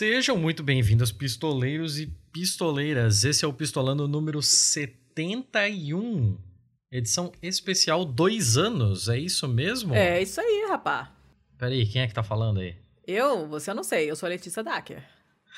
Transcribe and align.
Sejam 0.00 0.34
muito 0.34 0.62
bem-vindos, 0.62 1.12
pistoleiros 1.12 1.98
e 1.98 2.06
pistoleiras. 2.32 3.22
Esse 3.22 3.44
é 3.44 3.48
o 3.48 3.52
Pistolando 3.52 4.08
número 4.08 4.40
71, 4.40 6.38
edição 6.90 7.30
especial 7.42 8.02
dois 8.06 8.56
anos, 8.56 9.10
é 9.10 9.18
isso 9.18 9.46
mesmo? 9.46 9.94
É 9.94 10.22
isso 10.22 10.40
aí, 10.40 10.64
rapá. 10.70 11.14
Peraí, 11.58 11.84
quem 11.84 12.00
é 12.00 12.06
que 12.06 12.14
tá 12.14 12.22
falando 12.22 12.60
aí? 12.60 12.76
Eu? 13.06 13.46
Você 13.48 13.72
eu 13.72 13.74
não 13.74 13.84
sei, 13.84 14.10
eu 14.10 14.16
sou 14.16 14.26
a 14.26 14.30
Letícia 14.30 14.62
Dacker. 14.64 15.04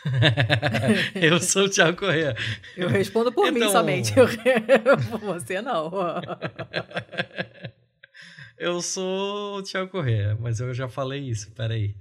eu 1.14 1.38
sou 1.38 1.66
o 1.66 1.70
Thiago 1.70 1.96
Corrêa. 1.96 2.36
Eu 2.76 2.88
respondo 2.88 3.30
por 3.30 3.46
então... 3.46 3.64
mim 3.64 3.70
somente, 3.70 4.12
eu... 4.18 4.26
você 5.20 5.62
não. 5.62 5.88
eu 8.58 8.82
sou 8.82 9.58
o 9.58 9.62
Thiago 9.62 9.88
Corrêa, 9.88 10.36
mas 10.40 10.58
eu 10.58 10.74
já 10.74 10.88
falei 10.88 11.20
isso, 11.20 11.52
peraí. 11.52 11.94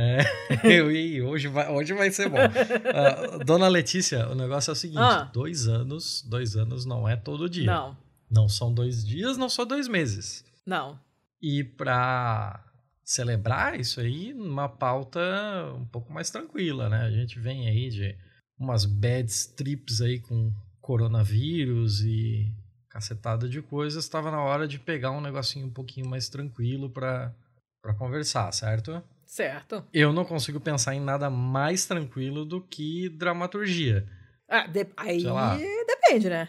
É, 0.00 0.20
eu, 0.62 0.92
e 0.92 1.20
hoje 1.20 1.48
vai, 1.48 1.68
hoje 1.68 1.92
vai 1.92 2.08
ser 2.12 2.28
bom. 2.28 2.38
Uh, 2.38 3.44
Dona 3.44 3.66
Letícia, 3.66 4.28
o 4.28 4.34
negócio 4.36 4.70
é 4.70 4.72
o 4.72 4.76
seguinte: 4.76 5.00
ah. 5.00 5.24
dois 5.24 5.66
anos, 5.66 6.22
dois 6.22 6.54
anos 6.54 6.84
não 6.84 7.08
é 7.08 7.16
todo 7.16 7.50
dia. 7.50 7.66
Não. 7.66 7.96
Não 8.30 8.48
são 8.48 8.72
dois 8.72 9.04
dias, 9.04 9.36
não 9.36 9.48
são 9.48 9.66
dois 9.66 9.88
meses. 9.88 10.44
Não. 10.64 11.00
E 11.42 11.64
para 11.64 12.64
celebrar 13.04 13.80
isso 13.80 14.00
aí, 14.00 14.32
uma 14.34 14.68
pauta 14.68 15.20
um 15.74 15.86
pouco 15.86 16.12
mais 16.12 16.30
tranquila, 16.30 16.88
né? 16.88 17.02
A 17.02 17.10
gente 17.10 17.40
vem 17.40 17.66
aí 17.66 17.88
de 17.88 18.16
umas 18.56 18.84
bad 18.84 19.28
trips 19.56 20.00
aí 20.00 20.20
com 20.20 20.52
coronavírus 20.80 22.02
e 22.02 22.52
cacetada 22.88 23.48
de 23.48 23.60
coisas. 23.62 24.04
Estava 24.04 24.30
na 24.30 24.42
hora 24.42 24.68
de 24.68 24.78
pegar 24.78 25.10
um 25.10 25.20
negocinho 25.20 25.66
um 25.66 25.72
pouquinho 25.72 26.08
mais 26.08 26.28
tranquilo 26.28 26.88
para 26.88 27.34
conversar, 27.98 28.52
certo? 28.52 29.02
Certo. 29.28 29.84
Eu 29.92 30.10
não 30.10 30.24
consigo 30.24 30.58
pensar 30.58 30.94
em 30.94 31.00
nada 31.00 31.28
mais 31.28 31.84
tranquilo 31.84 32.46
do 32.46 32.62
que 32.62 33.10
dramaturgia. 33.10 34.08
Ah, 34.48 34.66
de... 34.66 34.86
aí 34.96 35.22
depende, 35.86 36.30
né? 36.30 36.48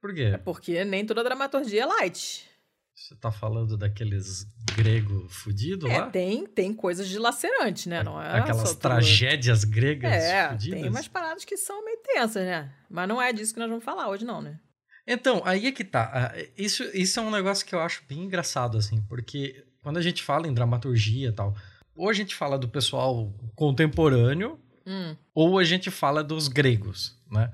Por 0.00 0.14
quê? 0.14 0.30
É 0.34 0.38
porque 0.38 0.84
nem 0.84 1.04
toda 1.04 1.24
dramaturgia 1.24 1.82
é 1.82 1.86
light. 1.86 2.48
Você 2.94 3.16
tá 3.16 3.32
falando 3.32 3.76
daqueles 3.76 4.46
grego 4.76 5.28
fudido 5.28 5.88
é, 5.88 5.98
lá? 5.98 6.10
tem, 6.10 6.46
tem 6.46 6.72
coisas 6.72 7.08
dilacerantes, 7.08 7.86
né? 7.86 8.04
Não 8.04 8.22
é 8.22 8.38
Aquelas 8.38 8.76
tragédias 8.76 9.64
gregas 9.64 10.12
é, 10.12 10.50
fudidas. 10.50 10.80
tem 10.80 10.88
umas 10.88 11.08
paradas 11.08 11.44
que 11.44 11.56
são 11.56 11.84
meio 11.84 11.98
tensas, 11.98 12.44
né? 12.44 12.72
Mas 12.88 13.08
não 13.08 13.20
é 13.20 13.32
disso 13.32 13.52
que 13.52 13.58
nós 13.58 13.68
vamos 13.68 13.84
falar 13.84 14.08
hoje 14.08 14.24
não, 14.24 14.40
né? 14.40 14.60
Então, 15.04 15.42
aí 15.44 15.66
é 15.66 15.72
que 15.72 15.82
tá. 15.82 16.10
Ah, 16.14 16.44
isso, 16.56 16.84
isso 16.94 17.18
é 17.18 17.22
um 17.22 17.30
negócio 17.30 17.66
que 17.66 17.74
eu 17.74 17.80
acho 17.80 18.04
bem 18.08 18.20
engraçado, 18.20 18.78
assim, 18.78 19.02
porque 19.08 19.64
quando 19.82 19.96
a 19.96 20.02
gente 20.02 20.22
fala 20.22 20.46
em 20.46 20.54
dramaturgia 20.54 21.30
e 21.30 21.32
tal, 21.32 21.56
ou 22.00 22.08
a 22.08 22.14
gente 22.14 22.34
fala 22.34 22.58
do 22.58 22.66
pessoal 22.66 23.30
contemporâneo, 23.54 24.58
hum. 24.86 25.14
ou 25.34 25.58
a 25.58 25.64
gente 25.64 25.90
fala 25.90 26.24
dos 26.24 26.48
gregos, 26.48 27.20
né? 27.30 27.50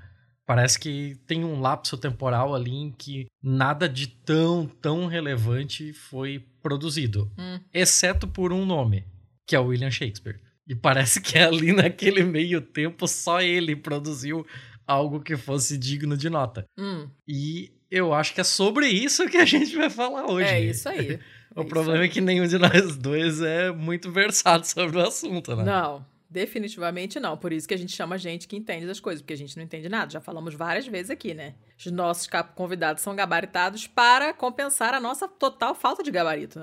Parece 0.47 0.79
que 0.79 1.17
tem 1.27 1.45
um 1.45 1.61
lapso 1.61 1.99
temporal 1.99 2.55
ali 2.55 2.71
em 2.71 2.93
que 2.93 3.27
nada 3.43 3.89
de 3.89 4.07
tão, 4.07 4.65
tão 4.81 5.09
relevante 5.09 5.93
foi 5.93 6.47
produzido. 6.63 7.29
Hum. 7.37 7.59
Exceto 7.75 8.29
por 8.29 8.53
um 8.53 8.65
nome, 8.65 9.05
que 9.45 9.57
é 9.57 9.59
o 9.59 9.67
William 9.67 9.91
Shakespeare. 9.91 10.39
E 10.69 10.77
parece 10.77 11.21
que 11.21 11.37
ali 11.37 11.73
naquele 11.73 12.23
meio 12.23 12.61
tempo 12.61 13.09
só 13.09 13.41
ele 13.41 13.75
produziu 13.75 14.47
algo 14.87 15.21
que 15.21 15.37
fosse 15.37 15.77
digno 15.77 16.17
de 16.17 16.31
nota. 16.31 16.65
Hum. 16.79 17.11
E 17.27 17.73
eu 17.91 18.15
acho 18.15 18.33
que 18.33 18.41
é 18.41 18.45
sobre 18.45 18.87
isso 18.87 19.29
que 19.29 19.39
a 19.39 19.45
gente 19.45 19.75
vai 19.75 19.91
falar 19.91 20.31
hoje. 20.31 20.49
É 20.49 20.61
isso 20.61 20.89
aí. 20.89 21.19
o 21.57 21.63
é 21.63 21.65
problema 21.65 22.05
é 22.05 22.09
que 22.09 22.21
nenhum 22.21 22.47
de 22.47 22.59
nós 22.59 22.97
dois 22.97 23.41
é 23.41 23.71
muito 23.73 24.13
versado 24.13 24.67
sobre 24.67 24.99
o 24.99 25.01
assunto, 25.01 25.57
né? 25.57 25.65
Não. 25.65 26.05
Definitivamente 26.29 27.21
não. 27.21 27.37
Por 27.37 27.53
isso 27.53 27.67
que 27.67 27.73
a 27.73 27.79
gente 27.79 27.93
chama 27.93 28.19
gente 28.19 28.49
que 28.49 28.57
entende 28.57 28.87
das 28.87 29.01
coisas, 29.01 29.23
porque 29.23 29.33
a 29.33 29.37
gente 29.39 29.57
não 29.57 29.63
entende 29.63 29.89
nada. 29.89 30.11
Já 30.11 30.21
falamos 30.21 30.55
várias 30.55 30.87
vezes 30.87 31.09
aqui, 31.09 31.33
né? 31.33 31.55
Os 31.79 31.87
nossos 31.91 32.29
convidados 32.55 33.03
são 33.03 33.15
gabaritados 33.15 33.87
para 33.87 34.35
compensar 34.35 34.93
a 34.93 35.01
nossa 35.01 35.29
total 35.29 35.75
falta 35.75 36.03
de 36.03 36.11
gabarito. 36.11 36.61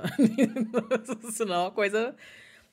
Senão 1.32 1.68
a 1.68 1.72
coisa 1.72 2.14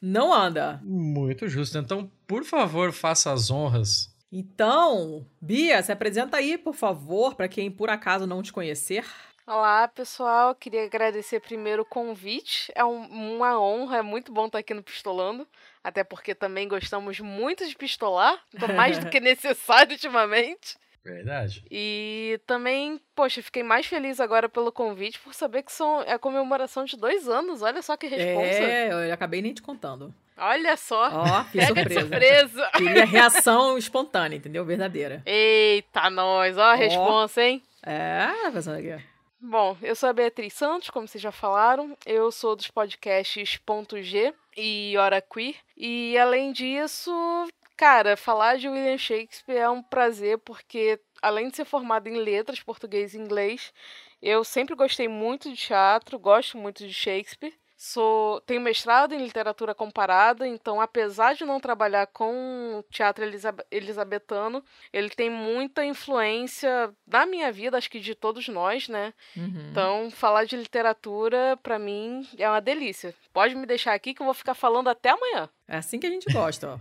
não 0.03 0.35
anda. 0.35 0.81
Muito 0.83 1.49
justo. 1.49 1.79
Então, 1.79 2.11
por 2.27 2.45
favor, 2.45 2.93
faça 2.93 3.33
as 3.33 3.51
honras. 3.51 4.15
Então, 4.33 5.27
Bia, 5.41 5.83
se 5.83 5.91
apresenta 5.91 6.37
aí, 6.37 6.59
por 6.59 6.75
favor, 6.75 7.35
para 7.35 7.49
quem 7.49 7.71
por 7.71 7.89
acaso 7.91 8.27
não 8.27 8.43
te 8.43 8.53
conhecer. 8.53 9.05
Olá, 9.51 9.89
pessoal. 9.89 10.55
Queria 10.55 10.85
agradecer 10.85 11.41
primeiro 11.41 11.83
o 11.83 11.85
convite. 11.85 12.71
É 12.73 12.85
um, 12.85 13.35
uma 13.35 13.61
honra, 13.61 13.97
é 13.97 14.03
muito 14.03 14.33
bom 14.33 14.47
estar 14.47 14.59
aqui 14.59 14.73
no 14.73 14.81
Pistolando. 14.81 15.45
Até 15.83 16.05
porque 16.05 16.37
também 16.37 16.69
gostamos 16.69 17.19
muito 17.19 17.67
de 17.67 17.75
pistolar, 17.75 18.41
mais 18.77 18.99
do 18.99 19.11
que 19.11 19.19
necessário 19.19 19.91
ultimamente. 19.91 20.77
Verdade. 21.05 21.65
E 21.69 22.41
também, 22.47 23.01
poxa, 23.13 23.43
fiquei 23.43 23.65
mais 23.65 23.87
feliz 23.87 24.21
agora 24.21 24.49
pelo 24.49 24.71
convite 24.71 25.19
por 25.19 25.35
saber 25.35 25.65
que 25.65 25.73
são, 25.73 26.01
é 26.03 26.13
a 26.13 26.19
comemoração 26.19 26.85
de 26.85 26.97
dois 26.97 27.29
anos. 27.29 27.61
Olha 27.61 27.83
só 27.83 27.97
que 27.97 28.07
responsa. 28.07 28.63
É, 28.63 28.93
eu 28.93 29.13
acabei 29.13 29.43
nem 29.43 29.53
te 29.53 29.63
contando. 29.63 30.15
Olha 30.39 30.77
só. 30.77 31.11
Ó, 31.13 31.45
que 31.51 31.61
surpresa. 31.67 32.01
surpresa. 32.03 32.71
Queria 32.77 33.03
reação 33.05 33.77
espontânea, 33.77 34.37
entendeu? 34.37 34.65
Verdadeira. 34.65 35.25
Eita, 35.27 36.09
nós. 36.09 36.57
Ó 36.57 36.63
a 36.63 36.75
responsa, 36.77 37.43
hein? 37.43 37.61
É, 37.83 38.29
pensando 38.53 38.79
aqui. 38.79 39.10
Bom, 39.43 39.75
eu 39.81 39.97
sou 39.97 40.11
a 40.11 40.13
Beatriz 40.13 40.53
Santos, 40.53 40.91
como 40.91 41.09
vocês 41.09 41.23
já 41.23 41.33
falaram. 41.33 41.97
Eu 42.05 42.31
sou 42.31 42.55
dos 42.55 42.71
podcasts 42.71 43.57
Ponto 43.57 44.01
G 44.03 44.35
e 44.55 44.95
Hora 44.99 45.23
Queer. 45.23 45.57
E 45.75 46.17
além 46.19 46.53
disso, 46.53 47.11
cara, 47.75 48.19
falar 48.19 48.59
de 48.59 48.69
William 48.69 48.99
Shakespeare 48.99 49.57
é 49.57 49.71
um 49.71 49.83
prazer 49.83 50.37
porque 50.39 51.01
além 51.23 51.49
de 51.49 51.57
ser 51.57 51.65
formado 51.65 52.07
em 52.07 52.17
letras, 52.17 52.63
português 52.63 53.15
e 53.15 53.19
inglês, 53.19 53.73
eu 54.21 54.45
sempre 54.45 54.75
gostei 54.75 55.09
muito 55.09 55.49
de 55.51 55.57
teatro, 55.57 56.19
gosto 56.19 56.59
muito 56.59 56.87
de 56.87 56.93
Shakespeare. 56.93 57.55
Sou, 57.83 58.43
tenho 58.43 58.61
mestrado 58.61 59.15
em 59.15 59.25
literatura 59.25 59.75
comparada, 59.75 60.47
então 60.47 60.83
apesar 60.83 61.35
de 61.35 61.47
não 61.47 61.59
trabalhar 61.59 62.07
com 62.09 62.85
teatro 62.91 63.25
elisabetano, 63.71 64.63
ele 64.93 65.09
tem 65.09 65.31
muita 65.31 65.83
influência 65.83 66.93
na 67.07 67.25
minha 67.25 67.51
vida, 67.51 67.79
acho 67.79 67.91
que 67.91 67.99
de 67.99 68.15
todos 68.15 68.47
nós, 68.49 68.87
né? 68.87 69.15
Uhum. 69.35 69.71
Então, 69.71 70.11
falar 70.11 70.45
de 70.45 70.59
literatura, 70.59 71.59
para 71.63 71.79
mim, 71.79 72.29
é 72.37 72.47
uma 72.47 72.61
delícia. 72.61 73.15
Pode 73.33 73.55
me 73.55 73.65
deixar 73.65 73.95
aqui 73.95 74.13
que 74.13 74.21
eu 74.21 74.27
vou 74.27 74.35
ficar 74.35 74.53
falando 74.53 74.89
até 74.89 75.09
amanhã. 75.09 75.49
É 75.67 75.79
assim 75.79 75.99
que 75.99 76.07
a 76.07 76.11
gente 76.11 76.31
gosta, 76.31 76.75
ó. 76.75 76.79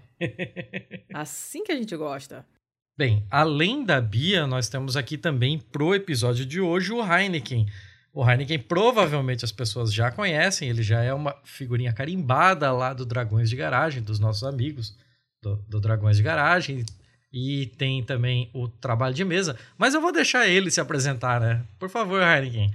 assim 1.15 1.63
que 1.63 1.71
a 1.71 1.77
gente 1.77 1.95
gosta. 1.95 2.45
Bem, 2.97 3.25
além 3.31 3.85
da 3.85 4.01
Bia, 4.01 4.45
nós 4.45 4.67
temos 4.67 4.97
aqui 4.97 5.17
também 5.17 5.59
pro 5.59 5.95
episódio 5.95 6.45
de 6.45 6.59
hoje 6.59 6.91
o 6.91 7.01
Heineken 7.01 7.67
o 8.13 8.27
Heineken 8.27 8.59
provavelmente 8.59 9.45
as 9.45 9.51
pessoas 9.51 9.93
já 9.93 10.11
conhecem, 10.11 10.69
ele 10.69 10.81
já 10.81 11.01
é 11.01 11.13
uma 11.13 11.35
figurinha 11.43 11.93
carimbada 11.93 12.71
lá 12.71 12.93
do 12.93 13.05
Dragões 13.05 13.49
de 13.49 13.55
Garagem, 13.55 14.01
dos 14.01 14.19
nossos 14.19 14.43
amigos 14.43 14.97
do, 15.41 15.55
do 15.67 15.79
Dragões 15.79 16.17
de 16.17 16.23
Garagem. 16.23 16.85
E 17.31 17.67
tem 17.77 18.03
também 18.03 18.49
o 18.53 18.67
trabalho 18.67 19.13
de 19.13 19.23
mesa. 19.23 19.55
Mas 19.77 19.93
eu 19.93 20.01
vou 20.01 20.11
deixar 20.11 20.47
ele 20.47 20.71
se 20.71 20.81
apresentar, 20.81 21.39
né? 21.39 21.63
Por 21.77 21.87
favor, 21.87 22.21
Heineken. 22.21 22.73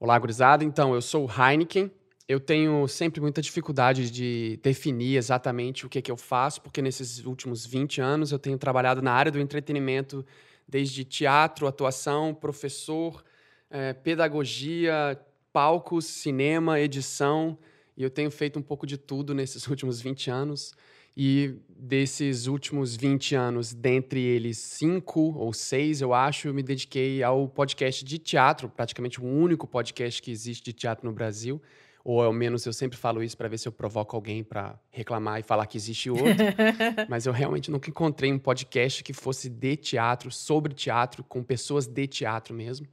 Olá, 0.00 0.18
gurizada. 0.18 0.64
Então, 0.64 0.94
eu 0.94 1.00
sou 1.00 1.28
o 1.28 1.30
Heineken. 1.30 1.90
Eu 2.26 2.40
tenho 2.40 2.88
sempre 2.88 3.20
muita 3.20 3.40
dificuldade 3.40 4.10
de 4.10 4.58
definir 4.62 5.16
exatamente 5.16 5.86
o 5.86 5.88
que, 5.88 5.98
é 5.98 6.02
que 6.02 6.10
eu 6.10 6.16
faço, 6.16 6.60
porque 6.60 6.82
nesses 6.82 7.24
últimos 7.24 7.64
20 7.64 8.00
anos 8.00 8.32
eu 8.32 8.38
tenho 8.38 8.58
trabalhado 8.58 9.00
na 9.00 9.12
área 9.12 9.30
do 9.30 9.38
entretenimento, 9.38 10.26
desde 10.66 11.04
teatro, 11.04 11.66
atuação, 11.66 12.34
professor, 12.34 13.22
é, 13.70 13.92
pedagogia, 13.92 15.18
palcos, 15.52 16.06
cinema, 16.06 16.80
edição, 16.80 17.58
e 17.96 18.02
eu 18.02 18.10
tenho 18.10 18.30
feito 18.30 18.58
um 18.58 18.62
pouco 18.62 18.86
de 18.86 18.98
tudo 18.98 19.34
nesses 19.34 19.66
últimos 19.68 20.00
20 20.00 20.30
anos. 20.30 20.74
E 21.16 21.54
desses 21.68 22.48
últimos 22.48 22.96
20 22.96 23.36
anos, 23.36 23.72
dentre 23.72 24.20
eles 24.20 24.58
cinco 24.58 25.32
ou 25.36 25.52
seis, 25.52 26.00
eu 26.00 26.12
acho, 26.12 26.48
eu 26.48 26.54
me 26.54 26.60
dediquei 26.60 27.22
ao 27.22 27.48
podcast 27.48 28.04
de 28.04 28.18
teatro, 28.18 28.68
praticamente 28.68 29.20
o 29.20 29.24
único 29.24 29.64
podcast 29.64 30.20
que 30.20 30.32
existe 30.32 30.64
de 30.64 30.72
teatro 30.72 31.06
no 31.06 31.12
Brasil. 31.12 31.62
Ou 32.02 32.20
ao 32.20 32.32
menos 32.32 32.66
eu 32.66 32.72
sempre 32.72 32.98
falo 32.98 33.22
isso 33.22 33.36
para 33.36 33.48
ver 33.48 33.58
se 33.58 33.68
eu 33.68 33.72
provoco 33.72 34.16
alguém 34.16 34.42
para 34.42 34.76
reclamar 34.90 35.38
e 35.38 35.44
falar 35.44 35.66
que 35.66 35.76
existe 35.76 36.10
outro. 36.10 36.24
Mas 37.08 37.26
eu 37.26 37.32
realmente 37.32 37.70
nunca 37.70 37.88
encontrei 37.88 38.32
um 38.32 38.38
podcast 38.38 39.02
que 39.04 39.12
fosse 39.12 39.48
de 39.48 39.76
teatro, 39.76 40.32
sobre 40.32 40.74
teatro, 40.74 41.22
com 41.22 41.44
pessoas 41.44 41.86
de 41.86 42.06
teatro 42.08 42.52
mesmo 42.52 42.88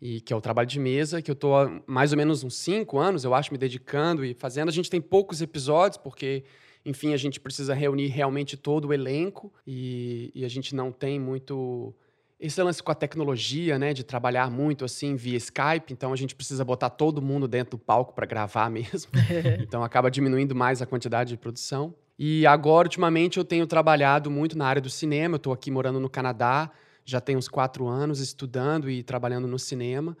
e 0.00 0.20
que 0.20 0.32
é 0.32 0.36
o 0.36 0.40
trabalho 0.40 0.68
de 0.68 0.78
mesa, 0.78 1.20
que 1.20 1.30
eu 1.30 1.34
estou 1.34 1.56
há 1.56 1.80
mais 1.86 2.12
ou 2.12 2.18
menos 2.18 2.44
uns 2.44 2.56
cinco 2.56 2.98
anos, 2.98 3.24
eu 3.24 3.34
acho, 3.34 3.52
me 3.52 3.58
dedicando 3.58 4.24
e 4.24 4.34
fazendo. 4.34 4.68
A 4.68 4.72
gente 4.72 4.88
tem 4.88 5.00
poucos 5.00 5.42
episódios, 5.42 5.96
porque, 5.96 6.44
enfim, 6.84 7.12
a 7.12 7.16
gente 7.16 7.40
precisa 7.40 7.74
reunir 7.74 8.06
realmente 8.06 8.56
todo 8.56 8.88
o 8.88 8.92
elenco 8.92 9.52
e, 9.66 10.30
e 10.34 10.44
a 10.44 10.48
gente 10.48 10.74
não 10.74 10.92
tem 10.92 11.18
muito 11.18 11.94
esse 12.40 12.62
lance 12.62 12.80
com 12.80 12.92
a 12.92 12.94
tecnologia, 12.94 13.78
né, 13.78 13.92
de 13.92 14.04
trabalhar 14.04 14.48
muito 14.48 14.84
assim 14.84 15.16
via 15.16 15.36
Skype, 15.36 15.92
então 15.92 16.12
a 16.12 16.16
gente 16.16 16.36
precisa 16.36 16.64
botar 16.64 16.88
todo 16.88 17.20
mundo 17.20 17.48
dentro 17.48 17.72
do 17.72 17.78
palco 17.78 18.14
para 18.14 18.26
gravar 18.26 18.70
mesmo. 18.70 19.10
então 19.60 19.82
acaba 19.82 20.10
diminuindo 20.10 20.54
mais 20.54 20.80
a 20.80 20.86
quantidade 20.86 21.30
de 21.30 21.36
produção. 21.36 21.94
E 22.18 22.46
agora, 22.46 22.86
ultimamente, 22.86 23.38
eu 23.38 23.44
tenho 23.44 23.66
trabalhado 23.66 24.30
muito 24.30 24.58
na 24.58 24.66
área 24.66 24.82
do 24.82 24.90
cinema. 24.90 25.34
Eu 25.34 25.36
estou 25.36 25.52
aqui 25.52 25.70
morando 25.70 26.00
no 26.00 26.10
Canadá, 26.10 26.68
já 27.08 27.22
tem 27.22 27.38
uns 27.38 27.48
quatro 27.48 27.86
anos 27.86 28.20
estudando 28.20 28.90
e 28.90 29.02
trabalhando 29.02 29.48
no 29.48 29.58
cinema, 29.58 30.14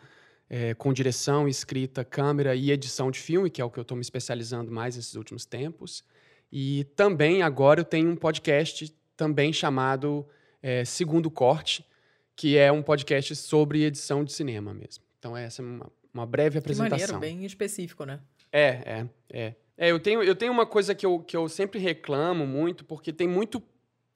é, 0.48 0.72
com 0.72 0.90
direção, 0.90 1.46
escrita, 1.46 2.02
câmera 2.02 2.54
e 2.54 2.70
edição 2.70 3.10
de 3.10 3.18
filme, 3.18 3.50
que 3.50 3.60
é 3.60 3.64
o 3.64 3.70
que 3.70 3.78
eu 3.78 3.82
estou 3.82 3.94
me 3.94 4.00
especializando 4.00 4.72
mais 4.72 4.96
nesses 4.96 5.14
últimos 5.14 5.44
tempos. 5.44 6.02
E 6.50 6.84
também 6.96 7.42
agora 7.42 7.80
eu 7.80 7.84
tenho 7.84 8.08
um 8.08 8.16
podcast 8.16 8.90
também 9.14 9.52
chamado 9.52 10.26
é, 10.62 10.82
Segundo 10.82 11.30
Corte, 11.30 11.86
que 12.34 12.56
é 12.56 12.72
um 12.72 12.82
podcast 12.82 13.36
sobre 13.36 13.84
edição 13.84 14.24
de 14.24 14.32
cinema 14.32 14.72
mesmo. 14.72 15.04
Então 15.18 15.36
essa 15.36 15.60
é 15.60 15.64
uma, 15.66 15.92
uma 16.14 16.24
breve 16.24 16.58
apresentação. 16.58 17.06
Que 17.06 17.12
maneiro, 17.12 17.38
bem 17.38 17.44
específico, 17.44 18.06
né? 18.06 18.18
É, 18.50 18.66
é, 18.66 19.08
é. 19.28 19.54
É, 19.76 19.90
eu 19.90 20.00
tenho, 20.00 20.22
eu 20.22 20.34
tenho 20.34 20.52
uma 20.52 20.64
coisa 20.64 20.94
que 20.94 21.04
eu, 21.04 21.18
que 21.20 21.36
eu 21.36 21.50
sempre 21.50 21.78
reclamo 21.78 22.46
muito, 22.46 22.82
porque 22.82 23.12
tem 23.12 23.28
muito 23.28 23.62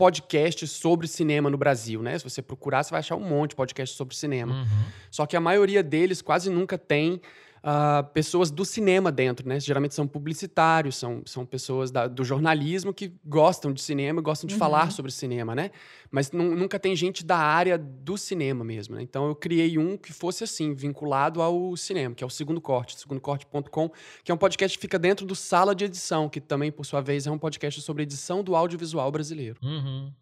podcast 0.02 0.66
sobre 0.66 1.06
cinema 1.06 1.48
no 1.48 1.56
Brasil, 1.56 2.02
né? 2.02 2.18
Se 2.18 2.24
você 2.24 2.42
procurar, 2.42 2.82
você 2.82 2.90
vai 2.90 2.98
achar 2.98 3.14
um 3.14 3.20
monte 3.20 3.50
de 3.50 3.56
podcast 3.56 3.94
sobre 3.96 4.16
cinema. 4.16 4.52
Uhum. 4.52 4.84
Só 5.08 5.26
que 5.26 5.36
a 5.36 5.40
maioria 5.40 5.80
deles 5.80 6.20
quase 6.20 6.50
nunca 6.50 6.76
tem 6.76 7.20
uh, 7.64 8.04
pessoas 8.12 8.50
do 8.50 8.64
cinema 8.64 9.10
dentro, 9.12 9.48
né? 9.48 9.58
Geralmente 9.60 9.94
são 9.94 10.06
publicitários, 10.06 10.96
são, 10.96 11.22
são 11.24 11.44
pessoas 11.46 11.90
da, 11.90 12.06
do 12.06 12.24
jornalismo 12.24 12.92
que 12.92 13.12
gostam 13.24 13.72
de 13.72 13.80
cinema 13.80 14.20
e 14.20 14.22
gostam 14.22 14.46
de 14.48 14.54
Uhum. 14.54 14.58
falar 14.58 14.90
sobre 14.92 15.10
cinema, 15.12 15.54
né? 15.54 15.70
Mas 16.10 16.30
nu- 16.32 16.54
nunca 16.54 16.78
tem 16.78 16.94
gente 16.94 17.24
da 17.24 17.36
área 17.38 17.78
do 17.78 18.18
cinema 18.18 18.64
mesmo, 18.64 18.94
né? 18.96 19.02
Então 19.02 19.26
eu 19.26 19.34
criei 19.34 19.78
um 19.78 19.96
que 19.96 20.12
fosse 20.12 20.44
assim, 20.44 20.74
vinculado 20.74 21.40
ao 21.40 21.76
cinema, 21.76 22.14
que 22.14 22.22
é 22.22 22.26
o 22.26 22.30
Segundo 22.30 22.60
Corte, 22.60 22.98
segundocorte.com, 22.98 23.90
que 24.22 24.30
é 24.30 24.34
um 24.34 24.38
podcast 24.38 24.76
que 24.76 24.82
fica 24.82 24.98
dentro 24.98 25.24
do 25.24 25.34
Sala 25.34 25.74
de 25.74 25.84
Edição, 25.84 26.28
que 26.28 26.40
também, 26.40 26.70
por 26.70 26.84
sua 26.84 27.00
vez, 27.00 27.26
é 27.26 27.30
um 27.30 27.38
podcast 27.38 27.80
sobre 27.80 28.02
edição 28.02 28.42
do 28.42 28.54
audiovisual 28.56 29.10
brasileiro. 29.10 29.58
Uhum. 29.62 30.12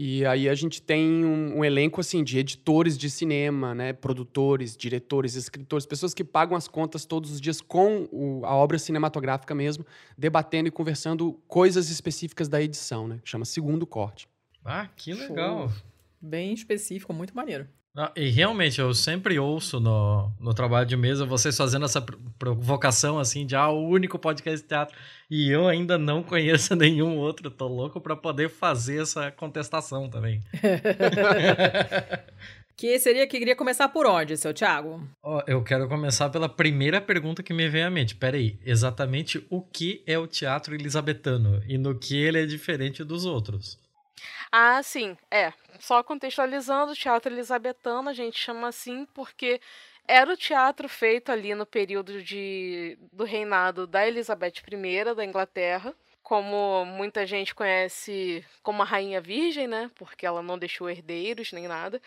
E 0.00 0.24
aí 0.24 0.48
a 0.48 0.54
gente 0.54 0.80
tem 0.80 1.24
um, 1.24 1.58
um 1.58 1.64
elenco 1.64 2.00
assim 2.00 2.22
de 2.22 2.38
editores 2.38 2.96
de 2.96 3.10
cinema, 3.10 3.74
né, 3.74 3.92
produtores, 3.92 4.76
diretores, 4.76 5.34
escritores, 5.34 5.84
pessoas 5.86 6.14
que 6.14 6.22
pagam 6.22 6.56
as 6.56 6.68
contas 6.68 7.04
todos 7.04 7.32
os 7.32 7.40
dias 7.40 7.60
com 7.60 8.08
o- 8.12 8.42
a 8.46 8.54
obra 8.54 8.78
cinematográfica 8.78 9.56
mesmo, 9.56 9.84
debatendo 10.16 10.68
e 10.68 10.70
conversando 10.70 11.32
coisas 11.48 11.90
específicas 11.90 12.48
da 12.48 12.62
edição, 12.62 13.08
né? 13.08 13.18
Chama 13.24 13.44
Segundo 13.44 13.84
Corte. 13.84 14.28
Ah, 14.64 14.86
que 14.94 15.12
Show. 15.12 15.28
legal. 15.30 15.72
Bem 16.20 16.52
específico, 16.52 17.12
muito 17.12 17.34
maneiro. 17.34 17.66
E 18.14 18.28
realmente, 18.28 18.80
eu 18.80 18.94
sempre 18.94 19.38
ouço 19.40 19.80
no, 19.80 20.30
no 20.38 20.54
trabalho 20.54 20.86
de 20.86 20.96
mesa 20.96 21.26
vocês 21.26 21.56
fazendo 21.56 21.84
essa 21.84 22.00
pro- 22.00 22.16
provocação 22.38 23.18
assim 23.18 23.44
de 23.44 23.56
ah, 23.56 23.68
o 23.68 23.88
único 23.88 24.18
podcast 24.18 24.62
de 24.62 24.68
teatro. 24.68 24.96
E 25.28 25.50
eu 25.50 25.66
ainda 25.66 25.98
não 25.98 26.22
conheço 26.22 26.74
nenhum 26.76 27.16
outro. 27.16 27.50
Tô 27.50 27.66
louco 27.66 28.00
pra 28.00 28.14
poder 28.14 28.48
fazer 28.50 29.02
essa 29.02 29.30
contestação 29.32 30.08
também. 30.08 30.40
Que 32.76 32.96
seria 33.00 33.26
que 33.26 33.36
queria 33.40 33.56
começar 33.56 33.88
por 33.88 34.06
onde, 34.06 34.36
seu 34.36 34.54
Thiago? 34.54 35.02
Ó, 35.20 35.42
eu 35.48 35.64
quero 35.64 35.88
começar 35.88 36.30
pela 36.30 36.48
primeira 36.48 37.00
pergunta 37.00 37.42
que 37.42 37.52
me 37.52 37.68
veio 37.68 37.88
à 37.88 37.90
mente. 37.90 38.14
Peraí, 38.14 38.56
exatamente 38.64 39.44
o 39.50 39.60
que 39.60 40.00
é 40.06 40.16
o 40.16 40.28
teatro 40.28 40.72
elisabetano 40.76 41.60
e 41.66 41.76
no 41.76 41.98
que 41.98 42.16
ele 42.16 42.40
é 42.40 42.46
diferente 42.46 43.02
dos 43.02 43.24
outros? 43.24 43.76
Ah, 44.50 44.82
sim, 44.82 45.16
é. 45.30 45.52
Só 45.80 46.02
contextualizando, 46.02 46.92
o 46.92 46.96
teatro 46.96 47.32
elisabetano 47.32 48.08
a 48.08 48.12
gente 48.12 48.38
chama 48.38 48.68
assim 48.68 49.06
porque 49.14 49.60
era 50.06 50.32
o 50.32 50.36
teatro 50.36 50.88
feito 50.88 51.30
ali 51.30 51.54
no 51.54 51.66
período 51.66 52.22
de, 52.22 52.98
do 53.12 53.24
reinado 53.24 53.86
da 53.86 54.06
Elizabeth 54.06 54.54
I 54.66 55.14
da 55.14 55.24
Inglaterra, 55.24 55.94
como 56.22 56.84
muita 56.86 57.26
gente 57.26 57.54
conhece 57.54 58.44
como 58.62 58.82
a 58.82 58.84
Rainha 58.84 59.20
Virgem, 59.20 59.66
né? 59.66 59.90
Porque 59.96 60.26
ela 60.26 60.42
não 60.42 60.58
deixou 60.58 60.88
herdeiros 60.88 61.52
nem 61.52 61.68
nada. 61.68 62.00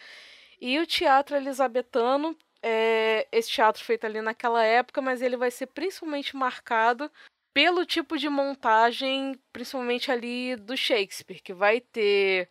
E 0.59 0.79
o 0.79 0.85
teatro 0.87 1.35
elisabetano 1.35 2.37
é 2.61 3.27
esse 3.31 3.49
teatro 3.49 3.83
feito 3.83 4.05
ali 4.05 4.21
naquela 4.21 4.63
época, 4.63 5.01
mas 5.01 5.21
ele 5.21 5.37
vai 5.37 5.51
ser 5.51 5.67
principalmente 5.67 6.35
marcado 6.35 7.11
pelo 7.53 7.85
tipo 7.85 8.17
de 8.17 8.29
montagem, 8.29 9.39
principalmente 9.51 10.11
ali 10.11 10.55
do 10.55 10.75
Shakespeare, 10.75 11.41
que 11.41 11.53
vai 11.53 11.81
ter 11.81 12.49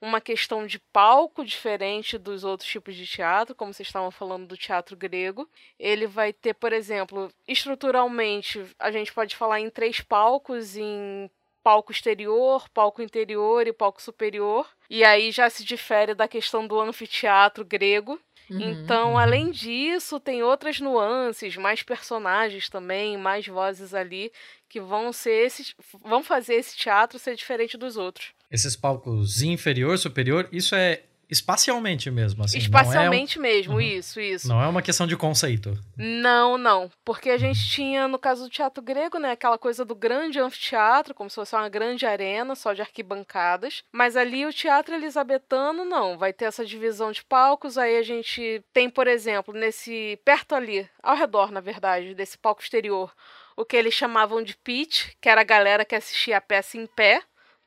uma 0.00 0.20
questão 0.20 0.66
de 0.66 0.78
palco 0.78 1.44
diferente 1.44 2.16
dos 2.16 2.42
outros 2.42 2.68
tipos 2.68 2.94
de 2.94 3.06
teatro, 3.06 3.54
como 3.54 3.72
vocês 3.72 3.88
estavam 3.88 4.10
falando 4.10 4.46
do 4.46 4.56
teatro 4.56 4.96
grego. 4.96 5.48
Ele 5.78 6.06
vai 6.06 6.32
ter, 6.32 6.54
por 6.54 6.72
exemplo, 6.72 7.30
estruturalmente, 7.46 8.64
a 8.78 8.90
gente 8.90 9.12
pode 9.12 9.36
falar 9.36 9.60
em 9.60 9.68
três 9.68 10.00
palcos, 10.00 10.76
em 10.76 11.30
palco 11.62 11.92
exterior, 11.92 12.68
palco 12.70 13.02
interior 13.02 13.66
e 13.66 13.72
palco 13.72 14.00
superior. 14.00 14.66
E 14.88 15.04
aí 15.04 15.30
já 15.30 15.48
se 15.50 15.62
difere 15.64 16.14
da 16.14 16.26
questão 16.26 16.66
do 16.66 16.80
anfiteatro 16.80 17.64
grego. 17.64 18.18
Uhum. 18.50 18.60
Então, 18.60 19.16
além 19.16 19.50
disso, 19.50 20.18
tem 20.18 20.42
outras 20.42 20.80
nuances, 20.80 21.56
mais 21.56 21.82
personagens 21.82 22.68
também, 22.68 23.16
mais 23.16 23.46
vozes 23.46 23.94
ali 23.94 24.32
que 24.68 24.80
vão 24.80 25.12
ser 25.12 25.46
esses, 25.46 25.74
vão 26.02 26.22
fazer 26.22 26.54
esse 26.54 26.76
teatro 26.76 27.18
ser 27.18 27.34
diferente 27.34 27.76
dos 27.76 27.96
outros. 27.96 28.32
Esses 28.50 28.74
palcos 28.74 29.42
inferior, 29.42 29.96
superior, 29.98 30.48
isso 30.52 30.74
é 30.74 31.02
espacialmente 31.30 32.10
mesmo, 32.10 32.42
assim. 32.44 32.58
Espacialmente 32.58 33.38
mesmo, 33.38 33.74
Uhum. 33.74 33.80
isso, 33.80 34.20
isso. 34.20 34.48
Não 34.48 34.56
é, 34.56 34.58
um- 34.58 34.60
não 34.62 34.66
é 34.66 34.70
uma 34.70 34.82
questão 34.82 35.06
de 35.06 35.16
conceito. 35.16 35.78
Não, 35.96 36.56
não. 36.58 36.90
Porque 37.04 37.30
a 37.30 37.38
gente 37.38 37.60
tinha, 37.68 38.06
no 38.08 38.18
caso 38.18 38.44
do 38.44 38.50
teatro 38.50 38.82
grego, 38.82 39.18
né, 39.18 39.32
aquela 39.32 39.58
coisa 39.58 39.84
do 39.84 39.94
grande 39.94 40.38
anfiteatro, 40.40 41.14
como 41.14 41.28
se 41.30 41.36
fosse 41.36 41.54
uma 41.54 41.68
grande 41.68 42.06
arena, 42.06 42.54
só 42.54 42.72
de 42.72 42.80
arquibancadas. 42.82 43.82
Mas 43.92 44.16
ali 44.16 44.44
o 44.46 44.52
teatro 44.52 44.94
elisabetano, 44.94 45.84
não. 45.84 46.18
Vai 46.18 46.32
ter 46.32 46.46
essa 46.46 46.64
divisão 46.64 47.12
de 47.12 47.22
palcos. 47.24 47.76
Aí 47.78 47.96
a 47.96 48.02
gente 48.02 48.62
tem, 48.72 48.88
por 48.90 49.06
exemplo, 49.06 49.54
nesse. 49.54 50.18
perto 50.24 50.54
ali, 50.54 50.88
ao 51.02 51.16
redor, 51.16 51.50
na 51.50 51.60
verdade, 51.60 52.14
desse 52.14 52.36
palco 52.38 52.62
exterior, 52.62 53.12
o 53.56 53.64
que 53.64 53.76
eles 53.76 53.92
chamavam 53.94 54.42
de 54.42 54.56
pitch, 54.56 55.08
que 55.20 55.28
era 55.28 55.40
a 55.42 55.44
galera 55.44 55.84
que 55.84 55.94
assistia 55.94 56.38
a 56.38 56.40
peça 56.40 56.76
em 56.78 56.86
pé, 56.86 57.22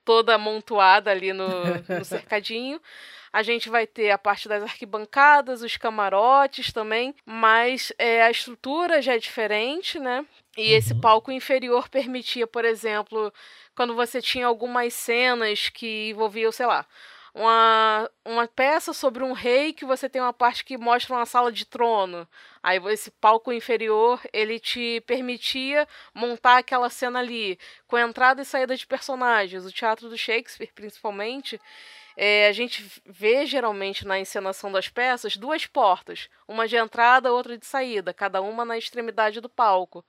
toda 0.06 0.36
amontoada 0.36 1.12
ali 1.12 1.34
no, 1.34 1.48
no 1.98 2.06
cercadinho. 2.06 2.80
A 3.32 3.42
gente 3.42 3.68
vai 3.70 3.88
ter 3.88 4.12
a 4.12 4.18
parte 4.18 4.48
das 4.48 4.62
arquibancadas, 4.62 5.62
os 5.64 5.76
camarotes 5.76 6.72
também, 6.72 7.16
mas 7.26 7.92
é, 7.98 8.22
a 8.24 8.30
estrutura 8.30 9.02
já 9.02 9.16
é 9.16 9.18
diferente, 9.18 10.00
né? 10.00 10.24
E 10.56 10.72
esse 10.74 10.94
Uhum. 10.94 11.00
palco 11.02 11.32
inferior 11.32 11.90
permitia, 11.90 12.46
por 12.46 12.64
exemplo, 12.64 13.34
quando 13.76 13.96
você 13.96 14.22
tinha 14.22 14.46
algumas 14.46 14.94
cenas 14.94 15.70
que 15.70 16.10
envolviam, 16.12 16.52
sei 16.52 16.68
lá, 16.68 16.86
uma, 17.34 18.10
uma 18.24 18.48
peça 18.48 18.94
sobre 18.94 19.24
um 19.24 19.32
rei 19.32 19.74
que 19.74 19.86
você 19.86 20.08
tem 20.08 20.22
uma 20.22 20.34
parte 20.34 20.64
que 20.64 20.78
mostra 20.78 21.16
uma 21.16 21.26
sala 21.26 21.52
de 21.52 21.66
trono. 21.66 22.28
Aí 22.62 22.80
esse 22.92 23.10
palco 23.10 23.52
inferior, 23.52 24.22
ele 24.32 24.60
te 24.60 25.02
permitia 25.08 25.88
montar 26.14 26.60
aquela 26.60 26.90
cena 26.90 27.20
ali, 27.20 27.58
com 27.88 27.98
entrada 27.98 28.42
e 28.42 28.46
saída 28.46 28.76
de 28.76 28.86
personagens. 28.86 29.66
O 29.66 29.72
teatro 29.72 30.10
do 30.10 30.18
Shakespeare, 30.18 30.72
principalmente, 30.74 31.60
é, 32.16 32.48
a 32.48 32.52
gente 32.52 32.86
vê 33.06 33.46
geralmente 33.48 34.06
na 34.06 34.20
encenação 34.20 34.72
das 34.72 34.88
peças 34.88 35.36
duas 35.36 35.66
portas, 35.66 36.30
uma 36.48 36.68
de 36.68 36.76
entrada, 36.76 37.34
outra 37.34 37.58
de 37.58 37.66
saída, 37.66 38.14
cada 38.14 38.42
uma 38.42 38.64
na 38.64 38.78
extremidade 38.78 39.42
do 39.42 39.50
palco. 39.50 40.06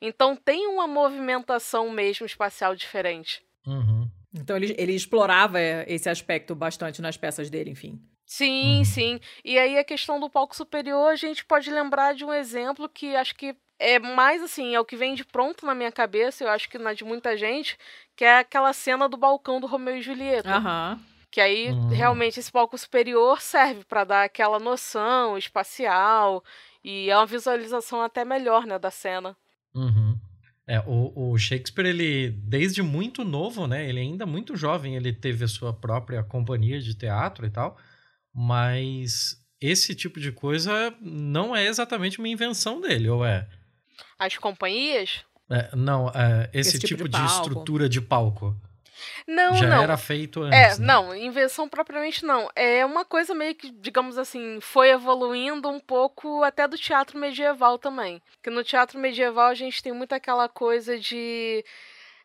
Então 0.00 0.36
tem 0.36 0.68
uma 0.68 0.86
movimentação 0.86 1.90
mesmo 1.90 2.24
espacial 2.24 2.76
diferente. 2.76 3.42
Uhum. 3.66 3.97
Então 4.40 4.56
ele, 4.56 4.74
ele 4.78 4.92
explorava 4.94 5.60
é, 5.60 5.84
esse 5.88 6.08
aspecto 6.08 6.54
bastante 6.54 7.00
nas 7.02 7.16
peças 7.16 7.50
dele, 7.50 7.70
enfim. 7.70 8.00
Sim, 8.26 8.78
Uhum. 8.78 8.84
sim. 8.84 9.20
E 9.44 9.58
aí 9.58 9.78
a 9.78 9.84
questão 9.84 10.20
do 10.20 10.28
palco 10.28 10.54
superior, 10.54 11.10
a 11.10 11.16
gente 11.16 11.44
pode 11.44 11.70
lembrar 11.70 12.14
de 12.14 12.24
um 12.24 12.32
exemplo 12.32 12.88
que 12.88 13.16
acho 13.16 13.34
que 13.34 13.56
é 13.78 13.98
mais 13.98 14.42
assim, 14.42 14.74
é 14.74 14.80
o 14.80 14.84
que 14.84 14.96
vem 14.96 15.14
de 15.14 15.24
pronto 15.24 15.64
na 15.64 15.74
minha 15.74 15.90
cabeça, 15.92 16.44
eu 16.44 16.48
acho 16.50 16.68
que 16.68 16.78
na 16.78 16.92
de 16.92 17.04
muita 17.04 17.36
gente, 17.36 17.78
que 18.16 18.24
é 18.24 18.38
aquela 18.38 18.72
cena 18.72 19.08
do 19.08 19.16
balcão 19.16 19.60
do 19.60 19.66
Romeu 19.66 19.96
e 19.96 20.02
Julieta. 20.02 20.48
Aham. 20.50 21.00
Que 21.30 21.40
aí, 21.40 21.72
Hum. 21.72 21.88
realmente, 21.92 22.40
esse 22.40 22.50
palco 22.50 22.76
superior 22.78 23.40
serve 23.40 23.84
para 23.84 24.04
dar 24.04 24.24
aquela 24.24 24.58
noção 24.58 25.36
espacial 25.38 26.42
e 26.82 27.10
é 27.10 27.16
uma 27.16 27.26
visualização 27.26 28.02
até 28.02 28.24
melhor, 28.24 28.66
né, 28.66 28.78
da 28.78 28.90
cena. 28.90 29.36
Uhum. 29.74 30.07
É, 30.68 30.80
o, 30.86 31.32
o 31.32 31.38
Shakespeare, 31.38 31.86
ele, 31.86 32.30
desde 32.30 32.82
muito 32.82 33.24
novo, 33.24 33.66
né? 33.66 33.88
Ele 33.88 34.00
ainda 34.00 34.26
muito 34.26 34.54
jovem, 34.54 34.96
ele 34.96 35.14
teve 35.14 35.44
a 35.44 35.48
sua 35.48 35.72
própria 35.72 36.22
companhia 36.22 36.78
de 36.78 36.94
teatro 36.94 37.46
e 37.46 37.50
tal, 37.50 37.78
mas 38.34 39.42
esse 39.58 39.94
tipo 39.94 40.20
de 40.20 40.30
coisa 40.30 40.94
não 41.00 41.56
é 41.56 41.66
exatamente 41.66 42.18
uma 42.18 42.28
invenção 42.28 42.82
dele, 42.82 43.08
ou 43.08 43.24
é? 43.24 43.48
As 44.18 44.36
companhias? 44.36 45.24
É, 45.50 45.74
não, 45.74 46.10
é, 46.10 46.50
esse, 46.52 46.76
Esse 46.76 46.86
tipo 46.86 47.04
tipo, 47.04 47.08
de 47.08 47.18
de, 47.18 47.32
estrutura 47.32 47.88
de 47.88 48.02
palco 48.02 48.54
Não, 49.26 49.54
já 49.54 49.66
não. 49.68 49.82
era 49.82 49.96
feito 49.96 50.44
É, 50.46 50.66
antes. 50.66 50.78
né? 50.78 50.86
não, 50.86 51.14
invenção 51.14 51.68
propriamente 51.68 52.24
não. 52.24 52.50
É 52.54 52.84
uma 52.84 53.04
coisa 53.04 53.34
meio 53.34 53.54
que, 53.54 53.70
digamos 53.70 54.18
assim, 54.18 54.58
foi 54.60 54.90
evoluindo 54.90 55.68
um 55.68 55.80
pouco 55.80 56.42
até 56.42 56.66
do 56.66 56.76
teatro 56.76 57.18
medieval 57.18 57.78
também. 57.78 58.20
Que 58.42 58.50
no 58.50 58.62
teatro 58.64 58.98
medieval 58.98 59.46
a 59.48 59.54
gente 59.54 59.82
tem 59.82 59.92
muito 59.92 60.12
aquela 60.12 60.48
coisa 60.48 60.98
de 60.98 61.64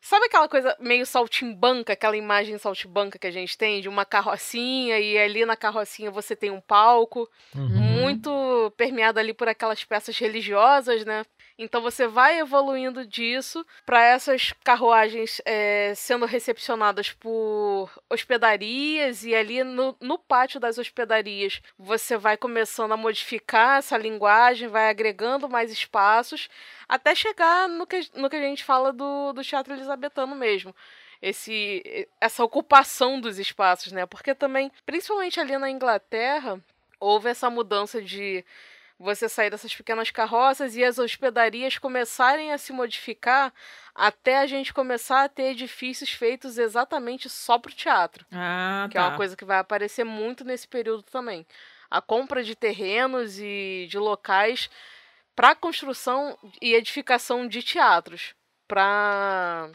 Sabe 0.05 0.25
aquela 0.25 0.49
coisa 0.49 0.75
meio 0.81 1.05
saltimbanca, 1.05 1.93
aquela 1.93 2.17
imagem 2.17 2.57
saltimbanca 2.57 3.17
que 3.17 3.25
a 3.25 3.31
gente 3.31 3.57
tem 3.57 3.79
de 3.79 3.87
uma 3.87 4.03
carrocinha 4.03 4.99
e 4.99 5.17
ali 5.17 5.45
na 5.45 5.55
carrocinha 5.55 6.11
você 6.11 6.35
tem 6.35 6.51
um 6.51 6.59
palco, 6.59 7.25
Uhum. 7.55 7.69
muito 7.69 8.73
permeado 8.75 9.17
ali 9.17 9.33
por 9.33 9.47
aquelas 9.47 9.81
peças 9.85 10.17
religiosas, 10.17 11.05
né? 11.05 11.23
Então 11.57 11.81
você 11.81 12.07
vai 12.07 12.39
evoluindo 12.39 13.05
disso 13.05 13.65
para 13.85 14.03
essas 14.03 14.51
carruagens 14.63 15.39
é, 15.45 15.93
sendo 15.95 16.25
recepcionadas 16.25 17.11
por 17.11 17.91
hospedarias 18.09 19.23
e 19.23 19.35
ali 19.35 19.63
no, 19.63 19.95
no 20.01 20.17
pátio 20.17 20.59
das 20.59 20.79
hospedarias 20.79 21.61
você 21.77 22.17
vai 22.17 22.37
começando 22.37 22.93
a 22.93 22.97
modificar 22.97 23.77
essa 23.77 23.97
linguagem, 23.97 24.67
vai 24.67 24.89
agregando 24.89 25.47
mais 25.47 25.71
espaços 25.71 26.49
até 26.89 27.13
chegar 27.13 27.69
no 27.69 27.85
que, 27.85 28.09
no 28.15 28.29
que 28.29 28.35
a 28.35 28.41
gente 28.41 28.63
fala 28.63 28.91
do, 28.91 29.31
do 29.33 29.43
teatro 29.43 29.73
elisabetano 29.73 30.35
mesmo. 30.35 30.75
Esse, 31.21 32.07
essa 32.19 32.43
ocupação 32.43 33.21
dos 33.21 33.39
espaços, 33.39 33.93
né? 33.93 34.05
Porque 34.05 34.35
também, 34.35 34.69
principalmente 34.85 35.39
ali 35.39 35.57
na 35.57 35.69
Inglaterra, 35.69 36.59
houve 36.99 37.29
essa 37.29 37.49
mudança 37.49 38.01
de 38.01 38.43
você 38.99 39.27
sair 39.27 39.49
dessas 39.49 39.73
pequenas 39.75 40.09
carroças 40.11 40.75
e 40.75 40.83
as 40.83 40.97
hospedarias 40.97 41.77
começarem 41.77 42.51
a 42.53 42.57
se 42.57 42.71
modificar 42.71 43.53
até 43.93 44.39
a 44.39 44.47
gente 44.47 44.73
começar 44.73 45.23
a 45.23 45.29
ter 45.29 45.51
edifícios 45.51 46.11
feitos 46.11 46.57
exatamente 46.57 47.29
só 47.29 47.57
para 47.59 47.71
o 47.71 47.75
teatro. 47.75 48.25
Ah, 48.31 48.87
Que 48.89 48.95
tá. 48.97 49.01
é 49.01 49.07
uma 49.07 49.17
coisa 49.17 49.35
que 49.35 49.45
vai 49.45 49.57
aparecer 49.59 50.03
muito 50.03 50.43
nesse 50.43 50.67
período 50.67 51.03
também. 51.03 51.45
A 51.91 52.01
compra 52.01 52.43
de 52.43 52.55
terrenos 52.55 53.37
e 53.39 53.87
de 53.89 53.97
locais 53.99 54.69
para 55.35 55.53
construção 55.55 56.37
e 56.61 56.73
edificação 56.73 57.47
de 57.47 57.61
teatros. 57.61 58.33
Para 58.67 59.69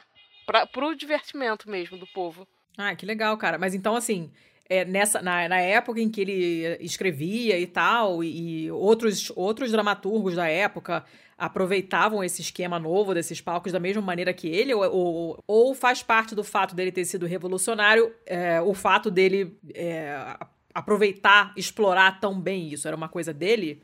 o 0.76 0.94
divertimento 0.94 1.68
mesmo 1.70 1.98
do 1.98 2.06
povo. 2.06 2.46
Ah, 2.76 2.94
que 2.94 3.04
legal, 3.04 3.36
cara. 3.36 3.58
Mas 3.58 3.74
então, 3.74 3.94
assim, 3.94 4.32
é, 4.68 4.84
nessa, 4.84 5.22
na, 5.22 5.48
na 5.48 5.60
época 5.60 6.00
em 6.00 6.10
que 6.10 6.20
ele 6.20 6.76
escrevia 6.80 7.58
e 7.58 7.66
tal, 7.66 8.22
e, 8.22 8.64
e 8.64 8.70
outros, 8.70 9.32
outros 9.34 9.72
dramaturgos 9.72 10.34
da 10.34 10.46
época 10.46 11.04
aproveitavam 11.38 12.22
esse 12.22 12.42
esquema 12.42 12.78
novo 12.78 13.14
desses 13.14 13.40
palcos 13.40 13.72
da 13.72 13.78
mesma 13.78 14.02
maneira 14.02 14.34
que 14.34 14.48
ele, 14.48 14.74
ou, 14.74 14.82
ou, 14.92 15.44
ou 15.46 15.74
faz 15.74 16.02
parte 16.02 16.34
do 16.34 16.42
fato 16.42 16.74
dele 16.74 16.90
ter 16.90 17.04
sido 17.04 17.26
revolucionário 17.26 18.12
é, 18.26 18.60
o 18.60 18.74
fato 18.74 19.10
dele 19.10 19.56
é, 19.72 20.36
aproveitar, 20.74 21.52
explorar 21.56 22.20
tão 22.20 22.38
bem 22.38 22.72
isso? 22.72 22.86
Era 22.88 22.96
uma 22.96 23.08
coisa 23.08 23.32
dele? 23.32 23.82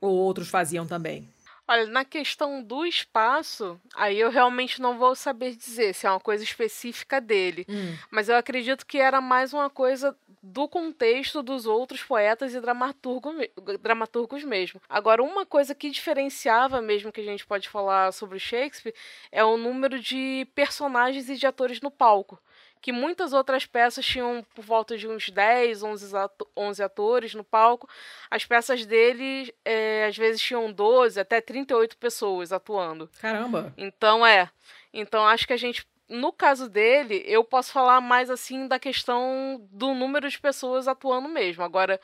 Ou 0.00 0.12
outros 0.14 0.48
faziam 0.48 0.86
também? 0.86 1.28
Olha, 1.66 1.86
na 1.86 2.04
questão 2.04 2.62
do 2.62 2.84
espaço, 2.84 3.80
aí 3.94 4.20
eu 4.20 4.30
realmente 4.30 4.82
não 4.82 4.98
vou 4.98 5.14
saber 5.14 5.56
dizer 5.56 5.94
se 5.94 6.06
é 6.06 6.10
uma 6.10 6.20
coisa 6.20 6.44
específica 6.44 7.20
dele. 7.20 7.64
Hum. 7.68 7.96
Mas 8.10 8.28
eu 8.28 8.36
acredito 8.36 8.84
que 8.84 8.98
era 8.98 9.18
mais 9.20 9.54
uma 9.54 9.70
coisa 9.70 10.14
do 10.42 10.68
contexto 10.68 11.42
dos 11.42 11.64
outros 11.64 12.02
poetas 12.02 12.54
e 12.54 12.60
dramaturgo 12.60 13.32
dramaturgos 13.80 14.44
mesmo. 14.44 14.78
Agora, 14.86 15.22
uma 15.22 15.46
coisa 15.46 15.74
que 15.74 15.88
diferenciava 15.88 16.82
mesmo 16.82 17.10
que 17.10 17.22
a 17.22 17.24
gente 17.24 17.46
pode 17.46 17.66
falar 17.66 18.12
sobre 18.12 18.38
Shakespeare 18.38 18.94
é 19.32 19.42
o 19.42 19.56
número 19.56 19.98
de 19.98 20.46
personagens 20.54 21.30
e 21.30 21.36
de 21.36 21.46
atores 21.46 21.80
no 21.80 21.90
palco. 21.90 22.38
Que 22.84 22.92
muitas 22.92 23.32
outras 23.32 23.64
peças 23.64 24.04
tinham 24.04 24.44
por 24.54 24.62
volta 24.62 24.94
de 24.98 25.08
uns 25.08 25.30
10, 25.30 25.82
11, 25.82 26.14
ato- 26.14 26.46
11 26.54 26.82
atores 26.82 27.34
no 27.34 27.42
palco. 27.42 27.88
As 28.30 28.44
peças 28.44 28.84
dele, 28.84 29.50
é, 29.64 30.04
às 30.06 30.14
vezes, 30.14 30.42
tinham 30.42 30.70
12, 30.70 31.18
até 31.18 31.40
38 31.40 31.96
pessoas 31.96 32.52
atuando. 32.52 33.08
Caramba! 33.22 33.72
Então 33.78 34.26
é. 34.26 34.50
Então 34.92 35.26
acho 35.26 35.46
que 35.46 35.54
a 35.54 35.56
gente, 35.56 35.86
no 36.10 36.30
caso 36.30 36.68
dele, 36.68 37.24
eu 37.26 37.42
posso 37.42 37.72
falar 37.72 38.02
mais 38.02 38.28
assim 38.28 38.68
da 38.68 38.78
questão 38.78 39.66
do 39.72 39.94
número 39.94 40.28
de 40.28 40.38
pessoas 40.38 40.86
atuando 40.86 41.26
mesmo. 41.30 41.64
Agora, 41.64 41.98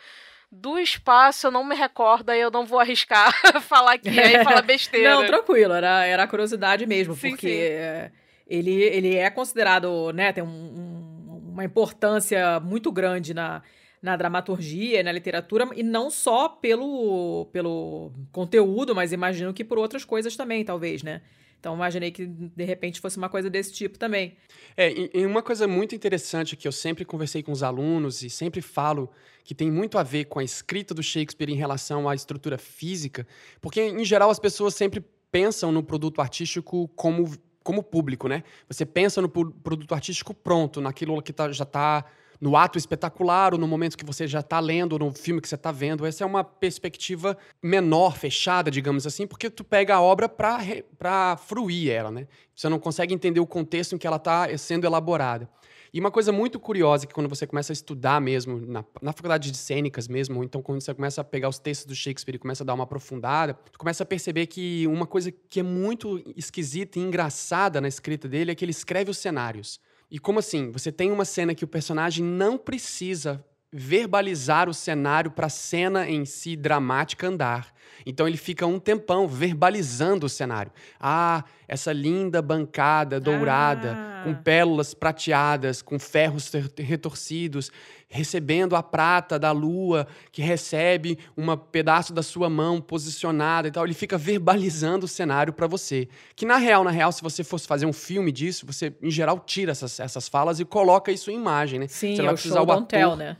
do 0.50 0.78
espaço 0.78 1.46
eu 1.46 1.50
não 1.50 1.62
me 1.62 1.74
recordo, 1.74 2.30
aí 2.30 2.40
eu 2.40 2.50
não 2.50 2.64
vou 2.64 2.80
arriscar 2.80 3.34
falar 3.60 3.92
aqui, 3.96 4.18
aí 4.18 4.42
falar 4.42 4.62
besteira. 4.66 5.10
Não, 5.10 5.26
tranquilo, 5.26 5.74
era, 5.74 6.06
era 6.06 6.26
curiosidade 6.26 6.86
mesmo, 6.86 7.14
Sim, 7.14 7.28
porque 7.32 7.48
sim. 7.48 7.58
é, 7.60 8.10
Ele, 8.50 8.72
ele 8.72 9.14
é 9.14 9.30
considerado, 9.30 10.12
né, 10.12 10.32
tem 10.32 10.42
um- 10.42 10.48
um- 10.48 11.50
uma 11.52 11.64
importância 11.64 12.58
muito 12.60 12.90
grande 12.90 13.32
na, 13.32 13.62
na 14.02 14.16
dramaturgia, 14.16 15.02
na 15.02 15.12
literatura, 15.12 15.68
e 15.76 15.82
não 15.82 16.10
só 16.10 16.48
pelo, 16.48 17.46
pelo 17.52 18.12
conteúdo, 18.32 18.94
mas 18.94 19.12
imagino 19.12 19.54
que 19.54 19.62
por 19.64 19.78
outras 19.78 20.04
coisas 20.04 20.36
também, 20.36 20.64
talvez, 20.64 21.02
né? 21.02 21.22
Então 21.60 21.74
imaginei 21.74 22.10
que 22.10 22.24
de 22.24 22.64
repente 22.64 23.00
fosse 23.00 23.18
uma 23.18 23.28
coisa 23.28 23.50
desse 23.50 23.70
tipo 23.72 23.98
também. 23.98 24.34
É, 24.74 24.90
e, 25.14 25.26
uma 25.26 25.42
coisa 25.42 25.68
muito 25.68 25.94
interessante 25.94 26.56
que 26.56 26.66
eu 26.66 26.72
sempre 26.72 27.04
conversei 27.04 27.42
com 27.42 27.52
os 27.52 27.62
alunos 27.62 28.22
e 28.22 28.30
sempre 28.30 28.62
falo 28.62 29.10
que 29.44 29.54
tem 29.54 29.70
muito 29.70 29.98
a 29.98 30.02
ver 30.02 30.24
com 30.24 30.38
a 30.38 30.44
escrita 30.44 30.94
do 30.94 31.02
Shakespeare 31.02 31.50
em 31.50 31.56
relação 31.56 32.08
à 32.08 32.14
estrutura 32.14 32.56
física, 32.56 33.26
porque 33.60 33.82
em 33.82 34.04
geral 34.06 34.30
as 34.30 34.38
pessoas 34.38 34.74
sempre 34.74 35.04
pensam 35.30 35.70
no 35.70 35.82
produto 35.82 36.22
artístico 36.22 36.88
como, 36.96 37.30
como 37.62 37.82
público, 37.82 38.28
né? 38.28 38.42
Você 38.68 38.86
pensa 38.86 39.20
no 39.20 39.28
produto 39.28 39.94
artístico 39.94 40.32
pronto, 40.34 40.80
naquilo 40.80 41.20
que 41.22 41.32
tá- 41.32 41.52
já 41.52 41.64
está 41.64 42.04
no 42.40 42.56
ato 42.56 42.78
espetacular, 42.78 43.52
ou 43.52 43.60
no 43.60 43.68
momento 43.68 43.98
que 43.98 44.04
você 44.04 44.26
já 44.26 44.40
está 44.40 44.58
lendo, 44.60 44.94
ou 44.94 44.98
no 44.98 45.12
filme 45.12 45.42
que 45.42 45.48
você 45.48 45.56
está 45.56 45.70
vendo. 45.70 46.06
Essa 46.06 46.24
é 46.24 46.26
uma 46.26 46.42
perspectiva 46.42 47.36
menor, 47.62 48.16
fechada, 48.16 48.70
digamos 48.70 49.06
assim, 49.06 49.26
porque 49.26 49.50
tu 49.50 49.62
pega 49.62 49.96
a 49.96 50.00
obra 50.00 50.26
para 50.26 51.36
fruir 51.36 51.90
ela, 51.90 52.10
né? 52.10 52.26
Você 52.56 52.68
não 52.68 52.78
consegue 52.78 53.12
entender 53.12 53.40
o 53.40 53.46
contexto 53.46 53.94
em 53.94 53.98
que 53.98 54.06
ela 54.06 54.16
está 54.16 54.56
sendo 54.56 54.86
elaborada. 54.86 55.50
E 55.92 55.98
uma 55.98 56.10
coisa 56.10 56.30
muito 56.30 56.60
curiosa 56.60 57.06
que 57.06 57.12
quando 57.12 57.28
você 57.28 57.46
começa 57.46 57.72
a 57.72 57.74
estudar 57.74 58.20
mesmo, 58.20 58.64
na, 58.64 58.84
na 59.02 59.12
faculdade 59.12 59.50
de 59.50 59.56
cênicas 59.56 60.06
mesmo, 60.06 60.38
ou 60.38 60.44
então 60.44 60.62
quando 60.62 60.80
você 60.80 60.94
começa 60.94 61.20
a 61.20 61.24
pegar 61.24 61.48
os 61.48 61.58
textos 61.58 61.86
do 61.86 61.94
Shakespeare 61.94 62.36
e 62.36 62.38
começa 62.38 62.62
a 62.62 62.66
dar 62.66 62.74
uma 62.74 62.84
aprofundada, 62.84 63.54
tu 63.72 63.78
começa 63.78 64.04
a 64.04 64.06
perceber 64.06 64.46
que 64.46 64.86
uma 64.86 65.06
coisa 65.06 65.32
que 65.32 65.60
é 65.60 65.62
muito 65.62 66.22
esquisita 66.36 66.98
e 66.98 67.02
engraçada 67.02 67.80
na 67.80 67.88
escrita 67.88 68.28
dele 68.28 68.52
é 68.52 68.54
que 68.54 68.64
ele 68.64 68.70
escreve 68.70 69.10
os 69.10 69.18
cenários. 69.18 69.80
E 70.10 70.18
como 70.18 70.38
assim? 70.38 70.70
Você 70.70 70.92
tem 70.92 71.10
uma 71.10 71.24
cena 71.24 71.54
que 71.54 71.64
o 71.64 71.68
personagem 71.68 72.24
não 72.24 72.56
precisa 72.56 73.44
verbalizar 73.72 74.68
o 74.68 74.74
cenário 74.74 75.30
para 75.30 75.46
a 75.46 75.50
cena 75.50 76.08
em 76.08 76.24
si 76.24 76.56
dramática 76.56 77.26
andar. 77.28 77.72
Então 78.06 78.26
ele 78.26 78.36
fica 78.36 78.66
um 78.66 78.78
tempão 78.78 79.28
verbalizando 79.28 80.26
o 80.26 80.28
cenário. 80.28 80.72
Ah, 80.98 81.44
essa 81.68 81.92
linda 81.92 82.40
bancada 82.40 83.20
dourada, 83.20 83.92
Ah. 83.92 84.22
com 84.24 84.34
pérolas 84.34 84.94
prateadas, 84.94 85.82
com 85.82 85.98
ferros 85.98 86.50
retorcidos, 86.78 87.70
recebendo 88.08 88.74
a 88.74 88.82
prata 88.82 89.38
da 89.38 89.52
lua, 89.52 90.06
que 90.32 90.40
recebe 90.42 91.18
um 91.36 91.54
pedaço 91.56 92.12
da 92.12 92.22
sua 92.22 92.48
mão 92.50 92.80
posicionada 92.80 93.68
e 93.68 93.70
tal. 93.70 93.84
Ele 93.84 93.94
fica 93.94 94.16
verbalizando 94.18 95.04
o 95.04 95.08
cenário 95.08 95.52
para 95.52 95.66
você. 95.66 96.08
Que 96.34 96.44
na 96.46 96.56
real, 96.56 96.82
na 96.82 96.90
real, 96.90 97.12
se 97.12 97.22
você 97.22 97.44
fosse 97.44 97.66
fazer 97.68 97.86
um 97.86 97.92
filme 97.92 98.32
disso, 98.32 98.66
você 98.66 98.92
em 99.02 99.10
geral 99.10 99.38
tira 99.40 99.72
essas, 99.72 100.00
essas 100.00 100.28
falas 100.28 100.58
e 100.58 100.64
coloca 100.64 101.12
isso 101.12 101.30
em 101.30 101.36
imagem, 101.36 101.78
né? 101.78 101.86
Sim, 101.86 102.16
você 102.16 102.22
é 102.22 102.24
vai 102.24 102.32
o 102.32 102.34
precisar 102.34 102.56
show 102.56 102.62
o 102.64 102.66
don't 102.66 102.88
tell, 102.88 103.08
ator 103.08 103.18
né? 103.18 103.36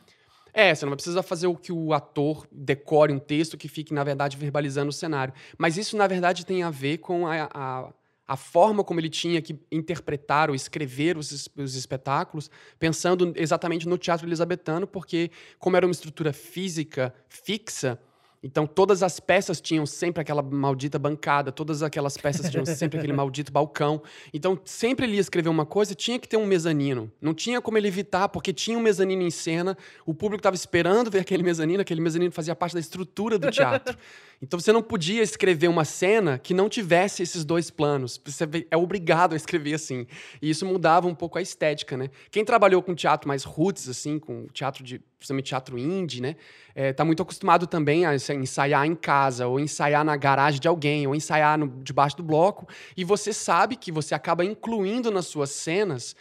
É, 0.53 0.75
você 0.75 0.85
não 0.85 0.91
vai 0.91 0.97
precisar 0.97 1.23
fazer 1.23 1.47
o 1.47 1.57
que 1.57 1.73
o 1.73 1.93
ator 1.93 2.47
decore 2.51 3.13
um 3.13 3.19
texto 3.19 3.57
que 3.57 3.69
fique, 3.69 3.95
na 3.95 4.05
verdade, 4.05 4.37
verbalizando 4.37 4.91
o 4.91 4.93
cenário. 4.93 5.33
Mas 5.59 5.77
isso, 5.77 5.97
na 5.97 6.07
verdade, 6.07 6.47
tem 6.47 6.63
a 6.63 6.71
ver 6.71 6.99
com 6.99 7.27
a, 7.27 7.49
a, 7.53 7.93
a 8.27 8.37
forma 8.37 8.85
como 8.85 9.01
ele 9.01 9.09
tinha 9.09 9.43
que 9.43 9.59
interpretar 9.73 10.51
ou 10.51 10.55
escrever 10.55 11.17
os, 11.17 11.49
os 11.57 11.75
espetáculos, 11.75 12.51
pensando 12.79 13.33
exatamente 13.37 13.89
no 13.89 13.99
teatro 13.99 14.27
elisabetano, 14.27 14.87
porque, 14.87 15.31
como 15.59 15.77
era 15.77 15.87
uma 15.87 15.93
estrutura 15.93 16.33
física 16.33 17.15
fixa, 17.29 17.99
então 18.43 18.67
todas 18.67 19.03
as 19.03 19.21
peças 19.21 19.61
tinham 19.61 19.85
sempre 19.85 20.23
aquela 20.23 20.43
maldita 20.43 20.99
bancada, 20.99 21.53
todas 21.53 21.83
aquelas 21.83 22.17
peças 22.17 22.51
tinham 22.51 22.65
sempre 22.65 22.99
aquele 22.99 23.13
maldito 23.13 23.53
balcão. 23.53 24.03
Então, 24.33 24.59
sempre 24.65 25.07
ele 25.07 25.15
ia 25.15 25.21
escrever 25.21 25.51
uma 25.51 25.67
coisa, 25.67 25.95
tinha 25.95 26.19
que 26.19 26.29
ter 26.29 26.39
um 26.39 26.47
mezanino. 26.47 27.13
Não 27.21 27.35
tinha 27.35 27.61
como 27.61 27.77
ele 27.77 27.89
evitar, 27.89 28.29
porque 28.29 28.53
tinha 28.53 28.79
um 28.79 28.81
mezanino 28.81 29.23
em 29.23 29.31
cena, 29.31 29.77
o 30.07 30.15
público 30.15 30.41
estava 30.41 30.57
esperando 30.57 31.11
ver 31.11 31.21
aquele 31.21 31.43
mezanino, 31.43 31.83
aquele 31.83 32.01
mezanino 32.01 32.33
fazia 32.33 32.57
parte 32.57 32.73
da 32.73 32.81
estrutura 32.81 33.39
do 33.39 33.51
teatro. 33.51 33.97
Então 34.43 34.59
você 34.59 34.73
não 34.73 34.83
podia 34.83 35.23
escrever 35.23 35.69
uma 35.69 35.85
cena 35.85 36.39
que 36.39 36.55
não 36.55 36.67
tivesse 36.67 37.23
esses 37.23 37.45
dois 37.45 37.71
planos. 37.71 38.19
Você 38.25 38.45
é 38.71 38.77
obrigado 38.77 39.35
a 39.35 39.37
escrever 39.37 39.75
assim. 39.75 40.07
E 40.41 40.49
isso 40.49 40.65
mudava 40.65 41.07
um 41.07 41.15
pouco 41.15 41.37
a 41.37 41.43
estética, 41.43 41.95
né? 41.95 42.09
Quem 42.31 42.43
trabalhou 42.43 42.83
com 42.83 42.95
teatro 42.95 43.29
mais 43.29 43.45
roots, 43.45 43.87
assim, 43.87 44.19
com 44.19 44.47
teatro 44.47 44.83
de, 44.83 44.99
principalmente 45.19 45.45
teatro 45.47 45.79
indie, 45.79 46.23
né? 46.23 46.37
É, 46.75 46.91
tá 46.91 47.05
muito 47.05 47.23
acostumado 47.23 47.67
também 47.67 48.07
a 48.07 48.15
ensa- 48.15 48.33
ensaiar 48.33 48.87
em 48.87 48.95
casa, 48.95 49.47
ou 49.47 49.61
ensaiar 49.61 50.03
na 50.05 50.17
garagem 50.17 50.59
de 50.59 50.67
alguém, 50.69 51.07
ou 51.07 51.15
ensaiar 51.15 51.59
no- 51.59 51.69
debaixo 51.83 52.17
do 52.17 52.23
bloco. 52.23 52.67
E 52.97 53.05
você 53.05 53.35
sabe 53.35 53.77
que 53.77 53.93
você 53.93 54.15
acaba 54.15 54.43
incluindo 54.43 55.11
nas 55.11 55.27
suas 55.27 55.51
cenas 55.51 56.17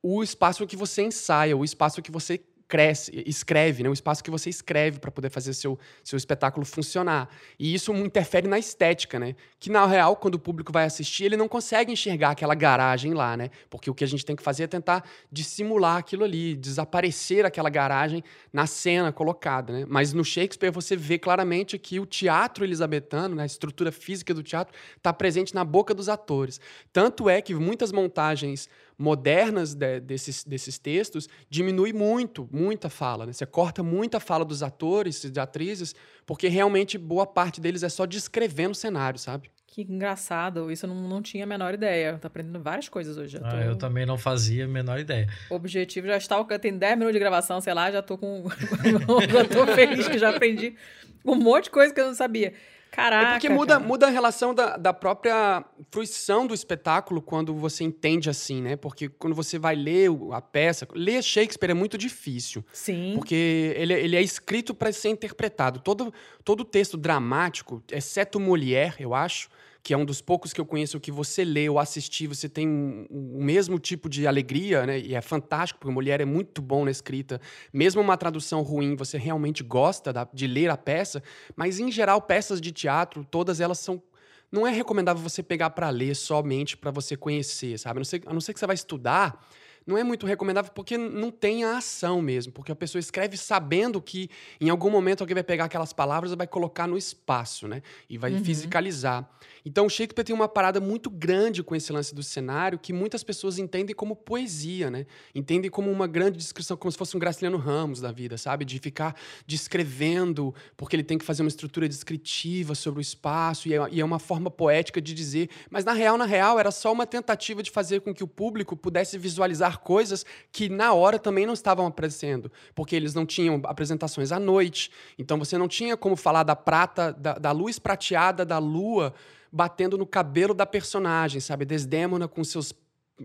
o 0.00 0.22
espaço 0.22 0.64
que 0.64 0.76
você 0.76 1.02
ensaia, 1.02 1.56
o 1.56 1.64
espaço 1.64 2.00
que 2.00 2.12
você 2.12 2.40
cresce, 2.74 3.22
escreve, 3.24 3.84
né? 3.84 3.88
O 3.88 3.92
espaço 3.92 4.24
que 4.24 4.32
você 4.32 4.50
escreve 4.50 4.98
para 4.98 5.08
poder 5.08 5.30
fazer 5.30 5.54
seu, 5.54 5.78
seu 6.02 6.16
espetáculo 6.16 6.66
funcionar. 6.66 7.28
E 7.56 7.72
isso 7.72 7.94
interfere 7.94 8.48
na 8.48 8.58
estética, 8.58 9.16
né? 9.16 9.36
Que 9.60 9.70
na 9.70 9.86
real, 9.86 10.16
quando 10.16 10.34
o 10.34 10.38
público 10.40 10.72
vai 10.72 10.84
assistir, 10.84 11.22
ele 11.22 11.36
não 11.36 11.46
consegue 11.46 11.92
enxergar 11.92 12.30
aquela 12.30 12.52
garagem 12.52 13.14
lá, 13.14 13.36
né? 13.36 13.50
Porque 13.70 13.88
o 13.88 13.94
que 13.94 14.02
a 14.02 14.08
gente 14.08 14.26
tem 14.26 14.34
que 14.34 14.42
fazer 14.42 14.64
é 14.64 14.66
tentar 14.66 15.08
dissimular 15.30 15.98
aquilo 15.98 16.24
ali, 16.24 16.56
desaparecer 16.56 17.46
aquela 17.46 17.70
garagem 17.70 18.24
na 18.52 18.66
cena 18.66 19.12
colocada, 19.12 19.72
né? 19.72 19.86
Mas 19.88 20.12
no 20.12 20.24
Shakespeare 20.24 20.72
você 20.72 20.96
vê 20.96 21.16
claramente 21.16 21.78
que 21.78 22.00
o 22.00 22.06
teatro 22.06 22.64
elisabetano, 22.64 23.36
né? 23.36 23.44
a 23.44 23.46
estrutura 23.46 23.92
física 23.92 24.34
do 24.34 24.42
teatro, 24.42 24.76
está 24.96 25.12
presente 25.12 25.54
na 25.54 25.62
boca 25.62 25.94
dos 25.94 26.08
atores. 26.08 26.60
Tanto 26.92 27.30
é 27.30 27.40
que 27.40 27.54
muitas 27.54 27.92
montagens 27.92 28.68
modernas 28.98 29.74
de, 29.74 30.00
desses, 30.00 30.44
desses 30.44 30.78
textos 30.78 31.28
diminui 31.48 31.92
muito, 31.92 32.48
muita 32.52 32.88
fala. 32.88 33.26
Né? 33.26 33.32
Você 33.32 33.46
corta 33.46 33.82
muita 33.82 34.20
fala 34.20 34.44
dos 34.44 34.62
atores 34.62 35.24
e 35.24 35.40
atrizes, 35.40 35.94
porque 36.26 36.48
realmente 36.48 36.96
boa 36.96 37.26
parte 37.26 37.60
deles 37.60 37.82
é 37.82 37.88
só 37.88 38.06
descrevendo 38.06 38.72
o 38.72 38.74
cenário, 38.74 39.18
sabe? 39.18 39.50
Que 39.66 39.82
engraçado, 39.82 40.70
isso 40.70 40.86
eu 40.86 40.90
não, 40.90 41.08
não 41.08 41.20
tinha 41.20 41.42
a 41.42 41.46
menor 41.46 41.74
ideia. 41.74 42.16
Tô 42.20 42.28
aprendendo 42.28 42.62
várias 42.62 42.88
coisas 42.88 43.16
hoje. 43.18 43.40
Ah, 43.42 43.60
eu 43.64 43.74
também 43.74 44.06
não 44.06 44.16
fazia 44.16 44.66
a 44.66 44.68
menor 44.68 45.00
ideia. 45.00 45.28
O 45.50 45.56
objetivo 45.56 46.06
já 46.06 46.16
está, 46.16 46.42
tem 46.60 46.78
10 46.78 46.92
minutos 46.92 47.14
de 47.14 47.18
gravação, 47.18 47.60
sei 47.60 47.74
lá, 47.74 47.90
já 47.90 48.00
tô 48.00 48.16
com. 48.16 48.44
já 49.28 49.44
tô 49.44 49.66
feliz 49.74 50.06
que 50.06 50.16
já 50.16 50.30
aprendi 50.30 50.76
um 51.24 51.34
monte 51.34 51.64
de 51.64 51.70
coisa 51.70 51.92
que 51.92 52.00
eu 52.00 52.06
não 52.06 52.14
sabia. 52.14 52.52
Caraca. 52.94 53.26
É 53.26 53.32
porque 53.32 53.48
muda, 53.48 53.80
muda 53.80 54.06
a 54.06 54.10
relação 54.10 54.54
da, 54.54 54.76
da 54.76 54.92
própria 54.92 55.64
fruição 55.90 56.46
do 56.46 56.54
espetáculo 56.54 57.20
quando 57.20 57.52
você 57.52 57.82
entende 57.82 58.30
assim, 58.30 58.62
né? 58.62 58.76
Porque 58.76 59.08
quando 59.08 59.34
você 59.34 59.58
vai 59.58 59.74
ler 59.74 60.10
a 60.30 60.40
peça, 60.40 60.86
ler 60.94 61.20
Shakespeare 61.20 61.72
é 61.72 61.74
muito 61.74 61.98
difícil. 61.98 62.64
Sim. 62.72 63.14
Porque 63.16 63.74
ele, 63.76 63.92
ele 63.94 64.14
é 64.14 64.22
escrito 64.22 64.72
para 64.72 64.92
ser 64.92 65.08
interpretado. 65.08 65.80
Todo, 65.80 66.14
todo 66.44 66.64
texto 66.64 66.96
dramático, 66.96 67.82
exceto 67.90 68.38
Molière, 68.38 68.94
eu 69.00 69.12
acho, 69.12 69.48
que 69.84 69.92
é 69.92 69.98
um 69.98 70.04
dos 70.04 70.22
poucos 70.22 70.54
que 70.54 70.60
eu 70.60 70.64
conheço 70.64 70.98
que 70.98 71.12
você 71.12 71.44
lê 71.44 71.68
ou 71.68 71.78
assistir, 71.78 72.26
você 72.26 72.48
tem 72.48 73.06
o 73.10 73.44
mesmo 73.44 73.78
tipo 73.78 74.08
de 74.08 74.26
alegria, 74.26 74.86
né? 74.86 74.98
E 74.98 75.14
é 75.14 75.20
fantástico, 75.20 75.78
porque 75.78 75.92
Mulher 75.92 76.22
é 76.22 76.24
muito 76.24 76.62
bom 76.62 76.86
na 76.86 76.90
escrita. 76.90 77.38
Mesmo 77.70 78.00
uma 78.00 78.16
tradução 78.16 78.62
ruim, 78.62 78.96
você 78.96 79.18
realmente 79.18 79.62
gosta 79.62 80.10
da, 80.10 80.26
de 80.32 80.46
ler 80.46 80.70
a 80.70 80.76
peça, 80.78 81.22
mas 81.54 81.78
em 81.78 81.92
geral, 81.92 82.22
peças 82.22 82.62
de 82.62 82.72
teatro, 82.72 83.26
todas 83.30 83.60
elas 83.60 83.78
são 83.78 84.02
não 84.50 84.66
é 84.66 84.70
recomendável 84.70 85.22
você 85.22 85.42
pegar 85.42 85.70
para 85.70 85.90
ler 85.90 86.14
somente 86.14 86.76
para 86.76 86.90
você 86.90 87.16
conhecer, 87.16 87.76
sabe? 87.78 87.98
A 87.98 88.00
não, 88.00 88.04
ser, 88.04 88.22
a 88.24 88.32
não 88.32 88.40
ser 88.40 88.54
que 88.54 88.60
você 88.60 88.66
vai 88.66 88.74
estudar, 88.74 89.44
não 89.86 89.98
é 89.98 90.04
muito 90.04 90.26
recomendável 90.26 90.72
porque 90.72 90.96
não 90.96 91.30
tem 91.30 91.64
a 91.64 91.78
ação 91.78 92.22
mesmo, 92.22 92.52
porque 92.52 92.72
a 92.72 92.76
pessoa 92.76 93.00
escreve 93.00 93.36
sabendo 93.36 94.00
que 94.00 94.30
em 94.60 94.70
algum 94.70 94.90
momento 94.90 95.20
alguém 95.20 95.34
vai 95.34 95.44
pegar 95.44 95.64
aquelas 95.64 95.92
palavras 95.92 96.32
e 96.32 96.36
vai 96.36 96.46
colocar 96.46 96.86
no 96.86 96.96
espaço, 96.96 97.68
né? 97.68 97.82
E 98.08 98.16
vai 98.16 98.32
uhum. 98.32 98.44
fisicalizar. 98.44 99.28
Então, 99.66 99.88
Shakespeare 99.88 100.24
tem 100.24 100.34
uma 100.34 100.48
parada 100.48 100.78
muito 100.78 101.08
grande 101.08 101.62
com 101.62 101.74
esse 101.74 101.90
lance 101.90 102.14
do 102.14 102.22
cenário 102.22 102.78
que 102.78 102.92
muitas 102.92 103.24
pessoas 103.24 103.58
entendem 103.58 103.94
como 103.94 104.14
poesia, 104.14 104.90
né? 104.90 105.06
Entendem 105.34 105.70
como 105.70 105.90
uma 105.90 106.06
grande 106.06 106.36
descrição, 106.36 106.76
como 106.76 106.92
se 106.92 106.98
fosse 106.98 107.16
um 107.16 107.20
Graciliano 107.20 107.56
Ramos 107.56 108.00
da 108.00 108.12
vida, 108.12 108.36
sabe? 108.36 108.64
De 108.64 108.78
ficar 108.78 109.16
descrevendo, 109.46 110.54
porque 110.76 110.94
ele 110.94 111.02
tem 111.02 111.16
que 111.16 111.24
fazer 111.24 111.42
uma 111.42 111.48
estrutura 111.48 111.88
descritiva 111.88 112.74
sobre 112.74 113.00
o 113.00 113.02
espaço, 113.02 113.68
e 113.68 113.74
é, 113.74 113.78
e 113.90 114.00
é 114.00 114.04
uma 114.04 114.18
forma 114.18 114.50
poética 114.50 115.00
de 115.00 115.14
dizer. 115.14 115.48
Mas, 115.70 115.84
na 115.84 115.94
real, 115.94 116.18
na 116.18 116.26
real, 116.26 116.58
era 116.58 116.70
só 116.70 116.92
uma 116.92 117.06
tentativa 117.06 117.62
de 117.62 117.70
fazer 117.70 118.00
com 118.02 118.14
que 118.14 118.22
o 118.22 118.28
público 118.28 118.76
pudesse 118.76 119.16
visualizar 119.16 119.73
coisas 119.78 120.24
que, 120.52 120.68
na 120.68 120.92
hora, 120.92 121.18
também 121.18 121.46
não 121.46 121.54
estavam 121.54 121.86
aparecendo, 121.86 122.50
porque 122.74 122.94
eles 122.94 123.14
não 123.14 123.24
tinham 123.26 123.60
apresentações 123.64 124.32
à 124.32 124.38
noite, 124.38 124.90
então 125.18 125.38
você 125.38 125.56
não 125.56 125.68
tinha 125.68 125.96
como 125.96 126.16
falar 126.16 126.42
da 126.42 126.56
prata, 126.56 127.12
da, 127.12 127.34
da 127.34 127.52
luz 127.52 127.78
prateada 127.78 128.44
da 128.44 128.58
lua 128.58 129.14
batendo 129.50 129.96
no 129.96 130.04
cabelo 130.04 130.52
da 130.52 130.66
personagem, 130.66 131.40
sabe? 131.40 131.64
Desdémona 131.64 132.26
com 132.26 132.42
seus 132.42 132.72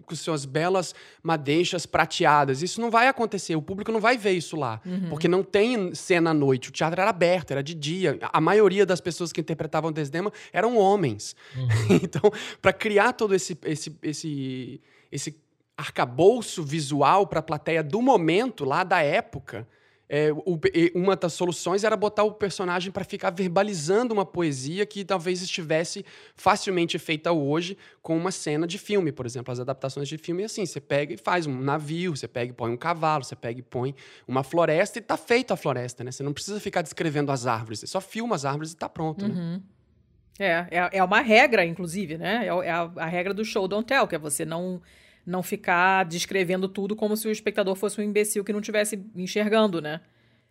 com 0.06 0.16
suas 0.16 0.46
belas 0.46 0.94
madeixas 1.24 1.86
prateadas. 1.86 2.62
Isso 2.62 2.80
não 2.80 2.92
vai 2.92 3.08
acontecer, 3.08 3.56
o 3.56 3.62
público 3.62 3.92
não 3.92 4.00
vai 4.00 4.18
ver 4.18 4.34
isso 4.34 4.56
lá, 4.56 4.80
uhum. 4.86 5.10
porque 5.10 5.28
não 5.28 5.44
tem 5.44 5.96
cena 5.96 6.30
à 6.30 6.34
noite. 6.34 6.70
O 6.70 6.72
teatro 6.72 7.02
era 7.02 7.10
aberto, 7.10 7.52
era 7.52 7.64
de 7.64 7.74
dia. 7.74 8.18
A 8.22 8.40
maioria 8.40 8.86
das 8.86 9.02
pessoas 9.02 9.34
que 9.34 9.42
interpretavam 9.42 9.92
Desdema 9.92 10.32
eram 10.54 10.78
homens. 10.78 11.36
Uhum. 11.56 11.98
então, 12.04 12.32
para 12.62 12.72
criar 12.72 13.14
todo 13.14 13.34
esse 13.34 13.58
esse 13.66 13.98
esse 14.04 14.82
esse 15.12 15.49
arcabouço 15.80 16.62
visual 16.64 17.26
para 17.26 17.40
a 17.40 17.44
plateia 17.44 17.82
do 17.82 18.02
momento 18.02 18.66
lá 18.66 18.84
da 18.84 19.02
época, 19.02 19.68
é, 20.12 20.30
uma 20.96 21.16
das 21.16 21.34
soluções 21.34 21.84
era 21.84 21.96
botar 21.96 22.24
o 22.24 22.32
personagem 22.32 22.92
para 22.92 23.06
ficar 23.06 23.30
verbalizando 23.30 24.12
uma 24.12 24.26
poesia 24.26 24.84
que 24.84 25.06
talvez 25.06 25.40
estivesse 25.40 26.04
facilmente 26.36 26.98
feita 26.98 27.32
hoje 27.32 27.78
com 28.02 28.18
uma 28.18 28.32
cena 28.32 28.66
de 28.66 28.80
filme, 28.80 29.12
por 29.12 29.28
exemplo. 29.28 29.52
As 29.52 29.60
adaptações 29.60 30.10
de 30.10 30.18
filme 30.18 30.42
é 30.42 30.46
assim: 30.48 30.66
você 30.66 30.82
pega 30.82 31.14
e 31.14 31.18
faz 31.18 31.46
um 31.46 31.62
navio, 31.62 32.18
você 32.18 32.28
pega 32.28 32.52
e 32.52 32.56
põe 32.56 32.72
um 32.72 32.78
cavalo, 32.78 33.24
você 33.24 33.36
pega 33.36 33.60
e 33.60 33.64
põe 33.64 33.94
uma 34.28 34.44
floresta 34.44 34.98
e 34.98 35.02
está 35.02 35.16
feita 35.16 35.54
a 35.54 35.58
floresta, 35.58 36.04
né? 36.04 36.12
Você 36.12 36.24
não 36.24 36.34
precisa 36.34 36.60
ficar 36.60 36.82
descrevendo 36.82 37.32
as 37.32 37.46
árvores, 37.46 37.80
você 37.80 37.88
só 37.88 38.02
filma 38.02 38.36
as 38.36 38.46
árvores 38.46 38.72
e 38.72 38.74
está 38.74 38.90
pronto, 38.90 39.28
né? 39.28 39.36
uhum. 39.36 39.54
né? 39.54 39.62
É, 40.40 40.68
é, 40.72 40.90
é 40.94 41.04
uma 41.04 41.22
regra, 41.22 41.64
inclusive, 41.64 42.18
né? 42.18 42.48
É, 42.48 42.48
é 42.48 42.72
a, 42.72 42.92
a 42.96 43.06
regra 43.06 43.34
do 43.34 43.46
show 43.46 43.68
don't 43.68 43.86
tell, 43.86 44.08
que 44.08 44.16
é 44.16 44.20
você 44.20 44.44
não 44.44 44.82
não 45.30 45.44
ficar 45.44 46.06
descrevendo 46.06 46.68
tudo 46.68 46.96
como 46.96 47.16
se 47.16 47.28
o 47.28 47.32
espectador 47.32 47.76
fosse 47.76 48.02
um 48.02 48.04
imbecil 48.04 48.44
que 48.44 48.52
não 48.52 48.60
estivesse 48.60 49.00
enxergando, 49.16 49.80
né? 49.80 50.02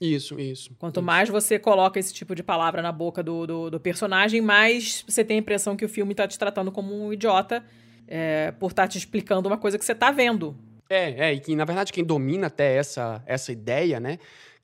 Isso, 0.01 0.39
isso. 0.39 0.71
Quanto 0.79 1.01
isso. 1.01 1.07
mais 1.07 1.29
você 1.29 1.59
coloca 1.59 1.99
esse 1.99 2.15
tipo 2.15 2.35
de 2.35 2.43
palavra 2.43 2.81
na 2.81 2.93
boca 2.93 3.21
do, 3.21 3.47
do, 3.47 3.71
do, 3.71 3.81
personagem, 3.81 4.41
mais 4.41 5.05
você 5.09 5.25
tem 5.25 5.39
a 5.39 5.41
impressão 5.41 5.77
que 5.77 5.85
o 5.85 5.89
filme 5.89 6.13
está 6.13 6.29
te 6.29 6.39
tratando 6.39 6.71
como 6.71 6.95
um 6.95 7.13
idiota 7.13 7.65
é, 8.07 8.53
por 8.53 8.71
estar 8.71 8.85
tá 8.85 8.89
te 8.89 8.97
explicando 8.97 9.49
uma 9.49 9.59
coisa 9.59 9.77
que 9.77 9.85
você 9.85 9.93
está 9.93 10.13
vendo. 10.13 10.57
É, 10.89 11.31
é, 11.31 11.35
e 11.35 11.41
que 11.41 11.57
na 11.57 11.65
verdade 11.65 11.93
quem 11.93 12.05
domina 12.05 12.47
até 12.47 12.77
essa, 12.77 13.21
essa 13.27 13.51
ideia, 13.51 13.99
né? 13.99 14.19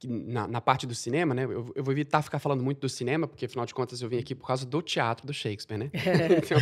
Na, 0.06 0.46
na, 0.46 0.60
parte 0.60 0.86
do 0.86 0.94
cinema, 0.94 1.34
né? 1.34 1.44
Eu, 1.44 1.72
eu, 1.74 1.84
vou 1.84 1.92
evitar 1.92 2.22
ficar 2.22 2.38
falando 2.38 2.62
muito 2.62 2.80
do 2.80 2.88
cinema, 2.88 3.26
porque 3.26 3.46
afinal 3.46 3.66
de 3.66 3.74
contas 3.74 4.00
eu 4.00 4.08
vim 4.08 4.18
aqui 4.18 4.34
por 4.34 4.46
causa 4.46 4.64
do 4.66 4.82
teatro 4.82 5.26
do 5.26 5.32
Shakespeare, 5.32 5.78
né? 5.78 5.90
então, 6.38 6.58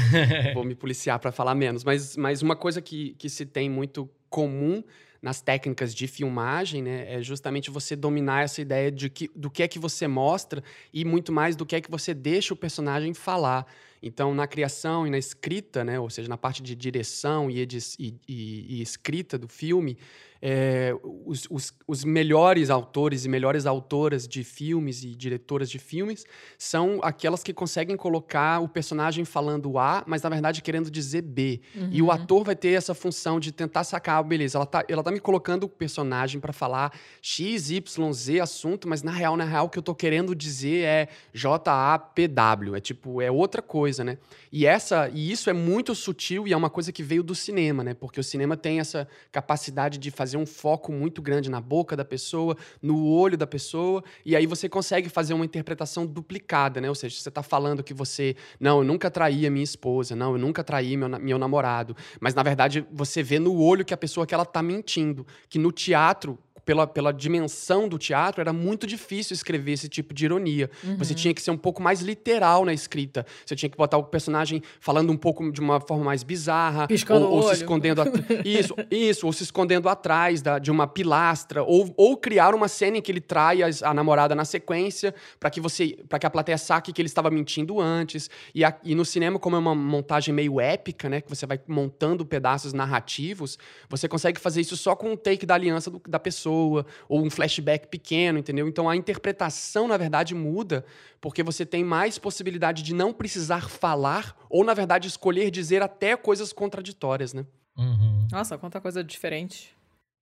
vou 0.55 0.65
me 0.65 0.75
policiar 0.75 1.19
para 1.19 1.33
falar 1.33 1.55
menos. 1.55 1.85
Mas, 1.85 2.17
mas 2.17 2.43
uma 2.43 2.57
coisa 2.57 2.81
que, 2.81 3.15
que 3.15 3.29
se 3.29 3.47
tem 3.47 3.69
muito 3.69 4.09
comum 4.29 4.83
nas 5.23 5.41
técnicas 5.41 5.95
de 5.95 6.09
filmagem, 6.09 6.83
né, 6.83 7.15
é 7.15 7.23
justamente 7.23 7.71
você 7.71 7.95
dominar 7.95 8.43
essa 8.43 8.61
ideia 8.61 8.91
de 8.91 9.09
que, 9.09 9.31
do 9.37 9.49
que 9.49 9.63
é 9.63 9.69
que 9.69 9.79
você 9.79 10.09
mostra 10.09 10.65
e 10.93 11.05
muito 11.05 11.31
mais 11.31 11.55
do 11.55 11.65
que 11.65 11.77
é 11.77 11.81
que 11.81 11.91
você 11.91 12.13
deixa 12.13 12.53
o 12.53 12.57
personagem 12.57 13.15
falar. 13.15 13.65
Então, 14.03 14.35
na 14.35 14.49
criação 14.49 15.07
e 15.07 15.11
na 15.11 15.19
escrita, 15.19 15.85
né, 15.85 16.01
ou 16.01 16.11
seja, 16.11 16.29
na 16.29 16.37
parte 16.37 16.61
de 16.61 16.75
direção 16.75 17.49
e, 17.49 17.63
e, 17.63 18.15
e, 18.27 18.79
e 18.79 18.83
escrita 18.83 19.39
do 19.39 19.47
filme, 19.47 19.97
é, 20.45 20.93
os, 21.25 21.47
os, 21.49 21.73
os, 21.87 22.03
melhores 22.03 22.69
autores 22.69 23.25
e 23.25 23.29
melhores 23.29 23.65
autoras 23.65 24.27
de 24.27 24.43
filmes 24.43 25.05
e 25.05 25.15
diretoras 25.15 25.71
de 25.71 25.79
filmes 25.79 26.27
são 26.59 26.99
aquelas 27.01 27.45
que 27.45 27.55
conseguem 27.55 27.97
colocar 27.97 28.61
o 28.61 28.69
personagem 28.69 29.25
falando 29.25 29.79
A, 29.79 30.03
mas 30.05 30.21
na 30.21 30.29
verdade 30.29 30.61
querendo 30.61 30.91
dizer 30.91 31.23
B. 31.23 31.61
Uhum. 31.77 31.89
E 31.93 32.03
o 32.03 32.07
uhum. 32.07 32.11
ator 32.11 32.43
vai 32.43 32.57
ter 32.57 32.71
essa 32.71 32.93
função 32.93 33.39
de 33.39 33.53
tentar 33.53 33.85
sacar, 33.85 34.19
ah, 34.19 34.23
beleza, 34.23 34.59
ela 34.59 34.67
tá, 34.67 34.85
ela 34.89 35.05
tá 35.05 35.13
me 35.13 35.21
colocando 35.21 35.63
o 35.63 35.69
personagem 35.69 36.41
para 36.41 36.53
falar 36.53 36.93
X, 37.21 37.71
Y, 37.71 38.13
Z 38.13 38.41
assunto, 38.41 38.89
mas 38.89 39.05
na 39.05 39.13
real, 39.13 39.37
na 39.37 39.45
real, 39.45 39.67
o 39.67 39.69
que 39.69 39.79
eu 39.79 39.83
tô 39.83 39.95
querendo 39.95 40.35
dizer 40.35 40.85
é 40.85 41.09
J-A-P-W. 41.33 42.75
É 42.75 42.81
tipo, 42.81 43.23
é 43.23 43.31
outra 43.31 43.63
coisa, 43.63 44.03
né? 44.03 44.19
E, 44.51 44.67
essa, 44.67 45.09
e 45.15 45.31
isso 45.31 45.49
é 45.49 45.53
muito 45.53 45.95
sutil 45.95 46.49
e 46.49 46.53
é 46.53 46.57
uma 46.57 46.69
coisa 46.69 46.91
que 46.91 47.03
veio 47.03 47.23
do 47.23 47.35
cinema, 47.35 47.85
né? 47.85 47.95
Porque 47.95 48.19
o 48.19 48.25
cinema 48.25 48.57
tem 48.57 48.81
essa 48.81 49.07
capacidade 49.31 49.99
de 49.99 50.11
fazer 50.11 50.32
fazer 50.33 50.39
um 50.39 50.47
foco 50.47 50.93
muito 50.93 51.21
grande 51.21 51.51
na 51.51 51.61
boca 51.61 51.95
da 51.95 52.05
pessoa, 52.05 52.57
no 52.81 53.07
olho 53.07 53.37
da 53.37 53.47
pessoa, 53.47 54.03
e 54.25 54.35
aí 54.35 54.47
você 54.47 54.69
consegue 54.69 55.09
fazer 55.09 55.35
uma 55.35 55.45
interpretação 55.45 56.07
duplicada, 56.07 56.81
né? 56.81 56.89
Ou 56.89 56.95
seja, 56.95 57.17
você 57.17 57.29
está 57.29 57.43
falando 57.43 57.83
que 57.83 57.93
você, 57.93 58.35
não, 58.59 58.79
eu 58.79 58.85
nunca 58.85 59.11
traí 59.11 59.47
a 59.47 59.51
minha 59.51 59.65
esposa, 59.65 60.17
não, 60.17 60.33
eu 60.33 60.39
nunca 60.39 60.65
traí 60.65 60.97
meu, 60.97 61.09
meu 61.09 61.39
namorado, 61.39 61.95
mas 62.19 62.35
na 62.35 62.43
verdade 62.43 62.87
você 62.91 63.23
vê 63.23 63.39
no 63.39 63.61
olho 63.61 63.85
que 63.85 63.93
a 63.93 63.97
pessoa 63.97 64.27
que 64.27 64.33
ela 64.33 64.45
está 64.45 64.63
mentindo, 64.63 65.27
que 65.49 65.59
no 65.59 65.71
teatro 65.71 66.39
pela, 66.65 66.87
pela 66.87 67.13
dimensão 67.13 67.89
do 67.89 67.99
teatro, 67.99 68.41
era 68.41 68.53
muito 68.53 68.87
difícil 68.87 69.35
escrever 69.35 69.73
esse 69.73 69.89
tipo 69.89 70.15
de 70.15 70.25
ironia. 70.25 70.71
Uhum. 70.83 70.97
Você 70.97 71.15
tinha 71.15 71.35
que 71.35 71.43
ser 71.43 71.51
um 71.51 71.57
pouco 71.57 71.83
mais 71.83 72.01
literal 72.01 72.65
na 72.65 72.73
escrita. 72.73 73.27
Você 73.45 73.57
tinha 73.57 73.69
que 73.69 73.77
botar 73.77 73.99
o 73.99 74.05
personagem 74.05 74.63
falando 74.81 75.11
um 75.13 75.17
pouco 75.17 75.51
de 75.51 75.61
uma 75.61 75.81
forma 75.81 76.05
mais 76.05 76.23
bizarra. 76.23 76.87
Piscando 76.87 77.27
ou, 77.27 77.37
ou 77.37 77.43
se 77.49 77.55
escondendo. 77.55 78.03
isso, 78.45 78.75
isso, 78.91 79.27
ou 79.27 79.33
se 79.33 79.43
escondendo 79.43 79.89
atrás 79.89 80.41
da, 80.41 80.59
de 80.59 80.71
uma 80.71 80.87
pilastra. 80.87 81.63
Ou, 81.63 81.93
ou 81.97 82.17
criar 82.17 82.55
uma 82.55 82.69
cena 82.69 82.99
em 82.99 83.03
que 83.03 83.11
ele 83.11 83.21
trai 83.21 83.63
a, 83.63 83.69
a 83.83 83.95
namorada 83.95 84.35
na 84.35 84.45
sequência, 84.45 85.15
para 85.41 85.51
que 85.51 85.61
você 85.61 85.99
para 86.09 86.19
que 86.19 86.27
a 86.27 86.31
plateia 86.31 86.59
saque 86.59 86.93
que 86.93 87.01
ele 87.01 87.09
estava 87.09 87.31
mentindo 87.31 87.81
antes. 87.81 88.31
E, 88.55 88.65
a, 88.65 88.77
e 88.85 88.95
no 88.95 89.05
cinema, 89.05 89.39
como 89.39 89.57
é 89.57 89.59
uma 89.59 89.75
montagem 89.75 90.33
meio 90.33 90.61
épica, 90.61 91.09
né? 91.09 91.21
Que 91.21 91.29
você 91.29 91.47
vai 91.47 91.61
montando 91.67 92.25
pedaços 92.25 92.73
narrativos, 92.73 93.59
você 93.89 94.09
consegue 94.09 94.39
fazer 94.39 94.61
isso 94.61 94.77
só 94.77 94.95
com 94.95 95.13
um 95.13 95.17
take 95.17 95.45
da 95.45 95.55
aliança 95.55 95.91
do, 95.91 96.01
da 96.07 96.19
pessoa 96.19 96.52
pessoa, 96.53 96.87
ou 97.09 97.25
um 97.25 97.31
flashback 97.31 97.89
pequeno, 97.89 98.39
entendeu? 98.39 98.69
Então 98.69 98.89
a 98.89 98.97
interpretação, 98.97 99.89
na 99.89 99.97
verdade, 99.97 100.35
muda, 100.35 100.85
porque 101.21 101.43
você 101.43 101.65
tem 101.65 101.83
mais 101.83 102.19
possibilidade 102.19 102.83
de 102.83 102.95
não 102.95 103.13
precisar 103.13 103.69
falar, 103.69 104.37
ou, 104.51 104.65
na 104.65 104.75
verdade, 104.75 105.09
escolher 105.09 105.51
dizer 105.51 105.83
até 105.83 106.17
coisas 106.17 106.53
contraditórias, 106.53 107.33
né? 107.33 107.47
Uhum. 107.77 108.29
Nossa, 108.31 108.59
quanta 108.59 108.81
coisa 108.81 109.03
diferente. 109.03 109.75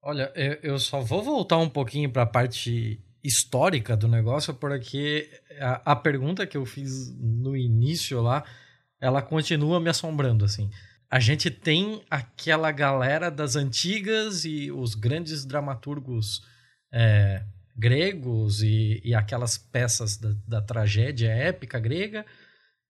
Olha, 0.02 0.32
eu, 0.62 0.78
só 0.78 1.00
vou 1.00 1.22
voltar 1.22 1.58
um 1.58 1.68
pouquinho 1.68 2.10
para 2.10 2.22
a 2.22 2.26
parte 2.26 2.98
histórica 3.22 3.96
do 3.96 4.08
negócio, 4.08 4.54
porque 4.54 5.28
a, 5.60 5.92
a 5.92 5.96
pergunta 5.96 6.46
que 6.46 6.56
eu 6.56 6.64
fiz 6.64 7.14
no 7.18 7.54
início 7.54 8.22
lá, 8.22 8.42
ela 8.98 9.20
continua 9.20 9.78
me 9.78 9.90
assombrando, 9.90 10.44
assim 10.44 10.70
a 11.10 11.18
gente 11.18 11.50
tem 11.50 12.02
aquela 12.08 12.70
galera 12.70 13.30
das 13.30 13.56
antigas 13.56 14.44
e 14.44 14.70
os 14.70 14.94
grandes 14.94 15.44
dramaturgos 15.44 16.42
é, 16.92 17.42
gregos 17.76 18.62
e, 18.62 19.00
e, 19.02 19.12
aquelas 19.14 19.58
peças 19.58 20.16
da, 20.16 20.34
da, 20.46 20.62
tragédia 20.62 21.30
épica 21.30 21.80
grega, 21.80 22.24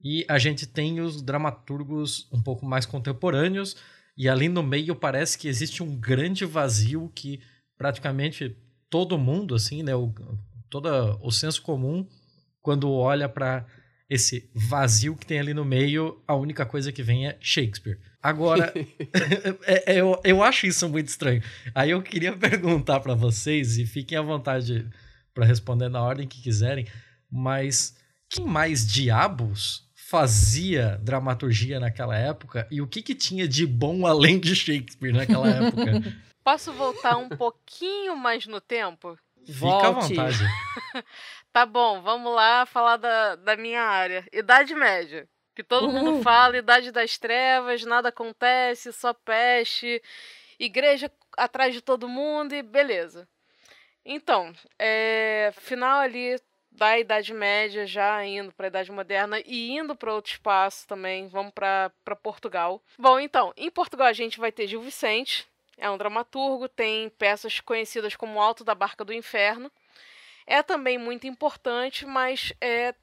e 0.02 0.24
a 0.28 0.38
gente 0.38 0.66
tem 0.66 1.00
os 1.00 1.22
dramaturgos 1.22 2.28
um 2.32 2.42
pouco 2.42 2.66
mais 2.66 2.84
contemporâneos, 2.84 3.76
e 4.16 4.28
ali 4.28 4.48
no 4.48 4.62
meio 4.62 4.94
parece 4.94 5.38
que 5.38 5.48
existe 5.48 5.82
um 5.82 5.96
grande 5.96 6.44
vazio 6.44 7.10
que 7.14 7.40
praticamente 7.78 8.54
todo 8.90 9.16
mundo, 9.16 9.54
assim, 9.54 9.82
né, 9.82 9.94
o, 9.94 10.12
todo 10.68 10.88
o 11.22 11.30
senso 11.30 11.62
comum, 11.62 12.06
quando 12.60 12.90
olha 12.90 13.28
para 13.28 13.66
esse 14.10 14.50
vazio 14.54 15.16
que 15.16 15.24
tem 15.24 15.38
ali 15.38 15.54
no 15.54 15.64
meio, 15.64 16.22
a 16.26 16.34
única 16.34 16.66
coisa 16.66 16.90
que 16.90 17.02
vem 17.02 17.28
é 17.28 17.38
Shakespeare. 17.40 18.09
Agora, 18.22 18.72
é, 19.66 19.94
é, 19.94 20.00
eu, 20.00 20.20
eu 20.24 20.42
acho 20.42 20.66
isso 20.66 20.88
muito 20.88 21.08
estranho. 21.08 21.42
Aí 21.74 21.90
eu 21.90 22.02
queria 22.02 22.32
perguntar 22.36 23.00
para 23.00 23.14
vocês, 23.14 23.78
e 23.78 23.86
fiquem 23.86 24.18
à 24.18 24.22
vontade 24.22 24.88
para 25.32 25.46
responder 25.46 25.88
na 25.88 26.02
ordem 26.02 26.28
que 26.28 26.42
quiserem, 26.42 26.86
mas 27.30 27.96
quem 28.28 28.44
mais 28.44 28.86
diabos 28.86 29.88
fazia 29.94 30.98
dramaturgia 31.02 31.78
naquela 31.78 32.16
época 32.16 32.66
e 32.68 32.82
o 32.82 32.86
que, 32.86 33.00
que 33.00 33.14
tinha 33.14 33.46
de 33.46 33.64
bom 33.64 34.04
além 34.06 34.40
de 34.40 34.56
Shakespeare 34.56 35.12
naquela 35.12 35.48
época? 35.48 36.02
Posso 36.42 36.72
voltar 36.72 37.16
um 37.16 37.28
pouquinho 37.28 38.16
mais 38.16 38.44
no 38.46 38.60
tempo? 38.60 39.16
Fica 39.46 39.58
Volte. 39.58 39.86
à 39.86 39.90
vontade. 39.90 40.44
Tá 41.52 41.66
bom, 41.66 42.00
vamos 42.02 42.32
lá 42.34 42.66
falar 42.66 42.96
da, 42.96 43.36
da 43.36 43.56
minha 43.56 43.82
área. 43.82 44.24
Idade 44.32 44.74
Média. 44.74 45.28
Que 45.54 45.62
todo 45.62 45.86
uhum. 45.86 45.92
mundo 45.92 46.22
fala, 46.22 46.56
Idade 46.56 46.90
das 46.92 47.18
Trevas, 47.18 47.84
nada 47.84 48.08
acontece, 48.08 48.92
só 48.92 49.12
peste, 49.12 50.02
igreja 50.58 51.10
atrás 51.36 51.74
de 51.74 51.80
todo 51.80 52.08
mundo 52.08 52.54
e 52.54 52.62
beleza. 52.62 53.28
Então, 54.04 54.52
é, 54.78 55.52
final 55.56 56.00
ali 56.00 56.36
da 56.70 56.98
Idade 56.98 57.34
Média, 57.34 57.86
já 57.86 58.24
indo 58.24 58.52
para 58.52 58.66
a 58.66 58.68
Idade 58.68 58.92
Moderna 58.92 59.40
e 59.44 59.72
indo 59.72 59.94
para 59.96 60.14
outro 60.14 60.32
espaço 60.32 60.86
também, 60.86 61.28
vamos 61.28 61.52
para 61.52 61.90
Portugal. 62.22 62.80
Bom, 62.98 63.18
então, 63.18 63.52
em 63.56 63.70
Portugal 63.70 64.06
a 64.06 64.12
gente 64.12 64.38
vai 64.38 64.52
ter 64.52 64.66
Gil 64.66 64.80
Vicente, 64.80 65.46
é 65.76 65.90
um 65.90 65.98
dramaturgo, 65.98 66.68
tem 66.68 67.08
peças 67.10 67.60
conhecidas 67.60 68.14
como 68.14 68.40
Alto 68.40 68.62
da 68.62 68.74
Barca 68.74 69.04
do 69.04 69.12
Inferno, 69.12 69.70
é 70.46 70.62
também 70.62 70.96
muito 70.96 71.26
importante, 71.26 72.06
mas 72.06 72.52
é, 72.60 72.94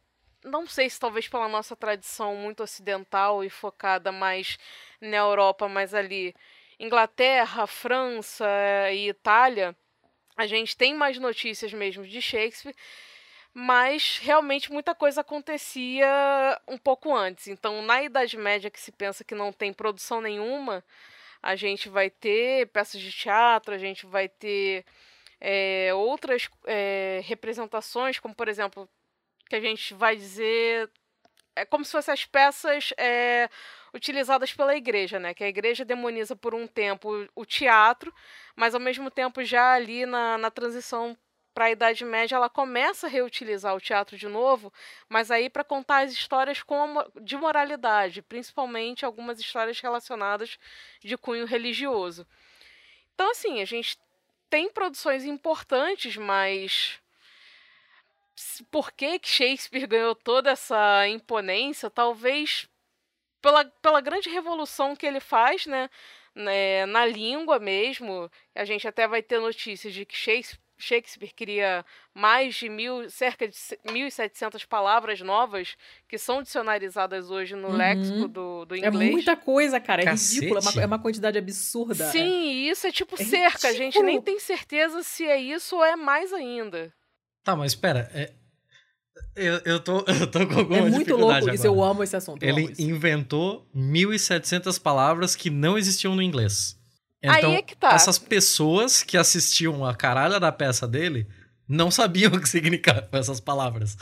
não 0.44 0.68
sei 0.68 0.90
se 0.90 1.00
talvez 1.00 1.28
pela 1.28 1.48
nossa 1.48 1.76
tradição 1.76 2.36
muito 2.36 2.64
ocidental 2.64 3.44
e 3.44 3.50
focada 3.50 4.12
mais 4.12 4.58
na 5.02 5.18
Europa, 5.18 5.68
mas 5.68 5.94
ali 5.94 6.36
Inglaterra, 6.80 7.68
França 7.68 8.46
e 8.92 9.10
Itália, 9.10 9.76
a 10.36 10.46
gente 10.46 10.78
tem 10.78 10.94
mais 10.94 11.18
notícias 11.18 11.74
mesmo 11.74 12.06
de 12.06 12.22
Shakespeare, 12.22 12.76
mas 13.54 14.20
realmente 14.20 14.72
muita 14.72 14.94
coisa 14.94 15.22
acontecia 15.22 16.08
um 16.68 16.78
pouco 16.78 17.16
antes. 17.16 17.48
Então, 17.48 17.82
na 17.82 18.04
Idade 18.04 18.38
Média, 18.38 18.70
que 18.70 18.80
se 18.80 18.92
pensa 18.92 19.24
que 19.24 19.34
não 19.34 19.52
tem 19.52 19.74
produção 19.74 20.22
nenhuma, 20.22 20.84
a 21.42 21.56
gente 21.56 21.90
vai 21.90 22.10
ter 22.10 22.68
peças 22.68 23.02
de 23.02 23.12
teatro, 23.12 23.74
a 23.74 23.78
gente 23.78 24.06
vai 24.06 24.30
ter 24.30 24.86
é, 25.42 25.92
outras 25.94 26.48
é, 26.66 27.22
representações, 27.24 28.20
como 28.20 28.36
por 28.36 28.48
exemplo, 28.48 28.88
que 29.50 29.56
a 29.56 29.62
gente 29.62 29.94
vai 29.94 30.16
dizer. 30.16 30.90
É 31.56 31.66
como 31.66 31.84
se 31.84 31.92
fossem 31.92 32.14
as 32.14 32.26
peças 32.26 32.94
é, 32.98 33.50
utilizadas 33.94 34.54
pela 34.54 34.76
igreja, 34.76 35.20
né? 35.20 35.34
Que 35.34 35.44
a 35.44 35.48
igreja 35.48 35.84
demoniza 35.84 36.36
por 36.36 36.54
um 36.54 36.68
tempo 36.68 37.28
o 37.36 37.46
teatro, 37.46 38.14
mas 38.56 38.76
ao 38.76 38.80
mesmo 38.80 39.10
tempo, 39.10 39.44
já 39.44 39.74
ali 39.74 40.06
na, 40.06 40.38
na 40.38 40.52
transição 40.52 41.18
para 41.58 41.66
a 41.66 41.72
Idade 41.72 42.06
Média, 42.06 42.36
ela 42.36 42.52
começa 42.52 43.08
a 43.08 43.10
reutilizar 43.10 43.76
o 43.76 43.82
teatro 43.82 44.16
de 44.16 44.28
novo, 44.28 44.72
mas 45.10 45.32
aí 45.32 45.50
para 45.50 45.64
contar 45.64 46.04
as 46.04 46.12
histórias 46.12 46.62
com, 46.62 47.04
de 47.20 47.36
moralidade, 47.36 48.22
principalmente 48.22 49.04
algumas 49.04 49.40
histórias 49.40 49.80
relacionadas 49.80 50.60
de 51.00 51.18
cunho 51.18 51.48
religioso. 51.48 52.28
Então, 53.16 53.32
assim, 53.32 53.60
a 53.60 53.66
gente 53.66 53.98
tem 54.52 54.70
produções 54.70 55.26
importantes, 55.26 56.16
mas 56.16 57.00
por 58.70 58.92
que 58.92 59.20
Shakespeare 59.24 59.88
ganhou 59.88 60.16
toda 60.16 60.52
essa 60.52 61.08
imponência? 61.08 61.90
Talvez 61.90 62.68
pela, 63.42 63.66
pela 63.66 64.02
grande 64.02 64.30
revolução 64.30 64.96
que 64.96 65.06
ele 65.06 65.20
faz, 65.20 65.66
né? 65.66 65.90
né 66.36 66.86
na 66.86 67.06
língua 67.06 67.60
mesmo. 67.60 68.30
A 68.56 68.66
gente 68.66 68.88
até 68.88 69.08
vai 69.08 69.22
ter 69.22 69.40
notícias 69.40 69.94
de 69.94 70.06
que 70.06 70.16
Shakespeare 70.16 70.68
Shakespeare 70.78 71.34
cria 71.36 71.84
mais 72.14 72.56
de 72.56 72.70
mil, 72.70 73.10
cerca 73.10 73.48
de 73.48 73.56
1.700 73.56 74.66
palavras 74.68 75.20
novas 75.22 75.76
que 76.08 76.18
são 76.18 76.44
dicionarizadas 76.44 77.32
hoje 77.32 77.56
no 77.56 77.70
uhum. 77.70 77.76
léxico 77.76 78.28
do, 78.28 78.66
do 78.66 78.76
é 78.76 78.78
inglês. 78.78 79.10
É 79.10 79.12
muita 79.12 79.36
coisa, 79.36 79.80
cara. 79.80 80.04
É 80.04 80.06
Cacete. 80.06 80.36
ridículo. 80.36 80.60
É 80.60 80.62
uma, 80.62 80.82
é 80.84 80.86
uma, 80.86 81.00
quantidade 81.00 81.38
absurda. 81.38 82.12
Sim, 82.12 82.50
é. 82.50 82.72
isso 82.72 82.86
é 82.86 82.92
tipo 82.92 83.16
é 83.20 83.26
cerca. 83.26 83.68
Ridículo. 83.68 83.70
A 83.70 83.74
gente 83.74 84.04
nem 84.04 84.22
tem 84.22 84.40
certeza 84.40 85.02
se 85.02 85.26
é 85.26 85.40
isso 85.40 85.76
ou 85.76 85.84
é 85.84 85.96
mais 85.96 86.32
ainda. 86.32 86.94
Tá, 87.48 87.56
mas 87.56 87.72
espera. 87.72 88.12
É... 88.14 88.34
Eu, 89.34 89.62
eu, 89.64 89.80
tô, 89.80 90.00
eu 90.20 90.30
tô 90.30 90.46
com 90.46 90.56
alguma 90.56 90.80
É 90.80 90.90
muito 90.90 91.16
louco 91.16 91.50
isso. 91.50 91.66
Eu 91.66 91.82
amo 91.82 92.04
esse 92.04 92.14
assunto. 92.14 92.44
Ele 92.44 92.74
inventou 92.78 93.66
1.700 93.74 94.82
palavras 94.82 95.34
que 95.34 95.50
não 95.50 95.78
existiam 95.78 96.14
no 96.14 96.22
inglês. 96.22 96.78
Então, 97.24 97.52
Aí 97.52 97.56
é 97.56 97.62
que 97.62 97.74
tá. 97.74 97.94
essas 97.94 98.20
pessoas 98.20 99.02
que 99.02 99.16
assistiam 99.16 99.86
a 99.86 99.96
caralha 99.96 100.42
da 100.42 100.52
peça 100.52 100.86
dele 100.86 101.26
não 101.70 101.90
sabiam 101.90 102.34
o 102.36 102.42
que 102.42 102.50
significavam 102.50 103.08
essas 103.14 103.40
palavras. 103.40 103.96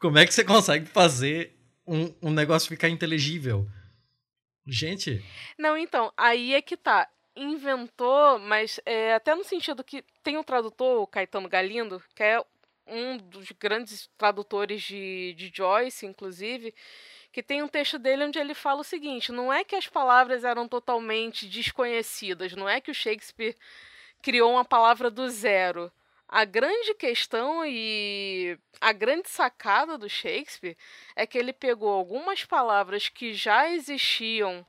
Como 0.00 0.18
é 0.18 0.26
que 0.26 0.34
você 0.34 0.42
consegue 0.42 0.86
fazer 0.86 1.56
um, 1.86 2.12
um 2.20 2.30
negócio 2.32 2.68
ficar 2.68 2.88
inteligível? 2.88 3.64
Gente. 4.66 5.24
Não, 5.56 5.78
então, 5.78 6.12
aí 6.16 6.52
é 6.52 6.60
que 6.60 6.76
tá. 6.76 7.08
Inventou, 7.36 8.40
mas 8.40 8.80
é, 8.84 9.14
até 9.14 9.32
no 9.36 9.44
sentido 9.44 9.84
que 9.84 10.04
tem 10.24 10.36
um 10.36 10.42
tradutor, 10.42 11.00
o 11.00 11.06
Caetano 11.06 11.48
Galindo, 11.48 12.02
que 12.16 12.24
é 12.24 12.42
um 12.88 13.16
dos 13.18 13.52
grandes 13.52 14.08
tradutores 14.16 14.82
de, 14.82 15.34
de 15.34 15.52
Joyce, 15.54 16.06
inclusive, 16.06 16.74
que 17.32 17.42
tem 17.42 17.62
um 17.62 17.68
texto 17.68 17.98
dele 17.98 18.24
onde 18.24 18.38
ele 18.38 18.54
fala 18.54 18.80
o 18.80 18.84
seguinte: 18.84 19.32
não 19.32 19.52
é 19.52 19.64
que 19.64 19.76
as 19.76 19.86
palavras 19.86 20.44
eram 20.44 20.66
totalmente 20.66 21.46
desconhecidas, 21.46 22.54
não 22.54 22.68
é 22.68 22.80
que 22.80 22.90
o 22.90 22.94
Shakespeare 22.94 23.56
criou 24.22 24.52
uma 24.52 24.64
palavra 24.64 25.10
do 25.10 25.28
zero. 25.28 25.92
A 26.28 26.44
grande 26.44 26.92
questão 26.94 27.64
e 27.64 28.58
a 28.80 28.92
grande 28.92 29.30
sacada 29.30 29.96
do 29.96 30.10
Shakespeare 30.10 30.76
é 31.16 31.26
que 31.26 31.38
ele 31.38 31.54
pegou 31.54 31.88
algumas 31.88 32.44
palavras 32.44 33.08
que 33.08 33.32
já 33.32 33.70
existiam, 33.70 34.66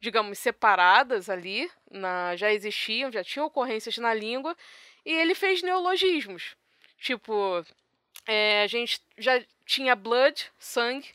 digamos, 0.00 0.38
separadas 0.38 1.30
ali, 1.30 1.70
na, 1.90 2.34
já 2.34 2.52
existiam, 2.52 3.12
já 3.12 3.22
tinham 3.22 3.46
ocorrências 3.46 3.98
na 3.98 4.12
língua, 4.12 4.56
e 5.04 5.12
ele 5.12 5.36
fez 5.36 5.62
neologismos. 5.62 6.56
Tipo, 7.06 7.64
é, 8.26 8.62
a 8.62 8.66
gente 8.66 9.00
já 9.16 9.40
tinha 9.64 9.94
blood, 9.94 10.50
sangue, 10.58 11.08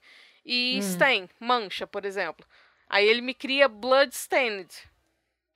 e 0.45 0.77
hum. 0.77 0.79
stain, 0.79 1.29
mancha, 1.37 1.85
por 1.85 2.05
exemplo. 2.05 2.45
Aí 2.87 3.05
ele 3.05 3.19
me 3.19 3.33
cria 3.33 3.67
bloodstained. 3.67 4.73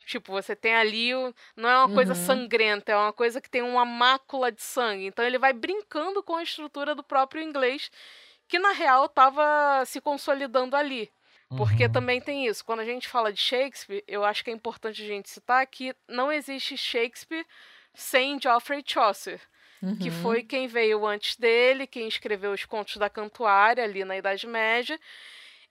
Tipo, 0.05 0.33
você 0.33 0.53
tem 0.53 0.75
ali. 0.75 1.11
Não 1.55 1.69
é 1.69 1.77
uma 1.77 1.87
uhum. 1.87 1.93
coisa 1.93 2.13
sangrenta, 2.13 2.91
é 2.91 2.97
uma 2.97 3.13
coisa 3.13 3.39
que 3.39 3.49
tem 3.49 3.61
uma 3.61 3.85
mácula 3.85 4.51
de 4.51 4.61
sangue. 4.61 5.05
Então 5.05 5.23
ele 5.23 5.39
vai 5.39 5.53
brincando 5.53 6.21
com 6.21 6.35
a 6.35 6.43
estrutura 6.43 6.93
do 6.93 7.01
próprio 7.01 7.41
inglês, 7.41 7.89
que 8.45 8.59
na 8.59 8.73
real 8.73 9.05
estava 9.05 9.85
se 9.85 10.01
consolidando 10.01 10.75
ali. 10.75 11.09
Porque 11.55 11.85
uhum. 11.85 11.91
também 11.93 12.19
tem 12.19 12.45
isso. 12.45 12.65
Quando 12.65 12.81
a 12.81 12.85
gente 12.85 13.07
fala 13.07 13.31
de 13.31 13.39
Shakespeare, 13.39 14.03
eu 14.05 14.25
acho 14.25 14.43
que 14.43 14.49
é 14.49 14.53
importante 14.53 15.01
a 15.01 15.07
gente 15.07 15.29
citar 15.29 15.65
que 15.65 15.95
não 16.09 16.29
existe 16.29 16.75
Shakespeare 16.75 17.45
sem 17.93 18.37
Geoffrey 18.37 18.83
Chaucer 18.85 19.39
uhum. 19.85 19.97
que 19.97 20.09
foi 20.09 20.43
quem 20.43 20.67
veio 20.67 21.05
antes 21.05 21.35
dele, 21.35 21.85
quem 21.85 22.07
escreveu 22.07 22.51
os 22.51 22.65
contos 22.65 22.97
da 22.97 23.09
Cantuária 23.09 23.83
ali 23.83 24.03
na 24.03 24.17
Idade 24.17 24.47
Média, 24.47 24.99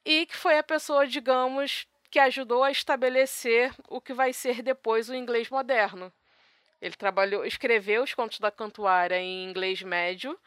e 0.04 0.26
que 0.26 0.36
foi 0.36 0.56
a 0.58 0.62
pessoa, 0.62 1.06
digamos, 1.06 1.86
que 2.10 2.18
ajudou 2.18 2.62
a 2.62 2.70
estabelecer 2.70 3.74
o 3.88 4.00
que 4.00 4.14
vai 4.14 4.32
ser 4.32 4.62
depois 4.62 5.08
o 5.08 5.14
inglês 5.14 5.50
moderno. 5.50 6.12
Ele 6.80 6.94
trabalhou, 6.94 7.44
escreveu 7.44 8.02
os 8.02 8.14
contos 8.14 8.38
da 8.38 8.50
Cantuária 8.50 9.18
em 9.18 9.48
inglês 9.48 9.82
médio. 9.82 10.38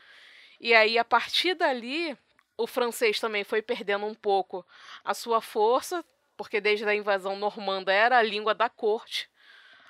E 0.61 0.73
aí, 0.73 0.97
a 0.97 1.03
partir 1.03 1.55
dali, 1.55 2.17
o 2.55 2.67
francês 2.67 3.19
também 3.19 3.43
foi 3.43 3.61
perdendo 3.61 4.05
um 4.05 4.13
pouco 4.13 4.65
a 5.03 5.13
sua 5.13 5.41
força, 5.41 6.05
porque 6.37 6.61
desde 6.61 6.85
a 6.85 6.95
invasão 6.95 7.35
normanda 7.35 7.91
era 7.91 8.17
a 8.17 8.23
língua 8.23 8.53
da 8.53 8.69
corte. 8.69 9.29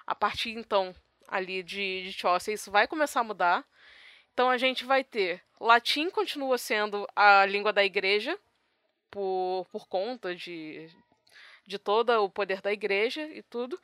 A 0.05 0.15
partir 0.15 0.51
então 0.51 0.95
ali 1.27 1.61
de, 1.63 2.03
de 2.03 2.13
Chaucer, 2.13 2.53
isso 2.53 2.71
vai 2.71 2.87
começar 2.87 3.21
a 3.21 3.23
mudar. 3.23 3.65
Então 4.33 4.49
a 4.49 4.57
gente 4.57 4.85
vai 4.85 5.03
ter 5.03 5.41
latim 5.59 6.09
continua 6.09 6.57
sendo 6.57 7.07
a 7.15 7.45
língua 7.45 7.73
da 7.73 7.83
igreja 7.83 8.37
por, 9.09 9.65
por 9.71 9.87
conta 9.87 10.35
de, 10.35 10.89
de 11.65 11.79
todo 11.79 12.11
o 12.23 12.29
poder 12.29 12.61
da 12.61 12.71
igreja 12.71 13.23
e 13.33 13.41
tudo. 13.41 13.79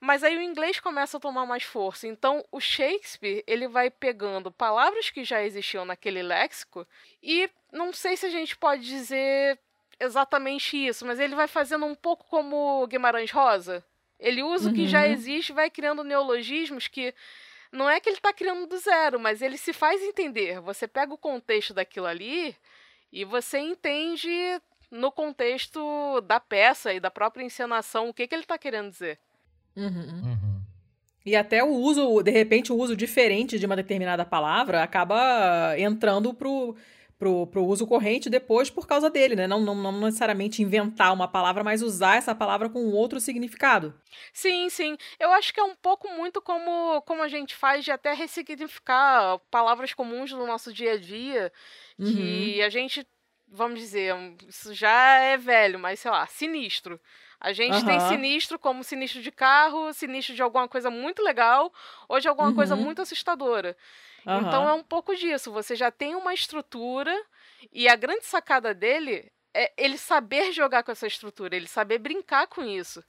Mas 0.00 0.24
aí 0.24 0.36
o 0.36 0.42
inglês 0.42 0.80
começa 0.80 1.16
a 1.16 1.20
tomar 1.20 1.46
mais 1.46 1.62
força. 1.62 2.08
Então 2.08 2.44
o 2.50 2.58
Shakespeare 2.60 3.44
ele 3.46 3.68
vai 3.68 3.88
pegando 3.88 4.50
palavras 4.50 5.10
que 5.10 5.22
já 5.22 5.42
existiam 5.42 5.84
naquele 5.84 6.22
léxico 6.22 6.86
e 7.22 7.48
não 7.70 7.92
sei 7.92 8.16
se 8.16 8.26
a 8.26 8.30
gente 8.30 8.56
pode 8.56 8.82
dizer 8.82 9.58
exatamente 10.00 10.76
isso, 10.76 11.06
mas 11.06 11.20
ele 11.20 11.36
vai 11.36 11.46
fazendo 11.46 11.86
um 11.86 11.94
pouco 11.94 12.24
como 12.24 12.84
Guimarães 12.88 13.30
Rosa. 13.30 13.84
Ele 14.22 14.42
usa 14.42 14.68
uhum. 14.68 14.72
o 14.72 14.74
que 14.74 14.86
já 14.86 15.00
uhum. 15.00 15.12
existe, 15.12 15.52
vai 15.52 15.68
criando 15.68 16.04
neologismos 16.04 16.86
que 16.86 17.12
não 17.72 17.90
é 17.90 17.98
que 17.98 18.08
ele 18.08 18.16
está 18.16 18.32
criando 18.32 18.66
do 18.66 18.78
zero, 18.78 19.18
mas 19.18 19.42
ele 19.42 19.58
se 19.58 19.72
faz 19.72 20.00
entender. 20.00 20.60
Você 20.60 20.86
pega 20.86 21.12
o 21.12 21.18
contexto 21.18 21.74
daquilo 21.74 22.06
ali 22.06 22.54
e 23.12 23.24
você 23.24 23.58
entende 23.58 24.30
no 24.90 25.10
contexto 25.10 26.20
da 26.20 26.38
peça 26.38 26.92
e 26.92 27.00
da 27.00 27.10
própria 27.10 27.44
encenação 27.44 28.08
o 28.08 28.14
que, 28.14 28.26
que 28.26 28.34
ele 28.34 28.42
está 28.42 28.56
querendo 28.56 28.90
dizer. 28.90 29.18
Uhum. 29.74 29.86
Uhum. 29.86 30.62
E 31.24 31.34
até 31.34 31.64
o 31.64 31.68
uso, 31.68 32.22
de 32.22 32.30
repente, 32.30 32.72
o 32.72 32.76
uso 32.76 32.96
diferente 32.96 33.58
de 33.58 33.66
uma 33.66 33.76
determinada 33.76 34.24
palavra 34.24 34.82
acaba 34.82 35.74
entrando 35.78 36.34
pro, 36.34 36.76
pro, 37.22 37.46
pro 37.46 37.64
uso 37.64 37.86
corrente 37.86 38.28
depois 38.28 38.68
por 38.68 38.84
causa 38.84 39.08
dele, 39.08 39.36
né? 39.36 39.46
Não, 39.46 39.60
não, 39.60 39.76
não 39.76 39.92
necessariamente 39.92 40.60
inventar 40.60 41.14
uma 41.14 41.28
palavra, 41.28 41.62
mas 41.62 41.80
usar 41.80 42.16
essa 42.16 42.34
palavra 42.34 42.68
com 42.68 42.90
outro 42.90 43.20
significado. 43.20 43.94
Sim, 44.32 44.68
sim. 44.68 44.96
Eu 45.20 45.30
acho 45.30 45.54
que 45.54 45.60
é 45.60 45.62
um 45.62 45.76
pouco 45.76 46.08
muito 46.08 46.42
como, 46.42 47.00
como 47.02 47.22
a 47.22 47.28
gente 47.28 47.54
faz 47.54 47.84
de 47.84 47.92
até 47.92 48.12
ressignificar 48.12 49.38
palavras 49.52 49.94
comuns 49.94 50.32
do 50.32 50.44
nosso 50.44 50.72
dia 50.72 50.94
a 50.94 50.98
dia, 50.98 51.52
uhum. 51.96 52.12
que 52.12 52.60
a 52.60 52.68
gente, 52.68 53.06
vamos 53.46 53.78
dizer, 53.78 54.16
isso 54.48 54.74
já 54.74 55.18
é 55.20 55.36
velho, 55.36 55.78
mas 55.78 56.00
sei 56.00 56.10
lá, 56.10 56.26
sinistro. 56.26 56.98
A 57.40 57.52
gente 57.52 57.74
uhum. 57.74 57.84
tem 57.84 58.00
sinistro 58.00 58.58
como 58.58 58.82
sinistro 58.82 59.22
de 59.22 59.30
carro, 59.30 59.92
sinistro 59.92 60.34
de 60.34 60.42
alguma 60.42 60.66
coisa 60.66 60.90
muito 60.90 61.22
legal 61.22 61.72
ou 62.08 62.18
de 62.18 62.26
alguma 62.26 62.48
uhum. 62.48 62.54
coisa 62.56 62.74
muito 62.74 63.00
assustadora. 63.00 63.76
Uhum. 64.26 64.40
Então 64.40 64.68
é 64.68 64.72
um 64.72 64.82
pouco 64.82 65.14
disso. 65.14 65.52
Você 65.52 65.74
já 65.74 65.90
tem 65.90 66.14
uma 66.14 66.34
estrutura 66.34 67.14
e 67.72 67.88
a 67.88 67.96
grande 67.96 68.24
sacada 68.24 68.72
dele 68.74 69.30
é 69.54 69.72
ele 69.76 69.98
saber 69.98 70.52
jogar 70.52 70.82
com 70.82 70.92
essa 70.92 71.06
estrutura, 71.06 71.56
ele 71.56 71.68
saber 71.68 71.98
brincar 71.98 72.46
com 72.46 72.64
isso. 72.64 73.02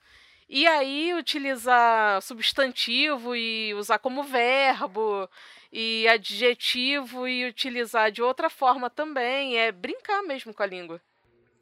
E 0.49 0.67
aí 0.67 1.13
utilizar 1.13 2.21
substantivo 2.21 3.36
e 3.36 3.73
usar 3.76 3.97
como 3.97 4.23
verbo 4.23 5.28
e 5.71 6.08
adjetivo 6.08 7.28
e 7.28 7.47
utilizar 7.47 8.12
de 8.12 8.21
outra 8.21 8.49
forma 8.49 8.89
também, 8.89 9.58
é 9.58 9.71
brincar 9.71 10.21
mesmo 10.21 10.54
com 10.54 10.62
a 10.62 10.65
língua. 10.65 11.02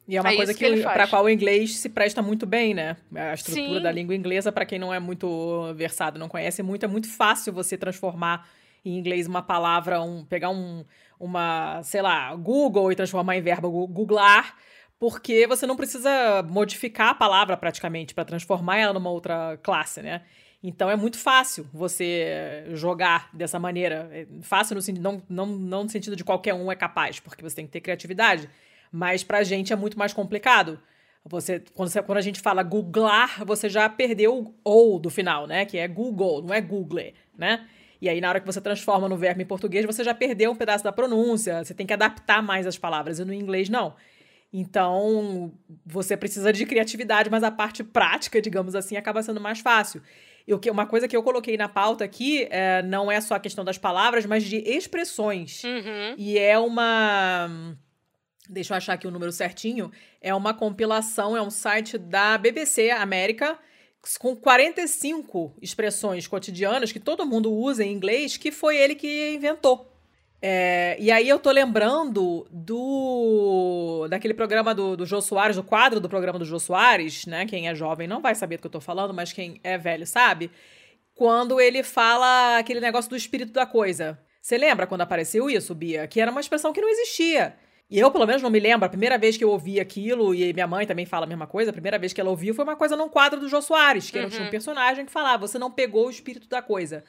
E 0.06 0.16
é 0.16 0.20
uma 0.20 0.32
é 0.32 0.36
coisa 0.36 0.52
que, 0.52 0.68
que 0.68 0.82
para 0.82 1.06
qual 1.06 1.24
o 1.24 1.30
inglês 1.30 1.76
se 1.76 1.88
presta 1.88 2.20
muito 2.20 2.44
bem, 2.44 2.74
né? 2.74 2.96
A 3.14 3.34
estrutura 3.34 3.76
Sim. 3.76 3.82
da 3.82 3.92
língua 3.92 4.14
inglesa, 4.14 4.50
para 4.50 4.66
quem 4.66 4.78
não 4.78 4.92
é 4.92 4.98
muito 4.98 5.72
versado, 5.74 6.18
não 6.18 6.28
conhece 6.28 6.62
muito, 6.62 6.84
é 6.84 6.88
muito 6.88 7.08
fácil 7.08 7.52
você 7.52 7.78
transformar 7.78 8.46
em 8.84 8.98
inglês 8.98 9.26
uma 9.26 9.42
palavra, 9.42 10.00
um, 10.02 10.24
pegar 10.24 10.50
um, 10.50 10.84
uma, 11.18 11.82
sei 11.82 12.02
lá, 12.02 12.34
Google 12.34 12.90
e 12.90 12.96
transformar 12.96 13.36
em 13.36 13.42
verbo 13.42 13.86
googlar, 13.86 14.56
porque 14.98 15.46
você 15.46 15.66
não 15.66 15.76
precisa 15.76 16.42
modificar 16.48 17.10
a 17.10 17.14
palavra 17.14 17.56
praticamente 17.56 18.14
para 18.14 18.24
transformar 18.24 18.78
ela 18.78 18.92
numa 18.92 19.10
outra 19.10 19.58
classe, 19.62 20.02
né? 20.02 20.22
Então 20.62 20.88
é 20.88 20.94
muito 20.94 21.18
fácil 21.18 21.66
você 21.72 22.64
jogar 22.74 23.28
dessa 23.32 23.58
maneira. 23.58 24.08
É 24.12 24.26
fácil 24.42 24.76
no 24.76 25.00
não, 25.00 25.22
não, 25.28 25.46
não 25.46 25.82
no 25.84 25.90
sentido 25.90 26.14
de 26.14 26.22
qualquer 26.22 26.54
um 26.54 26.70
é 26.70 26.76
capaz, 26.76 27.18
porque 27.18 27.42
você 27.42 27.56
tem 27.56 27.66
que 27.66 27.72
ter 27.72 27.80
criatividade. 27.80 28.48
Mas 28.92 29.24
pra 29.24 29.42
gente 29.42 29.72
é 29.72 29.76
muito 29.76 29.98
mais 29.98 30.12
complicado. 30.12 30.78
Você 31.24 31.62
quando, 31.74 31.88
você, 31.88 32.02
quando 32.02 32.18
a 32.18 32.22
gente 32.22 32.40
fala 32.40 32.62
googlar, 32.62 33.44
você 33.44 33.68
já 33.68 33.88
perdeu 33.88 34.38
o 34.38 34.54
ou 34.62 35.00
do 35.00 35.10
final, 35.10 35.46
né? 35.48 35.64
Que 35.64 35.78
é 35.78 35.88
Google, 35.88 36.42
não 36.42 36.54
é 36.54 36.60
Google, 36.60 37.12
né? 37.36 37.66
E 38.02 38.08
aí, 38.08 38.20
na 38.20 38.28
hora 38.28 38.40
que 38.40 38.46
você 38.46 38.60
transforma 38.60 39.08
no 39.08 39.16
verbo 39.16 39.42
em 39.42 39.46
português, 39.46 39.86
você 39.86 40.02
já 40.02 40.12
perdeu 40.12 40.50
um 40.50 40.56
pedaço 40.56 40.82
da 40.82 40.90
pronúncia. 40.90 41.64
Você 41.64 41.72
tem 41.72 41.86
que 41.86 41.92
adaptar 41.92 42.42
mais 42.42 42.66
as 42.66 42.76
palavras. 42.76 43.20
E 43.20 43.24
no 43.24 43.32
inglês, 43.32 43.68
não. 43.68 43.94
Então, 44.52 45.52
você 45.86 46.16
precisa 46.16 46.52
de 46.52 46.66
criatividade, 46.66 47.30
mas 47.30 47.44
a 47.44 47.50
parte 47.52 47.84
prática, 47.84 48.42
digamos 48.42 48.74
assim, 48.74 48.96
acaba 48.96 49.22
sendo 49.22 49.40
mais 49.40 49.60
fácil. 49.60 50.02
Eu, 50.48 50.60
uma 50.72 50.84
coisa 50.84 51.06
que 51.06 51.16
eu 51.16 51.22
coloquei 51.22 51.56
na 51.56 51.68
pauta 51.68 52.02
aqui 52.02 52.48
é, 52.50 52.82
não 52.82 53.08
é 53.08 53.20
só 53.20 53.36
a 53.36 53.40
questão 53.40 53.64
das 53.64 53.78
palavras, 53.78 54.26
mas 54.26 54.42
de 54.42 54.56
expressões. 54.56 55.62
Uhum. 55.62 56.16
E 56.18 56.36
é 56.36 56.58
uma 56.58 57.76
Deixa 58.50 58.74
eu 58.74 58.78
achar 58.78 58.94
aqui 58.94 59.06
o 59.06 59.12
número 59.12 59.30
certinho. 59.30 59.92
É 60.20 60.34
uma 60.34 60.52
compilação, 60.52 61.36
é 61.36 61.40
um 61.40 61.50
site 61.50 61.96
da 61.96 62.36
BBC 62.36 62.90
América 62.90 63.56
com 64.18 64.34
45 64.34 65.54
expressões 65.62 66.26
cotidianas 66.26 66.90
que 66.90 67.00
todo 67.00 67.26
mundo 67.26 67.52
usa 67.52 67.84
em 67.84 67.92
inglês, 67.92 68.36
que 68.36 68.50
foi 68.50 68.76
ele 68.76 68.94
que 68.94 69.34
inventou. 69.34 69.88
É, 70.44 70.96
e 70.98 71.08
aí 71.12 71.28
eu 71.28 71.38
tô 71.38 71.52
lembrando 71.52 72.44
do 72.50 74.08
daquele 74.10 74.34
programa 74.34 74.74
do, 74.74 74.96
do 74.96 75.06
Jô 75.06 75.20
Soares, 75.20 75.54
do 75.54 75.62
quadro 75.62 76.00
do 76.00 76.08
programa 76.08 76.36
do 76.36 76.44
Jô 76.44 76.58
Soares, 76.58 77.26
né? 77.26 77.46
Quem 77.46 77.68
é 77.68 77.74
jovem 77.76 78.08
não 78.08 78.20
vai 78.20 78.34
saber 78.34 78.56
do 78.56 78.62
que 78.62 78.66
eu 78.66 78.72
tô 78.72 78.80
falando, 78.80 79.14
mas 79.14 79.32
quem 79.32 79.60
é 79.62 79.78
velho 79.78 80.04
sabe. 80.04 80.50
Quando 81.14 81.60
ele 81.60 81.84
fala 81.84 82.58
aquele 82.58 82.80
negócio 82.80 83.08
do 83.08 83.16
espírito 83.16 83.52
da 83.52 83.64
coisa. 83.66 84.18
Você 84.40 84.58
lembra 84.58 84.88
quando 84.88 85.02
apareceu 85.02 85.48
isso, 85.48 85.72
Bia? 85.72 86.08
Que 86.08 86.20
era 86.20 86.32
uma 86.32 86.40
expressão 86.40 86.72
que 86.72 86.80
não 86.80 86.88
existia. 86.88 87.54
E 87.92 87.98
eu, 87.98 88.10
pelo 88.10 88.26
menos, 88.26 88.40
não 88.40 88.48
me 88.48 88.58
lembro. 88.58 88.86
A 88.86 88.88
primeira 88.88 89.18
vez 89.18 89.36
que 89.36 89.44
eu 89.44 89.50
ouvi 89.50 89.78
aquilo, 89.78 90.34
e 90.34 90.50
minha 90.54 90.66
mãe 90.66 90.86
também 90.86 91.04
fala 91.04 91.26
a 91.26 91.28
mesma 91.28 91.46
coisa, 91.46 91.68
a 91.68 91.74
primeira 91.74 91.98
vez 91.98 92.14
que 92.14 92.20
ela 92.22 92.30
ouviu 92.30 92.54
foi 92.54 92.64
uma 92.64 92.74
coisa 92.74 92.96
num 92.96 93.06
quadro 93.06 93.38
do 93.38 93.50
Jô 93.50 93.60
Soares, 93.60 94.10
que 94.10 94.18
uhum. 94.18 94.30
tinha 94.30 94.46
um 94.46 94.50
personagem 94.50 95.04
que 95.04 95.12
falava: 95.12 95.46
você 95.46 95.58
não 95.58 95.70
pegou 95.70 96.06
o 96.06 96.10
espírito 96.10 96.48
da 96.48 96.62
coisa. 96.62 97.04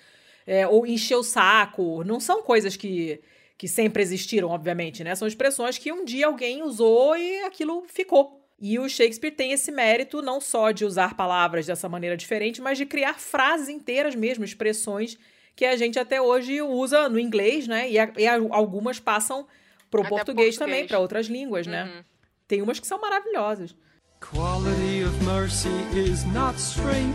É, 0.46 0.68
ou 0.68 0.86
encheu 0.86 1.20
o 1.20 1.24
saco. 1.24 2.04
Não 2.04 2.20
são 2.20 2.44
coisas 2.44 2.76
que, 2.76 3.22
que 3.58 3.66
sempre 3.66 4.04
existiram, 4.04 4.50
obviamente, 4.50 5.06
né? 5.06 5.16
São 5.16 5.26
expressões 5.26 5.78
que 5.78 5.90
um 5.90 6.04
dia 6.04 6.28
alguém 6.28 6.62
usou 6.64 7.16
e 7.16 7.44
aquilo 7.44 7.86
ficou. 7.88 8.46
E 8.60 8.78
o 8.78 8.90
Shakespeare 8.90 9.32
tem 9.32 9.54
esse 9.54 9.72
mérito 9.72 10.22
não 10.22 10.42
só 10.42 10.72
de 10.72 10.84
usar 10.84 11.16
palavras 11.16 11.66
dessa 11.66 11.88
maneira 11.88 12.18
diferente, 12.18 12.62
mas 12.62 12.78
de 12.78 12.86
criar 12.86 13.18
frases 13.18 13.70
inteiras 13.70 14.16
mesmo, 14.16 14.44
expressões 14.44 15.18
que 15.56 15.64
a 15.64 15.78
gente 15.78 15.98
até 15.98 16.22
hoje 16.22 16.62
usa 16.62 17.08
no 17.08 17.18
inglês, 17.18 17.70
né? 17.70 17.90
E, 17.90 17.98
a, 17.98 18.12
e 18.18 18.28
a, 18.28 18.34
algumas 18.52 19.00
passam 19.00 19.48
pro 19.94 20.02
Até 20.02 20.10
português, 20.10 20.58
português, 20.58 20.58
também, 20.58 20.88
para 20.88 20.98
outras 20.98 21.28
línguas, 21.28 21.68
né? 21.68 21.84
uhum. 21.84 21.90
né? 21.90 22.06
Tem 22.48 22.62
umas 22.64 22.80
que 22.80 22.88
são 22.88 23.00
maravilhosas. 23.00 23.76
Quality 24.20 25.04
of 25.04 25.24
mercy 25.24 25.70
is 25.94 26.24
not 26.26 26.60
strained. 26.60 27.14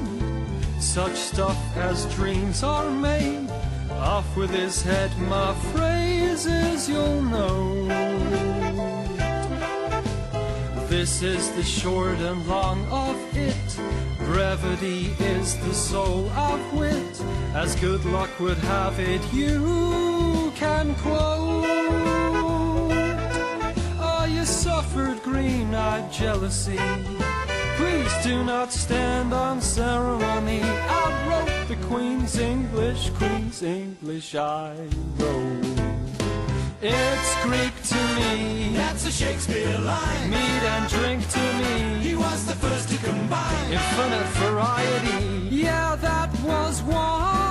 Such 0.80 1.16
stuff 1.16 1.56
as 1.76 2.04
dreams 2.14 2.62
are 2.62 2.88
made. 2.88 3.48
Off 3.90 4.24
with 4.36 4.50
his 4.50 4.80
head, 4.82 5.10
my 5.18 5.54
phrases 5.72 6.88
you'll 6.88 7.22
know. 7.22 7.88
This 10.88 11.22
is 11.22 11.50
the 11.56 11.64
short 11.64 12.18
and 12.20 12.46
long 12.46 12.86
of 12.92 13.16
it. 13.36 13.54
Brevity 14.20 15.16
is 15.18 15.56
the 15.66 15.74
soul 15.74 16.28
of 16.30 16.60
wit. 16.72 17.22
As 17.54 17.74
good 17.76 18.04
luck 18.04 18.30
would 18.38 18.58
have 18.58 19.00
it, 19.00 19.22
you 19.32 20.52
can 20.54 20.94
quote. 20.96 22.07
Suffered 24.88 25.22
green-eyed 25.22 26.10
jealousy. 26.10 26.78
Please 27.76 28.12
do 28.22 28.42
not 28.44 28.72
stand 28.72 29.32
on 29.34 29.60
ceremony. 29.60 30.60
I 30.62 31.26
wrote 31.28 31.68
the 31.68 31.76
Queen's 31.86 32.38
English, 32.38 33.10
Queen's 33.10 33.62
English 33.62 34.34
I 34.34 34.74
wrote. 35.18 35.78
It's 36.80 37.30
Greek 37.42 37.74
to 37.92 38.00
me. 38.18 38.72
That's 38.76 39.06
a 39.06 39.12
Shakespeare 39.12 39.78
line. 39.78 40.30
Meat 40.30 40.62
and 40.74 40.88
drink 40.88 41.28
to 41.28 41.44
me. 41.60 42.00
He 42.00 42.14
was 42.14 42.46
the 42.46 42.54
first 42.54 42.88
to 42.88 42.96
combine 42.98 43.72
infinite 43.72 44.28
variety. 44.42 45.48
Yeah, 45.50 45.96
that 45.96 46.30
was 46.42 46.82
one 46.82 47.47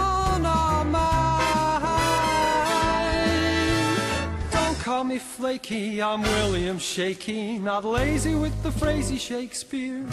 call 4.97 5.05
me 5.05 5.19
flaky, 5.19 5.99
I'm 6.01 6.23
William 6.23 6.79
Shaky, 6.79 7.59
not 7.59 7.85
lazy 7.85 8.33
with 8.33 8.53
the 8.63 8.71
phrasey 8.71 9.19
Shakespeare. 9.19 10.03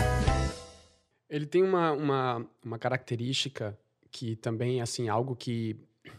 Ele 1.31 1.47
tem 1.47 1.63
uma, 1.63 1.93
uma, 1.93 2.47
uma 2.63 2.79
característica 2.79 3.79
que 4.11 4.37
também, 4.37 4.83
assim, 4.83 5.09
algo 5.09 5.35
que 5.35 5.75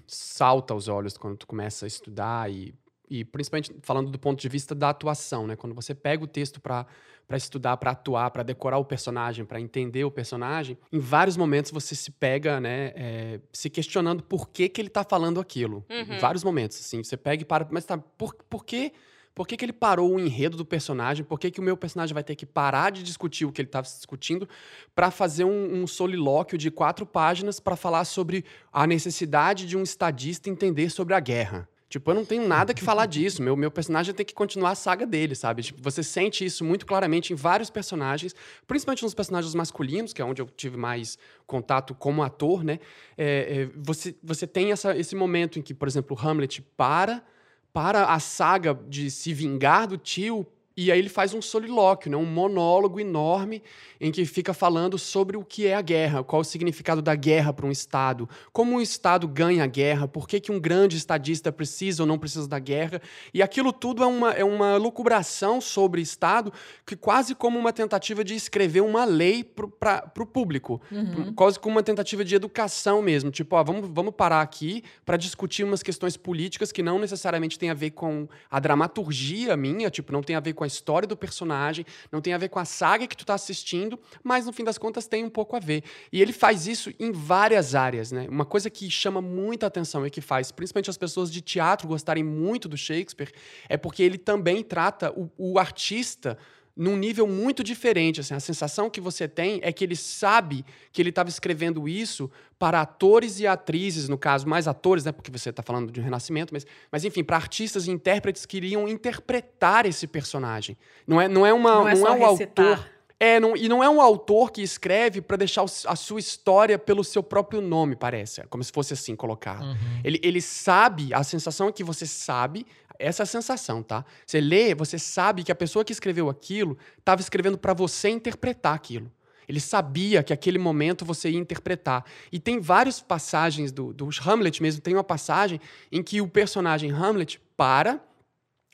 salta 0.08 0.74
aos 0.74 0.88
olhos 0.88 1.16
quando 1.16 1.38
tu 1.38 1.46
começa 1.46 1.86
a 1.86 1.88
estudar 1.88 2.52
e, 2.52 2.74
e 3.08 3.24
principalmente 3.24 3.72
falando 3.84 4.10
do 4.10 4.18
ponto 4.18 4.42
de 4.42 4.50
vista 4.50 4.74
da 4.74 4.90
atuação, 4.90 5.46
né? 5.46 5.56
Quando 5.56 5.76
você 5.76 5.94
pega 5.94 6.24
o 6.24 6.28
texto 6.28 6.60
para 6.60 6.88
para 7.28 7.38
estudar, 7.38 7.78
para 7.78 7.92
atuar, 7.92 8.32
para 8.32 8.44
decorar 8.44 8.78
o 8.78 8.86
personagem, 8.86 9.46
para 9.46 9.60
entender 9.60 10.04
o 10.04 10.12
personagem, 10.12 10.78
em 10.92 11.00
vários 11.00 11.36
momentos 11.38 11.72
você 11.72 11.96
se 11.96 12.12
pega, 12.12 12.60
né, 12.60 12.94
é, 12.96 13.40
se 13.52 13.70
questionando 13.70 14.24
por 14.24 14.50
que, 14.50 14.70
que 14.70 14.80
ele 14.80 14.90
está 14.90 15.04
falando 15.04 15.40
aquilo. 15.40 15.86
Uhum. 15.90 16.16
Em 16.16 16.20
vários 16.20 16.44
momentos, 16.44 16.80
assim, 16.80 17.04
você 17.04 17.18
pega 17.18 17.42
e 17.42 17.46
para, 17.46 17.68
mas 17.72 17.86
tá, 17.86 17.98
por, 17.98 18.34
por 18.50 18.64
que 18.64 18.92
por 19.36 19.46
que, 19.46 19.58
que 19.58 19.66
ele 19.66 19.74
parou 19.74 20.14
o 20.14 20.20
enredo 20.20 20.56
do 20.56 20.64
personagem? 20.64 21.26
Por 21.26 21.38
que, 21.38 21.52
que 21.52 21.60
o 21.60 21.64
meu 21.64 21.76
personagem 21.76 22.14
vai 22.14 22.24
ter 22.24 22.38
que 22.38 22.46
parar 22.46 22.90
de 22.90 23.04
discutir 23.04 23.44
o 23.44 23.52
que 23.52 23.60
ele 23.60 23.68
estava 23.68 23.86
discutindo 23.86 24.48
para 24.96 25.12
fazer 25.12 25.44
um, 25.44 25.82
um 25.82 25.86
solilóquio 25.86 26.58
de 26.58 26.72
quatro 26.72 27.06
páginas 27.06 27.60
para 27.60 27.76
falar 27.76 28.06
sobre 28.06 28.46
a 28.72 28.88
necessidade 28.88 29.68
de 29.68 29.76
um 29.76 29.84
estadista 29.84 30.50
entender 30.50 30.90
sobre 30.90 31.14
a 31.14 31.20
guerra? 31.20 31.68
Tipo, 31.88 32.12
eu 32.12 32.16
não 32.16 32.26
tenho 32.26 32.48
nada 32.48 32.74
que 32.74 32.84
falar 32.84 33.06
disso. 33.06 33.44
Meu, 33.44 33.56
meu 33.56 33.70
personagem 33.70 34.14
tem 34.14 34.26
que 34.26 34.34
continuar 34.34 34.72
a 34.72 34.76
saga 34.76 35.06
dele, 35.06 35.36
sabe? 35.36 35.62
Tipo, 35.62 35.82
você 35.82 36.02
sente 36.02 36.44
isso 36.44 36.64
muito 36.64 36.86
claramente 36.86 37.32
em 37.32 37.36
vários 37.36 37.70
personagens, 37.70 38.36
principalmente 38.68 39.04
nos 39.04 39.14
personagens 39.14 39.54
masculinos, 39.54 40.12
que 40.12 40.22
é 40.22 40.26
onde 40.26 40.42
eu 40.42 40.48
tive 40.48 40.78
mais 40.78 41.18
contato 41.46 41.94
como 41.94 42.24
ator, 42.24 42.64
né? 42.64 42.80
É, 43.18 43.26
é, 43.62 43.70
você, 43.76 44.16
você 44.24 44.48
tem 44.48 44.72
essa, 44.72 44.98
esse 44.98 45.16
momento 45.16 45.60
em 45.60 45.62
que, 45.62 45.74
por 45.74 45.88
exemplo, 45.88 46.18
Hamlet 46.20 46.62
para 46.76 47.24
para 47.72 48.06
a 48.06 48.22
saga 48.22 48.74
de 48.88 49.12
se 49.12 49.34
vingar 49.34 49.86
do 49.86 49.98
tio 49.98 50.48
e 50.78 50.92
aí 50.92 51.00
ele 51.00 51.10
faz 51.10 51.34
um 51.34 51.42
solilóquio, 51.42 52.12
né? 52.12 52.18
um 52.18 52.26
monólogo 52.26 53.00
enorme 53.00 53.64
em 54.00 54.12
que 54.12 54.26
fica 54.26 54.54
falando 54.54 54.98
sobre 54.98 55.38
o 55.38 55.44
que 55.44 55.66
é 55.66 55.74
a 55.74 55.82
guerra, 55.82 56.24
qual 56.24 56.42
o 56.42 56.46
significado 56.46 57.02
da 57.02 57.16
guerra 57.16 57.54
para 57.54 57.66
um 57.66 57.72
Estado, 57.72 58.28
como 58.52 58.76
um 58.76 58.82
Estado 58.82 59.26
ganha 59.26 59.64
a 59.64 59.68
guerra, 59.68 60.06
por 60.06 60.28
que, 60.28 60.40
que 60.40 60.52
um 60.52 60.60
grande 60.60 60.98
estadista 60.98 61.50
precisa 61.50 62.04
ou 62.04 62.08
não 62.08 62.20
precisa 62.20 62.48
da 62.48 62.60
guerra. 62.60 63.02
E 63.34 63.42
aquilo 63.42 63.72
tudo 63.72 64.04
é 64.04 64.06
uma, 64.06 64.32
é 64.34 64.44
uma 64.44 64.76
lucubração 64.76 65.62
sobre 65.62 66.02
Estado, 66.02 66.52
que 66.86 66.96
quase 66.96 67.34
como 67.34 67.58
uma 67.58 67.72
tentativa 67.72 68.24
de 68.24 68.36
escrever 68.36 68.82
uma 68.82 69.06
lei 69.06 69.44
para 69.44 70.12
o 70.20 70.26
público, 70.26 70.82
uhum. 70.92 71.34
quase 71.34 71.58
como 71.58 71.76
uma 71.76 71.84
tentativa 71.84 72.26
de 72.26 72.36
educação 72.36 73.02
mesmo. 73.02 73.32
Tipo, 73.32 73.56
ó, 73.56 73.64
vamos, 73.64 73.90
vamos 73.94 74.14
parar 74.14 74.42
aqui 74.42 74.84
para 75.06 75.16
discutir 75.16 75.64
umas 75.64 75.82
questões 75.82 76.18
políticas 76.18 76.72
que 76.72 76.84
não 76.84 77.00
necessariamente 77.00 77.58
têm 77.58 77.70
a 77.70 77.74
ver 77.74 77.92
com 77.92 78.28
a 78.52 78.60
dramaturgia 78.60 79.56
minha, 79.56 79.90
tipo, 79.90 80.12
não 80.12 80.22
tem 80.22 80.36
a 80.36 80.40
ver 80.42 80.54
com 80.54 80.65
a 80.66 80.68
história 80.68 81.08
do 81.08 81.16
personagem, 81.16 81.86
não 82.12 82.22
tem 82.22 82.34
a 82.34 82.38
ver 82.38 82.50
com 82.50 82.60
a 82.60 82.66
saga 82.66 83.08
que 83.08 83.16
tu 83.16 83.26
tá 83.26 83.34
assistindo, 83.34 84.00
mas 84.24 84.46
no 84.46 84.52
fim 84.54 84.64
das 84.64 84.78
contas 84.78 85.08
tem 85.08 85.24
um 85.24 85.30
pouco 85.30 85.56
a 85.56 85.60
ver. 85.60 85.84
E 86.12 86.22
ele 86.22 86.34
faz 86.34 86.68
isso 86.68 86.94
em 87.00 87.12
várias 87.12 87.76
áreas, 87.76 88.12
né? 88.12 88.28
Uma 88.30 88.46
coisa 88.46 88.70
que 88.70 88.90
chama 88.90 89.22
muita 89.22 89.68
atenção 89.68 90.06
e 90.06 90.10
que 90.10 90.22
faz 90.22 90.52
principalmente 90.52 90.90
as 90.90 90.98
pessoas 90.98 91.32
de 91.32 91.42
teatro 91.42 91.88
gostarem 91.88 92.24
muito 92.24 92.68
do 92.68 92.78
Shakespeare 92.78 93.32
é 93.70 93.78
porque 93.78 94.04
ele 94.04 94.18
também 94.18 94.64
trata 94.64 95.12
o, 95.12 95.30
o 95.38 95.60
artista 95.60 96.38
num 96.76 96.98
nível 96.98 97.26
muito 97.26 97.64
diferente. 97.64 98.20
Assim, 98.20 98.34
a 98.34 98.40
sensação 98.40 98.90
que 98.90 99.00
você 99.00 99.28
tem 99.28 99.60
é 99.64 99.72
que 99.72 99.84
ele 99.84 99.96
sabe 99.96 100.66
que 100.92 101.02
ele 101.02 101.10
estava 101.10 101.30
escrevendo 101.30 101.88
isso 101.88 102.30
para 102.60 102.82
atores 102.82 103.40
e 103.40 103.48
atrizes, 103.48 104.10
no 104.10 104.18
caso, 104.18 104.48
mais 104.48 104.68
atores, 104.68 105.06
né? 105.06 105.12
Porque 105.12 105.32
você 105.32 105.50
está 105.50 105.64
falando 105.64 105.92
de 105.92 106.00
um 106.00 106.04
renascimento, 106.04 106.54
mas, 106.54 106.66
mas 106.92 107.06
enfim, 107.06 107.24
para 107.24 107.38
artistas 107.38 107.88
e 107.88 107.92
intérpretes 107.92 108.46
que 108.46 108.58
iriam 108.58 108.88
interpretar 108.88 109.86
esse 109.86 110.08
personagem. 110.08 110.78
Não 111.08 111.22
é, 111.22 111.28
não 111.28 111.46
é 111.46 111.54
uma. 111.54 111.76
Não 111.76 111.88
é, 111.88 111.96
não 111.96 112.08
é 112.08 112.12
um 112.12 112.26
autor. 112.26 112.96
É, 113.18 113.40
não, 113.40 113.56
e 113.56 113.70
não 113.70 113.82
é 113.82 113.90
um 113.90 114.02
autor 114.02 114.52
que 114.52 114.62
escreve 114.62 115.22
para 115.22 115.38
deixar 115.38 115.64
a 115.64 115.96
sua 115.96 116.20
história 116.20 116.78
pelo 116.78 117.02
seu 117.02 117.24
próprio 117.24 117.62
nome, 117.62 117.96
parece. 117.96 118.44
Como 118.50 118.62
se 118.62 118.72
fosse 118.74 118.94
assim 118.94 119.16
colocar. 119.16 119.62
Uhum. 119.62 119.76
Ele, 120.04 120.20
ele 120.22 120.42
sabe, 120.42 121.14
a 121.14 121.24
sensação 121.24 121.70
é 121.70 121.72
que 121.72 121.84
você 121.84 122.06
sabe, 122.06 122.66
essa 123.00 123.24
é 123.24 123.26
a 123.26 123.28
sensação, 123.28 123.82
tá? 123.84 124.06
Você 124.26 124.40
lê, 124.40 124.74
você 124.74 124.98
sabe 124.98 125.44
que 125.44 125.52
a 125.52 125.56
pessoa 125.56 125.84
que 125.84 125.92
escreveu 125.92 126.30
aquilo 126.30 126.78
estava 126.98 127.22
escrevendo 127.22 127.58
para 127.58 127.74
você 127.74 128.10
interpretar 128.10 128.74
aquilo. 128.74 129.12
Ele 129.48 129.60
sabia 129.60 130.24
que 130.24 130.34
aquele 130.34 130.58
momento 130.58 131.06
você 131.06 131.30
ia 131.30 131.38
interpretar. 131.38 132.04
E 132.32 132.40
tem 132.40 132.60
várias 132.60 133.00
passagens 133.00 133.72
do, 133.72 133.94
do 133.94 134.10
Hamlet 134.26 134.62
mesmo. 134.62 134.82
Tem 134.82 134.94
uma 134.94 135.04
passagem 135.04 135.62
em 135.92 136.02
que 136.02 136.20
o 136.20 136.28
personagem 136.28 136.92
Hamlet 136.92 137.40
para 137.56 138.02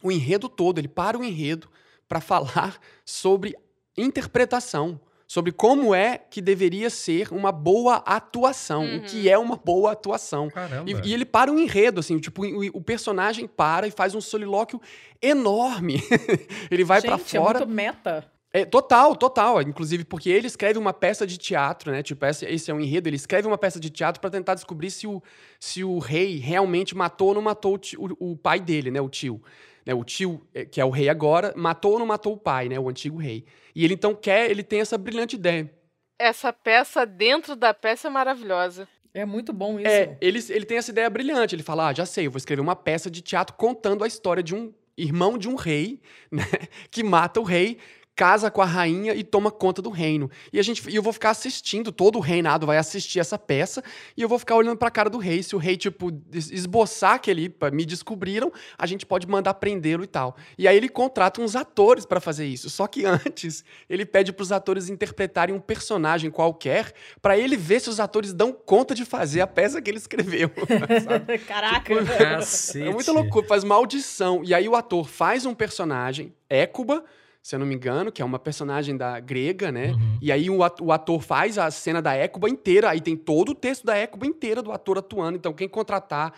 o 0.01 0.11
enredo 0.11 0.49
todo, 0.49 0.79
ele 0.79 0.87
para 0.87 1.17
o 1.17 1.23
enredo 1.23 1.69
para 2.07 2.19
falar 2.21 2.79
sobre 3.05 3.55
interpretação 3.97 4.99
sobre 5.31 5.53
como 5.53 5.95
é 5.95 6.17
que 6.17 6.41
deveria 6.41 6.89
ser 6.89 7.31
uma 7.31 7.53
boa 7.53 8.03
atuação, 8.05 8.83
uhum. 8.83 8.97
o 8.97 9.01
que 9.03 9.29
é 9.29 9.37
uma 9.37 9.55
boa 9.55 9.93
atuação. 9.93 10.49
E, 10.85 11.07
e, 11.07 11.13
ele 11.13 11.23
para 11.23 11.49
um 11.49 11.57
enredo, 11.57 12.01
assim, 12.01 12.19
tipo, 12.19 12.45
o, 12.45 12.65
o, 12.73 12.81
personagem 12.81 13.47
para 13.47 13.87
e 13.87 13.91
faz 13.91 14.13
um 14.13 14.19
solilóquio 14.19 14.81
enorme. 15.21 16.03
ele 16.69 16.83
vai 16.83 17.01
para 17.01 17.17
fora. 17.17 17.59
É 17.59 17.65
muito 17.65 17.73
meta. 17.73 18.29
É, 18.51 18.65
total, 18.65 19.15
total. 19.15 19.61
Inclusive, 19.61 20.03
porque 20.03 20.29
ele 20.29 20.47
escreve 20.47 20.77
uma 20.77 20.91
peça 20.91 21.25
de 21.25 21.37
teatro, 21.37 21.93
né? 21.93 22.03
Tipo, 22.03 22.25
esse, 22.25 22.45
esse 22.45 22.69
é 22.69 22.73
um 22.73 22.81
enredo. 22.81 23.07
Ele 23.07 23.15
escreve 23.15 23.47
uma 23.47 23.57
peça 23.57 23.79
de 23.79 23.89
teatro 23.89 24.19
para 24.19 24.29
tentar 24.29 24.55
descobrir 24.55 24.91
se 24.91 25.07
o, 25.07 25.23
se 25.57 25.81
o 25.81 25.97
rei 25.97 26.39
realmente 26.39 26.93
matou 26.93 27.29
ou 27.29 27.35
não 27.35 27.41
matou 27.41 27.75
o, 27.75 27.77
tio, 27.77 28.15
o, 28.19 28.31
o 28.31 28.35
pai 28.35 28.59
dele, 28.59 28.91
né? 28.91 28.99
O 28.99 29.07
tio. 29.07 29.41
Né, 29.85 29.93
o 29.93 30.03
tio, 30.03 30.45
eh, 30.53 30.65
que 30.65 30.79
é 30.79 30.85
o 30.85 30.89
rei 30.89 31.09
agora, 31.09 31.53
matou 31.55 31.93
ou 31.93 31.99
não 31.99 32.05
matou 32.05 32.33
o 32.33 32.37
pai, 32.37 32.69
né, 32.69 32.79
o 32.79 32.89
antigo 32.89 33.17
rei. 33.17 33.45
E 33.75 33.83
ele 33.83 33.93
então 33.93 34.13
quer, 34.13 34.49
ele 34.49 34.63
tem 34.63 34.79
essa 34.79 34.97
brilhante 34.97 35.35
ideia. 35.35 35.71
Essa 36.19 36.53
peça 36.53 37.05
dentro 37.05 37.55
da 37.55 37.73
peça 37.73 38.07
é 38.07 38.11
maravilhosa. 38.11 38.87
É 39.13 39.25
muito 39.25 39.51
bom 39.51 39.79
isso. 39.79 39.89
É, 39.89 40.17
ele, 40.21 40.39
ele 40.49 40.65
tem 40.65 40.77
essa 40.77 40.91
ideia 40.91 41.09
brilhante. 41.09 41.55
Ele 41.55 41.63
fala: 41.63 41.87
ah, 41.87 41.93
já 41.93 42.05
sei, 42.05 42.27
eu 42.27 42.31
vou 42.31 42.37
escrever 42.37 42.61
uma 42.61 42.75
peça 42.75 43.09
de 43.09 43.21
teatro 43.21 43.55
contando 43.55 44.03
a 44.03 44.07
história 44.07 44.41
de 44.41 44.55
um 44.55 44.73
irmão 44.97 45.37
de 45.37 45.49
um 45.49 45.55
rei, 45.55 45.99
né, 46.31 46.45
que 46.89 47.03
mata 47.03 47.39
o 47.39 47.43
rei 47.43 47.79
casa 48.15 48.51
com 48.51 48.61
a 48.61 48.65
rainha 48.65 49.13
e 49.13 49.23
toma 49.23 49.49
conta 49.49 49.81
do 49.81 49.89
reino. 49.89 50.29
E 50.51 50.59
a 50.59 50.63
gente, 50.63 50.89
e 50.89 50.95
eu 50.95 51.01
vou 51.01 51.13
ficar 51.13 51.31
assistindo, 51.31 51.91
todo 51.91 52.17
o 52.17 52.21
reinado 52.21 52.65
vai 52.65 52.77
assistir 52.77 53.19
essa 53.19 53.37
peça, 53.37 53.83
e 54.15 54.21
eu 54.21 54.29
vou 54.29 54.37
ficar 54.37 54.55
olhando 54.55 54.77
pra 54.77 54.91
cara 54.91 55.09
do 55.09 55.17
rei. 55.17 55.41
Se 55.41 55.55
o 55.55 55.59
rei, 55.59 55.77
tipo, 55.77 56.11
esboçar 56.33 57.19
que 57.19 57.31
ele 57.31 57.55
me 57.71 57.85
descobriram, 57.85 58.51
a 58.77 58.85
gente 58.85 59.05
pode 59.05 59.27
mandar 59.27 59.53
prendê-lo 59.55 60.03
e 60.03 60.07
tal. 60.07 60.35
E 60.57 60.67
aí 60.67 60.75
ele 60.77 60.89
contrata 60.89 61.41
uns 61.41 61.55
atores 61.55 62.05
para 62.05 62.19
fazer 62.19 62.45
isso. 62.45 62.69
Só 62.69 62.87
que 62.87 63.05
antes, 63.07 63.63
ele 63.89 64.05
pede 64.05 64.31
pros 64.31 64.51
atores 64.51 64.89
interpretarem 64.89 65.55
um 65.55 65.59
personagem 65.59 66.29
qualquer, 66.29 66.93
para 67.21 67.37
ele 67.37 67.57
ver 67.57 67.79
se 67.79 67.89
os 67.89 67.99
atores 67.99 68.33
dão 68.33 68.51
conta 68.51 68.93
de 68.93 69.05
fazer 69.05 69.41
a 69.41 69.47
peça 69.47 69.81
que 69.81 69.89
ele 69.89 69.97
escreveu. 69.97 70.51
Caraca! 71.47 71.95
Tipo, 71.95 72.77
é 72.77 72.91
muito 72.91 73.11
loucura, 73.11 73.47
faz 73.47 73.63
maldição. 73.63 74.43
E 74.43 74.53
aí 74.53 74.67
o 74.67 74.75
ator 74.75 75.07
faz 75.07 75.45
um 75.45 75.53
personagem, 75.53 76.33
Écuba, 76.49 77.03
se 77.41 77.55
eu 77.55 77.59
não 77.59 77.65
me 77.65 77.75
engano, 77.75 78.11
que 78.11 78.21
é 78.21 78.25
uma 78.25 78.37
personagem 78.37 78.95
da 78.95 79.19
grega, 79.19 79.71
né? 79.71 79.91
Uhum. 79.91 80.17
E 80.21 80.31
aí 80.31 80.49
o 80.49 80.91
ator 80.91 81.21
faz 81.21 81.57
a 81.57 81.71
cena 81.71 82.01
da 82.01 82.13
Écuba 82.13 82.49
inteira, 82.49 82.89
aí 82.89 83.01
tem 83.01 83.17
todo 83.17 83.49
o 83.49 83.55
texto 83.55 83.85
da 83.85 83.95
Écuba 83.95 84.27
inteira 84.27 84.61
do 84.61 84.71
ator 84.71 84.99
atuando. 84.99 85.37
Então, 85.37 85.51
quem 85.51 85.67
contratar 85.67 86.33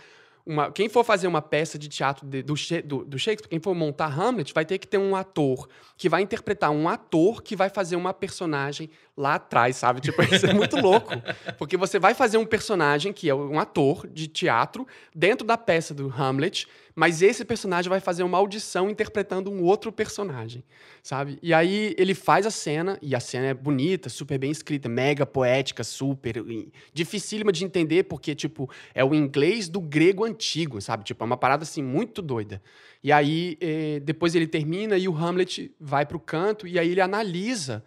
uma, 0.45 0.71
quem 0.71 0.89
for 0.89 1.03
fazer 1.03 1.27
uma 1.27 1.41
peça 1.41 1.79
de 1.79 1.87
teatro 1.87 2.25
de, 2.25 2.43
do, 2.43 2.53
do, 2.83 3.05
do, 3.05 3.19
Shakespeare, 3.19 3.49
quem 3.49 3.59
for 3.59 3.73
montar 3.73 4.07
Hamlet, 4.07 4.53
vai 4.53 4.65
ter 4.65 4.77
que 4.77 4.87
ter 4.87 4.97
um 4.97 5.15
ator 5.15 5.69
que 5.97 6.09
vai 6.09 6.21
interpretar 6.21 6.69
um 6.69 6.89
ator 6.89 7.41
que 7.41 7.55
vai 7.55 7.69
fazer 7.69 7.95
uma 7.95 8.13
personagem 8.13 8.89
lá 9.15 9.35
atrás, 9.35 9.75
sabe? 9.75 10.01
Tipo, 10.01 10.21
isso 10.33 10.45
é 10.45 10.53
muito 10.53 10.77
louco. 10.77 11.11
Porque 11.57 11.77
você 11.77 11.99
vai 11.99 12.13
fazer 12.13 12.37
um 12.37 12.45
personagem 12.45 13.13
que 13.13 13.29
é 13.29 13.35
um 13.35 13.59
ator 13.59 14.07
de 14.07 14.27
teatro 14.27 14.87
dentro 15.15 15.45
da 15.45 15.57
peça 15.57 15.93
do 15.93 16.07
Hamlet, 16.09 16.67
mas 16.95 17.21
esse 17.21 17.43
personagem 17.43 17.89
vai 17.89 17.99
fazer 17.99 18.23
uma 18.23 18.37
audição 18.37 18.89
interpretando 18.89 19.51
um 19.51 19.63
outro 19.63 19.91
personagem, 19.91 20.63
sabe? 21.01 21.39
E 21.41 21.53
aí 21.53 21.95
ele 21.97 22.13
faz 22.13 22.45
a 22.45 22.51
cena, 22.51 22.99
e 23.01 23.15
a 23.15 23.19
cena 23.19 23.47
é 23.47 23.53
bonita, 23.53 24.09
super 24.09 24.37
bem 24.37 24.51
escrita, 24.51 24.87
mega 24.87 25.25
poética, 25.25 25.83
super 25.83 26.43
dificílima 26.93 27.51
de 27.51 27.65
entender, 27.65 28.03
porque, 28.03 28.35
tipo, 28.35 28.69
é 28.93 29.03
o 29.03 29.13
inglês 29.13 29.67
do 29.67 29.81
grego 29.81 30.23
antigo, 30.23 30.79
sabe? 30.81 31.03
Tipo, 31.03 31.23
é 31.23 31.25
uma 31.25 31.37
parada, 31.37 31.63
assim, 31.63 31.81
muito 31.81 32.21
doida. 32.21 32.61
E 33.03 33.11
aí, 33.11 33.57
eh, 33.59 33.99
depois 34.03 34.35
ele 34.35 34.47
termina 34.47 34.97
e 34.97 35.07
o 35.07 35.17
Hamlet 35.17 35.71
vai 35.79 36.05
pro 36.05 36.19
canto, 36.19 36.67
e 36.67 36.77
aí 36.77 36.91
ele 36.91 37.01
analisa 37.01 37.83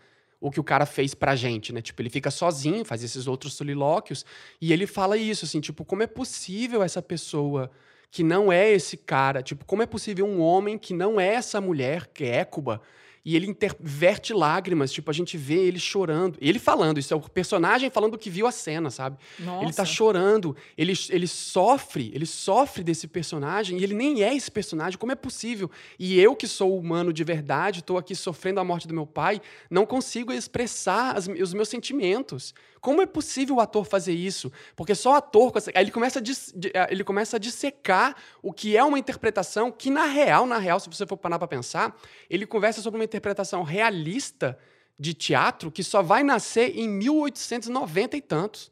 o 0.47 0.51
que 0.51 0.61
o 0.61 0.65
cara 0.65 0.87
fez 0.87 1.15
pra 1.15 1.35
gente, 1.35 1.73
né? 1.73 1.81
Tipo, 1.81 2.03
ele 2.03 2.11
fica 2.11 2.31
sozinho, 2.31 2.85
faz 2.85 3.03
esses 3.03 3.27
outros 3.27 3.55
solilóquios, 3.55 4.25
e 4.61 4.73
ele 4.73 4.87
fala 4.87 5.17
isso, 5.17 5.45
assim, 5.45 5.61
tipo, 5.61 5.85
como 5.85 6.03
é 6.03 6.07
possível 6.07 6.83
essa 6.83 7.03
pessoa 7.03 7.71
que 8.11 8.23
não 8.23 8.53
é 8.53 8.71
esse 8.71 8.97
cara, 8.97 9.43
tipo, 9.43 9.65
como 9.65 9.83
é 9.83 9.87
possível 9.87 10.27
um 10.27 10.41
homem 10.41 10.79
que 10.79 10.95
não 10.95 11.21
é 11.21 11.35
essa 11.35 11.61
mulher, 11.61 12.07
que 12.07 12.25
é 12.25 12.37
Écuba, 12.37 12.81
e 13.27 13.35
ele 13.35 13.49
interverte 13.49 14.33
lágrimas, 14.33 14.93
tipo, 14.93 15.11
a 15.11 15.13
gente 15.13 15.37
vê 15.37 15.57
ele 15.57 15.81
chorando. 15.81 16.39
Ele 16.41 16.61
falando, 16.61 17.01
isso 17.01 17.13
é 17.13 17.17
o 17.17 17.21
personagem 17.21 17.91
falando 17.91 18.17
que 18.17 18.31
viu 18.31 18.47
a 18.47 18.53
cena, 18.53 18.89
sabe? 18.89 19.19
Nossa. 19.41 19.65
Ele 19.65 19.73
tá 19.73 19.85
chorando, 19.85 20.57
ele, 20.79 20.93
ele 21.11 21.27
sofre, 21.27 22.13
ele 22.15 22.25
sofre 22.25 22.85
desse 22.85 23.09
personagem, 23.09 23.81
e 23.81 23.83
ele 23.83 23.95
nem 23.95 24.23
é 24.23 24.33
esse 24.33 24.49
personagem, 24.49 24.97
como 24.97 25.11
é 25.11 25.17
possível? 25.17 25.69
E 25.99 26.21
eu, 26.21 26.37
que 26.37 26.47
sou 26.47 26.79
humano 26.79 27.13
de 27.13 27.25
verdade, 27.25 27.83
tô 27.83 27.99
aqui 27.99 28.15
sofrendo 28.15 28.61
a 28.61 28.65
morte 28.65 28.87
do 28.87 28.95
meu 28.95 29.07
pai, 29.07 29.43
não 29.69 29.85
consigo 29.85 30.33
expressar 30.33 31.17
as, 31.17 31.27
os 31.27 31.53
meus 31.53 31.69
sentimentos. 31.69 32.55
Como 32.81 33.03
é 33.03 33.07
possível 33.07 33.57
o 33.57 33.61
ator 33.61 33.85
fazer 33.85 34.13
isso? 34.13 34.53
Porque 34.75 34.95
só 34.95 35.13
o 35.13 35.15
ator. 35.15 35.53
Aí 35.75 35.85
ele 35.85 35.91
começa, 35.91 36.19
a 36.19 36.23
dis, 36.23 36.55
ele 36.89 37.05
começa 37.05 37.37
a 37.37 37.41
dissecar 37.41 38.17
o 38.43 38.53
que 38.53 38.77
é 38.77 38.85
uma 38.85 38.99
interpretação 38.99 39.71
que, 39.73 39.91
na 39.91 40.05
real, 40.05 40.47
na 40.47 40.59
real, 40.59 40.79
se 40.79 40.89
você 40.89 41.07
for 41.07 41.17
parar 41.17 41.39
para 41.39 41.49
pensar, 41.49 41.97
ele 42.29 42.47
conversa 42.47 42.81
sobre 42.81 42.99
uma 42.99 43.05
interpretação 43.05 43.63
realista 43.63 44.59
de 44.99 45.13
teatro 45.15 45.71
que 45.71 45.85
só 45.85 46.03
vai 46.03 46.23
nascer 46.23 46.79
em 46.79 46.89
1890 46.89 48.17
e 48.17 48.21
tantos. 48.21 48.71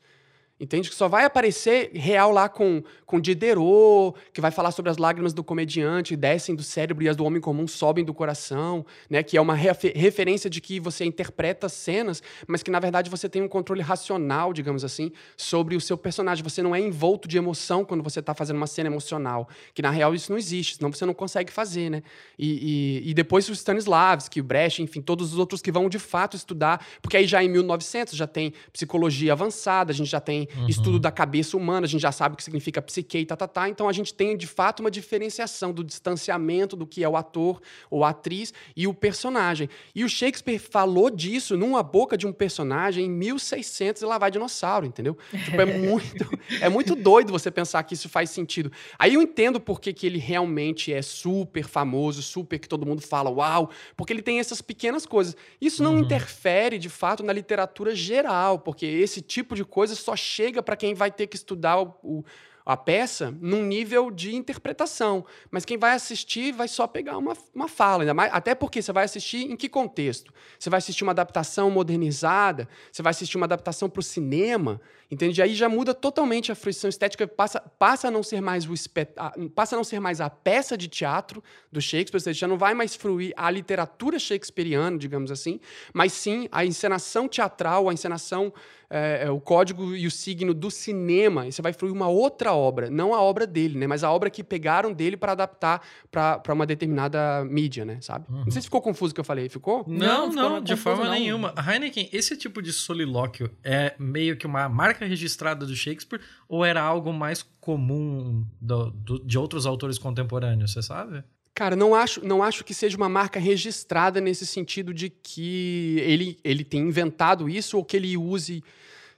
Entende? 0.64 0.88
Que 0.88 0.94
só 0.94 1.08
vai 1.08 1.26
aparecer 1.26 1.90
real 1.92 2.32
lá 2.32 2.48
com, 2.48 2.82
com 3.04 3.20
Diderot, 3.20 4.18
que 4.32 4.40
vai 4.40 4.50
falar 4.50 4.70
sobre 4.70 4.90
as 4.90 4.96
lágrimas 4.96 5.34
do 5.34 5.44
comediante, 5.44 6.16
descem 6.16 6.54
do 6.54 6.62
cérebro 6.62 7.04
e 7.04 7.08
as 7.08 7.14
do 7.14 7.22
homem 7.22 7.40
comum 7.40 7.66
sobem 7.66 8.02
do 8.02 8.14
coração, 8.14 8.84
né? 9.10 9.22
Que 9.22 9.36
é 9.36 9.40
uma 9.40 9.54
refer 9.54 9.92
referência 9.94 10.48
de 10.48 10.62
que 10.62 10.80
você 10.80 11.04
interpreta 11.04 11.68
cenas, 11.68 12.22
mas 12.46 12.62
que 12.62 12.70
na 12.70 12.80
verdade 12.80 13.10
você 13.10 13.28
tem 13.28 13.42
um 13.42 13.48
controle 13.48 13.82
racional, 13.82 14.54
digamos 14.54 14.84
assim, 14.84 15.12
sobre 15.36 15.76
o 15.76 15.80
seu 15.80 15.98
personagem. 15.98 16.42
Você 16.42 16.62
não 16.62 16.74
é 16.74 16.80
envolto 16.80 17.28
de 17.28 17.36
emoção 17.36 17.84
quando 17.84 18.02
você 18.02 18.20
está 18.20 18.32
fazendo 18.32 18.56
uma 18.56 18.66
cena 18.66 18.88
emocional, 18.88 19.46
que 19.74 19.82
na 19.82 19.90
real 19.90 20.14
isso 20.14 20.32
não 20.32 20.38
existe, 20.38 20.76
senão 20.76 20.90
você 20.90 21.04
não 21.04 21.14
consegue 21.14 21.52
fazer, 21.52 21.90
né? 21.90 22.02
E, 22.38 23.02
e, 23.04 23.10
e 23.10 23.14
depois 23.14 23.50
o 23.50 23.52
Stanislavski, 23.52 24.40
o 24.40 24.44
Brecht, 24.44 24.82
enfim, 24.82 25.02
todos 25.02 25.34
os 25.34 25.38
outros 25.38 25.60
que 25.60 25.70
vão 25.70 25.90
de 25.90 25.98
fato 25.98 26.36
estudar, 26.36 26.82
porque 27.02 27.18
aí 27.18 27.26
já 27.26 27.44
em 27.44 27.50
1900 27.50 28.16
já 28.16 28.26
tem 28.26 28.54
psicologia 28.72 29.32
avançada, 29.32 29.92
a 29.92 29.94
gente 29.94 30.08
já 30.08 30.20
tem 30.20 30.48
uhum. 30.56 30.68
estudo 30.68 30.98
da 30.98 31.10
cabeça 31.10 31.56
humana, 31.56 31.86
a 31.86 31.88
gente 31.88 32.00
já 32.00 32.12
sabe 32.12 32.34
o 32.34 32.36
que 32.36 32.44
significa 32.44 32.80
psique 32.80 33.18
e 33.18 33.26
tá, 33.26 33.36
tá, 33.36 33.48
tá. 33.48 33.68
Então 33.68 33.88
a 33.88 33.92
gente 33.92 34.12
tem 34.12 34.36
de 34.36 34.46
fato 34.46 34.80
uma 34.80 34.90
diferenciação 34.90 35.72
do 35.72 35.82
distanciamento 35.82 36.76
do 36.76 36.86
que 36.86 37.02
é 37.02 37.08
o 37.08 37.16
ator 37.16 37.60
ou 37.90 38.04
atriz 38.04 38.52
e 38.76 38.86
o 38.86 38.94
personagem. 38.94 39.68
E 39.94 40.04
o 40.04 40.08
Shakespeare 40.08 40.58
falou 40.58 41.10
disso 41.10 41.56
numa 41.56 41.82
boca 41.82 42.16
de 42.16 42.26
um 42.26 42.32
personagem 42.32 43.06
em 43.06 43.10
1600 43.10 44.02
e 44.02 44.04
lá 44.04 44.18
vai 44.18 44.30
dinossauro, 44.30 44.86
entendeu? 44.86 45.16
Tipo, 45.44 45.60
é 45.60 45.64
muito, 45.78 46.38
é 46.60 46.68
muito 46.68 46.94
doido 46.94 47.32
você 47.32 47.50
pensar 47.50 47.82
que 47.82 47.94
isso 47.94 48.08
faz 48.08 48.30
sentido. 48.30 48.70
Aí 48.98 49.14
eu 49.14 49.22
entendo 49.22 49.60
por 49.60 49.80
que, 49.80 49.92
que 49.92 50.06
ele 50.06 50.18
realmente 50.18 50.92
é 50.92 51.02
super 51.02 51.66
famoso, 51.66 52.22
super 52.22 52.58
que 52.58 52.68
todo 52.68 52.86
mundo 52.86 53.02
fala, 53.02 53.30
uau, 53.30 53.70
porque 53.96 54.12
ele 54.12 54.22
tem 54.22 54.38
essas 54.38 54.60
pequenas 54.60 55.06
coisas. 55.06 55.36
Isso 55.60 55.82
não 55.82 55.94
uhum. 55.94 56.00
interfere 56.00 56.78
de 56.78 56.88
fato 56.88 57.22
na 57.22 57.32
literatura 57.32 57.94
geral, 57.94 58.58
porque 58.58 58.86
esse 58.86 59.20
tipo 59.20 59.54
de 59.54 59.64
coisa 59.64 59.94
só 59.94 60.14
chega 60.14 60.33
para 60.62 60.76
quem 60.76 60.94
vai 60.94 61.10
ter 61.10 61.26
que 61.26 61.36
estudar 61.36 61.80
o, 61.80 61.94
o 62.02 62.24
a 62.64 62.76
peça 62.76 63.36
num 63.40 63.62
nível 63.62 64.10
de 64.10 64.34
interpretação. 64.34 65.24
Mas 65.50 65.64
quem 65.64 65.76
vai 65.76 65.92
assistir 65.92 66.52
vai 66.52 66.66
só 66.66 66.86
pegar 66.86 67.18
uma, 67.18 67.36
uma 67.54 67.68
fala. 67.68 68.04
Ainda 68.04 68.14
mais, 68.14 68.32
até 68.32 68.54
porque 68.54 68.80
você 68.80 68.92
vai 68.92 69.04
assistir 69.04 69.50
em 69.50 69.56
que 69.56 69.68
contexto? 69.68 70.32
Você 70.58 70.70
vai 70.70 70.78
assistir 70.78 71.02
uma 71.04 71.12
adaptação 71.12 71.70
modernizada? 71.70 72.66
Você 72.90 73.02
vai 73.02 73.10
assistir 73.10 73.36
uma 73.36 73.44
adaptação 73.44 73.90
para 73.90 74.00
o 74.00 74.02
cinema? 74.02 74.80
Entende? 75.10 75.42
Aí 75.42 75.54
já 75.54 75.68
muda 75.68 75.92
totalmente 75.92 76.50
a 76.50 76.54
fruição 76.54 76.88
estética, 76.88 77.28
passa, 77.28 77.60
passa, 77.60 78.08
a 78.08 78.10
não 78.10 78.22
ser 78.22 78.40
mais 78.40 78.66
o 78.66 78.72
espet... 78.72 79.12
passa 79.54 79.76
a 79.76 79.78
não 79.78 79.84
ser 79.84 80.00
mais 80.00 80.20
a 80.20 80.30
peça 80.30 80.78
de 80.78 80.88
teatro 80.88 81.44
do 81.70 81.80
Shakespeare, 81.80 82.20
seja, 82.20 82.40
já 82.40 82.48
não 82.48 82.56
vai 82.56 82.72
mais 82.72 82.96
fruir 82.96 83.34
a 83.36 83.50
literatura 83.50 84.18
shakespeariana, 84.18 84.96
digamos 84.96 85.30
assim, 85.30 85.60
mas 85.92 86.12
sim 86.14 86.48
a 86.50 86.64
encenação 86.64 87.28
teatral, 87.28 87.90
a 87.90 87.92
encenação 87.92 88.52
é, 88.88 89.24
é, 89.24 89.30
o 89.30 89.40
código 89.40 89.94
e 89.94 90.06
o 90.06 90.10
signo 90.10 90.54
do 90.54 90.70
cinema, 90.70 91.46
e 91.46 91.52
você 91.52 91.62
vai 91.62 91.72
fruir 91.72 91.92
uma 91.92 92.08
outra 92.08 92.52
obra, 92.52 92.90
não 92.90 93.14
a 93.14 93.20
obra 93.20 93.46
dele, 93.46 93.78
né? 93.78 93.86
Mas 93.86 94.04
a 94.04 94.10
obra 94.10 94.30
que 94.30 94.42
pegaram 94.42 94.92
dele 94.92 95.16
para 95.16 95.32
adaptar 95.32 95.82
para 96.10 96.52
uma 96.52 96.66
determinada 96.66 97.44
mídia, 97.44 97.84
né? 97.84 97.98
Sabe? 98.00 98.26
Uhum. 98.28 98.44
Não 98.44 98.50
sei 98.50 98.62
se 98.62 98.66
ficou 98.66 98.82
confuso 98.82 99.12
o 99.12 99.14
que 99.14 99.20
eu 99.20 99.24
falei, 99.24 99.48
ficou? 99.48 99.84
Não, 99.86 100.30
não, 100.30 100.50
não 100.50 100.60
de 100.60 100.76
forma 100.76 101.04
não. 101.04 101.12
nenhuma. 101.12 101.54
Heineken, 101.56 102.08
esse 102.12 102.36
tipo 102.36 102.62
de 102.62 102.72
solilóquio 102.72 103.50
é 103.62 103.94
meio 103.98 104.36
que 104.36 104.46
uma 104.46 104.68
marca 104.68 105.04
registrada 105.04 105.66
do 105.66 105.74
Shakespeare 105.74 106.20
ou 106.48 106.64
era 106.64 106.82
algo 106.82 107.12
mais 107.12 107.42
comum 107.60 108.44
do, 108.60 108.90
do, 108.90 109.18
de 109.24 109.38
outros 109.38 109.66
autores 109.66 109.98
contemporâneos, 109.98 110.72
você 110.72 110.82
sabe? 110.82 111.24
Cara, 111.54 111.76
não 111.76 111.94
acho, 111.94 112.24
não 112.26 112.42
acho 112.42 112.64
que 112.64 112.74
seja 112.74 112.96
uma 112.96 113.08
marca 113.08 113.38
registrada 113.38 114.20
nesse 114.20 114.44
sentido 114.44 114.92
de 114.92 115.08
que 115.08 115.98
ele, 116.00 116.36
ele 116.42 116.64
tem 116.64 116.80
inventado 116.80 117.48
isso 117.48 117.76
ou 117.76 117.84
que 117.84 117.96
ele 117.96 118.16
use 118.16 118.62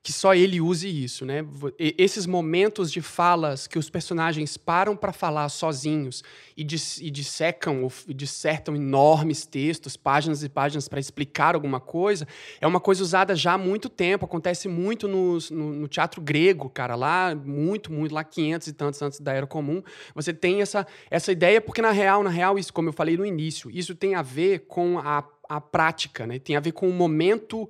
que 0.07 0.13
só 0.13 0.37
ele 0.37 0.61
use 0.61 0.87
isso, 0.89 1.27
né? 1.27 1.45
esses 1.77 2.27
momentos 2.27 2.93
de 2.93 3.03
falas 3.03 3.67
que 3.67 3.77
os 3.77 3.91
personagens 3.91 4.57
param 4.57 4.97
para 4.97 5.13
falar 5.13 5.49
sozinhos 5.49 6.23
e, 6.57 6.63
dis 6.63 7.01
e 7.01 7.11
dissecam 7.11 7.83
ou 7.83 7.93
dissertam 8.15 8.77
enormes 8.77 9.47
textos, 9.47 9.97
páginas 9.97 10.45
e 10.45 10.49
páginas 10.49 10.87
para 10.87 11.01
explicar 11.01 11.57
alguma 11.57 11.81
coisa, 11.81 12.25
é 12.61 12.67
uma 12.69 12.79
coisa 12.79 13.03
usada 13.03 13.35
já 13.35 13.55
há 13.55 13.59
muito 13.59 13.89
tempo. 13.89 14.25
Acontece 14.25 14.69
muito 14.69 15.09
no, 15.09 15.39
no, 15.51 15.73
no, 15.73 15.89
teatro 15.89 16.23
grego, 16.23 16.71
cara, 16.71 16.95
lá 16.95 17.35
muito, 17.35 17.93
muito, 17.93 18.15
lá 18.15 18.23
500 18.23 18.69
e 18.69 18.73
tantos 18.75 19.03
antes 19.03 19.19
da 19.19 19.33
Era 19.33 19.45
Comum. 19.45 19.83
Você 20.15 20.33
tem 20.33 20.63
essa, 20.63 20.87
essa 21.11 21.33
ideia, 21.33 21.61
porque 21.61 21.83
na 21.83 21.91
real, 21.91 22.23
na 22.23 22.31
real, 22.31 22.57
isso, 22.57 22.73
como 22.73 22.91
eu 22.91 22.93
falei 22.93 23.17
no 23.17 23.27
início, 23.27 23.69
isso 23.73 23.93
tem 23.93 24.15
a 24.15 24.23
ver 24.23 24.67
com 24.69 25.01
a, 25.01 25.25
a 25.49 25.61
prática, 25.61 26.29
né? 26.29 26.39
Tem 26.39 26.55
a 26.55 26.61
ver 26.61 26.71
com 26.71 26.89
o 26.89 26.93
momento 26.93 27.69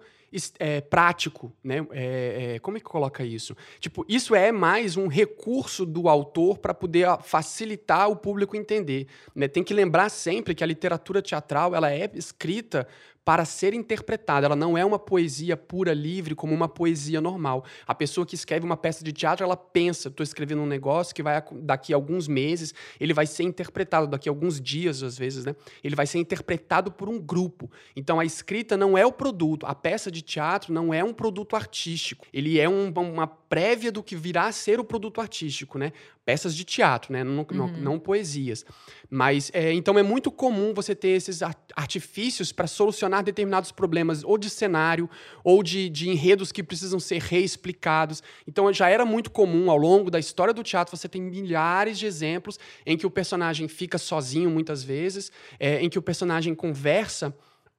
é, 0.59 0.81
prático, 0.81 1.53
né? 1.63 1.87
É, 1.93 2.55
é, 2.55 2.59
como 2.59 2.77
é 2.77 2.81
que 2.81 2.87
coloca 2.87 3.25
isso? 3.25 3.57
Tipo, 3.81 4.05
isso 4.09 4.35
é 4.35 4.53
mais 4.53 4.97
um 4.97 5.07
recurso 5.07 5.87
do 5.87 6.09
autor 6.09 6.59
para 6.59 6.75
poder 6.75 7.07
facilitar 7.23 8.09
o 8.11 8.17
público 8.17 8.57
entender. 8.57 9.07
Né? 9.35 9.49
Tem 9.49 9.63
que 9.63 9.75
lembrar 9.75 10.09
sempre 10.09 10.55
que 10.55 10.65
a 10.65 10.67
literatura 10.67 11.23
teatral 11.23 11.75
ela 11.75 11.93
é 11.93 12.11
escrita 12.15 12.87
para 13.27 13.45
ser 13.45 13.75
interpretada. 13.75 14.47
Ela 14.47 14.55
não 14.55 14.79
é 14.79 14.85
uma 14.85 15.01
poesia 15.01 15.57
pura, 15.57 15.93
livre, 15.93 16.33
como 16.33 16.55
uma 16.55 16.69
poesia 16.69 17.21
normal. 17.21 17.65
A 17.85 17.93
pessoa 17.93 18.25
que 18.25 18.37
escreve 18.37 18.65
uma 18.65 18.77
peça 18.77 19.03
de 19.03 19.13
teatro, 19.13 19.43
ela 19.43 19.57
pensa, 19.57 20.07
estou 20.07 20.23
escrevendo 20.23 20.63
um 20.63 20.67
negócio 20.67 21.13
que 21.13 21.25
vai 21.25 21.43
daqui 21.55 21.93
a 21.93 21.97
alguns 21.97 22.29
meses, 22.29 22.73
ele 23.01 23.13
vai 23.13 23.27
ser 23.27 23.43
interpretado 23.43 24.07
daqui 24.07 24.29
a 24.29 24.33
alguns 24.33 24.61
dias, 24.61 25.03
às 25.03 25.19
vezes, 25.19 25.45
né? 25.45 25.57
Ele 25.83 25.97
vai 25.97 26.07
ser 26.07 26.19
interpretado 26.19 26.93
por 26.93 27.09
um 27.09 27.19
grupo. 27.19 27.69
Então 27.97 28.21
a 28.21 28.25
escrita 28.25 28.77
não 28.77 28.97
é 28.97 29.05
o 29.05 29.11
produto, 29.11 29.67
a 29.67 29.75
peça 29.75 30.09
de 30.09 30.23
teatro 30.23 30.73
não 30.73 30.95
é 30.95 31.03
um 31.03 31.13
produto 31.13 31.57
artístico. 31.57 32.25
Ele 32.33 32.61
é 32.61 32.69
um, 32.69 32.91
uma 32.91 33.27
prévia 33.27 33.91
do 33.91 34.05
que 34.05 34.15
virá 34.15 34.47
a 34.47 34.53
ser 34.53 34.79
o 34.79 34.85
produto 34.85 35.21
artístico, 35.21 35.79
né? 35.79 35.93
Peças 36.25 36.55
de 36.55 36.65
teatro, 36.65 37.13
né? 37.13 37.25
Não, 37.25 37.39
uhum. 37.39 37.47
não, 37.51 37.69
não 37.69 37.99
poesias. 37.99 38.65
Mas 39.11 39.51
é, 39.53 39.73
então 39.73 39.99
é 39.99 40.03
muito 40.03 40.31
comum 40.31 40.73
você 40.75 40.95
ter 40.95 41.09
esses 41.09 41.41
artifícios 41.75 42.53
para 42.53 42.67
solucionar 42.67 43.16
determinados 43.23 43.73
problemas, 43.73 44.23
ou 44.25 44.39
de 44.39 44.51
cenário, 44.51 45.09
ou 45.43 45.63
de, 45.63 45.89
de 45.89 46.09
enredos 46.09 46.53
que 46.53 46.63
precisam 46.63 46.99
ser 47.01 47.21
reexplicados. 47.21 48.23
Então 48.47 48.73
já 48.73 48.89
era 48.89 49.05
muito 49.05 49.31
comum 49.31 49.71
ao 49.71 49.77
longo 49.77 50.11
da 50.11 50.19
história 50.19 50.55
do 50.55 50.63
teatro, 50.63 50.97
você 50.97 51.09
tem 51.09 51.23
milhares 51.23 51.99
de 51.99 52.07
exemplos 52.07 52.59
em 52.85 52.97
que 52.97 53.07
o 53.07 53.11
personagem 53.11 53.69
fica 53.69 53.99
sozinho 53.99 54.51
muitas 54.51 54.83
vezes, 54.83 55.31
é, 55.59 55.81
em 55.81 55.89
que 55.89 55.99
o 55.99 56.03
personagem 56.03 56.55
conversa 56.55 57.35